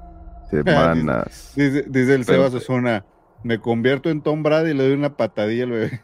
semanas. 0.63 1.53
Dice, 1.57 1.81
dice 1.89 2.15
el 2.15 2.25
Pero- 2.25 2.43
Sebas 2.47 2.53
Osuna, 2.53 3.05
me 3.43 3.59
convierto 3.59 4.09
en 4.09 4.21
Tom 4.21 4.43
Brady 4.43 4.71
y 4.71 4.73
le 4.73 4.83
doy 4.85 4.93
una 4.93 5.17
patadilla 5.17 5.65
al 5.65 5.71
bebé. 5.71 6.01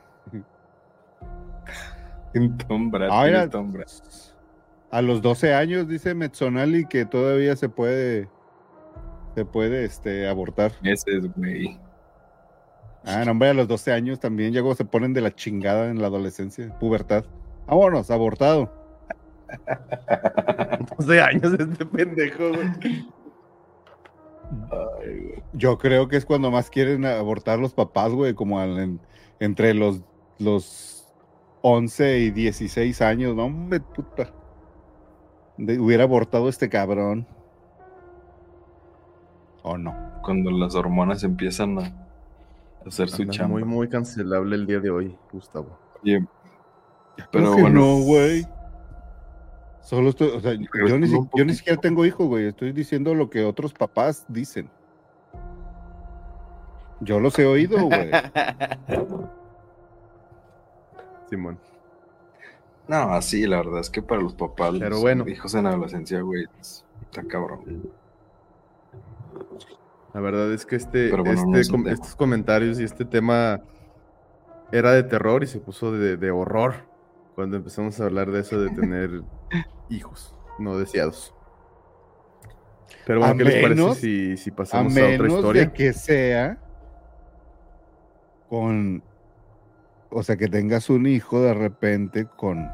Tom 2.67 2.91
Brady, 2.91 3.11
Ah, 3.13 3.23
mira, 3.25 3.49
Tom 3.49 3.71
Brady. 3.71 3.91
A 4.91 5.01
los 5.01 5.21
12 5.21 5.53
años 5.53 5.87
dice 5.87 6.13
Metzonali 6.13 6.85
que 6.85 7.05
todavía 7.05 7.55
se 7.55 7.69
puede 7.69 8.27
se 9.35 9.45
puede 9.45 9.85
este 9.85 10.27
abortar. 10.27 10.71
Ese 10.83 11.15
es, 11.17 11.33
güey. 11.35 11.79
Ah, 13.09 13.23
no, 13.25 13.31
hombre, 13.31 13.49
a 13.49 13.53
los 13.53 13.67
12 13.67 13.91
años 13.91 14.19
también 14.19 14.53
llegó, 14.53 14.75
se 14.75 14.85
ponen 14.85 15.13
de 15.13 15.21
la 15.21 15.33
chingada 15.33 15.89
en 15.89 16.01
la 16.01 16.07
adolescencia, 16.07 16.77
pubertad. 16.79 17.25
Vámonos, 17.67 18.09
abortado. 18.11 18.71
12 20.97 21.21
años 21.21 21.53
este 21.59 21.85
pendejo, 21.85 22.49
güey. 22.49 23.07
Yo 25.53 25.77
creo 25.77 26.07
que 26.07 26.17
es 26.17 26.25
cuando 26.25 26.51
más 26.51 26.69
quieren 26.69 27.05
abortar 27.05 27.59
los 27.59 27.73
papás, 27.73 28.11
güey, 28.11 28.33
como 28.33 28.59
al- 28.59 28.77
en- 28.79 28.99
entre 29.39 29.73
los, 29.73 30.01
los 30.39 31.07
11 31.61 32.19
y 32.19 32.31
16 32.31 33.01
años, 33.01 33.35
no, 33.35 33.45
hombre, 33.45 33.79
puta. 33.79 34.31
De- 35.57 35.79
hubiera 35.79 36.03
abortado 36.03 36.49
este 36.49 36.69
cabrón. 36.69 37.27
¿O 39.61 39.77
no? 39.77 39.93
Cuando 40.23 40.51
las 40.51 40.73
hormonas 40.75 41.23
empiezan 41.23 41.77
a 41.79 42.07
hacer 42.85 43.09
su 43.09 43.25
chamba. 43.25 43.53
Muy, 43.59 43.63
muy 43.63 43.89
cancelable 43.89 44.55
el 44.55 44.65
día 44.65 44.79
de 44.79 44.89
hoy, 44.89 45.17
Gustavo. 45.31 45.77
Oye, 46.03 46.25
pero 47.31 47.55
que 47.55 47.61
bueno, 47.61 47.79
no, 47.81 47.99
güey. 48.03 48.45
Solo 49.81 50.09
estoy, 50.09 50.29
o 50.29 50.39
sea, 50.39 50.53
yo 50.53 50.99
ni, 50.99 51.07
yo 51.09 51.53
siquiera 51.53 51.79
tengo 51.81 52.05
hijos, 52.05 52.27
güey. 52.27 52.47
Estoy 52.47 52.71
diciendo 52.73 53.15
lo 53.15 53.29
que 53.29 53.43
otros 53.43 53.73
papás 53.73 54.25
dicen. 54.27 54.69
Yo 57.01 57.19
los 57.19 57.37
he 57.39 57.45
oído, 57.45 57.81
güey. 57.85 58.11
Simón. 61.29 61.57
No, 62.87 63.13
así, 63.13 63.45
la 63.45 63.57
verdad 63.57 63.79
es 63.81 63.89
que 63.89 64.01
para 64.01 64.21
los 64.21 64.33
papás, 64.33 64.71
Pero 64.77 64.89
los 64.89 65.01
bueno. 65.01 65.27
hijos 65.27 65.53
en 65.55 65.67
adolescencia, 65.67 66.21
güey, 66.21 66.45
es- 66.59 66.83
está 67.03 67.23
cabrón. 67.23 67.91
La 70.13 70.21
verdad 70.21 70.51
es 70.53 70.65
que 70.65 70.75
este, 70.75 71.11
no 71.11 71.23
este 71.23 71.59
es 71.59 71.69
un 71.69 71.75
com- 71.75 71.83
tema. 71.83 71.93
estos 71.93 72.15
comentarios 72.15 72.79
y 72.79 72.83
este 72.83 73.05
tema 73.05 73.61
era 74.71 74.91
de 74.91 75.03
terror 75.03 75.43
y 75.43 75.47
se 75.47 75.59
puso 75.59 75.91
de, 75.91 76.17
de 76.17 76.31
horror 76.31 76.87
cuando 77.35 77.57
empezamos 77.57 77.99
a 77.99 78.05
hablar 78.05 78.31
de 78.31 78.41
eso 78.41 78.59
de 78.59 78.69
tener 78.71 79.21
hijos 79.89 80.35
no 80.57 80.77
deseados. 80.77 81.33
Pero 83.05 83.19
bueno, 83.19 83.33
A 83.33 83.37
¿qué 83.37 83.43
les 83.43 83.61
parece 83.63 83.95
si, 83.95 84.37
si 84.37 84.51
pasamos 84.51 84.95
a, 84.97 85.05
otra 85.13 85.27
historia? 85.27 85.61
de 85.65 85.71
que 85.73 85.93
sea 85.93 86.57
con, 88.49 89.03
o 90.09 90.23
sea, 90.23 90.37
que 90.37 90.47
tengas 90.47 90.89
un 90.89 91.05
hijo 91.07 91.41
de 91.41 91.53
repente 91.53 92.25
con, 92.25 92.67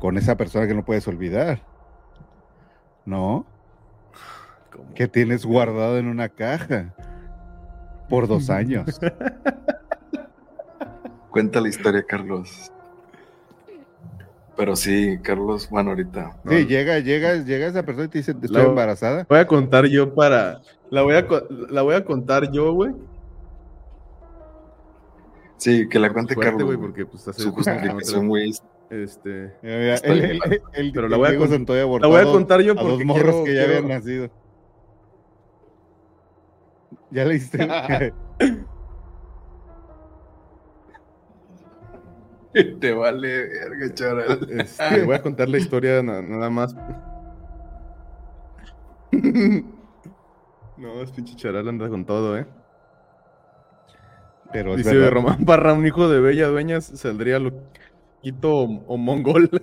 con 0.00 0.16
esa 0.16 0.36
persona 0.36 0.66
que 0.66 0.74
no 0.74 0.84
puedes 0.84 1.06
olvidar. 1.08 1.62
¿No? 3.04 3.46
Como- 4.78 4.94
Que 4.94 5.08
tienes 5.08 5.44
guardado 5.44 5.98
en 5.98 6.06
una 6.08 6.28
caja 6.30 6.94
por 8.08 8.26
dos 8.28 8.48
años. 8.50 8.98
Cuenta 11.30 11.60
la 11.60 11.68
historia, 11.68 12.02
Carlos. 12.02 12.72
Pero 14.56 14.74
sí, 14.74 15.18
Carlos, 15.22 15.68
bueno, 15.70 15.90
ahorita. 15.90 16.36
Sí, 16.48 16.66
llega, 16.66 16.98
llega, 16.98 17.36
llega 17.36 17.66
esa 17.68 17.84
persona 17.84 18.06
y 18.06 18.08
te 18.08 18.18
dice, 18.18 18.32
estoy 18.32 18.48
La- 18.50 18.64
embarazada. 18.64 19.24
Voy 19.28 19.38
a 19.38 19.46
contar 19.46 19.86
yo 19.86 20.14
para... 20.14 20.60
La 20.90 21.02
voy 21.02 21.14
a, 21.14 21.26
la 21.70 21.82
voy 21.82 21.94
a 21.94 22.04
contar 22.04 22.50
yo, 22.50 22.72
güey. 22.72 22.92
Sí, 25.58 25.88
que 25.88 25.98
la 25.98 26.12
cuente 26.12 26.34
Fuerte, 26.34 26.50
Carlos. 26.52 26.66
güey, 26.66 26.78
porque 26.78 27.04
pues 27.06 27.26
hace 27.28 27.42
Su 27.42 27.52
justificación, 27.52 28.28
güey. 28.28 28.50
es- 28.50 28.62
Este... 28.90 29.52
Mira, 29.62 29.76
mira, 29.78 29.94
Está 29.94 30.08
el, 30.08 30.20
bien. 30.22 30.38
el- 30.44 30.62
el- 30.72 30.92
Pero 30.92 31.08
la 31.08 31.16
voy 31.18 31.26
a 31.26 31.30
Diego 31.30 31.44
con- 31.44 31.52
Santoy 31.52 31.76
La 31.76 31.82
abortado 31.82 32.12
voy 32.12 32.22
a 32.22 32.24
contar 32.24 32.60
yo 32.62 32.72
a 32.72 32.74
dos 32.76 32.84
porque 32.90 33.04
morros 33.04 33.22
quiero- 33.24 33.44
que 33.44 33.54
ya 33.54 33.64
quiero- 33.66 33.78
habían 33.78 33.88
nacido. 33.98 34.30
¿Ya 37.10 37.24
leíste? 37.24 37.58
Te 42.80 42.92
vale 42.92 43.46
verga, 43.48 43.94
chaval. 43.94 44.48
Este, 44.50 45.02
voy 45.04 45.14
a 45.14 45.22
contar 45.22 45.48
la 45.48 45.58
historia 45.58 46.02
na- 46.02 46.22
nada 46.22 46.50
más. 46.50 46.74
No, 50.76 51.02
es 51.02 51.10
pinche 51.10 51.34
charal 51.34 51.68
anda 51.68 51.88
con 51.88 52.04
todo, 52.04 52.38
¿eh? 52.38 52.46
Pero 54.52 54.76
Dice 54.76 54.96
verdad. 54.96 55.10
Román 55.10 55.44
Parra, 55.44 55.72
un 55.72 55.84
hijo 55.84 56.08
de 56.08 56.20
Bella 56.20 56.46
Dueñas 56.46 56.84
saldría 56.84 57.40
loquito 57.40 58.54
o, 58.60 58.84
o 58.86 58.96
mongol. 58.96 59.50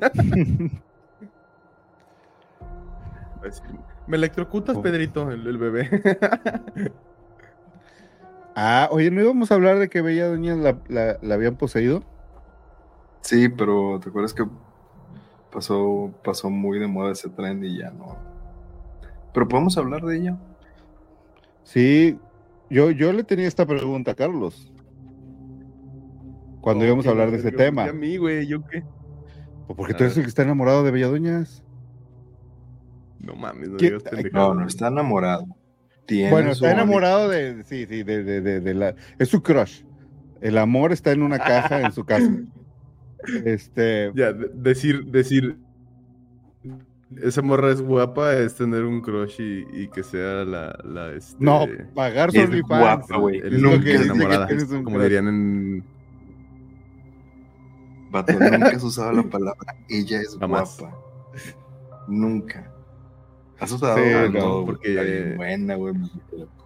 Me 4.08 4.18
electrocutas, 4.18 4.76
Oh. 4.76 4.82
Pedrito, 4.82 5.32
el, 5.32 5.48
el 5.48 5.58
bebé. 5.58 5.90
Ah, 8.56 8.88
oye, 8.92 9.12
¿no 9.12 9.22
íbamos 9.22 9.52
a 9.52 9.56
hablar 9.56 9.80
de 9.80 9.90
que 9.90 10.02
Bella 10.02 10.28
Doña 10.28 10.56
la, 10.56 10.78
la- 10.88 11.18
la 11.22 11.36
habían 11.36 11.58
poseído? 11.58 12.04
Sí, 13.22 13.50
pero 13.50 14.00
¿te 14.02 14.10
acuerdas 14.10 14.34
que 14.34 14.46
pasó, 15.52 16.12
pasó 16.24 16.50
muy 16.50 16.80
de 16.80 16.88
moda 16.88 17.12
ese 17.12 17.30
tren 17.30 17.64
y 17.66 17.80
ya 17.80 17.92
no? 17.92 18.18
Pero 19.34 19.48
podemos 19.48 19.78
hablar 19.78 20.04
de 20.04 20.18
ella. 20.18 20.38
Sí, 21.64 22.18
yo, 22.70 22.92
yo 22.92 23.12
le 23.12 23.24
tenía 23.24 23.48
esta 23.48 23.66
pregunta 23.66 24.12
a 24.12 24.16
Carlos. 24.16 24.72
Cuando 26.62 26.86
íbamos 26.86 27.04
qué 27.04 27.10
a 27.10 27.12
hablar 27.12 27.28
la 27.28 27.34
de 27.34 27.38
ese 27.40 27.52
¿por 27.52 27.58
tema. 27.58 27.84
qué 27.84 27.90
a 27.90 27.94
mí, 27.94 28.18
güey, 28.18 28.48
¿yo 28.48 28.66
qué? 28.66 28.84
Pues 29.68 29.76
porque 29.78 29.94
tú 29.96 30.04
eres 30.04 30.16
el 30.18 30.24
que 30.24 30.30
está 30.30 30.44
enamorado 30.44 30.84
de 30.84 30.92
Bella 30.92 31.08
Doñas. 31.08 31.64
No 33.20 33.36
mames, 33.36 33.70
no 33.70 33.78
¿Qué- 33.78 33.88
digas 33.88 34.04
No, 34.32 34.54
no 34.54 34.66
está 34.68 34.88
enamorado. 34.88 35.46
Tiene 36.06 36.30
Bueno, 36.32 36.52
está 36.52 36.72
enamorado 36.72 37.30
de, 37.30 37.64
sí, 37.64 37.86
sí, 37.90 38.04
de, 38.04 38.24
de, 38.24 38.42
de- 38.42 38.60
de 38.62 38.74
la, 38.74 38.96
es 39.18 39.30
su 39.30 39.42
crush. 39.42 39.82
El 40.42 40.58
amor 40.58 40.92
está 40.92 41.12
en 41.12 41.22
una 41.24 41.40
caja 41.40 41.82
en 41.82 41.92
su 41.92 42.04
casa. 42.06 42.30
Este, 43.44 44.12
Ya, 44.14 44.32
de- 44.34 44.52
decir, 44.54 45.06
decir, 45.06 45.58
esa 47.24 47.42
morra 47.42 47.72
es 47.72 47.82
guapa 47.82 48.34
es 48.36 48.54
tener 48.54 48.84
un 48.84 49.02
crush 49.02 49.40
y, 49.42 49.66
y 49.74 49.88
que 49.88 50.04
sea 50.04 50.44
la, 50.46 50.78
la 50.84 51.12
este, 51.14 51.36
no, 51.40 51.66
pagar 51.96 52.32
su 52.32 52.40
es 52.42 52.62
guapa, 52.62 53.18
güey. 53.18 53.40
el- 53.40 53.66
Es 53.66 53.80
que 53.80 53.84
que 53.84 53.96
enamorada, 53.96 54.48
un 54.52 54.84
como 54.84 54.98
crush. 54.98 55.04
dirían 55.04 55.28
en 55.28 55.84
Vato, 58.12 58.34
nunca 58.34 58.68
has 58.68 58.84
usado 58.84 59.12
la 59.12 59.24
palabra 59.24 59.76
ella 59.90 60.22
es 60.22 60.38
Jamás. 60.40 60.78
guapa. 60.80 60.96
Nunca. 62.08 62.72
Has 63.60 63.72
usado 63.72 63.96
Sí, 63.98 64.04
no, 64.34 64.40
todo, 64.40 64.66
porque- 64.66 65.34
buena, 65.38 65.76
güey. 65.76 65.94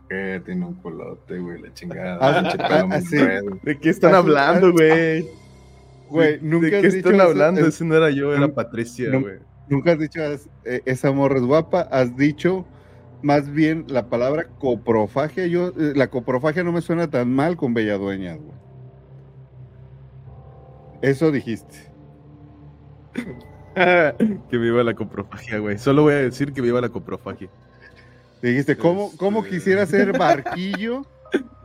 Tiene 0.09 0.65
un 0.65 0.73
colote, 0.75 1.37
güey, 1.37 1.61
la 1.61 1.71
chingada. 1.73 2.17
Ah, 2.19 2.41
ah, 2.43 2.67
pelo 2.67 2.87
ah, 2.91 3.01
sí. 3.01 3.17
¿De 3.61 3.77
qué 3.79 3.89
están 3.91 4.15
hablando, 4.15 4.71
güey? 4.71 5.27
Güey, 6.09 6.31
¿De- 6.31 6.39
nunca 6.41 6.67
¿De 6.67 6.75
has 6.77 6.81
qué 6.81 6.87
dicho 6.87 6.97
están 7.09 7.15
eso, 7.15 7.23
hablando? 7.29 7.61
es- 7.61 7.67
Ese 7.67 7.85
no 7.85 7.95
era 7.95 8.09
yo, 8.09 8.33
era 8.33 8.47
Patricia, 8.47 9.11
güey. 9.19 9.37
Nunca 9.67 9.91
has 9.91 9.99
dicho 9.99 10.19
eh, 10.65 10.81
esa 10.85 11.11
morra 11.11 11.37
es 11.37 11.43
guapa, 11.43 11.81
has 11.91 12.17
dicho 12.17 12.65
más 13.21 13.51
bien 13.53 13.85
la 13.87 14.07
palabra 14.09 14.47
coprofagia. 14.57 15.45
Yo, 15.45 15.67
eh, 15.67 15.93
la 15.95 16.07
coprofagia 16.09 16.63
no 16.63 16.71
me 16.71 16.81
suena 16.81 17.07
tan 17.07 17.31
mal 17.31 17.55
con 17.55 17.75
Belladueñas, 17.75 18.39
güey. 18.39 18.57
Eso 21.03 21.31
dijiste. 21.31 21.91
que 24.49 24.57
viva 24.57 24.83
la 24.83 24.93
coprofagia, 24.93 25.59
güey. 25.59 25.77
Solo 25.77 26.03
voy 26.03 26.13
a 26.13 26.17
decir 26.17 26.53
que 26.53 26.61
viva 26.61 26.81
la 26.81 26.89
coprofagia. 26.89 27.49
Dijiste, 28.41 28.77
¿cómo, 28.77 29.11
cómo 29.17 29.39
Este- 29.43 29.55
quisiera 29.57 29.85
ser 29.85 30.11
barquillo 30.17 31.05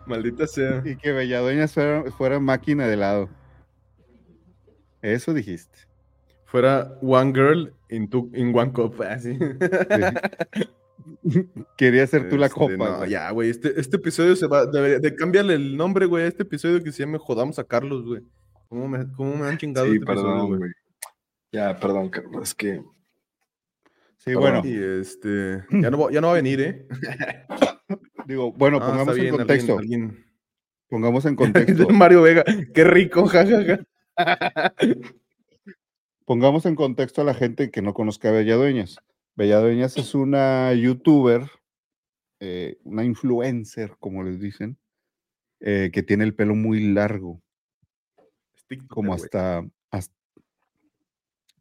Maldita 0.06 0.46
sea. 0.46 0.82
y 0.84 0.96
que 0.96 1.12
Belladueñas 1.12 1.72
fuera, 1.72 2.04
fuera 2.12 2.38
máquina 2.40 2.86
de 2.86 2.94
helado? 2.94 3.28
Eso 5.02 5.32
dijiste. 5.34 5.78
Fuera 6.46 6.96
one 7.02 7.32
girl 7.32 7.72
in, 7.90 8.08
two- 8.08 8.30
in 8.34 8.56
one 8.56 8.72
cup, 8.72 9.00
así. 9.08 9.36
Quería 11.76 12.06
ser 12.06 12.28
tú 12.28 12.36
la 12.36 12.46
Este, 12.46 12.58
copa. 12.58 12.72
no, 12.76 12.96
güey. 12.98 13.10
ya, 13.10 13.30
güey. 13.30 13.50
Este, 13.50 13.78
este 13.80 13.96
episodio 13.96 14.36
se 14.36 14.46
va. 14.46 14.66
Debería, 14.66 14.98
de 14.98 15.14
cambiarle 15.14 15.54
el 15.54 15.76
nombre, 15.76 16.06
güey, 16.06 16.24
a 16.24 16.28
este 16.28 16.42
episodio 16.44 16.82
que 16.82 16.92
se 16.92 17.02
llame 17.04 17.18
Jodamos 17.18 17.58
a 17.58 17.64
Carlos, 17.64 18.04
güey. 18.04 18.22
¿Cómo 18.68 18.88
me, 18.88 19.06
cómo 19.12 19.36
me 19.36 19.46
han 19.46 19.58
chingado 19.58 19.86
Sí, 19.86 19.92
este 19.94 20.04
episodio, 20.04 20.22
perdón, 20.32 20.46
güey? 20.48 20.58
güey. 20.60 20.70
Ya, 21.54 21.78
perdón, 21.78 22.08
Carlos, 22.10 22.48
es 22.48 22.54
que 22.54 22.82
Sí, 24.18 24.34
Perdón. 24.34 24.42
bueno, 24.42 24.62
Y 24.64 25.00
este. 25.00 25.64
Ya 25.70 25.90
no, 25.90 25.98
va- 25.98 26.10
ya 26.10 26.20
no 26.20 26.28
va 26.28 26.32
a 26.32 26.36
venir, 26.36 26.60
¿eh? 26.60 26.88
digo, 28.26 28.52
bueno, 28.52 28.78
Ah, 28.80 28.86
pongamos 28.88 29.18
en 29.18 29.30
contexto. 29.30 29.78
alguien- 29.78 30.02
alguien- 30.02 30.24
Pongamos 30.88 31.24
en 31.26 31.36
contexto. 31.84 31.88
Mario 31.90 32.22
Vega, 32.22 32.42
qué 32.74 32.84
rico, 32.84 33.26
jajaja. 33.26 33.84
Pongamos 36.24 36.64
en 36.66 36.74
contexto 36.74 37.20
a 37.20 37.24
la 37.24 37.34
gente 37.34 37.70
que 37.70 37.82
no 37.82 37.92
conozca 37.94 38.30
a 38.30 38.32
Belladueñas. 38.32 38.96
Bella 39.36 39.58
Dueñas 39.60 39.96
es 39.98 40.14
una 40.14 40.72
youtuber, 40.72 41.42
eh, 42.40 42.78
una 42.84 43.04
influencer, 43.04 43.94
como 44.00 44.22
les 44.22 44.40
dicen, 44.40 44.78
eh, 45.60 45.90
que 45.92 46.02
tiene 46.02 46.24
el 46.24 46.34
pelo 46.34 46.54
muy 46.54 46.80
largo, 46.94 47.42
como 48.88 49.12
hasta- 49.14 49.66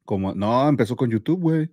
como, 0.05 0.33
no, 0.33 0.67
empezó 0.69 0.95
con 0.95 1.09
YouTube, 1.09 1.39
güey. 1.41 1.69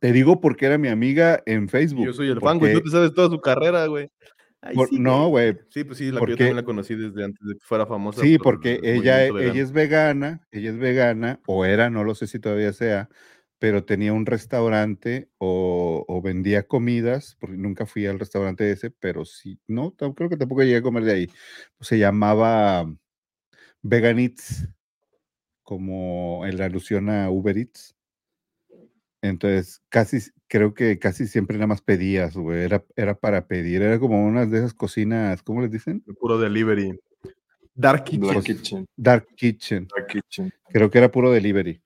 Te 0.00 0.12
digo 0.12 0.40
porque 0.40 0.66
era 0.66 0.76
mi 0.78 0.88
amiga 0.88 1.42
en 1.46 1.68
Facebook. 1.68 2.04
Yo 2.04 2.12
soy 2.12 2.28
el 2.28 2.40
fan, 2.40 2.58
güey. 2.58 2.72
porque- 2.74 2.84
Tú 2.84 2.90
te 2.90 2.96
sabes 2.96 3.14
toda 3.14 3.30
su 3.30 3.40
carrera, 3.40 3.86
güey. 3.86 4.10
Ay, 4.60 4.74
por- 4.74 4.88
sí, 4.88 4.98
no, 4.98 5.28
güey, 5.28 5.56
Sí, 5.70 5.84
pues 5.84 5.98
sí, 5.98 6.06
la 6.06 6.14
que 6.14 6.18
porque- 6.18 6.32
yo 6.32 6.36
también 6.38 6.56
la 6.56 6.64
conocí 6.64 6.94
desde 6.94 7.24
antes 7.24 7.46
de 7.46 7.54
que 7.54 7.60
fuera 7.64 7.86
famosa. 7.86 8.20
Sí, 8.20 8.36
por 8.36 8.54
porque 8.56 8.74
el 8.82 9.00
ella, 9.02 9.24
ella 9.26 9.62
es 9.62 9.72
vegana, 9.72 10.46
ella 10.50 10.70
es 10.70 10.78
vegana, 10.78 11.40
o 11.46 11.64
era, 11.64 11.88
no 11.88 12.04
lo 12.04 12.14
sé 12.14 12.26
si 12.26 12.38
todavía 12.40 12.72
sea, 12.72 13.08
pero 13.58 13.84
tenía 13.84 14.12
un 14.12 14.26
restaurante 14.26 15.30
o, 15.38 16.04
o 16.08 16.20
vendía 16.22 16.64
comidas, 16.66 17.36
porque 17.40 17.56
nunca 17.56 17.86
fui 17.86 18.06
al 18.06 18.18
restaurante 18.18 18.70
ese, 18.70 18.90
pero 18.90 19.24
sí, 19.24 19.58
no, 19.66 19.92
creo 19.94 20.28
que 20.28 20.36
tampoco 20.36 20.62
llegué 20.62 20.76
a 20.78 20.82
comer 20.82 21.04
de 21.04 21.12
ahí. 21.12 21.30
Se 21.80 21.98
llamaba 21.98 22.92
Vegan 23.82 24.18
Eats, 24.18 24.68
como 25.66 26.46
en 26.46 26.58
la 26.58 26.66
alusión 26.66 27.10
a 27.10 27.28
Uber 27.28 27.58
Eats. 27.58 27.96
Entonces, 29.20 29.82
casi, 29.88 30.18
creo 30.46 30.74
que 30.74 31.00
casi 31.00 31.26
siempre 31.26 31.56
nada 31.56 31.66
más 31.66 31.82
pedías, 31.82 32.36
güey, 32.36 32.62
era, 32.62 32.84
era 32.94 33.18
para 33.18 33.48
pedir, 33.48 33.82
era 33.82 33.98
como 33.98 34.24
una 34.24 34.46
de 34.46 34.58
esas 34.58 34.74
cocinas, 34.74 35.42
¿cómo 35.42 35.62
les 35.62 35.72
dicen? 35.72 36.02
Puro 36.20 36.38
delivery. 36.38 36.98
Dark 37.74 38.04
Kitchen. 38.04 38.20
Black 38.20 38.44
Kitchen. 38.44 38.86
Dark 38.96 39.26
Kitchen. 39.34 39.88
Dark 39.94 40.06
Kitchen. 40.06 40.52
creo 40.68 40.88
que 40.88 40.98
era 40.98 41.10
puro 41.10 41.32
delivery. 41.32 41.82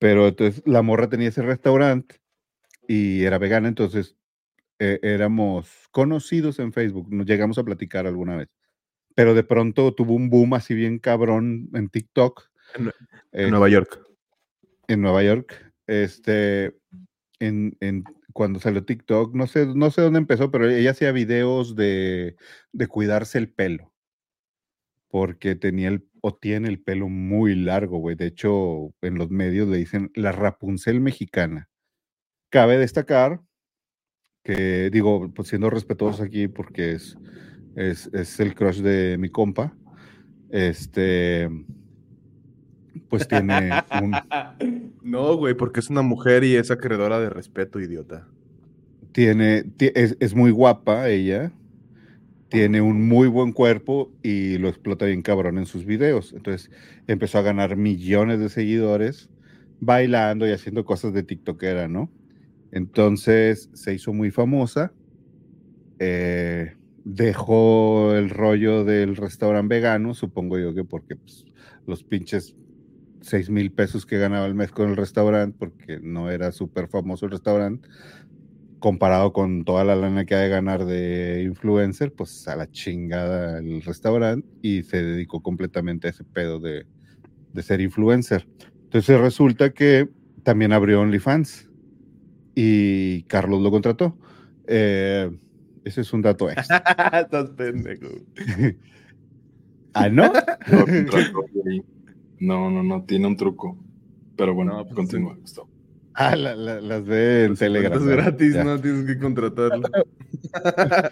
Pero 0.00 0.26
entonces 0.26 0.62
la 0.66 0.82
morra 0.82 1.08
tenía 1.08 1.28
ese 1.28 1.42
restaurante 1.42 2.16
y 2.88 3.22
era 3.22 3.38
vegana, 3.38 3.68
entonces 3.68 4.16
eh, 4.80 4.98
éramos 5.02 5.70
conocidos 5.92 6.58
en 6.58 6.72
Facebook, 6.72 7.12
nos 7.12 7.26
llegamos 7.26 7.58
a 7.58 7.64
platicar 7.64 8.08
alguna 8.08 8.36
vez. 8.36 8.48
Pero 9.14 9.34
de 9.34 9.44
pronto 9.44 9.94
tuvo 9.94 10.14
un 10.14 10.30
boom 10.30 10.54
así 10.54 10.74
bien 10.74 10.98
cabrón 10.98 11.70
en 11.74 11.88
TikTok. 11.88 12.49
En 12.74 12.84
Nue- 12.84 12.94
eh, 13.32 13.44
En 13.44 13.50
Nueva 13.50 13.68
York. 13.68 14.00
en 14.88 15.00
Nueva 15.00 15.22
York. 15.22 15.72
Este, 15.86 16.76
en, 17.38 17.76
en- 17.80 18.04
cuando 18.32 18.60
salió 18.60 18.84
TikTok, 18.84 19.34
no 19.34 19.46
sé, 19.48 19.66
no 19.66 19.90
sé 19.90 20.02
dónde 20.02 20.18
empezó, 20.20 20.50
pero 20.52 20.68
ella 20.68 20.92
hacía 20.92 21.10
videos 21.10 21.74
de, 21.74 22.36
de 22.72 22.86
cuidarse 22.86 23.38
el 23.38 23.52
pelo. 23.52 23.92
Porque 25.08 25.56
tenía 25.56 25.88
el, 25.88 26.06
o 26.20 26.34
tiene 26.36 26.68
el 26.68 26.80
pelo 26.80 27.08
muy 27.08 27.56
largo, 27.56 27.98
güey. 27.98 28.14
De 28.14 28.26
hecho, 28.26 28.94
en 29.00 29.16
los 29.16 29.30
medios 29.30 29.66
le 29.68 29.78
dicen 29.78 30.12
la 30.14 30.30
Rapunzel 30.30 31.00
mexicana. 31.00 31.68
Cabe 32.50 32.78
destacar 32.78 33.40
que, 34.44 34.90
digo, 34.90 35.32
pues 35.34 35.48
siendo 35.48 35.68
respetuosos 35.68 36.20
aquí, 36.20 36.46
porque 36.46 36.92
es, 36.92 37.16
es, 37.74 38.06
es 38.14 38.38
el 38.38 38.54
crush 38.54 38.80
de 38.80 39.18
mi 39.18 39.28
compa. 39.28 39.76
Este, 40.50 41.48
pues 43.10 43.28
tiene 43.28 43.84
un, 43.92 44.22
No, 45.02 45.36
güey, 45.36 45.54
porque 45.54 45.80
es 45.80 45.90
una 45.90 46.02
mujer 46.02 46.44
y 46.44 46.56
es 46.56 46.70
acreedora 46.70 47.20
de 47.20 47.30
respeto, 47.30 47.80
idiota. 47.80 48.28
tiene, 49.12 49.64
ti- 49.64 49.92
es, 49.94 50.16
es 50.20 50.34
muy 50.34 50.50
guapa 50.52 51.08
ella, 51.10 51.52
tiene 52.48 52.80
un 52.82 53.06
muy 53.08 53.28
buen 53.28 53.52
cuerpo 53.52 54.12
y 54.22 54.58
lo 54.58 54.68
explota 54.68 55.06
bien 55.06 55.22
cabrón 55.22 55.58
en 55.58 55.66
sus 55.66 55.86
videos. 55.86 56.32
Entonces 56.32 56.70
empezó 57.06 57.38
a 57.38 57.42
ganar 57.42 57.76
millones 57.76 58.40
de 58.40 58.48
seguidores 58.50 59.30
bailando 59.80 60.48
y 60.48 60.52
haciendo 60.52 60.84
cosas 60.84 61.12
de 61.14 61.24
TikTokera, 61.24 61.88
¿no? 61.88 62.12
Entonces 62.72 63.70
se 63.74 63.94
hizo 63.94 64.12
muy 64.14 64.30
famosa, 64.32 64.94
eh, 65.98 66.76
dejó 67.04 68.14
el 68.14 68.30
rollo 68.30 68.84
del 68.84 69.16
restaurante 69.16 69.74
vegano, 69.76 70.14
supongo 70.14 70.58
yo 70.58 70.74
que 70.74 70.84
porque 70.84 71.16
pues, 71.16 71.44
los 71.86 72.04
pinches 72.04 72.56
seis 73.20 73.50
mil 73.50 73.70
pesos 73.72 74.06
que 74.06 74.18
ganaba 74.18 74.46
al 74.46 74.54
mes 74.54 74.70
con 74.70 74.90
el 74.90 74.96
restaurante, 74.96 75.56
porque 75.58 76.00
no 76.00 76.30
era 76.30 76.52
súper 76.52 76.88
famoso 76.88 77.26
el 77.26 77.32
restaurante, 77.32 77.88
comparado 78.78 79.32
con 79.32 79.64
toda 79.64 79.84
la 79.84 79.94
lana 79.94 80.24
que 80.24 80.34
ha 80.34 80.40
de 80.40 80.48
ganar 80.48 80.84
de 80.86 81.42
influencer, 81.44 82.12
pues 82.12 82.48
a 82.48 82.56
la 82.56 82.70
chingada 82.70 83.58
el 83.58 83.82
restaurante 83.82 84.48
y 84.62 84.82
se 84.82 85.02
dedicó 85.02 85.42
completamente 85.42 86.08
a 86.08 86.10
ese 86.10 86.24
pedo 86.24 86.58
de, 86.60 86.86
de 87.52 87.62
ser 87.62 87.80
influencer. 87.80 88.48
Entonces 88.84 89.20
resulta 89.20 89.70
que 89.70 90.08
también 90.42 90.72
abrió 90.72 91.00
OnlyFans 91.00 91.68
y 92.54 93.22
Carlos 93.24 93.62
lo 93.62 93.70
contrató. 93.70 94.18
Eh, 94.66 95.30
ese 95.84 96.00
es 96.00 96.12
un 96.12 96.22
dato 96.22 96.50
extra. 96.50 96.78
Estás 97.20 97.50
pendejo. 97.50 98.08
ah, 99.94 100.08
¿no? 100.08 100.32
No, 102.40 102.70
no, 102.70 102.82
no, 102.82 103.04
tiene 103.04 103.26
un 103.26 103.36
truco. 103.36 103.78
Pero 104.36 104.54
bueno, 104.54 104.72
No, 104.78 104.82
pues, 104.84 104.94
continúa, 104.94 105.36
Gustavo. 105.40 105.68
Ah, 106.14 106.34
la- 106.34 106.56
la- 106.56 106.80
las 106.80 107.04
ve 107.04 107.44
en 107.44 107.54
Telegram. 107.56 107.92
Es 107.98 108.04
¿verdad? 108.04 108.24
gratis, 108.24 108.54
Ya. 108.54 108.64
no 108.64 108.80
tienes 108.80 109.04
que 109.06 109.18
contratarlo. 109.18 109.88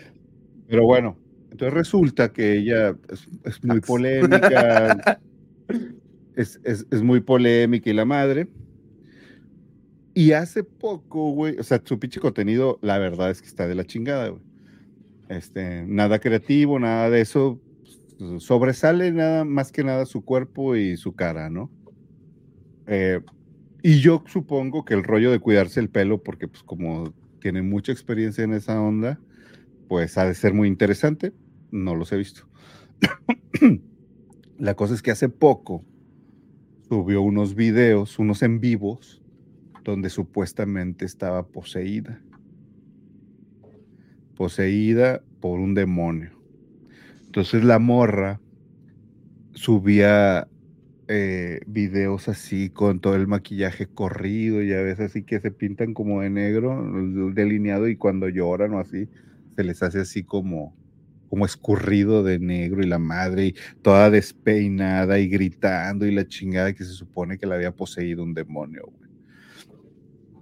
Pero 0.68 0.84
bueno, 0.84 1.16
entonces 1.50 1.72
resulta 1.74 2.32
que 2.32 2.58
ella 2.58 2.96
es, 3.10 3.28
es 3.44 3.64
muy 3.64 3.80
polémica, 3.80 5.20
es, 6.36 6.60
es- 6.64 6.86
es 6.90 7.02
muy 7.02 7.20
polémica 7.20 7.88
y 7.90 7.92
la 7.94 8.04
madre. 8.04 8.48
Y 10.14 10.32
hace 10.32 10.64
poco, 10.64 11.30
güey, 11.30 11.58
o 11.58 11.62
sea, 11.62 11.80
su 11.84 11.98
pinche 11.98 12.18
contenido, 12.20 12.78
la 12.82 12.98
verdad 12.98 13.30
es 13.30 13.40
que 13.40 13.46
está 13.48 13.68
de 13.68 13.74
la 13.76 13.84
chingada, 13.84 14.28
güey. 14.28 14.42
Este, 15.28 15.84
nada 15.86 16.18
creativo, 16.18 16.78
nada 16.80 17.08
de 17.10 17.20
eso. 17.20 17.60
Sobresale 18.38 19.12
nada 19.12 19.44
más 19.44 19.70
que 19.70 19.84
nada 19.84 20.04
su 20.04 20.24
cuerpo 20.24 20.74
y 20.74 20.96
su 20.96 21.14
cara, 21.14 21.50
¿no? 21.50 21.70
Eh, 22.86 23.20
y 23.82 24.00
yo 24.00 24.24
supongo 24.26 24.84
que 24.84 24.94
el 24.94 25.04
rollo 25.04 25.30
de 25.30 25.38
cuidarse 25.38 25.78
el 25.78 25.88
pelo, 25.88 26.22
porque 26.22 26.48
pues 26.48 26.62
como 26.64 27.12
tiene 27.40 27.62
mucha 27.62 27.92
experiencia 27.92 28.42
en 28.42 28.54
esa 28.54 28.80
onda, 28.80 29.20
pues 29.88 30.18
ha 30.18 30.24
de 30.24 30.34
ser 30.34 30.52
muy 30.52 30.66
interesante. 30.68 31.32
No 31.70 31.94
los 31.94 32.10
he 32.12 32.16
visto. 32.16 32.48
La 34.58 34.74
cosa 34.74 34.94
es 34.94 35.02
que 35.02 35.12
hace 35.12 35.28
poco 35.28 35.84
subió 36.88 37.22
unos 37.22 37.54
videos, 37.54 38.18
unos 38.18 38.42
en 38.42 38.58
vivos, 38.58 39.22
donde 39.84 40.10
supuestamente 40.10 41.04
estaba 41.04 41.46
poseída. 41.46 42.20
Poseída 44.34 45.22
por 45.40 45.60
un 45.60 45.74
demonio. 45.74 46.37
Entonces 47.28 47.62
la 47.62 47.78
morra 47.78 48.40
subía 49.52 50.48
eh, 51.08 51.60
videos 51.66 52.26
así 52.26 52.70
con 52.70 53.00
todo 53.00 53.16
el 53.16 53.26
maquillaje 53.26 53.86
corrido 53.86 54.62
y 54.62 54.72
a 54.72 54.80
veces 54.80 55.10
así 55.10 55.24
que 55.24 55.38
se 55.38 55.50
pintan 55.50 55.92
como 55.92 56.22
de 56.22 56.30
negro, 56.30 56.82
delineado 57.34 57.86
y 57.86 57.96
cuando 57.96 58.30
lloran 58.30 58.72
o 58.72 58.78
así, 58.78 59.10
se 59.56 59.62
les 59.62 59.82
hace 59.82 60.00
así 60.00 60.24
como, 60.24 60.74
como 61.28 61.44
escurrido 61.44 62.22
de 62.22 62.38
negro 62.38 62.82
y 62.82 62.86
la 62.86 62.98
madre 62.98 63.48
y 63.48 63.54
toda 63.82 64.08
despeinada 64.08 65.18
y 65.18 65.28
gritando 65.28 66.06
y 66.06 66.12
la 66.12 66.26
chingada 66.26 66.72
que 66.72 66.84
se 66.84 66.94
supone 66.94 67.36
que 67.36 67.44
la 67.44 67.56
había 67.56 67.72
poseído 67.72 68.22
un 68.22 68.32
demonio. 68.32 68.84
güey. 68.86 69.10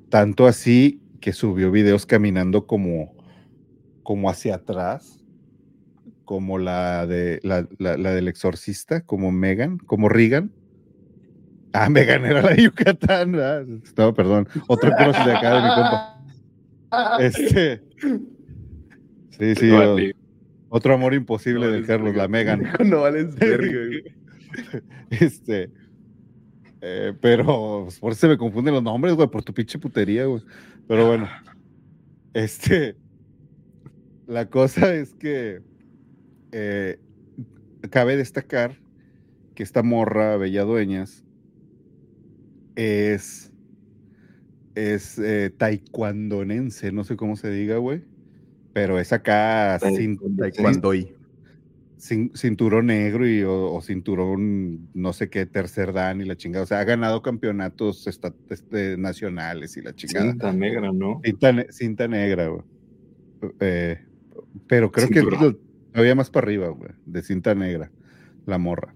Tanto 0.09 0.47
así 0.47 1.01
que 1.21 1.33
subió 1.33 1.73
videos 1.73 2.07
caminando 2.07 2.69
como, 2.69 3.13
como 4.05 4.31
hacia 4.31 4.55
atrás, 4.55 5.26
como 6.27 6.59
la, 6.59 7.07
de, 7.07 7.41
la, 7.43 7.67
la- 7.79 7.97
la 7.97 8.13
del 8.13 8.29
exorcista, 8.29 9.01
como 9.01 9.33
Megan, 9.33 9.79
como 9.79 10.11
Regan. 10.11 10.53
Ah, 11.73 11.89
Megan 11.91 12.27
era 12.27 12.43
la 12.43 12.51
de 12.51 12.65
Yucatán. 12.65 13.33
¿verdad? 13.33 13.65
No, 13.97 14.13
perdón. 14.13 14.47
Otro 14.69 14.91
crush 14.93 15.25
de 15.25 15.33
acá 15.33 15.55
de 15.55 15.63
mi 15.63 15.69
compa. 15.75 16.13
Este. 17.21 17.83
Sí, 19.39 19.55
sí. 19.57 19.71
o- 19.71 19.97
otro 20.69 20.95
amor 20.95 21.15
imposible 21.15 21.67
No 21.67 21.73
de 21.73 21.83
Carlos, 21.85 22.15
la 22.15 22.29
Megan. 22.29 22.63
No 22.85 23.01
güey. 23.01 24.05
Este. 25.11 25.71
eh, 26.81 27.13
pero 27.21 27.83
pues, 27.85 27.99
por 27.99 28.13
eso 28.13 28.23
se 28.23 28.29
me 28.29 28.37
confunden 28.39 28.75
los 28.75 28.83
nombres, 28.83 29.15
güey, 29.15 29.29
por 29.29 29.43
tu 29.43 29.53
pinche 29.55 29.79
putería, 29.79 30.25
güey. 30.27 30.43
Pero 30.89 31.07
bueno. 31.07 31.29
Este. 32.35 32.97
La 34.27 34.47
cosa 34.49 34.93
es 34.95 35.15
que. 35.15 35.61
Eh, 36.53 36.99
cabe 37.91 38.17
destacar 38.17 38.79
que 39.55 39.63
esta 39.63 39.83
morra, 39.83 40.37
Bella 40.37 40.65
Dueñas, 40.65 41.25
es. 42.75 43.53
Es 44.75 45.19
eh, 45.19 45.51
taekwondonense, 45.57 46.93
no 46.93 47.03
sé 47.05 47.17
cómo 47.17 47.37
se 47.37 47.51
diga, 47.51 47.79
güey. 47.79 48.05
Pero 48.75 49.01
es 49.01 49.11
acá 49.15 49.79
sin, 49.81 50.19
Taekwondo. 50.37 50.93
cin- 51.99 52.31
cinturón 52.35 52.87
negro 52.87 53.27
y, 53.27 53.43
o, 53.43 53.73
o 53.73 53.81
cinturón 53.81 54.91
no 54.93 55.15
sé 55.15 55.31
qué, 55.31 55.47
tercer 55.47 55.95
dan 55.95 56.21
y 56.21 56.27
la 56.27 56.37
chingada. 56.37 56.65
O 56.65 56.67
sea, 56.67 56.81
ha 56.81 56.85
ganado 56.85 57.23
campeonatos 57.23 58.07
esta- 58.07 58.35
este, 58.51 58.99
nacionales 58.99 59.79
y 59.79 59.81
la 59.81 59.95
chingada. 59.95 60.31
Cinta 60.33 60.53
negra, 60.53 60.93
¿no? 60.93 61.23
Cinta, 61.25 61.53
ne- 61.53 61.73
cinta 61.73 62.07
negra, 62.07 62.49
güey. 62.49 62.63
Eh, 63.61 63.99
pero 64.67 64.93
creo 64.93 65.09
que 65.09 65.21
Cinturón. 65.21 65.59
Todavía 65.97 66.15
más 66.15 66.29
para 66.29 66.45
arriba, 66.47 66.69
güey, 66.69 66.91
de 67.07 67.23
cinta 67.23 67.55
negra, 67.55 67.91
la 68.45 68.59
morra. 68.59 68.95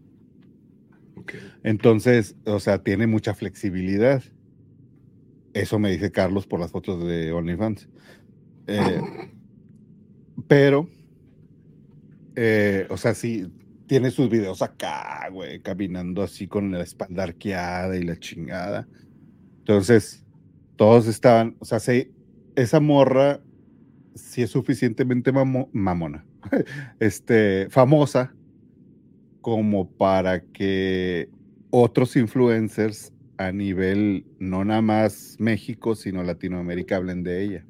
Entonces, 1.63 2.37
o 2.45 2.61
sea, 2.61 2.83
tiene 2.83 3.07
mucha 3.07 3.33
flexibilidad. 3.33 4.23
Eso 5.55 5.79
me 5.79 5.91
dice 5.91 6.13
Carlos 6.13 6.47
por 6.47 6.61
las 6.61 6.73
fotos 6.73 7.03
de 7.07 7.33
OnlyFans. 7.33 7.89
Eh, 8.67 9.01
pero, 10.47 10.91
eh, 12.37 12.87
o 12.91 12.99
sea, 12.99 13.15
sí, 13.15 13.51
tiene 13.87 14.11
sus 14.11 14.29
videos 14.29 14.61
acá, 14.61 15.27
güey, 15.33 15.63
caminando 15.63 16.23
así 16.23 16.49
con 16.49 16.71
la 16.71 16.83
espalda 16.83 17.23
arqueada 17.23 17.97
y 17.97 18.03
la 18.03 18.19
chingada. 18.19 18.87
Entonces, 19.61 20.23
todos 20.77 21.07
estaban, 21.07 21.57
o 21.61 21.65
sea, 21.65 21.81
sí, 21.81 22.13
esa 22.57 22.79
morra 22.79 23.41
sí 24.15 24.43
es 24.43 24.51
suficientemente 24.51 25.33
mamo- 25.33 25.71
mamona, 25.73 26.27
este, 27.01 27.69
famosa 27.71 28.35
como 29.41 29.91
para 29.91 30.41
que 30.41 31.29
otros 31.71 32.17
influencers 32.17 33.13
a 33.39 33.53
nivel 33.53 34.27
no 34.39 34.65
nada 34.65 34.83
más 34.83 35.37
México, 35.39 35.95
sino 35.95 36.23
Latinoamérica 36.23 36.97
hablen 36.97 37.23
de 37.23 37.43
ella. 37.43 37.65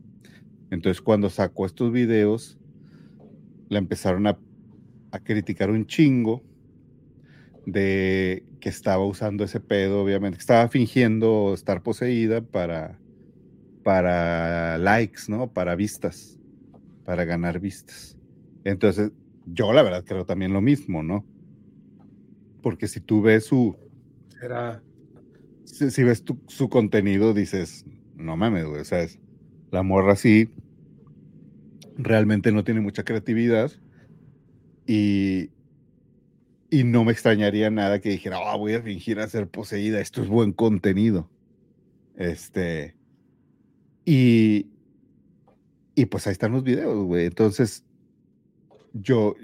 Entonces, 0.70 1.00
cuando 1.00 1.30
sacó 1.30 1.66
estos 1.66 1.92
videos, 1.92 2.58
la 3.68 3.78
empezaron 3.78 4.26
a, 4.26 4.38
a 5.12 5.20
criticar 5.20 5.70
un 5.70 5.86
chingo 5.86 6.42
de 7.66 8.44
que 8.60 8.68
estaba 8.68 9.04
usando 9.04 9.44
ese 9.44 9.60
pedo, 9.60 10.02
obviamente, 10.02 10.38
que 10.38 10.42
estaba 10.42 10.68
fingiendo 10.68 11.54
estar 11.54 11.82
poseída 11.82 12.40
para, 12.40 12.98
para 13.84 14.78
likes, 14.78 15.22
¿no? 15.28 15.52
Para 15.52 15.76
vistas, 15.76 16.38
para 17.04 17.24
ganar 17.24 17.60
vistas. 17.60 18.16
Entonces, 18.64 19.12
yo 19.46 19.72
la 19.72 19.82
verdad 19.82 20.04
creo 20.04 20.24
también 20.24 20.52
lo 20.52 20.60
mismo, 20.60 21.02
¿no? 21.02 21.24
Porque 22.62 22.88
si 22.88 23.00
tú 23.00 23.22
ves 23.22 23.46
su, 23.46 23.76
Era. 24.42 24.82
si, 25.64 25.90
si 25.90 26.02
ves 26.02 26.22
tu- 26.24 26.40
su 26.46 26.68
contenido, 26.68 27.32
dices, 27.32 27.84
no 28.16 28.36
mames, 28.36 28.66
güey, 28.66 28.80
o 28.80 28.84
sea, 28.84 29.00
es- 29.02 29.18
la 29.70 29.82
morra 29.82 30.16
sí 30.16 30.50
realmente 31.96 32.50
no 32.52 32.64
tiene 32.64 32.80
mucha 32.80 33.04
creatividad 33.04 33.70
y, 34.86 35.50
y 36.70 36.84
no 36.84 37.04
me 37.04 37.12
extrañaría 37.12 37.70
nada 37.70 38.00
que 38.00 38.10
dijera, 38.10 38.38
ah, 38.44 38.56
voy 38.56 38.74
a 38.74 38.82
fingir 38.82 39.20
a 39.20 39.28
ser 39.28 39.48
poseída, 39.48 40.00
esto 40.00 40.22
es 40.22 40.28
buen 40.28 40.52
contenido. 40.52 41.30
Este, 42.16 42.94
y, 44.04 44.66
y 45.94 46.06
pues 46.06 46.26
ahí 46.26 46.32
están 46.32 46.52
los 46.52 46.64
videos, 46.64 47.04
güey. 47.06 47.26
Entonces, 47.26 47.84
yo 48.92 49.34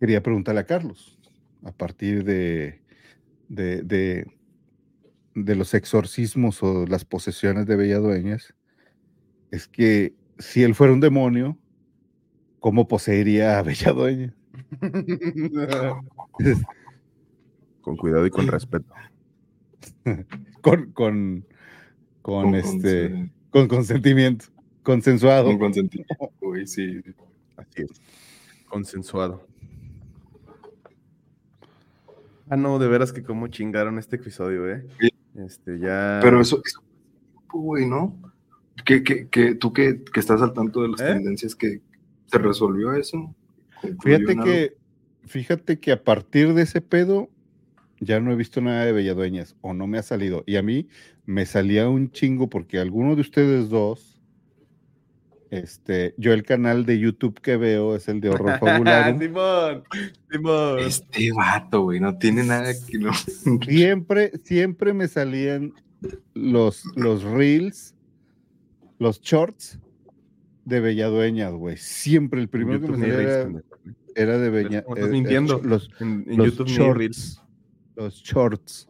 quería 0.00 0.22
preguntarle 0.22 0.60
a 0.60 0.66
Carlos, 0.66 1.18
a 1.64 1.72
partir 1.72 2.24
de, 2.24 2.80
de, 3.48 3.82
de, 3.82 4.26
de 5.34 5.54
los 5.56 5.74
exorcismos 5.74 6.62
o 6.62 6.86
las 6.86 7.04
posesiones 7.04 7.66
de 7.66 7.76
Belladueñas, 7.76 8.54
es 9.50 9.66
que 9.68 10.14
si 10.38 10.62
él 10.62 10.74
fuera 10.74 10.92
un 10.92 11.00
demonio, 11.00 11.58
¿cómo 12.60 12.86
poseería 12.88 13.58
a 13.58 13.62
Belladueña? 13.62 14.34
con 17.80 17.96
cuidado 17.96 18.26
y 18.26 18.30
con 18.30 18.46
respeto. 18.48 18.92
con, 20.60 20.92
con, 20.92 20.92
con, 20.92 21.44
Con 22.22 22.54
este, 22.54 23.10
consen- 23.10 23.30
con 23.50 23.68
consentimiento, 23.68 24.46
consensuado. 24.82 25.46
con 25.46 25.58
consentimiento. 25.58 26.14
Uy, 26.40 26.66
sí. 26.66 27.00
Así 27.56 27.82
es. 27.82 28.00
Consensuado. 28.68 29.46
Ah, 32.50 32.56
no, 32.56 32.78
de 32.78 32.88
veras 32.88 33.12
que 33.12 33.22
cómo 33.22 33.48
chingaron 33.48 33.98
este 33.98 34.16
episodio, 34.16 34.70
¿eh? 34.70 34.86
Sí. 35.00 35.08
Este, 35.36 35.78
ya. 35.78 36.20
Pero 36.22 36.40
eso, 36.40 36.60
eso 36.64 36.82
güey, 37.52 37.86
¿no? 37.86 38.16
Que, 38.84 39.02
que, 39.02 39.28
que 39.28 39.54
tú 39.54 39.72
que, 39.72 40.02
que 40.02 40.20
estás 40.20 40.40
al 40.40 40.52
tanto 40.52 40.82
de 40.82 40.88
las 40.88 41.00
¿Eh? 41.00 41.14
tendencias, 41.14 41.54
que 41.54 41.80
se 42.26 42.38
resolvió 42.38 42.92
eso. 42.92 43.34
¿Concluyó 43.80 44.18
Fíjate 44.18 44.36
que, 44.44 44.76
fíjate 45.26 45.80
que 45.80 45.92
a 45.92 46.02
partir 46.02 46.54
de 46.54 46.62
ese 46.62 46.80
pedo 46.80 47.28
ya 48.00 48.20
no 48.20 48.32
he 48.32 48.36
visto 48.36 48.60
nada 48.60 48.84
de 48.84 48.92
Belladueñas 48.92 49.56
o 49.60 49.74
no 49.74 49.86
me 49.86 49.98
ha 49.98 50.02
salido. 50.02 50.44
Y 50.46 50.56
a 50.56 50.62
mí 50.62 50.88
me 51.26 51.44
salía 51.46 51.88
un 51.88 52.10
chingo 52.10 52.48
porque 52.48 52.78
alguno 52.78 53.14
de 53.14 53.20
ustedes 53.22 53.68
dos, 53.68 54.07
este, 55.50 56.14
yo 56.18 56.32
el 56.32 56.42
canal 56.42 56.84
de 56.84 56.98
YouTube 56.98 57.40
que 57.40 57.56
veo 57.56 57.96
es 57.96 58.08
el 58.08 58.20
de 58.20 58.28
Horror 58.30 58.58
Fabularum. 58.60 59.18
Simón, 59.18 59.84
Simón. 60.30 60.78
Este 60.80 61.32
vato, 61.32 61.82
güey, 61.82 62.00
no 62.00 62.18
tiene 62.18 62.44
nada 62.44 62.72
que 62.86 62.98
no. 62.98 63.12
siempre, 63.66 64.32
siempre 64.44 64.92
me 64.92 65.08
salían 65.08 65.72
los, 66.34 66.84
los 66.96 67.22
reels, 67.22 67.94
los 68.98 69.20
shorts 69.20 69.78
de 70.64 70.80
Belladueñas, 70.80 71.52
güey. 71.52 71.76
Siempre 71.76 72.40
el 72.40 72.48
primero 72.48 72.80
que 72.80 72.88
me 72.88 72.98
salía 72.98 73.22
era, 73.22 73.50
era 74.14 74.38
de. 74.38 74.82
¿Cómo 74.84 74.96
estás 74.96 75.08
eh, 75.08 75.08
eh, 75.08 75.12
mintiendo? 75.12 75.60
los, 75.62 75.90
En, 76.00 76.24
en 76.28 76.36
los 76.36 76.48
YouTube 76.48 76.68
shorts. 76.68 76.98
reels. 76.98 77.42
los 77.96 78.14
shorts. 78.22 78.88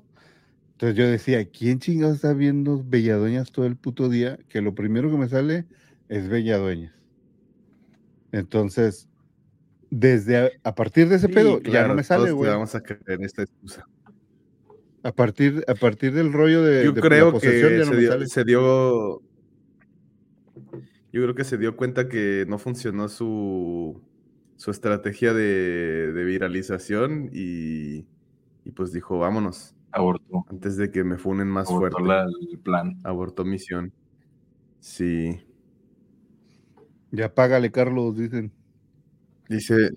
Entonces 0.73 0.97
yo 0.97 1.09
decía, 1.09 1.45
¿quién 1.49 1.81
chingados 1.81 2.17
está 2.17 2.33
viendo 2.35 2.83
Belladueñas 2.85 3.51
todo 3.51 3.67
el 3.67 3.77
puto 3.77 4.09
día? 4.09 4.39
Que 4.49 4.61
lo 4.61 4.75
primero 4.75 5.11
que 5.11 5.17
me 5.17 5.29
sale 5.29 5.67
es 6.09 6.29
Belladueñas. 6.29 6.95
Entonces, 8.33 9.09
desde 9.91 10.37
a, 10.37 10.51
a 10.65 10.75
partir 10.75 11.09
de 11.09 11.17
ese 11.17 11.29
Sí, 11.29 11.33
pedo, 11.33 11.61
ya 11.63 11.87
no 11.89 11.95
me 11.95 12.03
sale, 12.05 12.31
güey. 12.33 12.51
Vamos 12.51 12.75
a 12.75 12.83
creer 12.83 13.23
esta 13.23 13.43
excusa. 13.43 13.87
A 15.03 15.13
partir, 15.13 15.65
a 15.69 15.75
partir 15.75 16.13
del 16.13 16.33
rollo 16.33 16.63
de, 16.63 16.85
Yo 16.85 16.93
de 16.93 17.01
la 17.01 17.07
creo 17.09 17.33
posesión 17.33 17.71
que 17.71 17.79
ya 17.79 17.85
no 17.85 17.91
se 17.91 17.95
me 17.95 18.01
dio, 18.01 18.11
sale. 18.13 18.27
se 18.27 18.45
dio- 18.45 19.23
Yo 21.13 21.23
creo 21.23 21.35
que 21.35 21.45
se 21.45 21.57
dio 21.57 21.77
cuenta 21.77 22.09
que 22.09 22.45
no 22.49 22.59
funcionó 22.59 23.09
su, 23.09 24.03
su 24.57 24.71
estrategia 24.71 25.33
de, 25.33 26.13
de 26.13 26.25
viralización 26.25 27.31
y, 27.33 28.07
y 28.65 28.73
pues 28.75 28.93
dijo, 28.93 29.19
vámonos, 29.19 29.75
Abortó. 29.93 30.45
antes 30.51 30.77
de 30.77 30.91
que 30.91 31.03
me 31.05 31.17
funen 31.17 31.49
más 31.49 31.69
Abortó 31.71 31.97
fuerte. 31.99 32.09
la- 32.09 32.27
el 32.51 32.59
plan. 32.59 32.99
Abortó 33.05 33.45
misión. 33.45 33.93
Sí. 34.81 35.41
Ya 37.11 37.35
págale, 37.35 37.71
Carlos, 37.71 38.17
dicen. 38.17 38.51
Dice. 39.49 39.91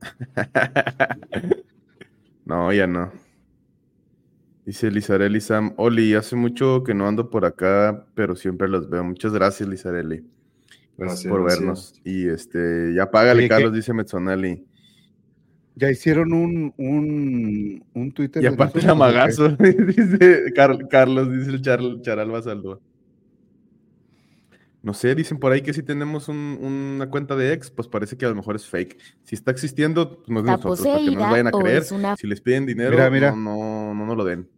no, 2.44 2.72
ya 2.72 2.86
no. 2.86 3.12
Dice 4.64 4.90
Lizarelli 4.90 5.40
Sam. 5.40 5.74
Oli, 5.76 6.14
hace 6.14 6.36
mucho 6.36 6.82
que 6.84 6.94
no 6.94 7.08
ando 7.08 7.30
por 7.30 7.44
acá, 7.44 8.06
pero 8.14 8.36
siempre 8.36 8.68
los 8.68 8.88
veo. 8.90 9.02
Muchas 9.04 9.32
gracias, 9.32 9.68
Lizarelli. 9.68 10.24
Gracias, 10.96 11.24
Gracias, 11.24 11.30
por 11.30 11.42
gracias. 11.42 11.60
vernos. 11.60 12.00
Y 12.04 12.28
este, 12.28 12.92
ya 12.94 13.10
págale. 13.10 13.48
Carlos, 13.48 13.72
dice 13.72 13.94
Metzonelli. 13.94 14.66
Ya 15.76 15.90
hicieron 15.90 16.32
un, 16.32 16.74
un, 16.76 17.84
un 17.94 18.12
Twitter. 18.12 18.42
Y 18.42 18.46
aparte 18.46 18.82
nosotros, 18.82 18.84
¿o 18.84 18.94
qué? 18.94 18.98
Magazo, 18.98 19.48
dice 19.86 20.52
Car- 20.54 20.88
Carlos, 20.88 21.30
dice 21.30 21.50
el 21.50 21.62
Char- 21.62 22.00
Charal 22.02 22.42
Saldúa. 22.42 22.80
No 24.80 24.94
sé, 24.94 25.14
dicen 25.16 25.38
por 25.38 25.50
ahí 25.52 25.60
que 25.60 25.72
si 25.74 25.82
tenemos 25.82 26.28
un- 26.28 26.58
una 26.96 27.10
cuenta 27.10 27.34
de 27.34 27.52
ex, 27.52 27.70
pues 27.70 27.88
parece 27.88 28.16
que 28.16 28.24
a 28.26 28.28
lo 28.28 28.36
mejor 28.36 28.54
es 28.56 28.64
fake. 28.66 28.96
Si 29.24 29.34
está 29.34 29.50
existiendo, 29.50 30.18
pues 30.18 30.28
no 30.30 30.38
es 30.38 30.44
de 30.46 30.52
¿Está 30.52 30.68
nosotros, 30.68 30.86
para 30.86 30.98
que 31.04 31.10
no 31.10 31.20
nos 31.20 31.30
vayan 31.30 31.46
a 31.48 31.50
creer. 31.50 31.84
una 31.92 32.16
Si 32.16 32.26
les 32.28 32.40
piden 32.40 32.64
dinero, 32.66 32.90
Mira, 32.92 33.10
mira. 33.10 33.30
No, 33.32 33.36
no, 33.56 33.94
no 33.94 34.06
nos 34.06 34.16
lo 34.16 34.24
den. 34.24 34.48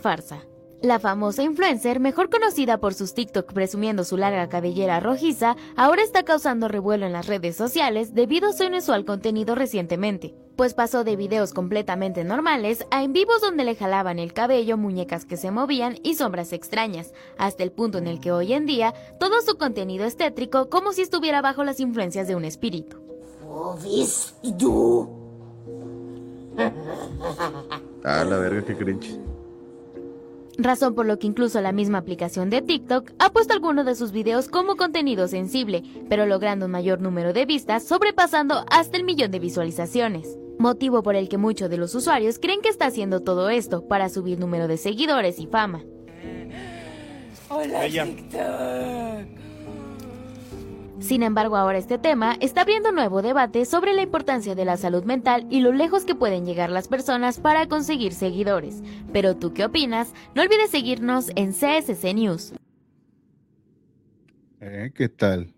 farsa? 0.00 0.38
La 0.80 1.00
famosa 1.00 1.42
influencer, 1.42 1.98
mejor 1.98 2.30
conocida 2.30 2.78
por 2.78 2.94
sus 2.94 3.12
TikTok 3.12 3.52
presumiendo 3.52 4.04
su 4.04 4.16
larga 4.16 4.48
cabellera 4.48 5.00
rojiza, 5.00 5.56
ahora 5.76 6.02
está 6.02 6.22
causando 6.22 6.68
revuelo 6.68 7.04
en 7.04 7.12
las 7.12 7.26
redes 7.26 7.56
sociales 7.56 8.14
debido 8.14 8.50
a 8.50 8.52
su 8.52 8.62
inusual 8.62 9.04
contenido 9.04 9.56
recientemente, 9.56 10.36
pues 10.58 10.74
pasó 10.74 11.04
de 11.04 11.14
videos 11.14 11.54
completamente 11.54 12.24
normales 12.24 12.84
a 12.90 13.04
en 13.04 13.12
vivos 13.12 13.40
donde 13.40 13.62
le 13.62 13.76
jalaban 13.76 14.18
el 14.18 14.32
cabello, 14.32 14.76
muñecas 14.76 15.24
que 15.24 15.36
se 15.36 15.52
movían 15.52 15.98
y 16.02 16.16
sombras 16.16 16.52
extrañas, 16.52 17.14
hasta 17.38 17.62
el 17.62 17.70
punto 17.70 17.98
en 17.98 18.08
el 18.08 18.18
que 18.18 18.32
hoy 18.32 18.52
en 18.52 18.66
día 18.66 18.92
todo 19.20 19.40
su 19.40 19.56
contenido 19.56 20.04
es 20.04 20.16
tétrico 20.16 20.68
como 20.68 20.92
si 20.92 21.02
estuviera 21.02 21.42
bajo 21.42 21.62
las 21.62 21.78
influencias 21.78 22.26
de 22.26 22.34
un 22.34 22.44
espíritu. 22.44 22.96
Ah, 28.02 28.24
la 28.28 28.38
verga, 28.38 28.64
qué 28.64 28.76
cringe. 28.76 29.16
razón 30.58 30.96
por 30.96 31.06
lo 31.06 31.20
que 31.20 31.28
incluso 31.28 31.60
la 31.60 31.70
misma 31.70 31.98
aplicación 31.98 32.50
de 32.50 32.62
TikTok 32.62 33.12
ha 33.20 33.30
puesto 33.30 33.54
algunos 33.54 33.86
de 33.86 33.94
sus 33.94 34.10
videos 34.10 34.48
como 34.48 34.74
contenido 34.74 35.28
sensible, 35.28 35.84
pero 36.08 36.26
logrando 36.26 36.66
un 36.66 36.72
mayor 36.72 37.00
número 37.00 37.32
de 37.32 37.46
vistas, 37.46 37.84
sobrepasando 37.84 38.64
hasta 38.72 38.96
el 38.96 39.04
millón 39.04 39.30
de 39.30 39.38
visualizaciones. 39.38 40.36
Motivo 40.58 41.02
por 41.04 41.14
el 41.14 41.28
que 41.28 41.38
muchos 41.38 41.70
de 41.70 41.76
los 41.76 41.94
usuarios 41.94 42.38
creen 42.40 42.60
que 42.60 42.68
está 42.68 42.86
haciendo 42.86 43.20
todo 43.20 43.48
esto 43.48 43.86
para 43.86 44.08
subir 44.08 44.40
número 44.40 44.66
de 44.66 44.76
seguidores 44.76 45.38
y 45.38 45.46
fama. 45.46 45.84
Hola, 47.48 47.82
TikTok. 47.88 49.38
Sin 51.00 51.22
embargo, 51.22 51.56
ahora 51.56 51.78
este 51.78 51.96
tema 51.96 52.36
está 52.40 52.62
abriendo 52.62 52.90
nuevo 52.90 53.22
debate 53.22 53.64
sobre 53.64 53.94
la 53.94 54.02
importancia 54.02 54.56
de 54.56 54.64
la 54.64 54.76
salud 54.76 55.04
mental 55.04 55.46
y 55.48 55.60
lo 55.60 55.72
lejos 55.72 56.04
que 56.04 56.16
pueden 56.16 56.44
llegar 56.44 56.70
las 56.70 56.88
personas 56.88 57.38
para 57.38 57.68
conseguir 57.68 58.12
seguidores. 58.12 58.82
Pero 59.12 59.36
tú 59.36 59.54
qué 59.54 59.64
opinas? 59.64 60.12
No 60.34 60.42
olvides 60.42 60.70
seguirnos 60.70 61.30
en 61.36 61.52
CSC 61.52 62.14
News. 62.14 62.52
¿Eh? 64.60 64.90
¿Qué 64.92 65.08
tal? 65.08 65.54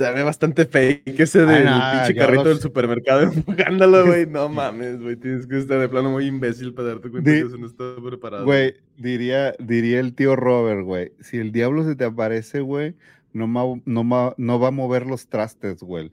Se 0.00 0.10
ve 0.12 0.22
bastante 0.22 0.64
fake 0.64 1.20
ese 1.20 1.44
del 1.44 1.64
Ah, 1.68 2.04
pinche 2.06 2.18
ya 2.18 2.24
carrito 2.26 2.48
del 2.48 2.58
supermercado 2.60 3.22
empujándolo, 3.34 4.06
güey. 4.06 4.24
No 4.26 4.48
mames, 4.48 4.98
güey. 4.98 5.16
Tienes 5.16 5.46
que 5.46 5.58
estar 5.58 5.78
de 5.78 5.90
plano 5.90 6.10
muy 6.10 6.24
imbécil 6.26 6.72
para 6.72 6.88
darte 6.88 7.10
cuenta 7.10 7.30
Di- 7.30 7.40
que 7.42 7.46
eso 7.48 7.58
no 7.58 7.66
está 7.66 7.84
preparado. 8.02 8.44
Güey, 8.46 8.76
diría, 8.96 9.54
diría 9.58 10.00
el 10.00 10.14
tío 10.14 10.36
Robert, 10.36 10.82
güey. 10.84 11.12
Si 11.20 11.36
el 11.36 11.52
diablo 11.52 11.84
se 11.84 11.96
te 11.96 12.04
aparece, 12.04 12.60
güey, 12.60 12.94
no, 13.34 13.46
ma- 13.46 13.80
no, 13.84 14.02
ma- 14.04 14.34
no 14.38 14.58
va 14.58 14.68
a 14.68 14.70
mover 14.70 15.04
los 15.06 15.28
trastes, 15.28 15.82
güey. 15.82 16.10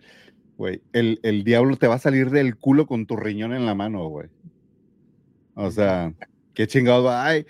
Güey, 0.58 0.82
el, 0.92 1.20
el 1.24 1.46
diablo 1.46 1.78
te 1.78 1.88
va 1.88 1.96
a 1.96 2.00
salir 2.00 2.30
del 2.30 2.58
culo 2.58 2.88
con 2.88 3.06
tu 3.06 3.16
riñón 3.16 3.54
en 3.54 3.66
la 3.66 3.74
mano, 3.74 4.08
güey. 4.10 4.28
O 5.54 5.72
sea, 5.72 6.14
qué 6.54 6.68
chingado 6.68 7.04
va. 7.06 7.26
Ay, 7.26 7.46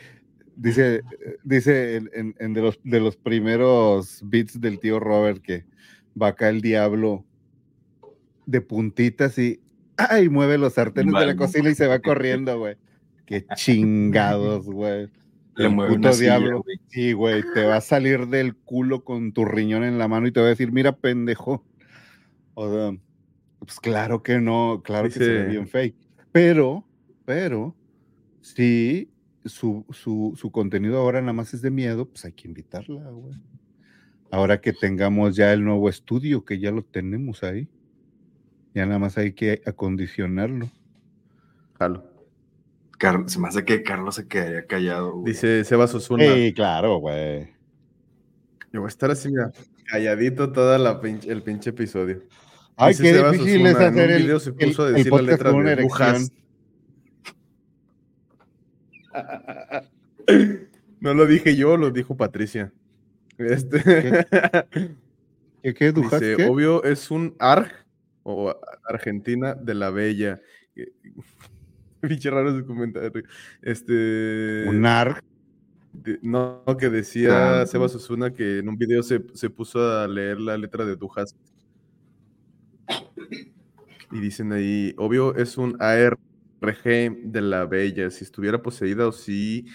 dice, 0.56 1.02
dice 1.44 1.96
en, 1.96 2.10
en- 2.14 2.36
en 2.38 2.54
de, 2.54 2.62
los, 2.62 2.80
de 2.84 3.00
los 3.00 3.16
primeros 3.18 4.22
beats 4.24 4.62
del 4.62 4.80
tío 4.80 5.00
Robert 5.00 5.42
que 5.42 5.66
va 6.20 6.28
acá 6.28 6.50
el 6.50 6.62
diablo 6.62 7.26
de 8.46 8.62
puntitas 8.62 9.38
y 9.38 9.60
ay, 9.98 10.30
mueve 10.30 10.58
los 10.58 10.74
sartenes 10.74 11.14
de 11.14 11.26
la 11.26 11.36
cocina 11.36 11.70
y 11.70 11.76
se 11.76 11.88
va 11.88 12.00
corriendo, 12.00 12.58
güey. 12.58 12.76
Qué 13.26 13.46
chingados, 13.56 14.66
güey. 14.66 15.10
Le 15.56 15.70
mueve 15.70 15.96
puto 15.96 16.14
silla, 16.14 16.40
diablo. 16.40 16.64
Sí, 16.88 17.14
güey, 17.14 17.44
te 17.54 17.66
va 17.66 17.78
a 17.78 17.82
salir 17.82 18.28
del 18.28 18.56
culo 18.56 19.04
con 19.04 19.34
tu 19.34 19.44
riñón 19.44 19.84
en 19.84 19.98
la 19.98 20.08
mano 20.08 20.28
y 20.28 20.32
te 20.32 20.40
va 20.40 20.46
a 20.46 20.50
decir, 20.50 20.72
mira, 20.72 20.96
pendejo. 20.96 21.66
O 22.54 22.72
sea, 22.72 22.98
pues 23.60 23.80
claro 23.80 24.24
que 24.24 24.40
no, 24.40 24.82
claro 24.84 25.10
que 25.10 25.16
se 25.16 25.28
ve 25.28 25.46
bien 25.48 25.68
fake. 25.68 25.96
Pero, 26.32 26.88
pero, 27.26 27.76
si 28.42 29.10
su, 29.46 29.86
su, 29.90 30.34
su 30.38 30.52
contenido 30.52 31.00
ahora 31.00 31.22
nada 31.22 31.34
más 31.34 31.54
es 31.54 31.62
de 31.62 31.72
miedo, 31.72 32.06
pues 32.08 32.24
hay 32.26 32.34
que 32.34 32.48
invitarla, 32.48 33.10
güey. 33.10 33.36
Ahora 34.32 34.60
que 34.60 34.74
tengamos 34.74 35.36
ya 35.36 35.54
el 35.54 35.64
nuevo 35.64 35.90
estudio, 35.90 36.44
que 36.44 36.60
ya 36.60 36.72
lo 36.72 36.84
tenemos 36.84 37.44
ahí, 37.44 37.68
ya 38.74 38.86
nada 38.86 39.00
más 39.00 39.18
hay 39.18 39.34
que 39.34 39.62
acondicionarlo. 39.66 40.70
Jalo. 41.80 42.04
Car- 42.98 43.30
se 43.30 43.40
me 43.40 43.48
hace 43.48 43.64
que 43.64 43.84
Carlos 43.84 44.16
se 44.16 44.28
quedaría 44.28 44.66
callado. 44.66 45.14
güey. 45.20 45.34
Dice 45.34 45.64
Sebas 45.64 45.94
Osuna. 45.94 46.24
Sí, 46.34 46.54
claro, 46.54 46.98
güey. 46.98 47.54
Yo 48.74 48.82
voy 48.82 48.86
a 48.86 48.90
estar 48.90 49.10
así, 49.12 49.30
mira, 49.30 49.52
calladito 49.86 50.52
todo 50.52 50.76
el 50.76 51.44
pinche 51.44 51.70
episodio. 51.70 52.24
Ay, 52.76 52.90
Dice 52.94 53.04
qué 53.04 53.14
Sebas 53.14 53.32
difícil 53.32 53.66
es 53.66 53.76
Osuna, 53.76 53.88
en 53.88 53.94
un 53.94 54.00
hacer 54.00 54.12
el, 54.12 54.28
la 54.28 55.22
letra 55.22 55.52
de. 55.52 56.28
No 61.00 61.14
lo 61.14 61.26
dije 61.28 61.56
yo, 61.56 61.78
lo 61.78 61.92
dijo 61.92 62.18
Patricia. 62.18 62.74
Este, 63.38 64.26
¿Qué, 65.62 65.74
qué, 65.76 65.92
Dujas, 65.92 66.20
dice, 66.20 66.36
qué? 66.38 66.46
obvio 66.46 66.84
es 66.84 67.12
un 67.12 67.36
ARG 67.40 67.72
o 68.24 68.56
Argentina 68.86 69.54
de 69.56 69.74
la 69.76 69.90
Bella. 69.92 70.42
Pinche 72.02 72.30
raro 72.30 72.50
ese 72.56 72.66
comentario. 72.66 73.24
Este. 73.62 74.66
Un 74.68 74.86
ARG. 74.86 75.22
de- 75.94 76.20
no, 76.22 76.64
que 76.80 76.90
decía 76.90 77.62
Ah, 77.62 77.66
Sebas 77.66 77.96
Osuna 77.96 78.32
que 78.34 78.60
en 78.60 78.70
un 78.70 78.78
video 78.78 79.02
se, 79.04 79.24
se 79.34 79.50
puso 79.50 79.80
a 80.00 80.08
leer 80.08 80.40
la 80.40 80.58
letra 80.58 80.86
de 80.86 80.96
Dujas. 80.96 81.36
Y 84.12 84.20
dicen 84.20 84.54
ahí, 84.54 84.94
obvio 84.98 85.36
es 85.36 85.58
un 85.58 85.76
ARG 85.82 86.18
de 86.62 87.42
la 87.42 87.66
Bella. 87.66 88.10
Si 88.10 88.24
estuviera 88.24 88.62
poseída 88.62 89.08
o 89.08 89.12
si 89.12 89.66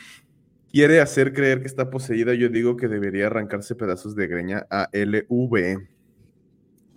quiere 0.73 1.01
hacer 1.01 1.33
creer 1.33 1.61
que 1.61 1.67
está 1.67 1.91
poseída, 1.91 2.35
yo 2.35 2.49
digo 2.49 2.77
que 2.77 2.89
debería 2.89 3.27
arrancarse 3.27 3.75
pedazos 3.75 4.17
de 4.17 4.27
greña 4.27 4.67
a 4.71 4.89
LV. 4.93 5.87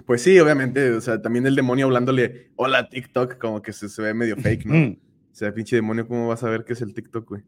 Pues 0.06 0.22
sí, 0.22 0.40
obviamente, 0.40 0.92
o 0.92 1.02
sea, 1.02 1.22
también 1.22 1.46
el 1.48 1.56
demonio 1.56 1.88
hablándole, 1.88 2.52
hola 2.56 2.90
TikTok, 2.90 3.38
como 3.38 3.62
que 3.62 3.74
se, 3.74 3.90
se 3.90 4.02
ve 4.02 4.14
medio 4.14 4.38
fake, 4.38 4.66
¿no? 4.66 4.74
Mm. 4.76 4.98
O 5.32 5.36
sea, 5.36 5.54
pinche 5.54 5.76
demonio, 5.76 6.08
¿cómo 6.08 6.28
vas 6.28 6.44
a 6.44 6.50
ver 6.50 6.64
qué 6.64 6.74
es 6.74 6.82
el 6.82 6.94
TikTok, 6.94 7.28
güey? 7.28 7.42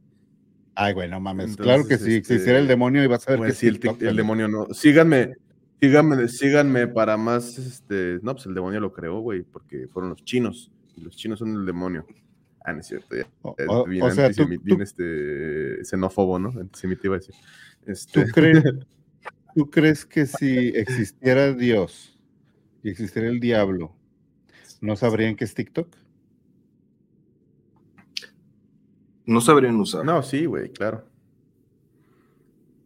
Ay, 0.76 0.94
güey, 0.94 1.10
no 1.10 1.20
mames. 1.20 1.56
claro 1.56 1.88
que 1.88 1.94
Entonces, 1.94 2.06
si 2.08 2.16
existiera 2.16 2.58
el 2.60 2.66
este, 2.66 2.74
demonio 2.74 3.04
ibas 3.04 3.28
a 3.28 3.32
ver 3.32 3.40
Pues 3.40 3.54
que 3.54 3.58
sí, 3.60 3.68
el, 3.68 3.80
tic- 3.80 4.02
el 4.06 4.16
demonio 4.16 4.48
no. 4.48 4.68
Síganme, 4.74 5.36
síganme, 5.80 6.28
síganme 6.28 6.88
para 6.88 7.16
más, 7.16 7.58
este, 7.58 8.20
no, 8.22 8.34
pues 8.34 8.46
el 8.48 8.54
demonio 8.56 8.80
lo 8.80 8.92
creó, 8.92 9.20
güey, 9.22 9.44
porque 9.44 9.88
fueron 9.88 10.10
los 10.10 10.24
chinos, 10.26 10.72
y 10.96 11.02
los 11.02 11.16
chinos 11.16 11.40
son 11.40 11.56
el 11.56 11.66
demonio. 11.66 12.06
Ah, 12.68 12.74
no 12.74 12.82
es 12.82 12.88
cierto, 12.88 13.16
ya. 13.16 13.26
O, 13.44 13.86
bien 13.86 14.04
o 14.04 14.12
sea, 14.12 14.30
tú, 14.30 14.46
bien, 14.46 14.82
este, 14.82 15.86
xenófobo, 15.86 16.38
¿no? 16.38 16.50
Antisemita 16.50 17.08
iba 17.08 17.16
a 17.16 17.20
decir. 17.20 17.34
Este, 17.86 18.26
¿tú 18.26 18.32
crees, 18.34 18.62
tú 19.56 19.70
crees 19.72 20.06
que 20.06 20.26
si 20.26 20.68
existiera 20.76 21.54
Dios 21.54 22.20
y 22.84 22.90
existiera 22.90 23.30
el 23.30 23.40
diablo, 23.40 23.96
no 24.82 24.98
sabrían 24.98 25.38
que 25.38 25.46
es 25.46 25.54
TikTok? 25.54 25.96
No 29.26 29.40
sabrían 29.40 29.78
usar. 29.78 30.04
no, 30.04 30.22
sí, 30.22 30.46
güey, 30.46 30.70
claro. 30.70 31.06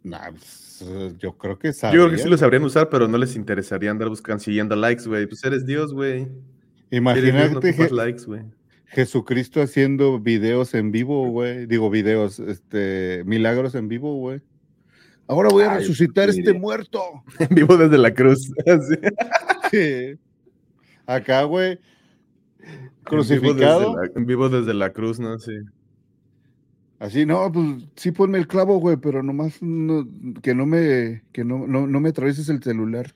Nah, 0.04 0.30
pues, 0.30 0.86
yo 1.18 1.36
creo 1.40 1.58
que 1.58 1.70
Yo 1.70 1.74
sabrían. 1.74 2.06
creo 2.06 2.18
que 2.18 2.24
sí 2.24 2.30
lo 2.30 2.38
sabrían 2.38 2.64
usar, 2.64 2.88
pero 2.88 3.08
no 3.08 3.18
les 3.18 3.36
interesaría 3.36 3.90
andar 3.90 4.10
buscando, 4.10 4.44
siguiendo 4.44 4.76
likes, 4.76 5.06
güey. 5.08 5.26
Pues 5.26 5.44
eres 5.44 5.66
Dios, 5.66 5.92
güey. 5.92 6.28
Eres 6.92 7.34
Dios, 7.34 7.52
no 7.52 7.68
Imagínate 7.68 7.90
likes, 7.90 8.26
güey. 8.26 8.44
Jesucristo 8.92 9.62
haciendo 9.62 10.20
videos 10.20 10.74
en 10.74 10.92
vivo, 10.92 11.30
güey. 11.30 11.66
Digo, 11.66 11.90
videos, 11.90 12.40
este, 12.40 13.24
milagros 13.26 13.74
en 13.76 13.88
vivo, 13.88 14.16
güey. 14.18 14.42
Ahora 15.28 15.50
voy 15.50 15.64
a 15.64 15.72
Ay, 15.74 15.80
resucitar 15.80 16.26
pues, 16.26 16.38
este 16.38 16.50
mire. 16.52 16.60
muerto. 16.60 17.02
En 17.40 17.56
vivo 17.56 17.78
desde 17.78 17.98
la 17.98 18.14
cruz. 18.14 18.52
Sí. 19.72 20.16
Acá, 21.06 21.44
güey. 21.44 21.72
En 21.72 21.80
vivo 21.80 22.84
desde 23.24 23.40
Crucificado. 23.40 23.96
la- 23.96 24.12
En 24.16 24.26
vivo 24.26 24.50
desde 24.50 24.74
la 24.74 24.92
cruz, 24.92 25.20
¿no? 25.20 25.40
Sí. 25.40 25.54
Así, 27.00 27.26
no, 27.26 27.50
pues 27.52 27.66
sí 27.96 28.12
ponme 28.12 28.38
el 28.38 28.48
clavo, 28.48 28.78
güey, 28.80 28.98
pero 28.98 29.24
nomás 29.24 29.62
no- 29.62 30.06
que 30.44 30.54
no 30.54 30.66
me, 30.66 31.24
que 31.32 31.44
no, 31.46 31.66
no, 31.66 31.88
no 31.88 32.00
me 32.02 32.10
atravieses 32.10 32.50
el 32.50 32.62
celular. 32.62 33.14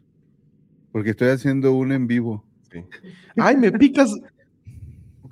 Porque 0.94 1.10
estoy 1.10 1.28
haciendo 1.28 1.74
un 1.74 1.92
en 1.92 2.08
vivo. 2.08 2.46
Sí. 2.72 2.80
Ay, 3.36 3.58
me 3.58 3.72
picas. 3.74 4.16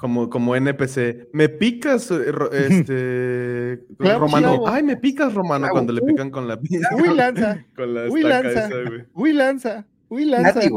Como, 0.03 0.29
como 0.29 0.53
NPC. 0.53 1.29
Me 1.31 1.47
picas, 1.47 2.11
eh, 2.11 2.25
este. 2.51 3.85
Claro, 3.97 4.19
Romano. 4.19 4.63
Ay, 4.67 4.83
me 4.83 4.97
picas, 4.97 5.33
Romano, 5.33 5.69
cuando 5.71 5.93
le 5.93 6.01
pican 6.01 6.29
con 6.29 6.45
la 6.45 6.59
Uy, 6.59 7.15
lanza. 7.15 7.65
Con 7.77 7.93
la 7.93 8.09
Uy, 8.09 8.21
lanza. 8.21 8.65
esa, 8.65 8.81
güey. 8.89 9.05
Uy, 9.13 9.31
lanza. 9.31 9.87
Uy, 10.09 10.25
lanza. 10.25 10.59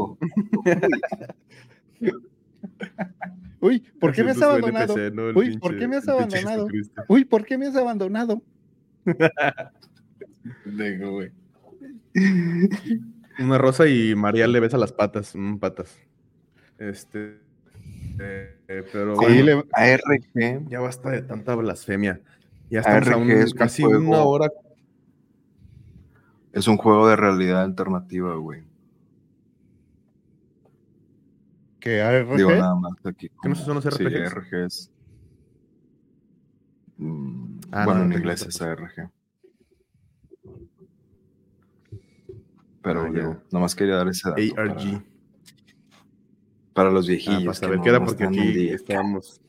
Uy, 3.59 3.83
¿por 3.99 4.13
qué 4.13 4.23
me 4.23 4.31
has 4.31 4.41
abandonado? 4.41 4.95
Uy, 5.35 5.57
¿por 5.57 5.77
qué 5.77 5.89
me 5.89 5.97
has 5.97 6.07
abandonado? 6.07 6.67
Uy, 7.09 7.25
¿por 7.25 7.45
qué 7.45 7.57
me 7.57 7.67
has 7.67 7.75
abandonado? 7.75 8.41
Digo, 10.63 11.11
güey. 11.11 11.31
Una 13.39 13.57
rosa 13.57 13.89
y 13.89 14.15
María 14.15 14.47
le 14.47 14.61
besa 14.61 14.77
las 14.77 14.93
patas. 14.93 15.35
mm, 15.35 15.57
patas. 15.57 15.99
Este. 16.77 17.45
Eh, 18.19 18.59
eh, 18.67 18.83
pero 18.91 19.15
Sí, 19.17 19.25
bueno, 19.25 19.43
le- 19.45 19.63
ARG. 19.73 20.67
ya 20.69 20.79
basta 20.79 21.09
de 21.11 21.21
tanta 21.21 21.55
blasfemia. 21.55 22.21
Ya 22.69 22.79
estamos 22.81 23.07
a 23.07 23.11
ARG 23.11 23.21
un- 23.21 23.31
es 23.31 23.51
un 23.51 23.57
casi 23.57 23.83
juego- 23.83 24.07
una 24.07 24.21
hora. 24.23 24.49
Es 26.51 26.67
un 26.67 26.77
juego 26.77 27.07
de 27.07 27.15
realidad 27.15 27.63
alternativa, 27.63 28.35
güey. 28.35 28.63
¿Qué 31.79 32.01
ARG? 32.01 32.35
Digo, 32.37 32.51
nada 32.51 32.75
más 32.75 32.93
aquí. 33.05 33.29
¿Qué 33.41 33.49
no 33.49 33.55
son 33.55 33.75
los 33.75 33.83
Sí, 33.83 33.89
RPGs? 33.89 34.31
ARG 34.33 34.65
es. 34.65 34.91
Mm, 36.97 37.59
Ah, 37.71 37.85
bueno, 37.85 37.99
no, 38.01 38.05
en 38.07 38.13
inglés 38.13 38.41
es. 38.45 38.61
ARG. 38.61 39.09
Pero 42.81 43.01
Ah, 43.01 43.05
ya. 43.07 43.19
digo, 43.19 43.41
nomás 43.51 43.75
quería 43.75 43.95
dar 43.95 44.07
ese 44.07 44.29
dato. 44.29 44.41
ARG. 44.41 44.75
Para, 44.75 45.03
para 46.77 46.91
los 46.91 47.05
Ah, 47.07 47.09
viejillos. 47.09 47.39
para 47.43 47.53
que 47.53 47.59
saber 47.59 47.79
qué 47.81 47.89
era, 47.89 48.05
porque 48.05 48.23
aquí 48.23 48.69
estábamos. 48.69 49.41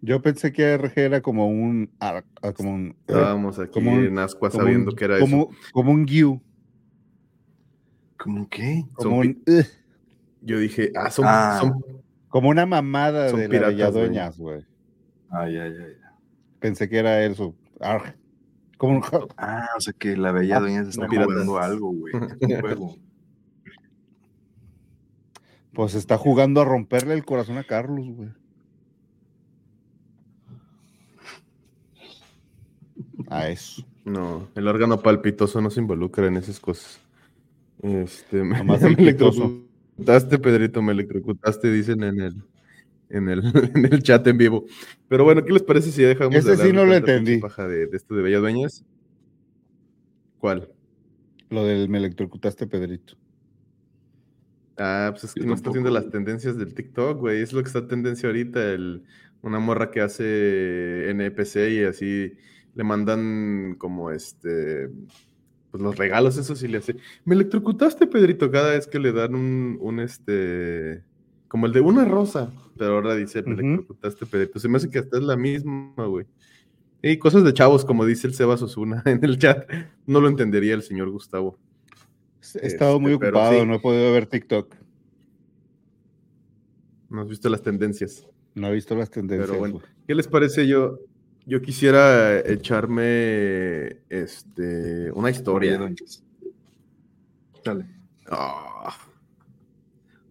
Yo 0.00 0.22
pensé 0.22 0.52
que 0.52 0.64
ARG 0.64 0.92
era 0.96 1.20
como 1.20 1.48
un. 1.48 1.90
ar- 1.98 2.24
ah, 2.42 2.52
Como 2.52 2.72
un 2.74 2.96
Estábamos 3.06 3.58
aquí 3.58 3.72
como 3.72 3.92
un- 3.94 4.04
en 4.04 4.18
Ascua 4.20 4.48
como 4.50 4.60
un- 4.62 4.66
sabiendo 4.66 4.92
que 4.94 5.04
era 5.06 5.18
como, 5.18 5.50
eso. 5.50 5.70
como 5.72 5.90
un 5.92 6.06
GIU. 6.06 6.40
¿Cómo 8.18 8.48
qué? 8.48 8.84
Como 8.94 9.18
un. 9.18 9.42
ugh, 9.46 9.66
Yo 10.42 10.58
dije, 10.58 10.92
ah, 10.94 11.10
son, 11.10 11.24
Ah. 11.26 11.58
son- 11.60 11.82
como 12.28 12.48
una 12.50 12.64
mamada 12.66 13.30
Son 13.30 13.40
de 13.40 13.48
piratas, 13.48 14.38
güey. 14.38 14.64
Ay, 15.30 15.56
ay, 15.56 15.72
ay. 15.78 15.92
Pensé 16.60 16.88
que 16.88 16.98
era 16.98 17.24
eso. 17.24 17.54
arg. 17.80 18.14
Como 18.78 18.98
un. 18.98 19.02
Ah, 19.36 19.68
o 19.76 19.80
sea 19.80 19.92
que 19.94 20.16
la 20.16 20.30
bella 20.32 20.58
Ah, 20.58 20.60
doña 20.60 20.84
se 20.84 20.90
está 20.90 21.04
no, 21.04 21.08
piratas. 21.08 21.32
jugando 21.32 21.58
algo, 21.58 21.92
güey. 21.92 22.12
Un 22.40 22.60
juego. 22.60 22.96
Pues 25.74 25.94
está 25.94 26.16
jugando 26.16 26.60
a 26.60 26.64
romperle 26.64 27.14
el 27.14 27.24
corazón 27.24 27.58
a 27.58 27.64
Carlos, 27.64 28.06
güey. 28.08 28.30
A 33.28 33.48
eso. 33.48 33.84
No, 34.04 34.48
el 34.54 34.68
órgano 34.68 35.00
palpitoso 35.00 35.60
no 35.60 35.70
se 35.70 35.80
involucra 35.80 36.26
en 36.26 36.36
esas 36.36 36.60
cosas. 36.60 37.00
Este, 37.82 38.44
me, 38.44 38.62
me 38.64 38.76
electrocutaste, 38.76 40.38
Pedrito, 40.38 40.80
me 40.80 40.92
electrocutaste, 40.92 41.72
dicen 41.72 42.04
en 42.04 42.20
el, 42.20 42.34
en 43.08 43.28
el, 43.28 43.42
en 43.74 43.92
el 43.92 44.02
chat 44.02 44.24
en 44.28 44.38
vivo. 44.38 44.66
Pero 45.08 45.24
bueno, 45.24 45.44
¿qué 45.44 45.52
les 45.52 45.62
parece 45.62 45.90
si 45.90 46.02
dejamos 46.02 46.36
Ese 46.36 46.56
sí 46.56 46.68
de 46.68 46.72
no 46.72 46.84
lo 46.84 46.94
entendí. 46.94 47.38
paja 47.38 47.66
de, 47.66 47.86
de 47.86 47.96
esto 47.96 48.14
de 48.14 48.22
Bella 48.22 48.38
Dueñas? 48.38 48.84
¿Cuál? 50.38 50.70
Lo 51.50 51.64
del 51.64 51.88
me 51.88 51.98
electrocutaste, 51.98 52.66
Pedrito. 52.66 53.16
Ah, 54.76 55.08
pues 55.12 55.24
es 55.24 55.34
que 55.34 55.46
no 55.46 55.54
está 55.54 55.70
haciendo 55.70 55.90
las 55.90 56.10
tendencias 56.10 56.56
del 56.56 56.74
TikTok, 56.74 57.20
güey. 57.20 57.40
Es 57.40 57.52
lo 57.52 57.62
que 57.62 57.68
está 57.68 57.80
en 57.80 57.88
tendencia 57.88 58.28
ahorita. 58.28 58.72
El, 58.72 59.04
una 59.42 59.58
morra 59.58 59.90
que 59.90 60.00
hace 60.00 61.10
NPC 61.10 61.56
y 61.70 61.84
así 61.84 62.32
le 62.74 62.84
mandan 62.84 63.76
como 63.78 64.10
este. 64.10 64.90
Pues 65.70 65.82
los 65.82 65.96
regalos, 65.96 66.36
esos 66.36 66.62
y 66.62 66.68
le 66.68 66.78
hace. 66.78 66.96
Me 67.24 67.34
electrocutaste, 67.34 68.06
Pedrito, 68.06 68.50
cada 68.50 68.70
vez 68.70 68.86
que 68.86 68.98
le 68.98 69.12
dan 69.12 69.34
un, 69.34 69.78
un 69.80 70.00
este. 70.00 71.04
Como 71.48 71.66
el 71.66 71.72
de 71.72 71.80
una 71.80 72.04
rosa. 72.04 72.52
Pero 72.76 72.94
ahora 72.94 73.14
dice, 73.14 73.42
me 73.42 73.54
electrocutaste, 73.54 74.26
Pedrito. 74.26 74.58
Se 74.58 74.68
me 74.68 74.78
hace 74.78 74.90
que 74.90 74.98
hasta 74.98 75.18
es 75.18 75.22
la 75.22 75.36
misma, 75.36 75.92
güey. 76.06 76.26
Y 77.02 77.18
cosas 77.18 77.44
de 77.44 77.52
chavos, 77.52 77.84
como 77.84 78.06
dice 78.06 78.26
el 78.26 78.34
Sebas 78.34 78.62
Osuna 78.62 79.02
en 79.06 79.22
el 79.22 79.38
chat. 79.38 79.70
No 80.06 80.20
lo 80.20 80.28
entendería 80.28 80.74
el 80.74 80.82
señor 80.82 81.10
Gustavo. 81.10 81.58
He 82.60 82.66
estado 82.66 83.00
muy 83.00 83.12
Este, 83.12 83.26
ocupado, 83.26 83.60
sí. 83.60 83.66
no 83.66 83.74
he 83.74 83.80
podido 83.80 84.12
ver 84.12 84.26
TikTok. 84.26 84.74
No 87.10 87.22
has 87.22 87.28
visto 87.28 87.48
las 87.48 87.62
tendencias. 87.62 88.26
No 88.54 88.68
he 88.68 88.72
visto 88.72 88.94
las 88.94 89.10
tendencias. 89.10 89.48
Pero 89.48 89.58
bueno, 89.58 89.74
güey. 89.78 89.86
¿qué 90.06 90.14
les 90.14 90.28
parece? 90.28 90.66
Yo, 90.66 90.98
yo 91.46 91.60
quisiera 91.62 92.38
echarme 92.40 94.00
este, 94.08 95.10
una 95.12 95.30
historia. 95.30 95.78
Dale. 97.64 97.86
Ah. 98.30 98.96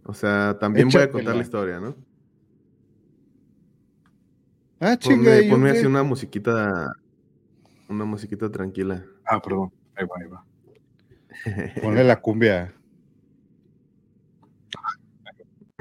O 0.05 0.13
sea, 0.13 0.57
también 0.59 0.89
voy 0.89 1.01
a 1.01 1.09
contar 1.09 1.35
la 1.35 1.41
historia, 1.41 1.79
¿no? 1.79 1.95
Ah, 4.79 4.97
chinga. 4.97 5.31
Ponme, 5.31 5.41
¿y 5.41 5.49
ponme 5.49 5.69
yo 5.69 5.75
así 5.75 5.85
una 5.85 6.03
musiquita, 6.03 6.93
una 7.87 8.03
musiquita 8.03 8.51
tranquila. 8.51 9.05
Ah, 9.25 9.41
perdón. 9.41 9.71
Ahí 9.95 10.05
va, 10.05 10.15
ahí 10.21 10.27
va. 10.27 10.45
Ponle 11.81 12.03
la 12.03 12.19
cumbia. 12.21 12.73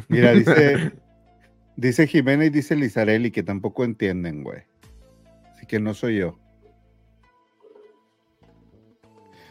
Mira, 0.09 0.33
dice, 0.33 0.93
dice 1.77 2.07
Jimena 2.07 2.45
y 2.45 2.51
dice 2.51 2.77
Lizarelli 2.77 3.31
que 3.31 3.43
tampoco 3.43 3.85
entienden, 3.85 4.43
güey. 4.43 4.63
Así 5.55 5.67
que 5.67 5.79
no 5.81 5.95
soy 5.95 6.19
yo. 6.19 6.39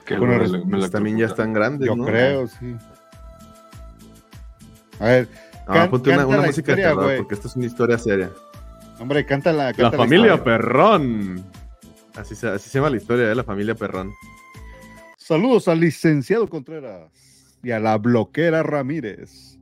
Que 0.05 0.17
Bueno, 0.17 0.37
me 0.47 0.65
me 0.65 0.77
lo 0.77 0.89
también 0.89 1.17
ya 1.17 1.27
están 1.27 1.53
grandes, 1.53 1.87
Yo 1.87 1.95
¿no? 1.95 2.05
creo, 2.05 2.47
sí. 2.47 2.75
A 4.99 5.05
ver, 5.05 5.27
Ah, 5.67 5.73
Can- 5.73 5.89
ponte 5.91 6.09
una, 6.09 6.17
canta 6.17 6.27
una 6.27 6.37
la 6.41 6.47
música 6.47 6.75
de 6.75 6.81
historia, 6.81 6.89
terror, 6.89 7.03
güey. 7.05 7.17
porque 7.19 7.35
esta 7.35 7.47
es 7.47 7.55
una 7.55 7.65
historia 7.65 7.97
seria. 7.97 8.31
hombre, 8.99 9.25
cántala. 9.25 9.65
La 9.65 9.73
cántala 9.73 9.97
familia 10.03 10.33
historia. 10.33 10.43
Perrón. 10.43 11.45
Así 12.15 12.35
se, 12.35 12.47
así 12.49 12.69
se 12.69 12.77
llama 12.79 12.89
la 12.89 12.97
historia 12.97 13.27
de 13.27 13.35
la 13.35 13.43
familia 13.43 13.73
Perrón. 13.75 14.11
Saludos 15.31 15.69
al 15.69 15.79
licenciado 15.79 16.49
Contreras 16.49 17.57
y 17.63 17.71
a 17.71 17.79
la 17.79 17.97
bloquera 17.97 18.63
Ramírez. 18.63 19.57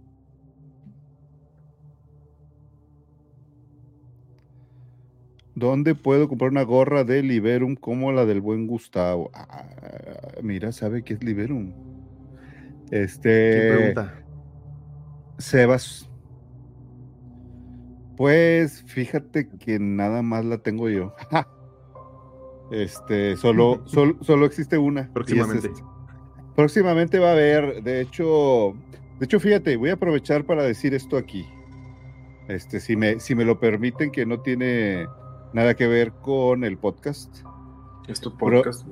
¿Dónde 5.54 5.94
puedo 5.94 6.28
comprar 6.28 6.50
una 6.50 6.64
gorra 6.64 7.04
de 7.04 7.22
Liberum 7.22 7.76
como 7.76 8.12
la 8.12 8.26
del 8.26 8.42
buen 8.42 8.66
Gustavo? 8.66 9.30
Ah, 9.36 9.68
mira, 10.42 10.72
sabe 10.72 11.04
qué 11.04 11.14
es 11.14 11.24
Liberum. 11.24 11.72
¿Quién 12.90 13.04
Este. 13.04 13.72
pregunta? 13.72 14.24
Sebas. 15.38 16.10
Pues 18.18 18.82
fíjate 18.88 19.48
que 19.50 19.78
nada 19.78 20.24
más 20.24 20.46
la 20.46 20.58
tengo 20.58 20.90
yo. 20.90 21.14
Este, 22.72 23.36
solo, 23.38 23.82
solo, 23.86 24.18
solo 24.22 24.46
existe 24.46 24.78
una. 24.78 25.02
es 25.02 25.08
Próximamente. 25.10 25.68
esta. 25.68 25.86
Próximamente 26.56 27.20
va 27.20 27.30
a 27.30 27.32
haber, 27.32 27.84
de 27.84 28.02
hecho, 28.02 28.76
de 29.20 29.26
hecho, 29.26 29.40
fíjate, 29.40 29.76
voy 29.78 29.90
a 29.90 29.94
aprovechar 29.94 30.46
para 30.46 30.64
decir 30.64 30.94
esto 30.94 31.18
aquí. 31.18 31.46
Este, 32.48 32.80
si 32.80 32.96
me, 32.96 33.20
si 33.20 33.36
me 33.36 33.46
lo 33.46 33.60
permiten, 33.60 34.12
que 34.12 34.26
no 34.26 34.42
tiene 34.42 35.08
nada 35.54 35.76
que 35.76 35.88
ver 35.88 36.12
con 36.14 36.64
el 36.64 36.78
podcast. 36.78 37.44
Es 38.08 38.20
tu 38.20 38.36
podcast. 38.38 38.88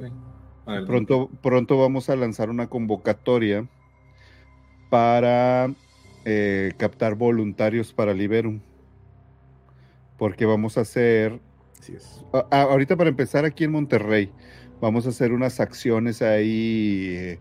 Pronto, 0.86 1.30
pronto 1.42 1.78
vamos 1.78 2.10
a 2.10 2.16
lanzar 2.16 2.50
una 2.50 2.68
convocatoria 2.68 3.68
para 4.90 5.74
eh, 6.26 6.74
captar 6.78 7.16
voluntarios 7.16 7.94
para 7.94 8.14
Liberum. 8.14 8.60
Porque 10.18 10.46
vamos 10.46 10.78
a 10.78 10.82
hacer, 10.82 11.40
Ahorita 12.52 12.96
para 12.96 13.10
empezar 13.10 13.46
aquí 13.46 13.64
en 13.64 13.72
Monterrey, 13.72 14.32
vamos 14.82 15.06
a 15.06 15.10
hacer 15.10 15.32
unas 15.32 15.60
acciones 15.60 16.22
ahí, 16.22 17.08
eh, 17.16 17.40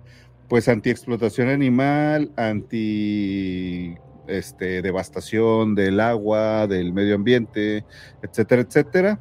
pues 0.48 0.68
anti-explotación 0.68 1.48
animal, 1.48 2.32
anti 2.36 3.94
este, 4.28 4.82
devastación 4.82 5.74
del 5.74 6.00
agua, 6.00 6.66
del 6.66 6.92
medio 6.92 7.14
ambiente, 7.14 7.84
etcétera, 8.22 8.62
etcétera. 8.62 9.20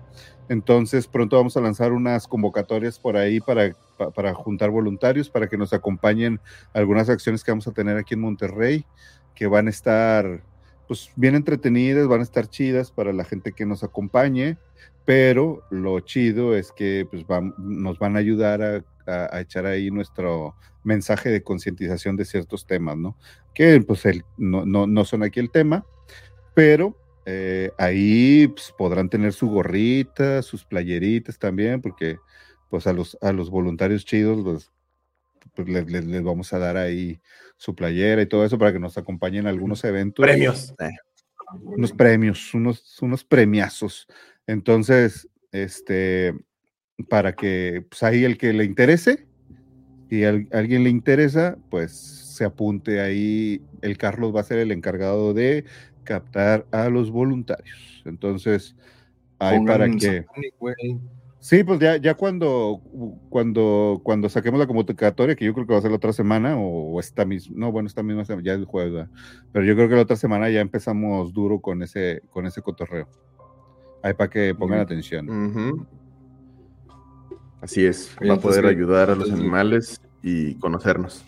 Entonces 0.50 1.08
pronto 1.08 1.38
vamos 1.38 1.58
a 1.58 1.62
lanzar 1.62 1.92
unas 1.92 2.28
convocatorias 2.28 3.00
por 3.00 3.18
ahí 3.18 3.40
para, 3.40 3.72
pa- 3.98 4.12
para 4.12 4.34
juntar 4.36 4.70
voluntarios, 4.70 5.30
para 5.30 5.48
que 5.48 5.58
nos 5.58 5.74
acompañen 5.74 6.40
algunas 6.74 7.10
acciones 7.10 7.44
que 7.44 7.52
vamos 7.52 7.68
a 7.68 7.72
tener 7.72 7.98
aquí 7.98 8.14
en 8.14 8.22
Monterrey, 8.22 8.86
que 9.34 9.48
van 9.48 9.68
a 9.68 9.72
estar 9.72 10.44
pues 10.88 11.10
bien 11.16 11.34
entretenidas, 11.34 12.08
van 12.08 12.20
a 12.20 12.24
estar 12.24 12.48
chidas 12.48 12.92
para 12.92 13.12
la 13.12 13.26
gente 13.26 13.54
que 13.54 13.66
nos 13.66 13.84
acompañe, 13.84 14.60
pero 15.06 15.62
lo 15.70 16.00
chido 16.02 16.56
es 16.56 16.72
que 16.72 17.08
pues, 17.10 17.26
nos 17.58 18.00
van 18.00 18.16
a 18.16 18.20
ayudar 18.20 18.62
a, 18.62 18.84
a- 19.06 19.36
a 19.36 19.42
echar 19.42 19.66
ahí 19.66 19.92
nuestro 19.92 20.56
mensaje 20.84 21.30
de 21.30 21.44
concientización 21.44 22.16
de 22.18 22.26
ciertos 22.26 22.66
temas, 22.66 22.98
¿no? 22.98 23.18
Que 23.54 23.80
pues 23.82 24.06
el- 24.06 24.24
no, 24.38 24.66
no, 24.66 24.88
no 24.88 25.06
son 25.06 25.24
aquí 25.24 25.40
el 25.40 25.52
tema, 25.52 25.86
pero 26.54 26.98
eh, 27.26 27.72
ahí 27.78 28.48
pues, 28.48 28.74
podrán 28.78 29.10
tener 29.10 29.34
su 29.34 29.48
gorrita, 29.50 30.42
sus 30.42 30.66
playeritas 30.66 31.40
también, 31.40 31.82
porque 31.82 32.18
pues 32.70 32.88
a 32.88 32.94
los, 32.94 33.18
a 33.22 33.32
los 33.32 33.50
voluntarios 33.50 34.06
chidos 34.06 34.42
pues, 34.44 34.72
pues, 35.56 35.70
les, 35.70 35.90
les- 35.92 36.06
les 36.06 36.24
vamos 36.24 36.52
a 36.54 36.60
dar 36.60 36.78
ahí 36.78 37.20
su 37.58 37.74
playera 37.76 38.22
y 38.22 38.26
todo 38.28 38.44
eso 38.46 38.58
para 38.58 38.74
que 38.74 38.80
nos 38.80 38.98
acompañen 38.98 39.48
a 39.48 39.50
algunos 39.50 39.84
eventos 39.84 40.24
Premios. 40.26 40.74
Unos 41.64 41.92
premios, 41.92 42.54
unos, 42.54 43.02
unos 43.02 43.24
premiazos. 43.24 44.08
Entonces, 44.48 45.30
este, 45.52 46.34
para 47.10 47.34
que 47.34 47.86
pues, 47.90 48.04
ahí 48.04 48.24
el 48.24 48.38
que 48.38 48.54
le 48.54 48.64
interese 48.64 49.28
y 50.10 50.24
al- 50.24 50.48
alguien 50.52 50.84
le 50.84 50.90
interesa, 50.90 51.58
pues 51.70 51.92
se 51.92 52.46
apunte 52.46 53.02
ahí. 53.02 53.62
El 53.82 53.98
Carlos 53.98 54.36
va 54.36 54.42
a 54.42 54.46
ser 54.46 54.60
el 54.60 54.72
encargado 54.72 55.34
de 55.34 55.66
captar 56.04 56.68
a 56.72 56.90
los 56.90 57.10
voluntarios. 57.12 58.02
Entonces, 58.06 58.76
ahí 59.40 59.58
Pongan 59.58 59.66
para 59.80 59.98
que. 59.98 60.26
Sí, 61.46 61.64
pues 61.64 61.80
ya, 61.80 61.98
ya 61.98 62.16
cuando, 62.16 62.82
cuando, 63.30 64.02
cuando 64.04 64.30
saquemos 64.30 64.60
la 64.60 64.66
convocatoria, 64.66 65.36
que 65.36 65.46
yo 65.46 65.54
creo 65.54 65.68
que 65.68 65.74
va 65.74 65.78
a 65.78 65.82
ser 65.84 65.92
la 65.92 65.98
otra 65.98 66.12
semana, 66.12 66.58
o, 66.58 66.94
o 66.94 67.00
esta 67.00 67.24
misma, 67.24 67.56
no, 67.56 67.72
bueno, 67.72 67.86
esta 67.86 68.02
misma 68.02 68.26
semana, 68.26 68.44
ya 68.44 68.54
es 68.54 68.58
el 68.62 68.66
jueves, 68.66 68.94
¿verdad? 68.94 69.10
pero 69.52 69.64
yo 69.64 69.76
creo 69.76 69.88
que 69.88 69.94
la 69.94 70.02
otra 70.02 70.16
semana 70.16 70.50
ya 70.50 70.60
empezamos 70.60 71.34
duro 71.34 71.60
con 71.60 71.84
ese, 71.84 72.24
con 72.32 72.48
ese 72.48 72.64
cotorreo. 72.64 73.08
Ahí 74.02 74.16
para 74.16 74.32
que 74.32 74.56
pongan 74.56 74.80
atención. 74.80 75.88
Así 77.62 77.86
es, 77.86 78.18
va 78.28 78.34
a 78.34 78.40
poder 78.40 78.66
ayudar 78.66 79.12
a 79.12 79.16
los 79.16 79.32
animales 79.32 80.02
y 80.24 80.56
conocernos. 80.56 81.24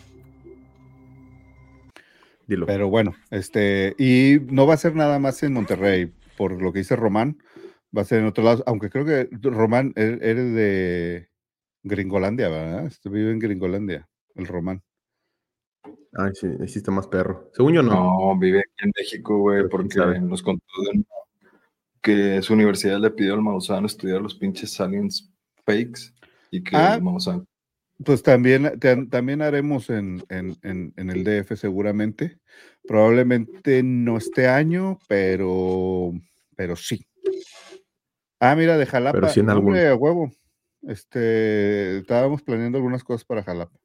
Dilo. 2.48 2.66
Pero 2.66 2.88
bueno, 2.88 3.14
este, 3.30 3.94
y 3.98 4.38
no 4.52 4.66
va 4.66 4.74
a 4.74 4.78
ser 4.78 4.96
nada 4.96 5.20
más 5.20 5.40
en 5.44 5.52
Monterrey, 5.52 6.12
por 6.36 6.60
lo 6.60 6.72
que 6.72 6.80
dice 6.80 6.96
Román, 6.96 7.38
Va 7.96 8.02
a 8.02 8.04
ser 8.04 8.20
en 8.20 8.26
otro 8.26 8.44
lado, 8.44 8.62
aunque 8.66 8.90
creo 8.90 9.04
que 9.04 9.28
Román, 9.42 9.92
eres 9.96 10.54
de 10.54 11.28
Gringolandia, 11.82 12.48
¿verdad? 12.48 12.86
Este 12.86 13.08
vive 13.08 13.30
en 13.32 13.38
Gringolandia, 13.38 14.08
el 14.34 14.46
Román. 14.46 14.82
Ay, 16.12 16.32
sí, 16.34 16.48
está 16.78 16.90
más 16.90 17.06
perro. 17.06 17.50
Según 17.54 17.74
yo, 17.74 17.82
no. 17.82 17.92
No, 17.92 18.38
vive 18.38 18.60
aquí 18.60 18.84
en 18.84 18.92
México, 18.98 19.38
güey, 19.38 19.68
porque 19.68 19.94
sabe. 19.94 20.20
nos 20.20 20.42
contó 20.42 20.64
de 20.84 20.90
una- 20.98 21.04
que 22.02 22.40
su 22.42 22.54
universidad 22.54 23.00
le 23.00 23.10
pidió 23.10 23.34
al 23.34 23.42
Maussan 23.42 23.84
estudiar 23.84 24.20
los 24.22 24.34
pinches 24.34 24.80
aliens 24.80 25.32
fakes 25.66 26.12
y 26.50 26.62
que 26.62 26.76
Ah. 26.76 26.94
el 26.94 27.02
Maussan 27.02 27.44
Pues 28.04 28.22
también, 28.22 28.78
te- 28.78 29.06
también 29.06 29.42
haremos 29.42 29.90
en, 29.90 30.22
en, 30.28 30.56
en, 30.62 30.92
en 30.96 31.10
el 31.10 31.24
DF 31.24 31.56
seguramente. 31.56 32.38
Probablemente 32.86 33.82
no 33.82 34.16
este 34.18 34.46
año, 34.46 34.98
pero, 35.08 36.12
pero 36.54 36.76
sí. 36.76 37.04
Ah, 38.40 38.54
mira, 38.54 38.76
de 38.76 38.86
Jalapa. 38.86 39.28
sí 39.28 39.40
en 39.40 39.46
no, 39.46 39.52
algún. 39.52 39.68
hombre, 39.68 39.88
a 39.88 39.94
huevo. 39.94 40.30
Este, 40.82 41.98
estábamos 41.98 42.42
planeando 42.42 42.78
algunas 42.78 43.02
cosas 43.02 43.24
para 43.24 43.42
Jalapa. 43.42 43.76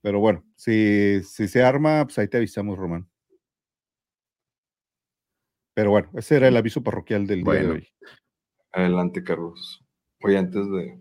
Pero 0.00 0.20
bueno, 0.20 0.44
si, 0.56 1.20
si 1.24 1.48
se 1.48 1.62
arma, 1.62 2.04
pues 2.04 2.18
ahí 2.18 2.28
te 2.28 2.36
avisamos, 2.36 2.78
Román. 2.78 3.08
Pero 5.74 5.90
bueno, 5.90 6.10
ese 6.14 6.36
era 6.36 6.48
el 6.48 6.56
aviso 6.56 6.82
parroquial 6.82 7.26
del 7.26 7.42
día 7.42 7.54
de 7.54 7.70
hoy. 7.70 7.88
Adelante, 8.72 9.22
Carlos. 9.22 9.84
Oye, 10.22 10.36
antes 10.38 10.68
de, 10.70 11.00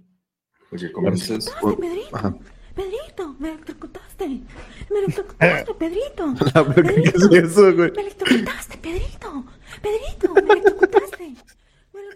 de 0.71 0.77
que 0.77 0.91
comiences, 0.91 1.51
Pedrito. 1.79 2.39
Pedrito, 2.75 3.35
me 3.39 3.49
electrocutaste. 3.49 4.27
Me 4.27 4.99
electrocutaste, 4.99 5.73
Pedrito. 5.79 6.33
La 6.53 6.73
¿Qué 6.75 7.39
es 7.39 7.45
eso, 7.45 7.75
güey? 7.75 7.91
Me 7.91 8.01
electrocutaste, 8.01 8.77
Pedrito. 8.77 9.45
Pedrito, 9.81 10.33
me 10.33 10.41
electrocutaste. 10.41 11.35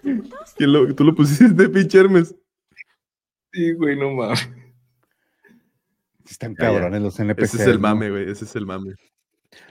Me 0.03 0.11
electrocutaste. 0.11 0.57
¿Quién 0.57 0.73
lo- 0.73 0.95
¿Tú 0.95 1.03
lo 1.03 1.15
pusiste, 1.15 1.69
pinche 1.69 1.99
Hermes? 1.99 2.35
sí, 3.53 3.73
güey, 3.73 3.97
no 3.99 4.11
mames. 4.11 4.49
Están 6.29 6.55
cabrones 6.55 7.01
los 7.01 7.19
NPC. 7.19 7.43
Ese 7.43 7.57
es 7.63 7.67
el 7.67 7.79
mame, 7.79 8.09
güey. 8.09 8.29
Ese 8.31 8.45
es 8.45 8.55
el 8.55 8.65
mame. 8.65 8.93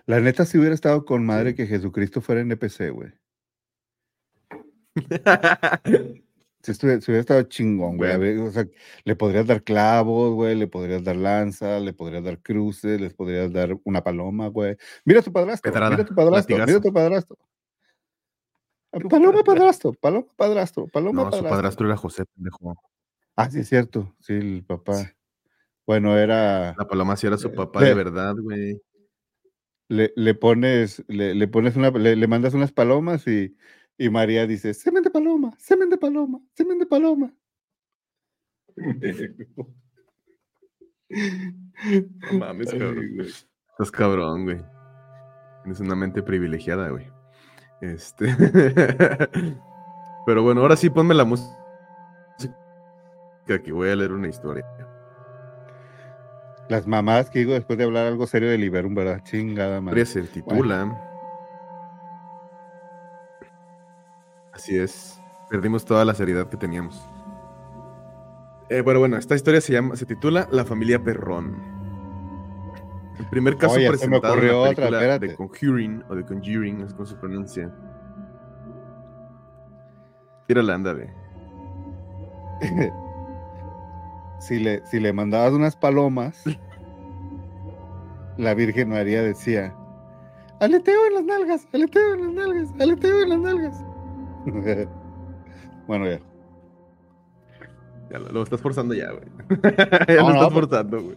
La 0.05 0.21
neta, 0.21 0.45
si 0.45 0.59
hubiera 0.59 0.75
estado 0.75 1.05
con 1.07 1.25
madre 1.25 1.55
que 1.55 1.67
Jesucristo 1.67 2.21
fuera 2.21 2.43
NPC, 2.43 2.91
güey. 2.91 3.11
Si, 6.63 6.73
estuviera- 6.73 7.01
si 7.01 7.11
hubiera 7.11 7.21
estado 7.23 7.43
chingón, 7.45 7.97
güey. 7.97 8.19
Bueno. 8.19 8.45
O 8.45 8.51
sea, 8.51 8.67
le 9.05 9.17
podrías 9.17 9.47
dar 9.47 9.63
clavos, 9.63 10.35
güey, 10.35 10.55
le 10.55 10.67
podrías 10.67 11.03
dar 11.03 11.17
lanza, 11.17 11.81
le 11.81 11.95
podrías 11.95 12.23
dar 12.23 12.39
cruces, 12.43 13.01
les 13.01 13.15
podrías 13.15 13.51
dar 13.51 13.79
una 13.85 14.05
paloma, 14.05 14.49
güey. 14.49 14.77
Mira 15.07 15.23
tu 15.23 15.33
padrastro, 15.33 15.73
Pedrada, 15.73 15.91
mira 15.97 16.05
tu 16.05 16.15
padrastro, 16.15 16.59
mira 16.59 16.79
tu 16.79 16.93
padrastro. 16.93 17.39
Paloma 19.09 19.43
padrastro, 19.45 19.93
paloma 19.93 20.27
padrastro, 20.37 20.87
paloma 20.89 21.25
No, 21.25 21.33
su 21.33 21.45
padrastro. 21.45 21.87
era 21.87 21.97
José, 21.97 22.25
pendejo. 22.35 22.75
Ah, 23.37 23.49
sí, 23.51 23.61
es 23.61 23.69
cierto, 23.69 24.15
sí, 24.21 24.33
el 24.35 24.65
papá. 24.67 25.13
Bueno, 25.87 26.17
era. 26.19 26.75
La 26.77 26.87
paloma 26.89 27.17
sí 27.17 27.27
era 27.27 27.37
su 27.39 27.53
papá 27.53 27.81
Le- 27.81 27.87
de 27.89 27.95
verdad, 27.95 28.35
güey. 28.37 28.81
le, 29.89 30.13
le 30.17 30.35
pones, 30.35 31.05
le, 31.09 31.35
le 31.35 31.49
pones 31.49 31.77
una, 31.77 31.91
le, 31.91 32.17
le 32.17 32.27
mandas 32.27 32.55
unas 32.55 32.73
palomas 32.73 33.27
y, 33.27 33.57
y 33.97 34.09
María 34.11 34.47
dice, 34.47 34.75
semen 34.75 35.03
de 35.05 35.11
paloma, 35.11 35.53
semen 35.59 35.89
de 35.91 35.97
paloma, 35.99 36.41
semen 36.55 36.79
de 36.79 36.87
paloma. 36.87 37.33
No 42.33 42.39
mames, 42.39 42.73
Ay, 42.73 42.79
cabrón. 42.79 43.07
güey. 43.17 43.29
Estás 43.29 43.91
cabrón, 43.91 44.45
güey. 44.45 44.61
Tienes 45.63 45.81
una 45.81 45.97
mente 45.97 46.23
privilegiada, 46.23 46.89
güey. 46.91 47.07
Este. 47.81 48.35
Pero 50.27 50.43
bueno, 50.43 50.61
ahora 50.61 50.77
sí 50.77 50.91
ponme 50.91 51.15
la 51.15 51.25
música 51.25 51.57
que 53.65 53.73
voy 53.73 53.89
a 53.89 53.97
leer 53.97 54.13
una 54.13 54.29
historia. 54.29 54.65
Las 56.69 56.87
mamás 56.87 57.31
que 57.31 57.41
digo 57.41 57.53
después 57.53 57.77
de 57.79 57.85
hablar 57.85 58.07
algo 58.07 58.27
serio 58.27 58.49
de 58.49 58.59
Liberum, 58.59 58.95
¿verdad? 58.95 59.23
Chingada 59.25 59.81
madre. 59.81 60.07
se 60.07 60.23
titula. 60.23 60.97
Así 64.53 64.79
es. 64.79 65.21
Perdimos 65.49 65.85
toda 65.85 66.05
la 66.05 66.15
seriedad 66.15 66.49
que 66.49 66.57
teníamos. 66.57 67.03
Eh, 68.69 68.83
bueno, 68.83 69.01
bueno, 69.01 69.17
esta 69.17 69.35
historia 69.35 69.61
se 69.61 69.73
llama, 69.73 69.97
se 69.97 70.07
titula 70.07 70.47
La 70.53 70.65
familia 70.65 71.03
Perrón. 71.03 71.57
El 73.21 73.27
primer 73.27 73.57
caso 73.57 73.75
Oye, 73.75 73.85
se 73.97 74.09
me 74.09 74.19
presentado 74.21 74.35
en 74.39 74.47
la 74.49 74.57
otra, 74.57 74.87
película 74.89 75.19
de 75.19 75.35
Conjuring 75.35 76.05
o 76.09 76.15
de 76.15 76.25
Conjuring, 76.25 76.81
es 76.81 76.93
como 76.95 77.07
se 77.07 77.15
pronuncia. 77.17 77.71
Tírala, 80.47 80.75
ándale. 80.75 81.13
si, 84.41 84.59
le, 84.59 84.85
si 84.87 84.99
le 85.01 85.13
mandabas 85.13 85.53
unas 85.53 85.77
palomas, 85.77 86.43
la 88.37 88.55
Virgen 88.55 88.89
María 88.89 89.23
decía, 89.23 89.75
aleteo 90.61 91.07
en 91.09 91.15
las 91.15 91.25
nalgas, 91.25 91.69
aleteo 91.73 92.15
en 92.15 92.21
las 92.25 92.33
nalgas, 92.47 92.69
aleteo 92.81 93.23
en 93.23 93.29
las 93.29 93.39
nalgas. 93.39 93.85
bueno, 95.87 96.07
ya. 96.09 96.21
Ya 98.11 98.19
lo, 98.19 98.29
lo 98.33 98.43
estás 98.43 98.61
forzando 98.61 98.93
ya, 98.95 99.11
güey. 99.13 99.25
ya 100.09 100.17
No, 100.17 100.29
lo 100.29 100.35
no, 100.35 100.35
estás 100.35 100.53
pues- 100.53 100.53
forzando, 100.53 101.03
güey. 101.03 101.17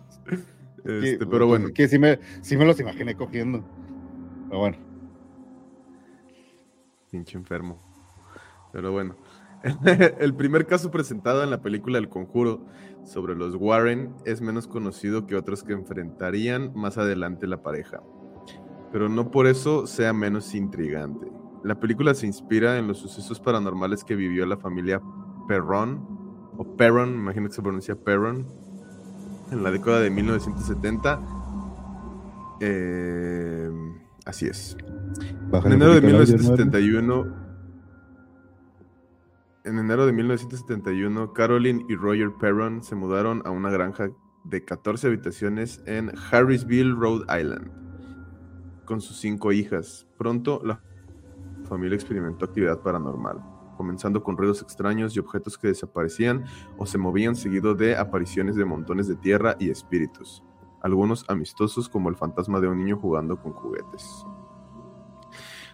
Que- 0.84 1.14
Este, 1.14 1.26
pero 1.26 1.48
pues, 1.48 1.62
bueno. 1.62 1.74
Que 1.74 1.88
sí 1.88 1.98
me, 2.00 2.20
sí 2.42 2.58
me 2.58 2.66
los 2.66 2.80
imaginé 2.80 3.16
cogiendo. 3.16 3.64
Pero 4.50 4.60
bueno. 4.60 4.78
Pinche 7.12 7.38
enfermo. 7.38 7.80
Pero 8.72 8.92
bueno. 8.92 9.16
El 10.20 10.36
primer 10.36 10.66
caso 10.66 10.92
presentado 10.92 11.44
en 11.44 11.50
la 11.50 11.62
película 11.62 11.98
El 11.98 12.10
Conjuro 12.10 12.66
sobre 13.06 13.36
los 13.36 13.56
Warren 13.56 14.14
es 14.26 14.42
menos 14.42 14.68
conocido 14.68 15.26
que 15.26 15.36
otros 15.36 15.64
que 15.64 15.74
enfrentarían 15.74 16.72
más 16.76 16.98
adelante 16.98 17.48
la 17.48 17.62
pareja. 17.64 18.02
Pero 18.92 19.10
no 19.10 19.32
por 19.32 19.48
eso 19.48 19.88
sea 19.88 20.12
menos 20.14 20.54
intrigante. 20.54 21.28
La 21.64 21.80
película 21.80 22.14
se 22.14 22.28
inspira 22.28 22.78
en 22.78 22.88
los 22.88 22.98
sucesos 22.98 23.40
paranormales 23.40 24.04
que 24.04 24.16
vivió 24.16 24.46
la 24.46 24.58
familia 24.58 25.02
Perron, 25.48 26.06
o 26.58 26.76
Perron, 26.76 27.12
me 27.14 27.20
imagino 27.22 27.48
que 27.48 27.54
se 27.56 27.62
pronuncia 27.62 27.96
Perron, 27.96 28.46
en 29.54 29.64
la 29.64 29.72
década 29.72 30.02
de 30.02 30.10
1970. 30.10 31.20
Eh, 32.60 33.72
así 34.26 34.48
es. 34.48 34.76
En 35.20 35.52
Bájale 35.52 35.76
enero 35.76 35.94
de 35.94 36.02
poquito 36.02 36.24
el 36.24 36.76
audio, 36.76 37.02
¿no? 37.02 37.24
1971, 37.24 37.44
en 39.66 39.80
enero 39.80 40.06
de 40.06 40.12
1971, 40.12 41.34
Caroline 41.34 41.86
y 41.88 41.96
Roger 41.96 42.32
Perron 42.40 42.84
se 42.84 42.96
mudaron 42.96 43.42
a 43.46 43.52
una 43.52 43.70
granja 43.70 44.10
de 44.44 44.66
14 44.66 45.08
habitaciones 45.08 45.82
en 45.86 46.12
Harrisville, 46.32 46.94
Rhode 46.94 47.26
Island, 47.40 47.72
con 48.86 49.00
sus 49.00 49.18
cinco 49.18 49.52
hijas. 49.52 50.06
Pronto 50.18 50.62
la 50.64 50.82
familia 51.70 51.96
experimentó 51.96 52.46
actividad 52.46 52.82
paranormal, 52.82 53.42
comenzando 53.76 54.24
con 54.24 54.38
ruidos 54.38 54.62
extraños 54.62 55.16
y 55.16 55.20
objetos 55.20 55.58
que 55.58 55.68
desaparecían 55.68 56.46
o 56.78 56.86
se 56.86 56.98
movían 56.98 57.36
seguido 57.36 57.76
de 57.76 57.98
apariciones 57.98 58.56
de 58.56 58.66
montones 58.66 59.08
de 59.08 59.16
tierra 59.16 59.56
y 59.60 59.70
espíritus, 59.70 60.44
algunos 60.82 61.26
amistosos 61.28 61.90
como 61.90 62.10
el 62.10 62.16
fantasma 62.16 62.60
de 62.60 62.68
un 62.68 62.78
niño 62.78 62.98
jugando 62.98 63.42
con 63.42 63.54
juguetes. 63.54 64.26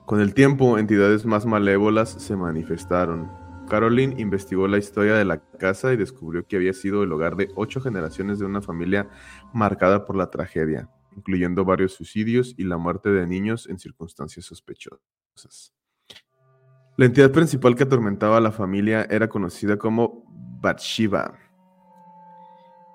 Con 0.06 0.22
el 0.22 0.34
tiempo, 0.34 0.80
entidades 0.80 1.26
más 1.26 1.46
malévolas 1.46 2.10
se 2.10 2.36
manifestaron. 2.36 3.30
Caroline 3.70 4.16
investigó 4.18 4.68
la 4.68 4.80
historia 4.80 5.14
de 5.14 5.24
la 5.24 5.40
casa 5.40 5.94
y 5.94 5.98
descubrió 5.98 6.48
que 6.48 6.56
había 6.56 6.74
sido 6.74 7.04
el 7.04 7.12
hogar 7.14 7.36
de 7.36 7.50
ocho 7.56 7.80
generaciones 7.80 8.40
de 8.40 8.46
una 8.46 8.64
familia 8.64 9.08
marcada 9.54 10.06
por 10.06 10.16
la 10.16 10.32
tragedia, 10.32 10.90
incluyendo 11.16 11.64
varios 11.64 11.94
suicidios 11.94 12.56
y 12.58 12.64
la 12.64 12.78
muerte 12.78 13.10
de 13.10 13.28
niños 13.28 13.70
en 13.70 13.78
circunstancias 13.78 14.46
sospechosas. 14.46 15.79
La 17.00 17.06
entidad 17.06 17.32
principal 17.32 17.78
que 17.78 17.84
atormentaba 17.84 18.36
a 18.36 18.42
la 18.42 18.52
familia 18.52 19.08
era 19.10 19.30
conocida 19.30 19.78
como 19.78 20.22
Bathsheba, 20.60 21.34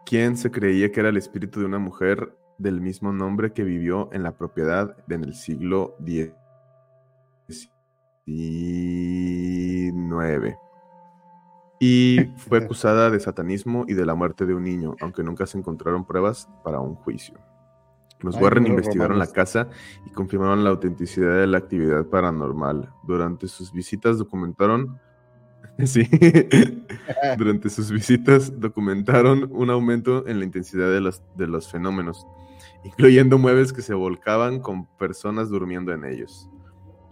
quien 0.05 0.37
se 0.37 0.51
creía 0.51 0.93
que 0.93 1.01
era 1.01 1.09
el 1.09 1.17
espíritu 1.17 1.61
de 1.61 1.65
una 1.65 1.79
mujer 1.79 2.37
del 2.59 2.83
mismo 2.83 3.15
nombre 3.15 3.55
que 3.55 3.65
vivió 3.65 4.11
en 4.13 4.23
la 4.23 4.37
propiedad 4.37 4.95
en 5.09 5.25
el 5.25 5.35
siglo 5.35 5.97
XIX. 6.05 6.35
Y 11.81 12.31
fue 12.37 12.59
acusada 12.63 13.09
de 13.09 13.21
satanismo 13.21 13.87
y 13.89 13.95
de 13.95 14.05
la 14.05 14.15
muerte 14.15 14.45
de 14.45 14.53
un 14.53 14.65
niño, 14.65 14.97
aunque 15.01 15.23
nunca 15.23 15.47
se 15.47 15.57
encontraron 15.57 16.05
pruebas 16.05 16.47
para 16.63 16.79
un 16.79 16.95
juicio. 16.95 17.39
Los 18.25 18.37
Ay, 18.37 18.43
Warren 18.43 18.67
investigaron 18.67 19.19
la 19.19 19.27
casa 19.27 19.69
y 20.07 20.11
confirmaron 20.11 20.65
la 20.65 20.71
autenticidad 20.71 21.39
de 21.41 21.47
la 21.47 21.59
actividad 21.59 22.07
paranormal. 22.07 22.91
Durante 23.05 23.49
sus 23.49 23.73
visitas 23.73 24.19
documentaron 24.19 24.99
Sí. 25.85 26.09
Durante 27.39 27.69
sus 27.69 27.91
visitas 27.91 28.61
documentaron 28.61 29.49
un 29.53 29.71
aumento 29.71 30.27
en 30.27 30.39
la 30.39 30.45
intensidad 30.45 30.91
de 30.91 31.01
los, 31.01 31.23
de 31.37 31.47
los 31.47 31.71
fenómenos, 31.71 32.27
incluyendo 32.85 33.39
muebles 33.39 33.73
que 33.73 33.83
se 33.83 33.95
volcaban 33.95 34.61
con 34.61 34.87
personas 34.97 35.49
durmiendo 35.49 35.93
en 35.93 36.05
ellos. 36.05 36.49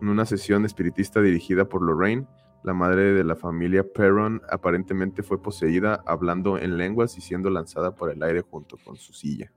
En 0.00 0.08
una 0.08 0.26
sesión 0.26 0.64
espiritista 0.64 1.20
dirigida 1.20 1.68
por 1.68 1.82
Lorraine, 1.82 2.26
la 2.64 2.74
madre 2.74 3.12
de 3.12 3.24
la 3.24 3.34
familia 3.34 3.84
Perron, 3.84 4.40
aparentemente 4.48 5.22
fue 5.22 5.42
poseída 5.42 6.02
hablando 6.06 6.58
en 6.58 6.76
lenguas 6.76 7.18
y 7.18 7.20
siendo 7.20 7.50
lanzada 7.50 7.94
por 7.94 8.10
el 8.10 8.22
aire 8.22 8.42
junto 8.42 8.76
con 8.84 8.96
su 8.96 9.12
silla. 9.12 9.52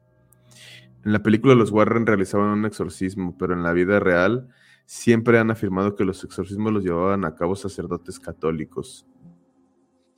En 1.05 1.13
la 1.13 1.21
película 1.21 1.53
los 1.53 1.71
Warren 1.71 2.07
realizaban 2.07 2.49
un 2.49 2.65
exorcismo, 2.65 3.37
pero 3.37 3.53
en 3.53 3.61
la 3.61 3.73
vida 3.73 3.99
real 3.99 4.49
siempre 4.85 5.37
han 5.37 5.51
afirmado 5.51 5.95
que 5.95 6.03
los 6.03 6.23
exorcismos 6.23 6.73
los 6.73 6.83
llevaban 6.83 7.25
a 7.25 7.35
cabo 7.35 7.55
sacerdotes 7.55 8.19
católicos. 8.19 9.05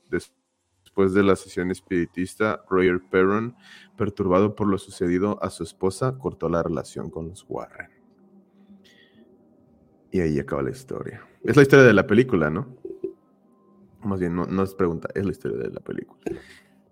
Después 0.10 1.14
de 1.14 1.24
la 1.24 1.36
sesión 1.36 1.72
espiritista, 1.72 2.64
Roger 2.70 3.02
Perron, 3.12 3.54
perturbado 3.98 4.56
por 4.56 4.68
lo 4.68 4.78
sucedido 4.78 5.38
a 5.44 5.50
su 5.50 5.64
esposa, 5.64 6.18
cortó 6.18 6.48
la 6.48 6.64
relación 6.64 7.10
con 7.10 7.28
los 7.28 7.46
Warren. 7.50 7.90
Y 10.12 10.22
ahí 10.22 10.40
acaba 10.40 10.64
la 10.64 10.72
historia. 10.72 11.22
Es 11.44 11.58
la 11.58 11.64
historia 11.64 11.84
de 11.84 11.94
la 11.94 12.08
película, 12.08 12.50
¿no? 12.50 12.78
Más 14.04 14.22
bien, 14.22 14.34
no, 14.36 14.64
es 14.64 14.74
pregunta, 14.74 15.10
es 15.14 15.26
la 15.26 15.32
historia 15.32 15.58
de 15.58 15.70
la 15.70 15.82
película. 15.82 16.22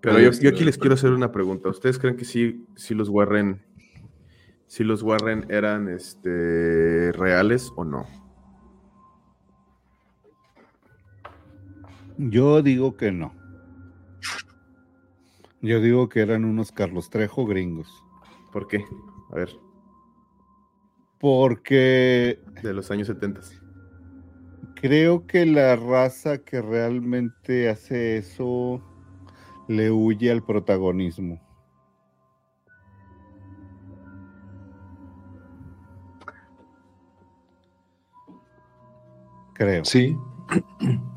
Pero 0.02 0.20
yo, 0.20 0.30
aquí 0.50 0.66
les 0.66 0.78
quiero 0.78 0.96
hacer 0.96 1.14
una 1.14 1.32
pregunta. 1.32 1.70
¿Ustedes 1.70 1.98
creen 1.98 2.18
que 2.18 2.26
sí, 2.26 2.68
sí 2.76 2.94
los 2.94 3.08
Warren, 3.08 3.64
si 4.76 4.84
los 4.84 5.04
Warren 5.04 5.46
eran 5.48 5.88
este, 5.88 7.14
reales 7.14 7.72
o 7.78 7.86
no? 7.86 8.06
Yo 12.18 12.62
digo 12.62 12.98
que 12.98 13.10
no. 13.10 13.34
Yo 15.62 15.80
digo 15.80 16.10
que 16.10 16.20
eran 16.20 16.44
unos 16.44 16.74
Carlos 16.74 17.10
Trejo 17.10 17.46
gringos. 17.46 17.88
¿Por 18.52 18.68
qué? 18.68 18.84
A 19.32 19.36
ver. 19.36 19.50
Porque... 21.22 22.42
De 22.62 22.74
los 22.74 22.92
años 22.92 23.08
70. 23.08 23.44
Creo 24.76 25.26
que 25.26 25.46
la 25.46 25.78
raza 25.78 26.40
que 26.40 26.62
realmente 26.62 27.70
hace 27.70 28.18
eso 28.18 28.84
le 29.70 29.90
huye 29.90 30.32
al 30.32 30.44
protagonismo. 30.44 31.45
Creo. 39.56 39.84
Sí. 39.84 40.16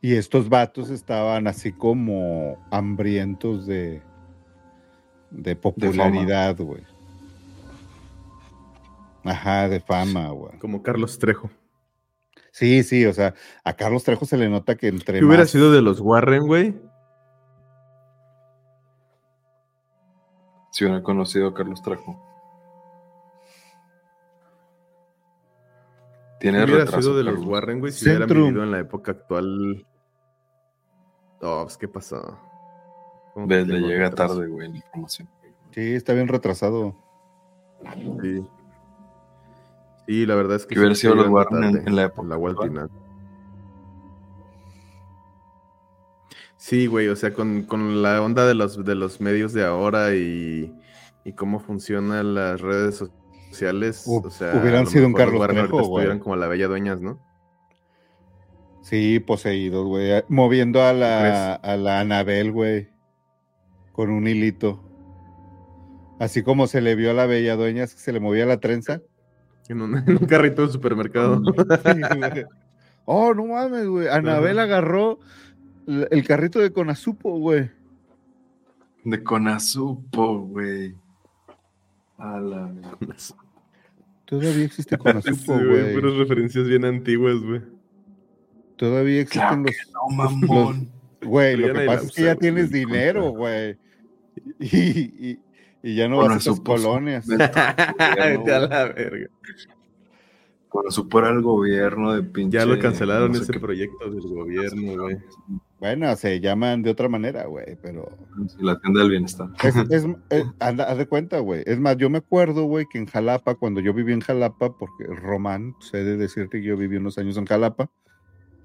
Y 0.00 0.14
estos 0.14 0.48
vatos 0.48 0.90
estaban 0.90 1.48
así 1.48 1.72
como 1.72 2.56
hambrientos 2.70 3.66
de, 3.66 4.00
de 5.30 5.56
popularidad, 5.56 6.56
güey. 6.56 6.84
Ajá, 9.24 9.68
de 9.68 9.80
fama, 9.80 10.28
güey. 10.28 10.56
Como 10.60 10.84
Carlos 10.84 11.18
Trejo. 11.18 11.50
Sí, 12.52 12.84
sí, 12.84 13.06
o 13.06 13.12
sea, 13.12 13.34
a 13.64 13.72
Carlos 13.74 14.04
Trejo 14.04 14.24
se 14.24 14.36
le 14.36 14.48
nota 14.48 14.76
que 14.76 14.86
entre. 14.86 15.18
¿Qué 15.18 15.24
hubiera 15.24 15.46
sido 15.46 15.72
de 15.72 15.82
los 15.82 16.00
Warren, 16.00 16.46
güey? 16.46 16.76
Si 20.70 20.84
hubiera 20.84 21.02
conocido 21.02 21.48
a 21.48 21.54
Carlos 21.54 21.82
Trejo. 21.82 22.24
Tiene 26.40 26.64
¿Qué 26.64 26.72
hubiera 26.72 26.86
sido 26.86 27.16
de 27.16 27.24
los 27.24 27.44
Warren, 27.44 27.80
güey, 27.80 27.92
si 27.92 28.08
hubieran 28.08 28.28
vivido 28.28 28.62
en 28.62 28.70
la 28.70 28.78
época 28.78 29.12
actual? 29.12 29.86
Oh, 31.40 31.62
pues, 31.64 31.76
¿qué 31.76 31.88
pasó? 31.88 32.38
Le 33.46 33.64
llega 33.64 34.10
tarde, 34.10 34.46
güey, 34.46 34.70
la 34.70 34.76
información. 34.76 35.28
Sí, 35.72 35.94
está 35.94 36.12
bien 36.12 36.28
retrasado. 36.28 36.96
Sí. 38.22 38.46
Sí, 40.06 40.26
la 40.26 40.34
verdad 40.34 40.56
es 40.56 40.66
que. 40.66 40.74
Que 40.74 40.80
hubiera 40.80 40.94
sido 40.94 41.14
los 41.14 41.28
Warren 41.28 41.86
en, 41.86 41.96
la 41.96 42.04
época. 42.04 42.28
La 42.28 42.88
Sí, 46.56 46.86
güey, 46.86 47.08
o 47.08 47.14
sea, 47.14 47.32
con, 47.32 47.62
con, 47.62 48.02
la 48.02 48.20
onda 48.20 48.44
de 48.46 48.54
los, 48.54 48.84
de 48.84 48.94
los 48.96 49.20
medios 49.20 49.52
de 49.52 49.64
ahora 49.64 50.14
y, 50.14 50.74
y 51.24 51.32
cómo 51.34 51.60
funcionan 51.60 52.34
las 52.34 52.60
redes 52.60 52.96
sociales, 52.96 53.17
o 53.50 54.30
sea, 54.30 54.60
hubieran 54.60 54.86
sido 54.86 55.06
un 55.06 55.12
Carlos 55.12 55.46
Trejo, 55.46 55.80
estuvieran 55.80 56.18
como 56.18 56.36
la 56.36 56.46
bella 56.48 56.68
dueñas, 56.68 57.00
¿no? 57.00 57.18
Sí, 58.82 59.20
poseídos, 59.20 59.86
güey, 59.86 60.22
moviendo 60.28 60.82
a 60.82 60.92
la, 60.92 61.54
a 61.54 61.76
la 61.76 62.00
Anabel, 62.00 62.52
güey, 62.52 62.88
con 63.92 64.10
un 64.10 64.26
hilito. 64.26 64.82
Así 66.18 66.42
como 66.42 66.66
se 66.66 66.80
le 66.80 66.94
vio 66.94 67.10
a 67.10 67.14
la 67.14 67.26
bella 67.26 67.54
dueña, 67.56 67.82
que 67.82 67.92
se 67.92 68.12
le 68.12 68.20
movía 68.20 68.46
la 68.46 68.58
trenza. 68.58 69.02
En 69.68 69.82
un, 69.82 70.02
carrito 70.28 70.66
de 70.66 70.72
supermercado. 70.72 71.42
oh, 73.04 73.34
no 73.34 73.46
mames, 73.46 73.86
güey. 73.86 74.08
Anabel 74.08 74.58
agarró 74.58 75.18
el 75.86 76.26
carrito 76.26 76.58
de 76.58 76.72
Conazupo, 76.72 77.38
güey. 77.38 77.70
De 79.04 79.22
Conazupo, 79.22 80.40
güey. 80.40 80.94
A 82.18 82.40
la 82.40 82.72
Todavía 84.24 84.64
existe 84.64 84.98
Conazupo, 84.98 85.54
güey. 85.54 85.94
Puras 85.94 86.16
referencias 86.16 86.66
bien 86.66 86.84
antiguas, 86.84 87.40
güey. 87.40 87.62
Todavía 88.76 89.22
existen 89.22 89.64
los, 89.64 89.74
no, 89.92 90.16
mamón. 90.16 90.90
Güey, 91.20 91.56
lo 91.56 91.74
que 91.74 91.84
pasa 91.84 92.06
es 92.06 92.12
que 92.12 92.22
ya 92.22 92.36
tienes 92.36 92.70
dinero, 92.70 93.30
güey. 93.30 93.76
y, 94.60 95.40
y 95.82 95.94
ya 95.94 96.08
no 96.08 96.18
vas 96.18 96.30
a 96.30 96.36
esas 96.36 96.60
colonias. 96.60 97.26
Vete 97.26 97.44
a 97.44 98.60
la 98.60 98.84
verga. 98.92 99.26
Cuando 100.68 100.90
supera 100.90 101.30
el 101.30 101.42
gobierno 101.42 102.12
de 102.12 102.22
pinche. 102.22 102.58
Ya 102.58 102.66
lo 102.66 102.78
cancelaron 102.78 103.34
ese 103.34 103.58
proyecto 103.58 104.10
del 104.10 104.20
gobierno, 104.20 105.02
güey. 105.02 105.18
Bueno, 105.80 106.14
se 106.16 106.40
llaman 106.40 106.82
de 106.82 106.90
otra 106.90 107.08
manera, 107.08 107.46
güey, 107.46 107.76
pero. 107.80 108.10
La 108.58 108.78
tienda 108.80 109.00
del 109.00 109.10
bienestar. 109.10 109.48
Es, 109.62 109.74
anda, 110.60 110.84
haz 110.84 110.98
de 110.98 111.06
cuenta, 111.06 111.38
güey. 111.38 111.62
Es 111.66 111.78
más, 111.78 111.96
yo 111.96 112.10
me 112.10 112.18
acuerdo, 112.18 112.64
güey, 112.64 112.86
que 112.90 112.98
en 112.98 113.06
Jalapa, 113.06 113.54
cuando 113.54 113.80
yo 113.80 113.94
viví 113.94 114.12
en 114.12 114.20
Jalapa, 114.20 114.76
porque 114.76 115.04
Román, 115.06 115.76
sé 115.78 116.02
de 116.02 116.16
decirte 116.16 116.60
que 116.60 116.66
yo 116.66 116.76
viví 116.76 116.96
unos 116.96 117.16
años 117.18 117.36
en 117.36 117.46
Jalapa, 117.46 117.90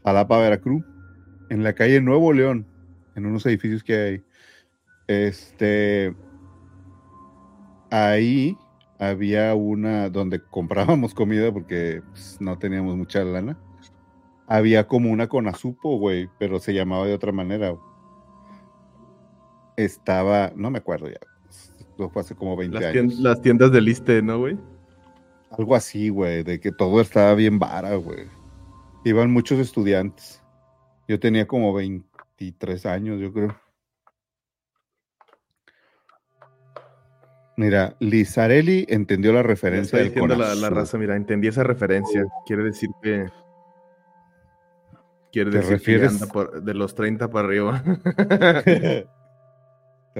Jalapa, 0.04 0.40
Veracruz, 0.40 0.84
en 1.50 1.64
la 1.64 1.74
calle 1.74 2.02
Nuevo 2.02 2.34
León, 2.34 2.66
en 3.16 3.26
unos 3.26 3.46
edificios 3.46 3.84
que 3.84 3.96
hay. 3.96 4.24
Este 5.08 6.16
ahí 7.94 8.58
había 8.98 9.54
una 9.54 10.10
donde 10.10 10.40
comprábamos 10.50 11.14
comida 11.14 11.52
porque 11.52 12.02
pues, 12.12 12.38
no 12.40 12.58
teníamos 12.58 12.98
mucha 12.98 13.24
lana. 13.24 13.58
Había 14.54 14.86
como 14.86 15.10
una 15.10 15.28
con 15.28 15.48
azupo, 15.48 15.98
güey, 15.98 16.30
pero 16.38 16.60
se 16.60 16.76
llamaba 16.76 17.08
de 17.08 17.16
otra 17.16 17.32
manera. 17.32 17.76
Estaba, 19.76 20.52
no 20.56 20.70
me 20.70 20.78
acuerdo 20.78 21.08
ya. 21.08 21.18
Lo 21.98 22.12
fue 22.12 22.22
hace 22.22 22.36
como 22.36 22.56
20 22.56 22.86
años. 22.86 23.16
las 23.20 23.42
tiendas 23.42 23.72
de 23.72 23.82
liste, 23.82 24.22
¿no, 24.22 24.38
güey? 24.38 24.60
Algo 25.50 25.76
así, 25.76 26.10
güey, 26.10 26.44
de 26.44 26.60
que 26.60 26.72
todo 26.72 27.02
estaba 27.02 27.34
bien 27.34 27.58
vara, 27.58 27.96
güey. 27.96 28.28
Iban 29.04 29.32
muchos 29.32 29.58
estudiantes. 29.58 30.44
Yo 31.08 31.20
tenía 31.20 31.48
como 31.48 31.74
23 31.74 32.86
años, 32.86 33.20
yo 33.20 33.34
creo. 33.34 33.56
Mira, 37.58 37.96
Lizarelli 38.00 38.86
entendió 38.88 39.34
la 39.34 39.42
referencia 39.42 39.98
del 39.98 40.14
la, 40.14 40.54
la, 40.54 40.70
raza, 40.70 41.00
mira, 41.00 41.16
entendí 41.16 41.48
esa 41.48 41.64
referencia. 41.64 42.24
Quiere 42.46 42.66
decir 42.66 42.92
que. 43.02 43.26
Quiere 45.34 45.50
decir 45.50 45.82
que 45.82 46.06
anda 46.06 46.28
de 46.62 46.74
los 46.76 46.94
30 46.94 47.30
para 47.32 47.48
arriba. 47.48 47.84
¿Te 48.64 49.08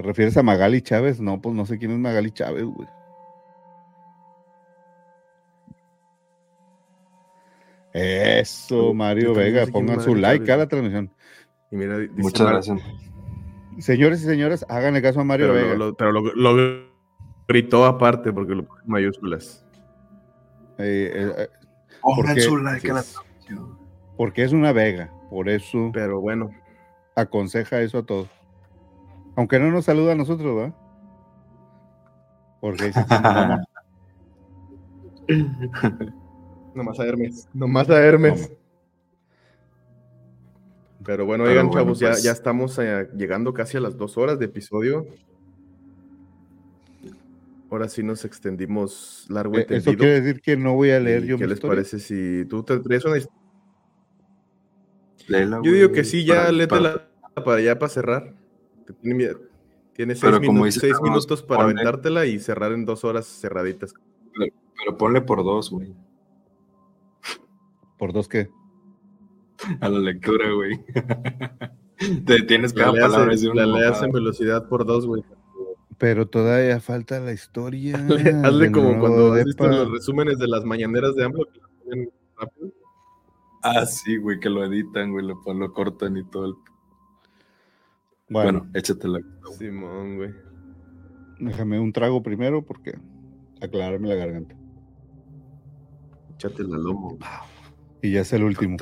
refieres 0.02 0.36
a 0.38 0.44
Magali 0.44 0.82
Chávez? 0.82 1.22
No, 1.22 1.40
pues 1.40 1.56
no 1.56 1.68
sé 1.68 1.78
quién 1.78 1.92
es 1.92 2.00
Magali 2.00 2.32
Chávez, 2.32 2.66
güey. 2.66 2.88
Eso, 7.94 8.96
Mario 8.96 9.36
Vega, 9.36 9.68
pongan 9.68 10.02
su 10.02 10.16
like 10.16 10.52
a 10.52 10.58
la 10.58 10.68
transmisión. 10.68 11.14
Y 11.70 11.76
mira, 11.76 12.00
Muchas 12.16 12.48
gracias. 12.48 12.82
Señores 13.78 14.24
y 14.24 14.26
señoras, 14.26 14.66
háganle 14.68 15.04
caso 15.04 15.20
a 15.20 15.24
Mario 15.24 15.54
Vega. 15.54 15.94
pero 15.96 16.12
lo, 16.12 16.34
lo 16.34 16.92
Gritó 17.48 17.86
aparte 17.86 18.34
porque 18.34 18.56
lo 18.56 18.66
puso 18.66 18.82
en 18.82 18.90
mayúsculas. 18.90 19.64
Eh, 20.80 21.12
eh, 21.14 21.34
eh 21.38 21.48
porque, 22.02 22.42
su 22.42 22.58
like 22.58 22.92
porque 24.18 24.44
es 24.44 24.54
una 24.54 24.72
vega, 24.72 25.12
por 25.30 25.50
eso. 25.50 25.92
Pero 25.94 26.22
bueno. 26.22 26.52
Aconseja 27.16 27.82
eso 27.82 28.00
a 28.00 28.06
todos. 28.06 28.28
Aunque 29.36 29.60
no 29.60 29.70
nos 29.72 29.86
saluda 29.86 30.14
a 30.14 30.16
nosotros, 30.16 30.56
¿verdad? 30.56 30.76
Porque 32.60 32.92
Nomás 36.74 37.00
a 37.00 37.06
Hermes. 37.06 37.48
Nomás 37.54 37.90
a 37.90 38.04
Hermes. 38.04 38.52
Pero 41.06 41.26
bueno, 41.26 41.44
oigan, 41.44 41.70
chavos, 41.70 42.00
ya, 42.00 42.12
pues 42.12 42.24
ya 42.24 42.32
estamos 42.32 42.80
eh, 42.80 43.10
llegando 43.16 43.54
casi 43.54 43.78
a 43.78 43.82
las 43.82 43.98
dos 43.98 44.18
horas 44.18 44.40
de 44.40 44.46
episodio. 44.46 45.06
Ahora 47.70 47.90
sí 47.90 48.04
nos 48.04 48.24
extendimos 48.24 49.26
largo 49.30 49.60
y 49.60 49.66
tendido. 49.66 49.92
Eso 49.92 49.98
quiere 49.98 50.22
decir 50.22 50.42
que 50.42 50.56
no 50.56 50.76
voy 50.76 50.92
a 50.92 51.00
leer 51.00 51.26
yo 51.26 51.38
¿Qué 51.38 51.48
les 51.48 51.60
parece 51.60 52.00
si 52.00 52.46
tú 52.46 52.64
te 52.64 52.80
traes 52.80 53.04
una 53.04 53.18
Léela, 55.28 55.62
Yo 55.64 55.72
digo 55.72 55.92
que 55.92 56.04
sí, 56.04 56.26
ya 56.26 56.36
para- 56.36 56.52
léetela 56.52 57.08
para 57.36 57.58
allá 57.58 57.80
para 57.80 57.90
cerrar. 57.90 58.34
Tienes 59.96 60.20
seis, 60.20 60.34
como 60.46 60.62
minu- 60.62 60.66
dice 60.66 60.80
seis 60.82 60.94
Carlos, 60.94 61.10
minutos 61.10 61.44
para 61.44 61.62
ponle- 61.66 61.72
aventártela 61.74 62.26
y 62.26 62.40
cerrar 62.40 62.72
en 62.72 62.86
dos 62.86 63.04
horas 63.04 63.26
cerraditas. 63.28 63.94
Pero 64.36 64.98
ponle 64.98 65.22
por 65.22 65.44
dos, 65.44 65.70
güey. 65.70 65.94
¿Por 67.98 68.12
dos 68.14 68.28
qué? 68.28 68.50
A 69.80 69.88
la 69.90 70.00
lectura, 70.00 70.52
güey. 70.52 70.80
Te 72.26 72.42
tienes 72.44 72.76
La 72.76 72.82
cada 72.86 72.92
leas, 72.94 73.06
palabra. 73.12 73.26
en, 73.28 73.32
es 73.32 73.42
de 73.42 73.50
una 73.50 73.66
la 73.66 73.80
leas 73.80 74.02
en 74.04 74.12
velocidad 74.12 74.68
por 74.68 74.86
dos, 74.86 75.06
güey. 75.06 75.24
Pero 75.98 76.28
todavía 76.28 76.80
falta 76.82 77.20
la 77.22 77.32
historia. 77.32 77.96
Hazle, 78.44 78.72
como 78.72 79.00
cuando 79.00 79.34
has 79.34 79.46
visto 79.46 79.64
depa. 79.64 79.76
los 79.78 79.92
resúmenes 79.92 80.38
de 80.40 80.48
las 80.48 80.66
mañaneras 80.66 81.16
de 81.16 81.24
AMLO. 81.24 81.46
que 81.46 81.60
lo 81.60 81.70
ponen 81.84 82.10
rápido. 82.38 82.73
Ah, 83.64 83.86
sí, 83.86 84.18
güey, 84.18 84.40
que 84.40 84.50
lo 84.50 84.64
editan, 84.66 85.12
güey, 85.12 85.26
lo, 85.26 85.42
lo 85.54 85.74
cortan 85.74 86.18
y 86.18 86.24
todo 86.26 86.46
el... 86.48 86.54
Bueno, 88.30 88.60
Bueno, 88.60 88.72
échatela. 88.74 89.20
Simón, 89.58 90.18
güey. 90.18 90.32
déjame 91.40 91.80
un 91.80 91.94
trago 91.94 92.22
primero 92.24 92.62
porque 92.66 92.98
aclararme 93.62 94.08
la 94.10 94.16
garganta. 94.16 94.56
Échate 96.36 96.64
la 96.64 96.78
lomo. 96.78 97.18
Y 98.02 98.12
ya 98.12 98.22
es 98.22 98.34
el 98.34 98.44
último. 98.44 98.78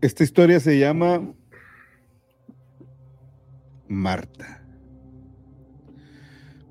Esta 0.00 0.22
historia 0.24 0.58
se 0.60 0.78
llama 0.78 1.32
Marta. 3.88 4.62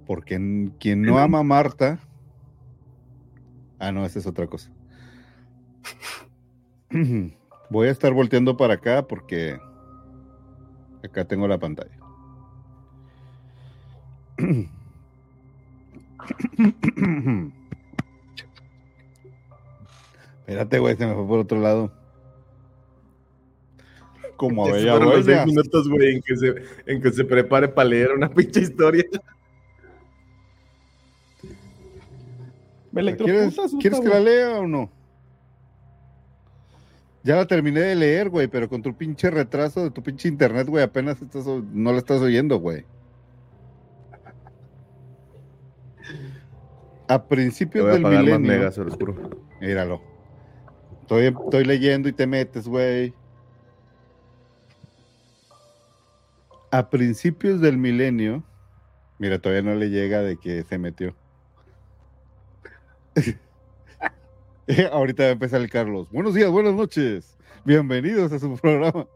Porque 0.05 0.35
en- 0.35 0.75
quien 0.79 1.01
no 1.03 1.17
ama 1.19 1.39
a 1.39 1.43
Marta. 1.43 1.99
Ah, 3.79 3.91
no, 3.91 4.05
esa 4.05 4.19
es 4.19 4.27
otra 4.27 4.47
cosa. 4.47 4.71
Voy 7.69 7.87
a 7.87 7.91
estar 7.91 8.13
volteando 8.13 8.57
para 8.57 8.75
acá 8.75 9.07
porque 9.07 9.59
acá 11.03 11.25
tengo 11.25 11.47
la 11.47 11.59
pantalla. 11.59 11.97
Espérate, 20.39 20.79
güey, 20.79 20.95
se 20.95 21.05
me 21.05 21.13
fue 21.13 21.27
por 21.27 21.39
otro 21.39 21.59
lado. 21.59 21.91
Como 24.35 24.65
a 24.65 24.71
bella 24.71 24.97
los 24.97 25.25
seis 25.25 25.45
minutos, 25.45 25.87
güey, 25.89 26.15
en 26.15 26.21
que 26.21 26.35
se, 26.35 26.55
en 26.85 27.01
que 27.01 27.11
se 27.11 27.25
prepare 27.25 27.67
para 27.67 27.89
leer 27.89 28.13
una 28.13 28.29
pinche 28.33 28.61
historia. 28.61 29.03
Me 32.91 33.15
¿Quieres, 33.15 33.55
¿Quieres 33.79 33.99
que 33.99 34.07
la 34.07 34.19
lea 34.19 34.59
o 34.59 34.65
no? 34.65 34.89
Ya 37.23 37.35
la 37.35 37.45
terminé 37.45 37.81
de 37.81 37.95
leer, 37.95 38.29
güey, 38.29 38.47
pero 38.47 38.69
con 38.69 38.81
tu 38.81 38.95
pinche 38.95 39.29
retraso 39.29 39.83
de 39.83 39.91
tu 39.91 40.01
pinche 40.01 40.27
internet, 40.27 40.67
güey, 40.67 40.83
apenas 40.83 41.21
estás 41.21 41.45
no 41.45 41.91
la 41.91 41.97
estás 41.97 42.21
oyendo, 42.21 42.57
güey. 42.59 42.85
A 47.09 47.27
principios 47.27 47.83
voy 47.83 47.91
a 47.91 47.93
del 47.93 48.03
más 48.03 48.11
milenio. 48.11 48.39
megas, 48.39 48.75
se 48.75 48.83
los 48.83 48.93
juro. 48.93 49.15
Míralo. 49.59 50.01
Estoy, 51.01 51.25
estoy 51.25 51.65
leyendo 51.65 52.07
y 52.07 52.13
te 52.13 52.27
metes, 52.27 52.67
güey. 52.67 53.13
A 56.71 56.89
principios 56.89 57.59
del 57.61 57.77
milenio. 57.77 58.43
Mira, 59.17 59.39
todavía 59.39 59.63
no 59.63 59.75
le 59.75 59.89
llega 59.89 60.21
de 60.21 60.37
que 60.37 60.63
se 60.63 60.77
metió. 60.77 61.15
Ahorita 64.91 65.23
va 65.23 65.29
a 65.29 65.33
empezar 65.33 65.61
el 65.61 65.69
Carlos. 65.69 66.11
Buenos 66.11 66.35
días, 66.35 66.51
buenas 66.51 66.75
noches. 66.75 67.35
Bienvenidos 67.65 68.31
a 68.31 68.37
su 68.37 68.55
programa. 68.55 69.07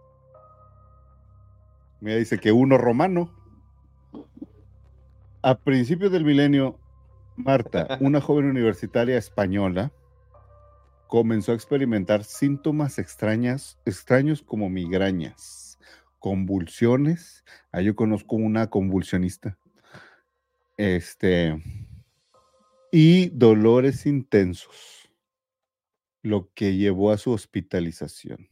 Mira, 2.00 2.18
dice 2.18 2.40
que 2.40 2.52
uno 2.52 2.80
romano. 2.80 3.32
A 5.44 5.60
principios 5.60 6.12
del 6.12 6.26
milenio, 6.26 6.80
Marta, 7.36 8.00
una 8.00 8.20
joven 8.20 8.46
universitaria 8.46 9.16
española, 9.18 9.92
comenzó 11.08 11.52
a 11.52 11.56
experimentar 11.56 12.24
síntomas 12.24 12.98
extrañas, 12.98 13.78
extraños 13.86 14.42
como 14.42 14.70
migrañas, 14.70 15.78
convulsiones. 16.18 17.44
Ah, 17.72 17.82
yo 17.82 17.96
conozco 17.96 18.38
una 18.38 18.72
convulsionista. 18.72 19.58
Este. 20.78 21.62
Y 22.92 23.30
dolores 23.30 24.08
intensos, 24.08 25.03
lo 26.24 26.50
que 26.54 26.76
llevó 26.78 27.12
a 27.12 27.18
su 27.18 27.32
hospitalización. 27.32 28.48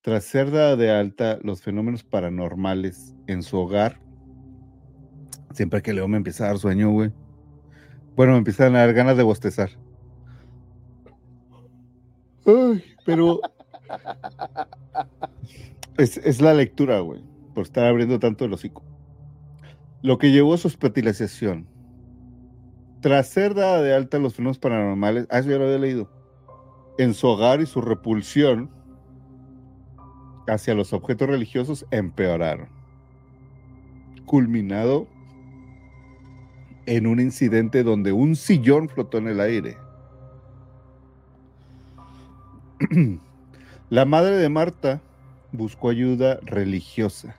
Tras 0.00 0.24
ser 0.24 0.50
dada 0.52 0.76
de 0.76 0.90
alta, 0.90 1.38
los 1.42 1.60
fenómenos 1.60 2.04
paranormales 2.04 3.14
en 3.26 3.42
su 3.42 3.58
hogar, 3.58 4.00
siempre 5.52 5.82
que 5.82 5.92
leo 5.92 6.06
me 6.06 6.16
empieza 6.16 6.44
a 6.44 6.46
dar 6.48 6.58
sueño, 6.58 6.90
güey. 6.90 7.12
Bueno, 8.14 8.32
me 8.32 8.38
empiezan 8.38 8.74
a 8.76 8.78
dar 8.78 8.94
ganas 8.94 9.16
de 9.16 9.24
bostezar. 9.24 9.70
Ay, 12.46 12.82
pero 13.04 13.40
es, 15.98 16.16
es 16.18 16.40
la 16.40 16.54
lectura, 16.54 17.00
güey, 17.00 17.22
por 17.54 17.64
estar 17.64 17.84
abriendo 17.84 18.18
tanto 18.20 18.44
el 18.44 18.52
hocico. 18.52 18.84
Lo 20.02 20.18
que 20.18 20.30
llevó 20.30 20.54
a 20.54 20.58
su 20.58 20.68
hospitalización. 20.68 21.66
Tras 23.00 23.28
ser 23.28 23.54
dada 23.54 23.82
de 23.82 23.94
alta 23.94 24.18
los 24.18 24.34
fenómenos 24.34 24.58
paranormales, 24.58 25.26
ah, 25.30 25.40
eso 25.40 25.50
ya 25.50 25.58
lo 25.58 25.64
había 25.64 25.78
leído. 25.78 26.17
En 26.98 27.14
su 27.14 27.28
hogar 27.28 27.60
y 27.60 27.66
su 27.66 27.80
repulsión 27.80 28.70
hacia 30.48 30.74
los 30.74 30.92
objetos 30.92 31.28
religiosos 31.28 31.86
empeoraron. 31.90 32.68
Culminado 34.26 35.06
en 36.86 37.06
un 37.06 37.20
incidente 37.20 37.82
donde 37.82 38.12
un 38.12 38.34
sillón 38.34 38.88
flotó 38.88 39.18
en 39.18 39.28
el 39.28 39.40
aire. 39.40 39.76
La 43.90 44.04
madre 44.04 44.36
de 44.36 44.48
Marta 44.48 45.00
buscó 45.52 45.90
ayuda 45.90 46.38
religiosa, 46.42 47.36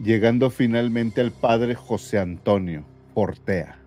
llegando 0.00 0.50
finalmente 0.50 1.20
al 1.20 1.30
padre 1.30 1.74
José 1.74 2.18
Antonio 2.18 2.84
Portea, 3.14 3.78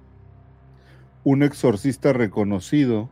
un 1.23 1.43
exorcista 1.43 2.13
reconocido. 2.13 3.09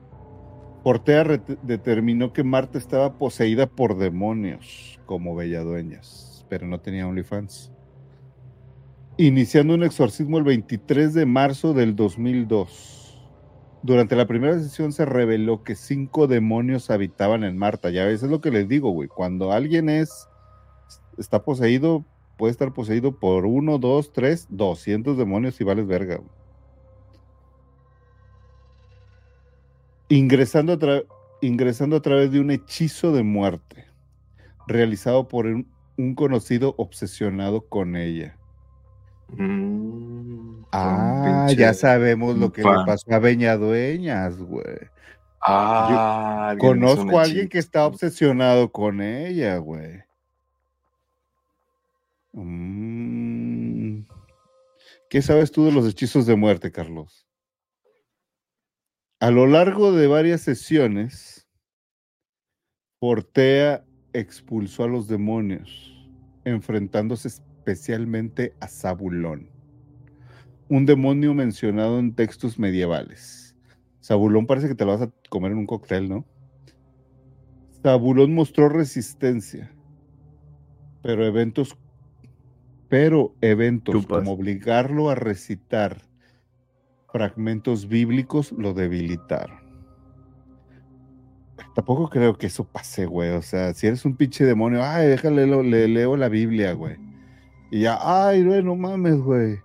Portea 0.84 1.24
determinó 1.62 2.34
que 2.34 2.44
Marta 2.44 2.80
estaba 2.80 3.18
poseída 3.20 3.68
por 3.68 3.98
demonios 3.98 5.00
como 5.06 5.36
belladueñas, 5.36 6.46
pero 6.50 6.66
no 6.66 6.80
tenía 6.80 7.08
OnlyFans. 7.08 7.72
Iniciando 9.18 9.76
un 9.76 9.84
exorcismo 9.84 10.40
el 10.40 10.44
23 10.44 11.14
de 11.14 11.26
marzo 11.28 11.74
del 11.74 11.96
2002. 11.96 12.98
Durante 13.84 14.16
la 14.16 14.26
primera 14.26 14.58
sesión 14.58 14.92
se 14.92 15.06
reveló 15.06 15.64
que 15.64 15.76
cinco 15.76 16.26
demonios 16.26 16.90
habitaban 16.90 17.44
en 17.44 17.58
Marta. 17.58 17.92
Ya 17.92 18.06
ves, 18.06 18.24
es 18.24 18.30
lo 18.30 18.42
que 18.42 18.50
les 18.50 18.68
digo, 18.68 18.90
güey. 18.90 19.08
Cuando 19.08 19.52
alguien 19.52 19.88
es, 19.90 20.28
está 21.20 21.44
poseído, 21.44 22.06
puede 22.38 22.52
estar 22.52 22.74
poseído 22.74 23.20
por 23.20 23.46
uno, 23.46 23.78
dos, 23.78 24.14
tres, 24.14 24.48
doscientos 24.50 25.18
demonios 25.18 25.62
y 25.62 25.64
vales 25.64 25.86
verga. 25.86 26.18
güey. 26.18 26.41
Ingresando 30.12 30.74
a, 30.74 31.02
ingresando 31.42 31.96
a 31.96 32.02
través 32.02 32.32
de 32.32 32.40
un 32.40 32.52
hechizo 32.52 33.14
de 33.14 33.24
muerte 33.24 33.86
realizado 34.68 35.28
por 35.28 35.46
un, 35.46 35.72
un 35.98 36.16
conocido 36.16 36.76
obsesionado 36.78 37.68
con 37.68 37.96
ella. 37.96 38.38
Mm, 39.30 40.32
Ah, 40.72 41.48
ya 41.56 41.74
sabemos 41.74 42.38
lo 42.38 42.52
que 42.52 42.64
le 42.64 42.86
pasó 42.86 43.14
a 43.14 43.20
Beñadueñas, 43.20 44.38
güey. 44.38 44.78
Ah, 45.42 46.56
Conozco 46.60 47.20
a 47.20 47.24
alguien 47.24 47.50
que 47.50 47.60
está 47.60 47.86
obsesionado 47.86 48.72
con 48.72 49.02
ella, 49.02 49.58
güey. 49.58 50.04
Mm. 52.34 54.04
¿Qué 55.10 55.22
sabes 55.22 55.52
tú 55.52 55.66
de 55.66 55.74
los 55.74 55.86
hechizos 55.88 56.26
de 56.26 56.38
muerte, 56.38 56.72
Carlos? 56.72 57.28
A 59.22 59.30
lo 59.30 59.46
largo 59.46 59.92
de 59.92 60.08
varias 60.08 60.42
sesiones, 60.42 61.48
Portea 63.00 63.86
expulsó 64.14 64.86
a 64.86 64.88
los 64.88 65.08
demonios, 65.08 66.10
enfrentándose 66.44 67.28
especialmente 67.28 68.56
a 68.60 68.68
Zabulón, 68.68 69.52
un 70.70 70.88
demonio 70.88 71.36
mencionado 71.36 72.00
en 72.00 72.16
textos 72.16 72.58
medievales. 72.58 73.56
Zabulón 74.04 74.48
parece 74.48 74.68
que 74.68 74.74
te 74.74 74.86
lo 74.86 74.94
vas 74.94 75.04
a 75.04 75.12
comer 75.30 75.52
en 75.52 75.60
un 75.60 75.68
cóctel, 75.68 76.10
¿no? 76.10 76.26
Zabulón 77.84 78.34
mostró 78.34 78.70
resistencia, 78.70 79.72
pero 81.04 81.28
eventos, 81.28 81.78
pero 82.90 83.36
eventos 83.42 84.02
Chupas. 84.02 84.18
como 84.18 84.32
obligarlo 84.32 85.12
a 85.12 85.16
recitar 85.16 86.10
fragmentos 87.12 87.88
bíblicos 87.88 88.52
lo 88.54 88.74
debilitaron. 88.74 89.60
tampoco 91.76 92.10
creo 92.10 92.38
que 92.38 92.48
eso 92.48 92.64
pase, 92.64 93.06
güey. 93.06 93.30
O 93.32 93.42
sea, 93.42 93.74
si 93.74 93.88
eres 93.88 94.04
un 94.06 94.16
pinche 94.16 94.46
demonio, 94.46 94.84
ay, 94.84 95.08
déjale, 95.08 95.46
le 95.48 95.88
leo 95.88 96.18
la 96.18 96.30
Biblia, 96.30 96.74
güey. 96.74 96.98
Y 97.70 97.82
ya, 97.82 97.98
ay, 98.02 98.44
güey, 98.44 98.64
no 98.64 98.76
mames, 98.76 99.18
güey. 99.18 99.60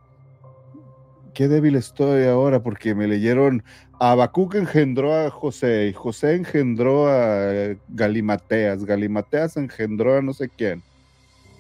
Qué 1.35 1.49
débil 1.49 1.75
estoy 1.75 2.25
ahora 2.25 2.63
porque 2.63 2.95
me 2.95 3.07
leyeron. 3.07 3.63
Habacuc 3.99 4.55
engendró 4.55 5.15
a 5.15 5.31
José 5.31 5.89
y 5.89 5.93
José 5.93 6.37
engendró 6.37 7.09
a 7.09 7.77
Galimateas. 7.89 8.85
Galimateas 8.85 9.57
engendró 9.57 10.17
a 10.17 10.23
no 10.23 10.33
sé 10.33 10.49
quién. 10.49 10.83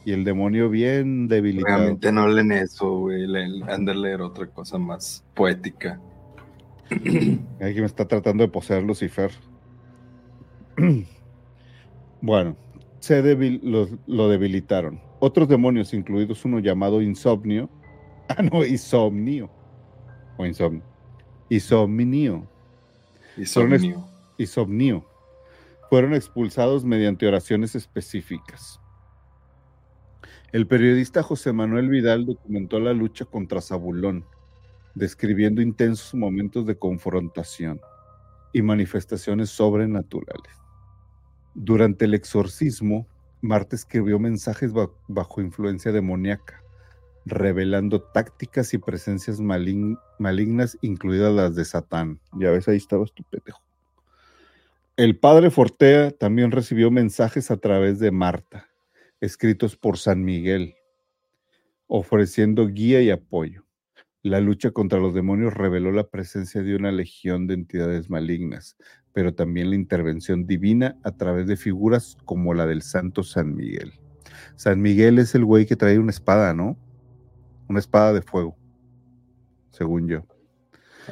Y 0.06 0.12
el 0.12 0.22
demonio 0.22 0.70
bien 0.70 1.26
debilitado. 1.26 1.78
Realmente 1.78 2.12
no 2.12 2.28
leen 2.28 2.52
eso, 2.52 3.00
güey. 3.00 3.24
Han 3.68 3.84
de 3.84 3.92
leer 3.92 4.22
otra 4.22 4.46
cosa 4.46 4.78
más 4.78 5.24
poética. 5.34 6.00
Aquí 7.60 7.80
me 7.80 7.86
está 7.86 8.06
tratando 8.06 8.44
de 8.44 8.48
poseer 8.48 8.84
Lucifer. 8.84 9.32
bueno, 12.20 12.56
se 13.00 13.20
debil- 13.20 13.60
lo, 13.64 13.88
lo 14.06 14.28
debilitaron. 14.28 15.00
Otros 15.18 15.48
demonios, 15.48 15.92
incluidos 15.92 16.44
uno 16.44 16.60
llamado 16.60 17.02
Insomnio. 17.02 17.68
Ah, 18.28 18.42
no, 18.42 18.64
Insomnio. 18.64 19.48
O 20.36 20.44
Insomnio. 20.44 20.82
Insomnio. 21.48 22.48
Insomnio. 24.36 25.04
Fueron 25.88 26.12
expulsados 26.14 26.84
mediante 26.84 27.26
oraciones 27.28 27.76
específicas. 27.76 28.80
El 30.56 30.66
periodista 30.66 31.22
José 31.22 31.52
Manuel 31.52 31.90
Vidal 31.90 32.24
documentó 32.24 32.80
la 32.80 32.94
lucha 32.94 33.26
contra 33.26 33.60
Zabulón, 33.60 34.24
describiendo 34.94 35.60
intensos 35.60 36.14
momentos 36.14 36.64
de 36.64 36.78
confrontación 36.78 37.78
y 38.54 38.62
manifestaciones 38.62 39.50
sobrenaturales. 39.50 40.54
Durante 41.52 42.06
el 42.06 42.14
exorcismo, 42.14 43.06
Marta 43.42 43.76
escribió 43.76 44.18
mensajes 44.18 44.72
ba- 44.72 44.88
bajo 45.08 45.42
influencia 45.42 45.92
demoníaca, 45.92 46.62
revelando 47.26 48.00
tácticas 48.00 48.72
y 48.72 48.78
presencias 48.78 49.38
malignas, 49.40 50.78
incluidas 50.80 51.34
las 51.34 51.54
de 51.54 51.66
Satán. 51.66 52.18
Ya 52.32 52.50
ves, 52.50 52.66
ahí 52.66 52.78
estabas 52.78 53.12
tu 53.12 53.24
pendejo. 53.24 53.60
El 54.96 55.18
padre 55.18 55.50
Fortea 55.50 56.12
también 56.12 56.50
recibió 56.50 56.90
mensajes 56.90 57.50
a 57.50 57.58
través 57.58 57.98
de 57.98 58.10
Marta, 58.10 58.70
escritos 59.20 59.76
por 59.76 59.98
San 59.98 60.24
Miguel, 60.24 60.74
ofreciendo 61.86 62.66
guía 62.68 63.02
y 63.02 63.10
apoyo. 63.10 63.64
La 64.22 64.40
lucha 64.40 64.72
contra 64.72 64.98
los 64.98 65.14
demonios 65.14 65.54
reveló 65.54 65.92
la 65.92 66.08
presencia 66.08 66.62
de 66.62 66.74
una 66.74 66.90
legión 66.90 67.46
de 67.46 67.54
entidades 67.54 68.10
malignas, 68.10 68.76
pero 69.12 69.34
también 69.34 69.70
la 69.70 69.76
intervención 69.76 70.46
divina 70.46 70.98
a 71.04 71.12
través 71.12 71.46
de 71.46 71.56
figuras 71.56 72.16
como 72.24 72.52
la 72.52 72.66
del 72.66 72.82
santo 72.82 73.22
San 73.22 73.54
Miguel. 73.54 73.92
San 74.56 74.82
Miguel 74.82 75.18
es 75.18 75.34
el 75.34 75.44
güey 75.44 75.64
que 75.64 75.76
trae 75.76 75.98
una 75.98 76.10
espada, 76.10 76.54
¿no? 76.54 76.76
Una 77.68 77.78
espada 77.78 78.12
de 78.12 78.22
fuego, 78.22 78.56
según 79.70 80.08
yo. 80.08 80.26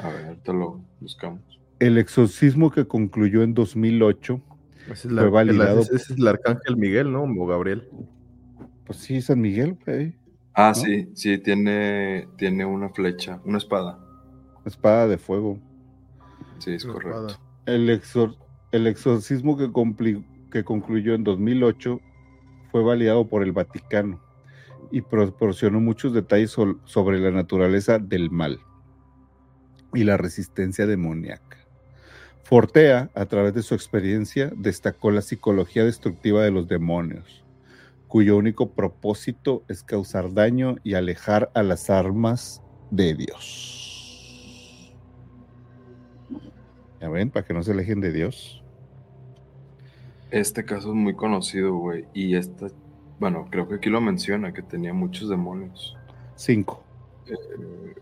A 0.01 0.09
ver, 0.09 0.25
ahorita 0.25 0.53
lo 0.53 0.81
buscamos. 0.99 1.41
El 1.79 1.97
exorcismo 1.97 2.69
que 2.69 2.87
concluyó 2.87 3.43
en 3.43 3.53
2008, 3.53 4.41
Ese 4.85 4.93
es, 4.93 5.01
Fue 5.13 5.13
la- 5.13 5.29
validado. 5.29 5.81
ese 5.81 5.95
es 5.95 6.09
el 6.11 6.27
arcángel 6.27 6.77
Miguel, 6.77 7.11
¿no? 7.11 7.23
O 7.23 7.45
Gabriel. 7.47 7.87
pues 8.85 8.99
sí, 8.99 9.21
San 9.21 9.41
Miguel, 9.41 9.77
güey. 9.85 10.13
Ah, 10.53 10.73
¿No? 10.75 10.75
sí, 10.75 11.09
sí, 11.15 11.37
tiene, 11.39 12.27
tiene 12.37 12.65
una 12.65 12.89
flecha, 12.89 13.41
una 13.45 13.57
espada. 13.57 13.99
Espada 14.63 15.07
de 15.07 15.17
fuego. 15.17 15.59
Sí, 16.59 16.71
es 16.73 16.85
Una 16.85 16.93
correcto. 16.93 17.27
espada. 17.27 17.39
El, 17.65 17.89
exor- 17.89 18.37
el 18.71 18.87
exorcismo 18.87 19.57
que, 19.57 19.71
concluyó 20.63 21.15
en 21.15 21.23
2008 21.23 21.99
fue 22.71 22.83
validado 22.83 23.27
por 23.27 23.43
el 23.43 23.51
Vaticano 23.51 24.21
y 24.91 25.01
proporcionó 25.01 25.79
muchos 25.81 26.13
detalles 26.13 26.51
sobre 26.85 27.19
la 27.19 27.31
naturaleza 27.31 27.97
del 27.99 28.29
mal 28.31 28.59
y 29.93 30.03
la 30.03 30.15
resistencia 30.17 30.85
demoníaca. 30.85 31.57
Fortea, 32.45 33.09
a 33.15 33.25
través 33.25 33.55
de 33.55 33.63
su 33.63 33.73
experiencia, 33.73 34.51
destacó 34.55 35.09
la 35.09 35.23
psicología 35.23 35.83
destructiva 35.83 36.43
de 36.43 36.51
los 36.51 36.67
demonios, 36.67 37.43
cuyo 38.07 38.37
único 38.37 38.69
propósito 38.69 39.63
es 39.67 39.81
causar 39.81 40.31
daño 40.31 40.75
y 40.83 40.93
alejar 40.93 41.49
a 41.55 41.63
las 41.63 41.89
armas 41.89 42.61
de 42.91 43.15
Dios. 43.15 44.93
Ya 47.01 47.09
ven, 47.09 47.31
para 47.31 47.47
que 47.47 47.55
no 47.55 47.63
se 47.63 47.71
alejen 47.71 47.99
de 47.99 48.11
Dios. 48.11 48.63
Este 50.29 50.65
caso 50.65 50.89
es 50.89 50.95
muy 50.95 51.15
conocido, 51.15 51.75
güey. 51.75 52.05
Y 52.13 52.35
esta, 52.35 52.67
bueno, 53.19 53.47
creo 53.49 53.67
que 53.67 53.75
aquí 53.75 53.89
lo 53.89 54.01
menciona, 54.01 54.53
que 54.53 54.61
tenía 54.61 54.93
muchos 54.93 55.29
demonios. 55.29 55.97
Cinco. 56.35 56.83
Eh, 57.25 57.95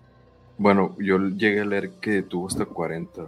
bueno, 0.57 0.97
yo 0.99 1.29
llegué 1.29 1.61
a 1.61 1.65
leer 1.65 1.91
que 2.01 2.23
tuvo 2.23 2.47
hasta 2.47 2.65
40. 2.65 3.23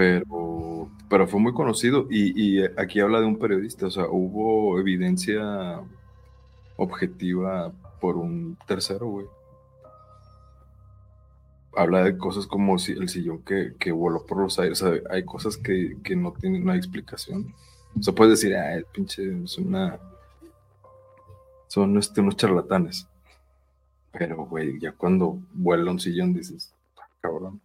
Pero, 0.00 0.88
pero 1.10 1.28
fue 1.28 1.40
muy 1.40 1.52
conocido 1.52 2.06
y, 2.08 2.32
y 2.34 2.64
aquí 2.78 3.00
habla 3.00 3.20
de 3.20 3.26
un 3.26 3.38
periodista, 3.38 3.84
o 3.84 3.90
sea, 3.90 4.06
hubo 4.08 4.80
evidencia 4.80 5.82
objetiva 6.78 7.70
por 8.00 8.16
un 8.16 8.56
tercero, 8.66 9.08
güey. 9.08 9.26
Habla 11.76 12.02
de 12.04 12.16
cosas 12.16 12.46
como 12.46 12.76
el 12.76 13.08
sillón 13.10 13.42
que, 13.42 13.74
que 13.78 13.92
voló 13.92 14.24
por 14.24 14.38
los 14.38 14.58
aires, 14.58 14.82
hay 15.10 15.22
cosas 15.26 15.58
que, 15.58 15.98
que 16.02 16.16
no 16.16 16.32
tienen 16.32 16.62
una 16.62 16.76
explicación. 16.76 17.54
O 17.94 18.02
sea, 18.02 18.14
puedes 18.14 18.40
decir, 18.40 18.56
ah, 18.56 18.72
el 18.74 18.86
pinche 18.86 19.22
es 19.44 19.58
una... 19.58 20.00
Son 21.68 21.98
este, 21.98 22.22
unos 22.22 22.36
charlatanes. 22.36 23.06
Pero, 24.12 24.46
güey, 24.46 24.80
ya 24.80 24.92
cuando 24.92 25.38
vuela 25.52 25.90
un 25.90 26.00
sillón 26.00 26.32
dices, 26.32 26.72
"Ah, 26.96 27.06
cabrón. 27.20 27.60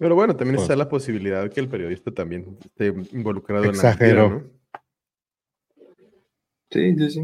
Pero 0.00 0.14
bueno, 0.14 0.34
también 0.34 0.58
está 0.58 0.74
la 0.76 0.88
posibilidad 0.88 1.48
que 1.52 1.60
el 1.60 1.68
periodista 1.68 2.10
también 2.10 2.56
esté 2.64 2.86
involucrado 3.12 3.64
en 3.64 3.72
la 3.72 3.76
Exageró. 3.76 4.30
mentira, 4.30 4.50
Sí, 6.70 6.94
sí, 6.96 7.10
sí. 7.10 7.20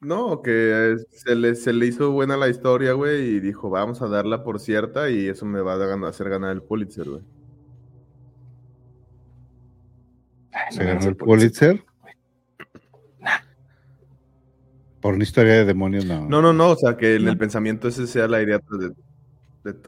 ¿no? 0.00 0.30
No, 0.30 0.42
que 0.42 0.96
se 1.10 1.34
le, 1.34 1.54
se 1.56 1.72
le 1.74 1.86
hizo 1.86 2.10
buena 2.10 2.36
la 2.38 2.48
historia, 2.48 2.94
güey, 2.94 3.22
y 3.36 3.40
dijo, 3.40 3.68
vamos 3.68 4.00
a 4.00 4.08
darla 4.08 4.42
por 4.44 4.58
cierta 4.60 5.10
y 5.10 5.28
eso 5.28 5.44
me 5.44 5.60
va 5.60 5.74
a 5.74 5.78
gan- 5.78 6.06
hacer 6.08 6.28
ganar 6.30 6.52
el 6.52 6.62
Pulitzer, 6.62 7.08
güey. 7.08 7.22
Se 10.70 10.80
no 10.84 10.86
ganó 10.88 11.06
el 11.08 11.16
Pulitzer. 11.16 11.84
Por 15.00 15.14
una 15.14 15.22
historia 15.24 15.52
de 15.54 15.64
demonios, 15.66 16.06
no. 16.06 16.26
No, 16.28 16.40
no, 16.40 16.52
no, 16.54 16.70
o 16.70 16.76
sea, 16.76 16.96
que 16.96 17.16
en 17.16 17.24
No. 17.26 17.30
el 17.32 17.36
pensamiento 17.36 17.88
ese 17.88 18.06
sea 18.06 18.26
la 18.26 18.40
idea 18.42 18.58
de, 18.70 18.88
de- 18.88 18.94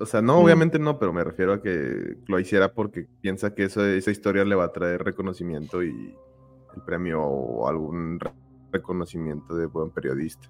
o 0.01 0.07
sea, 0.07 0.23
no, 0.23 0.40
Mm. 0.40 0.44
obviamente 0.44 0.78
no, 0.78 0.98
pero 0.98 1.12
me 1.12 1.23
refiero 1.24 1.53
a 1.53 1.62
que 1.62 2.16
lo 2.27 2.39
hiciera 2.40 2.73
porque 2.73 3.07
piensa 3.20 3.55
que 3.55 3.65
esa 3.65 4.11
historia 4.11 4.44
le 4.44 4.55
va 4.55 4.65
a 4.65 4.73
traer 4.73 5.03
reconocimiento 5.05 5.82
y 5.82 6.15
el 6.74 6.82
premio 6.82 7.23
o 7.23 7.69
algún 7.69 8.19
re- 8.20 8.32
reconocimiento 8.73 9.55
de 9.57 9.66
buen 9.66 9.90
periodista. 9.90 10.48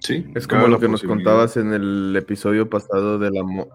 Sí, 0.00 0.26
Es 0.34 0.46
como 0.46 0.68
lo 0.68 0.78
que 0.80 0.88
nos 0.88 1.02
contabas 1.02 1.56
en 1.56 1.72
el 1.72 2.14
episodio 2.16 2.70
pasado 2.70 3.18
de 3.18 3.30
la 3.30 3.42
mo- 3.42 3.68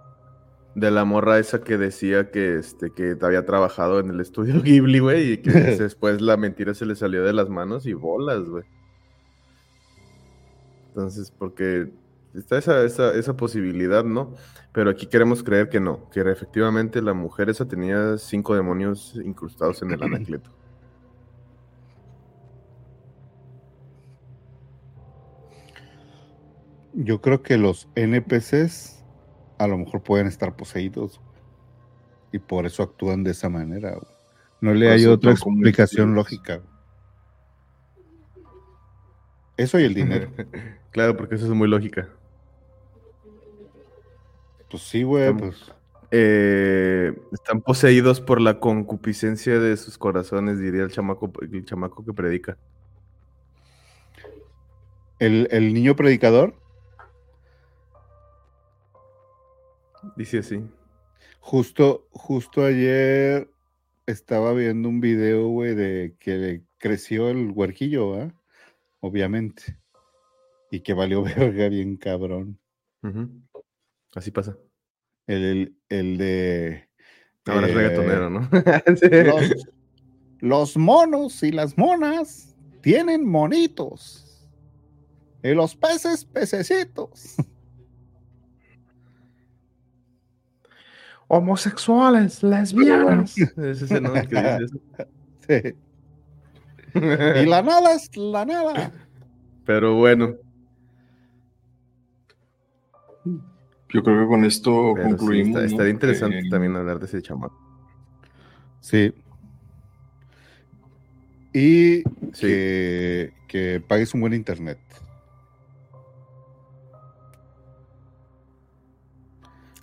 de 0.74 0.90
la 0.90 1.06
morra 1.06 1.38
esa 1.38 1.62
que 1.62 1.78
decía 1.78 2.32
que 2.32 2.56
este 2.58 2.90
que 2.92 3.16
había 3.22 3.46
trabajado 3.46 4.00
en 4.00 4.10
el 4.10 4.20
estudio 4.20 4.56
Ghibli, 4.64 5.00
güey, 5.00 5.34
y 5.34 5.38
que 5.38 5.52
después 5.88 6.22
la 6.22 6.38
mentira 6.38 6.74
se 6.74 6.86
le 6.88 6.96
salió 6.96 7.24
de 7.24 7.34
las 7.34 7.50
manos 7.50 7.86
y 7.86 7.94
bolas, 7.94 8.44
güey. 8.46 8.64
Entonces, 10.94 11.32
porque 11.32 11.90
está 12.36 12.60
esa, 12.60 12.84
esa, 12.84 13.16
esa 13.16 13.36
posibilidad, 13.36 14.04
¿no? 14.04 14.36
Pero 14.72 14.92
aquí 14.92 15.08
queremos 15.08 15.42
creer 15.42 15.70
que 15.70 15.80
no, 15.80 16.08
que 16.12 16.20
efectivamente 16.20 17.02
la 17.02 17.16
mujer 17.16 17.50
esa 17.50 17.68
tenía 17.68 18.20
cinco 18.20 18.54
demonios 18.54 19.20
incrustados 19.26 19.82
en 19.82 19.90
el 19.90 20.04
anacleto. 20.04 20.52
Yo 26.94 27.22
creo 27.22 27.42
que 27.42 27.58
los 27.58 27.90
NPCs 27.96 29.04
a 29.58 29.68
lo 29.68 29.80
mejor 29.80 30.04
pueden 30.04 30.28
estar 30.28 30.56
poseídos 30.56 31.20
y 32.32 32.38
por 32.38 32.68
eso 32.68 32.84
actúan 32.84 33.24
de 33.24 33.32
esa 33.32 33.50
manera. 33.50 33.98
No 34.62 34.76
le 34.76 34.92
hay 34.92 35.08
otra 35.08 35.32
explicación 35.32 36.14
lógica. 36.14 36.62
Eso 39.58 39.80
y 39.80 39.86
el 39.86 39.96
dinero. 39.96 40.30
claro, 40.94 41.18
porque 41.18 41.36
eso 41.36 41.46
es 41.46 41.52
muy 41.52 41.68
lógica. 41.68 42.08
Pues 44.70 44.84
sí, 44.84 45.04
güey, 45.04 45.26
Están- 45.26 45.38
pues 45.40 45.72
Eh, 46.16 47.12
están 47.32 47.62
poseídos 47.62 48.22
por 48.22 48.40
la 48.40 48.60
concupiscencia 48.60 49.60
de 49.60 49.76
sus 49.78 49.98
corazones, 49.98 50.60
diría 50.60 50.84
el 50.84 50.92
chamaco, 50.92 51.32
el 51.42 51.66
chamaco 51.66 52.06
que 52.06 52.14
predica. 52.14 52.56
El, 55.18 55.48
el 55.52 55.74
niño 55.74 55.96
predicador, 55.96 56.54
Dice 60.16 60.40
así. 60.40 60.62
justo, 61.40 62.08
justo 62.12 62.64
ayer 62.64 63.50
estaba 64.06 64.54
viendo 64.54 64.90
un 64.90 65.00
video, 65.00 65.48
güey, 65.48 65.74
de 65.76 66.16
que 66.20 66.36
le 66.36 66.62
creció 66.78 67.30
el 67.30 67.52
huerquillo, 67.52 68.22
¿ah? 68.22 68.32
Obviamente. 69.00 69.78
Y 70.74 70.82
que 70.82 70.94
valió 70.96 71.22
verga 71.38 71.70
bien 71.70 71.98
cabrón. 71.98 72.58
Así 74.16 74.32
pasa. 74.32 74.58
El, 75.28 75.44
el, 75.44 75.78
el 75.90 76.18
de. 76.18 76.90
Ahora 77.46 77.68
es 77.68 77.74
eh, 77.74 77.76
reggaetonero, 77.76 78.30
¿no? 78.32 78.50
Los, 79.26 79.68
los 80.40 80.76
monos 80.76 81.44
y 81.44 81.52
las 81.52 81.78
monas 81.78 82.56
tienen 82.82 83.24
monitos. 83.24 84.50
Y 85.44 85.54
los 85.54 85.76
peces, 85.76 86.26
pececitos. 86.26 87.36
Homosexuales, 91.28 92.42
lesbianas. 92.42 93.38
Es 93.38 93.84
ese, 93.84 94.02
¿no? 94.02 94.16
El 94.16 94.28
que 94.28 94.36
dice 94.36 94.58
eso. 94.64 94.80
Sí. 95.48 95.76
Y 96.96 97.46
la 97.46 97.62
nada 97.62 97.94
es 97.94 98.10
la 98.18 98.44
nada. 98.44 98.92
Pero 99.66 99.96
bueno, 99.96 100.36
Yo 103.26 104.02
creo 104.04 104.22
que 104.22 104.28
con 104.28 104.44
esto 104.46 104.94
pero 104.96 105.10
sí, 105.10 105.16
concluimos. 105.16 105.62
estaría 105.64 105.92
interesante 105.92 106.42
Que- 106.44 106.50
también 106.50 106.76
hablar 106.76 107.00
de 107.00 107.06
ese 107.06 107.22
chamaco. 107.22 107.58
Sí. 108.80 109.14
Y 111.54 112.02
Sí. 112.34 112.42
que, 112.42 113.34
que 113.48 113.84
pagues 113.88 114.14
un 114.16 114.22
buen 114.22 114.34
internet. 114.34 114.80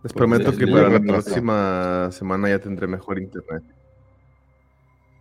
Les 0.03 0.13
Pues, 0.13 0.13
prometo 0.15 0.51
es 0.51 0.57
que 0.59 0.67
para 0.67 0.89
la 0.89 1.01
próxima 1.01 2.09
semana 2.11 2.49
ya 2.49 2.59
tendré 2.59 2.87
mejor 2.87 3.19
internet. 3.21 3.63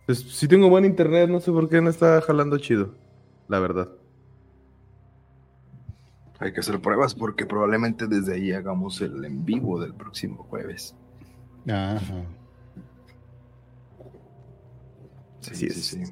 Pues 0.06 0.20
sí 0.22 0.48
tengo 0.48 0.68
buen 0.70 0.84
internet, 0.86 1.28
no 1.28 1.38
sé 1.38 1.52
por 1.52 1.68
qué 1.68 1.80
no 1.80 1.90
está 1.90 2.20
jalando 2.22 2.56
chido, 2.58 2.94
la 3.48 3.60
verdad. 3.60 3.88
Hay 6.40 6.52
que 6.52 6.60
hacer 6.60 6.80
pruebas 6.80 7.14
porque 7.14 7.44
probablemente 7.46 8.06
desde 8.06 8.34
ahí 8.34 8.52
hagamos 8.52 9.00
el 9.02 9.24
en 9.24 9.44
vivo 9.44 9.78
del 9.80 9.94
próximo 9.94 10.42
jueves. 10.44 10.94
Ajá. 11.68 12.00
Sí, 15.40 15.50
Así 15.52 15.70
sí, 15.70 16.02
es. 16.02 16.08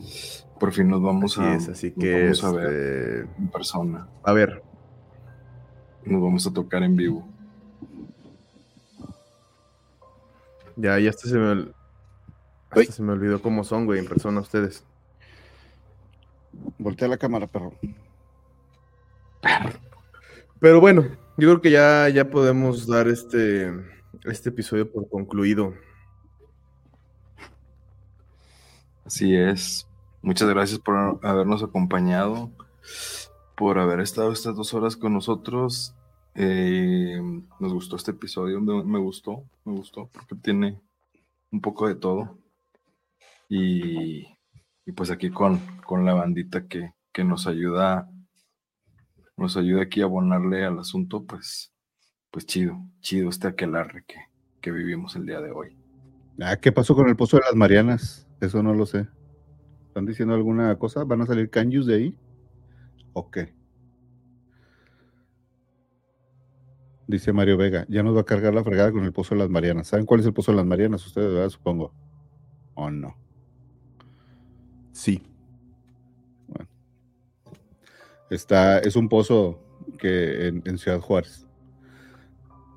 sí. 0.00 0.42
Por 0.58 0.72
fin 0.72 0.88
nos 0.88 1.02
vamos 1.02 1.38
Así 1.38 1.46
a, 1.46 1.54
es, 1.54 1.68
así 1.68 1.90
que 1.92 2.22
vamos 2.22 2.44
a 2.44 2.52
ver 2.52 2.66
este, 2.66 3.20
en 3.42 3.48
persona. 3.48 4.08
a 4.22 4.32
ver, 4.32 4.62
Nos 6.04 6.22
vamos 6.22 6.46
a 6.46 6.52
tocar 6.52 6.82
en 6.82 6.96
vivo. 6.96 7.26
ya, 10.76 10.98
ya 10.98 11.10
hasta 11.10 11.28
se 11.28 11.36
me, 11.36 11.46
ol- 11.52 11.74
hasta 12.70 12.92
se 12.92 13.02
me 13.02 13.12
olvidó 13.12 13.42
cómo 13.42 13.64
son, 13.64 13.84
güey, 13.84 14.00
en 14.00 14.06
persona 14.06 14.40
ustedes. 14.40 14.84
Voltea 16.78 17.08
la 17.08 17.18
cámara, 17.18 17.46
perro. 17.46 17.72
Pero 20.60 20.80
bueno, 20.80 21.02
yo 21.36 21.48
creo 21.48 21.60
que 21.60 21.70
ya, 21.70 22.08
ya 22.08 22.30
podemos 22.30 22.86
dar 22.86 23.08
este, 23.08 23.72
este 24.24 24.50
episodio 24.50 24.90
por 24.90 25.08
concluido. 25.08 25.74
Así 29.04 29.34
es. 29.34 29.88
Muchas 30.22 30.48
gracias 30.48 30.78
por 30.78 31.18
habernos 31.22 31.64
acompañado, 31.64 32.52
por 33.56 33.80
haber 33.80 33.98
estado 33.98 34.32
estas 34.32 34.54
dos 34.54 34.72
horas 34.72 34.96
con 34.96 35.12
nosotros. 35.12 35.96
Eh, 36.36 37.20
nos 37.58 37.72
gustó 37.72 37.96
este 37.96 38.12
episodio, 38.12 38.60
me, 38.60 38.98
gustó, 39.00 39.42
me 39.64 39.72
gustó, 39.72 40.08
porque 40.12 40.36
tiene 40.36 40.80
un 41.50 41.60
poco 41.60 41.88
de 41.88 41.96
todo. 41.96 42.38
Y, 43.48 44.28
y 44.86 44.92
pues 44.94 45.10
aquí 45.10 45.30
con, 45.30 45.58
con 45.84 46.06
la 46.06 46.14
bandita 46.14 46.68
que, 46.68 46.92
que 47.12 47.24
nos 47.24 47.48
ayuda, 47.48 48.08
nos 49.42 49.56
ayuda 49.56 49.82
aquí 49.82 50.00
a 50.00 50.04
abonarle 50.04 50.64
al 50.64 50.78
asunto, 50.78 51.24
pues, 51.24 51.74
pues 52.30 52.46
chido, 52.46 52.78
chido 53.00 53.28
este 53.28 53.48
aquelarre 53.48 54.04
que, 54.06 54.16
que 54.60 54.70
vivimos 54.70 55.16
el 55.16 55.26
día 55.26 55.40
de 55.40 55.50
hoy. 55.50 55.76
Ah, 56.40 56.56
¿qué 56.56 56.72
pasó 56.72 56.94
con 56.94 57.08
el 57.08 57.16
pozo 57.16 57.36
de 57.36 57.42
las 57.42 57.54
Marianas? 57.54 58.26
Eso 58.40 58.62
no 58.62 58.72
lo 58.72 58.86
sé. 58.86 59.06
¿Están 59.88 60.06
diciendo 60.06 60.34
alguna 60.34 60.74
cosa? 60.78 61.04
¿Van 61.04 61.20
a 61.20 61.26
salir 61.26 61.50
canjus 61.50 61.86
de 61.86 61.94
ahí? 61.94 62.16
¿O 63.12 63.30
qué? 63.30 63.54
Dice 67.06 67.32
Mario 67.32 67.58
Vega, 67.58 67.84
ya 67.88 68.02
nos 68.02 68.16
va 68.16 68.22
a 68.22 68.24
cargar 68.24 68.54
la 68.54 68.64
fregada 68.64 68.92
con 68.92 69.04
el 69.04 69.12
pozo 69.12 69.34
de 69.34 69.40
las 69.40 69.50
Marianas. 69.50 69.88
¿Saben 69.88 70.06
cuál 70.06 70.20
es 70.20 70.26
el 70.26 70.32
pozo 70.32 70.52
de 70.52 70.56
las 70.56 70.66
Marianas? 70.66 71.06
Ustedes, 71.06 71.32
¿verdad? 71.32 71.50
Supongo. 71.50 71.92
¿O 72.74 72.90
no? 72.90 73.16
Sí. 74.92 75.22
Está, 78.32 78.78
es 78.78 78.96
un 78.96 79.08
pozo 79.08 79.60
que 79.98 80.48
en, 80.48 80.62
en 80.64 80.78
Ciudad 80.78 81.00
Juárez. 81.00 81.46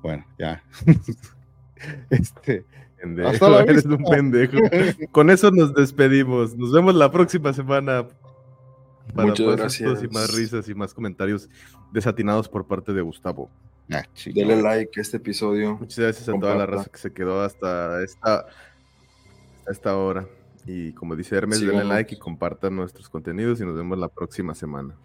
Bueno, 0.02 0.26
ya. 0.38 0.62
este, 2.10 2.64
Pendejo, 2.96 3.28
Hasta 3.28 3.48
la 3.48 3.60
eres 3.62 3.84
un 3.84 4.04
pendejo. 4.04 4.58
Con 5.12 5.30
eso 5.30 5.50
nos 5.50 5.74
despedimos. 5.74 6.56
Nos 6.56 6.72
vemos 6.72 6.94
la 6.94 7.10
próxima 7.10 7.52
semana. 7.52 8.06
Para 9.14 9.28
Muchas 9.28 9.46
más 9.46 9.56
gracias. 9.56 10.02
y 10.02 10.08
más 10.08 10.34
risas 10.34 10.68
y 10.68 10.74
más 10.74 10.92
comentarios 10.92 11.48
desatinados 11.92 12.48
por 12.48 12.66
parte 12.66 12.92
de 12.92 13.00
Gustavo. 13.02 13.50
ah. 13.92 14.02
Dele 14.26 14.60
like 14.60 14.98
a 14.98 15.02
este 15.02 15.18
episodio. 15.18 15.76
Muchas 15.76 15.98
gracias 15.98 16.28
a 16.28 16.38
toda 16.38 16.54
la 16.56 16.66
raza 16.66 16.90
que 16.90 16.98
se 16.98 17.12
quedó 17.12 17.40
hasta 17.42 18.02
esta, 18.02 18.46
hasta 19.58 19.70
esta 19.70 19.96
hora. 19.96 20.26
Y 20.66 20.92
como 20.92 21.14
dice 21.14 21.36
Hermes, 21.36 21.60
denle 21.60 21.84
like 21.84 22.16
y 22.16 22.18
compartan 22.18 22.74
nuestros 22.74 23.08
contenidos 23.08 23.60
y 23.60 23.64
nos 23.64 23.76
vemos 23.76 23.96
la 23.96 24.08
próxima 24.08 24.54
semana. 24.54 24.96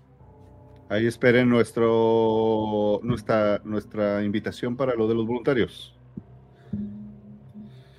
Ahí 0.91 1.07
esperen 1.07 1.47
nuestro, 1.47 2.99
nuestra, 3.01 3.61
nuestra 3.63 4.25
invitación 4.25 4.75
para 4.75 4.93
lo 4.93 5.07
de 5.07 5.15
los 5.15 5.25
voluntarios. 5.25 5.95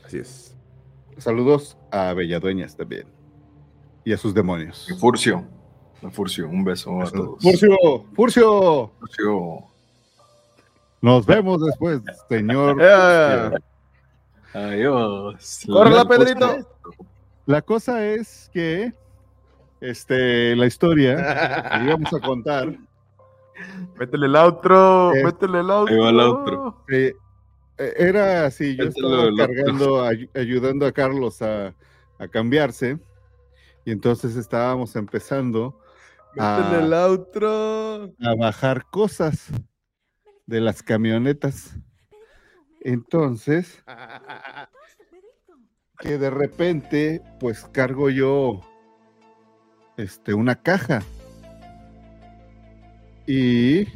Así 0.04 0.18
es. 0.18 0.54
Saludos 1.16 1.78
a 1.90 2.12
Belladueñas 2.12 2.76
también. 2.76 3.06
Y 4.04 4.12
a 4.12 4.18
sus 4.18 4.34
demonios. 4.34 4.86
Y 4.90 4.94
Furcio. 4.94 5.42
A 6.02 6.10
Furcio, 6.10 6.46
un 6.46 6.64
beso 6.64 7.00
a 7.00 7.10
todos. 7.10 7.42
Furcio, 7.42 7.78
Furcio. 8.12 8.92
Furcio. 9.00 9.64
Nos 11.00 11.24
vemos 11.24 11.64
después, 11.64 12.02
señor. 12.28 12.76
¡Eh! 12.78 13.50
Adiós. 14.52 15.62
¡Córrela, 15.66 15.96
La- 15.96 16.04
Pedrito! 16.04 16.68
La 17.46 17.62
cosa 17.62 18.04
es 18.04 18.50
que 18.52 18.92
este, 19.82 20.54
la 20.56 20.66
historia 20.66 21.16
que 21.70 21.84
íbamos 21.84 22.12
a 22.14 22.20
contar 22.20 22.74
Métele 23.98 24.26
el 24.26 24.36
outro, 24.36 25.12
Es- 25.14 25.24
métele 25.24 25.60
el 25.60 25.70
outro. 25.70 25.92
Ahí 25.94 26.00
va 26.00 26.08
el 26.10 26.20
outro. 26.20 26.84
eh, 26.88 27.14
eh, 27.78 27.92
era 27.98 28.46
así, 28.46 28.74
yo 28.76 28.84
estaba 28.84 29.28
cargando, 29.36 30.02
ay- 30.04 30.30
ayudando 30.34 30.86
a 30.86 30.92
Carlos 30.92 31.42
a, 31.42 31.74
a 32.18 32.28
cambiarse 32.28 32.98
y 33.84 33.90
entonces 33.92 34.36
estábamos 34.36 34.96
empezando 34.96 35.78
Métele 36.34 36.76
a- 36.76 36.80
el 36.80 36.92
outro. 36.94 38.14
a 38.20 38.34
bajar 38.38 38.86
cosas 38.90 39.48
de 40.46 40.60
las 40.60 40.82
camionetas. 40.82 41.76
Entonces, 42.80 43.82
que 46.00 46.18
de 46.18 46.30
repente, 46.30 47.22
pues 47.38 47.64
cargo 47.72 48.08
yo 48.10 48.60
este, 49.96 50.34
una 50.34 50.54
caja. 50.54 51.02
Y 53.26 53.86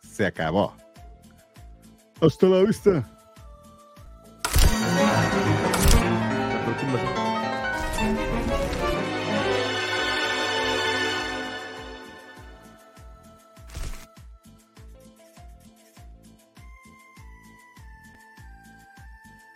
se 0.00 0.26
acabó. 0.26 0.74
Hasta 2.20 2.46
la 2.46 2.62
vista. 2.62 3.15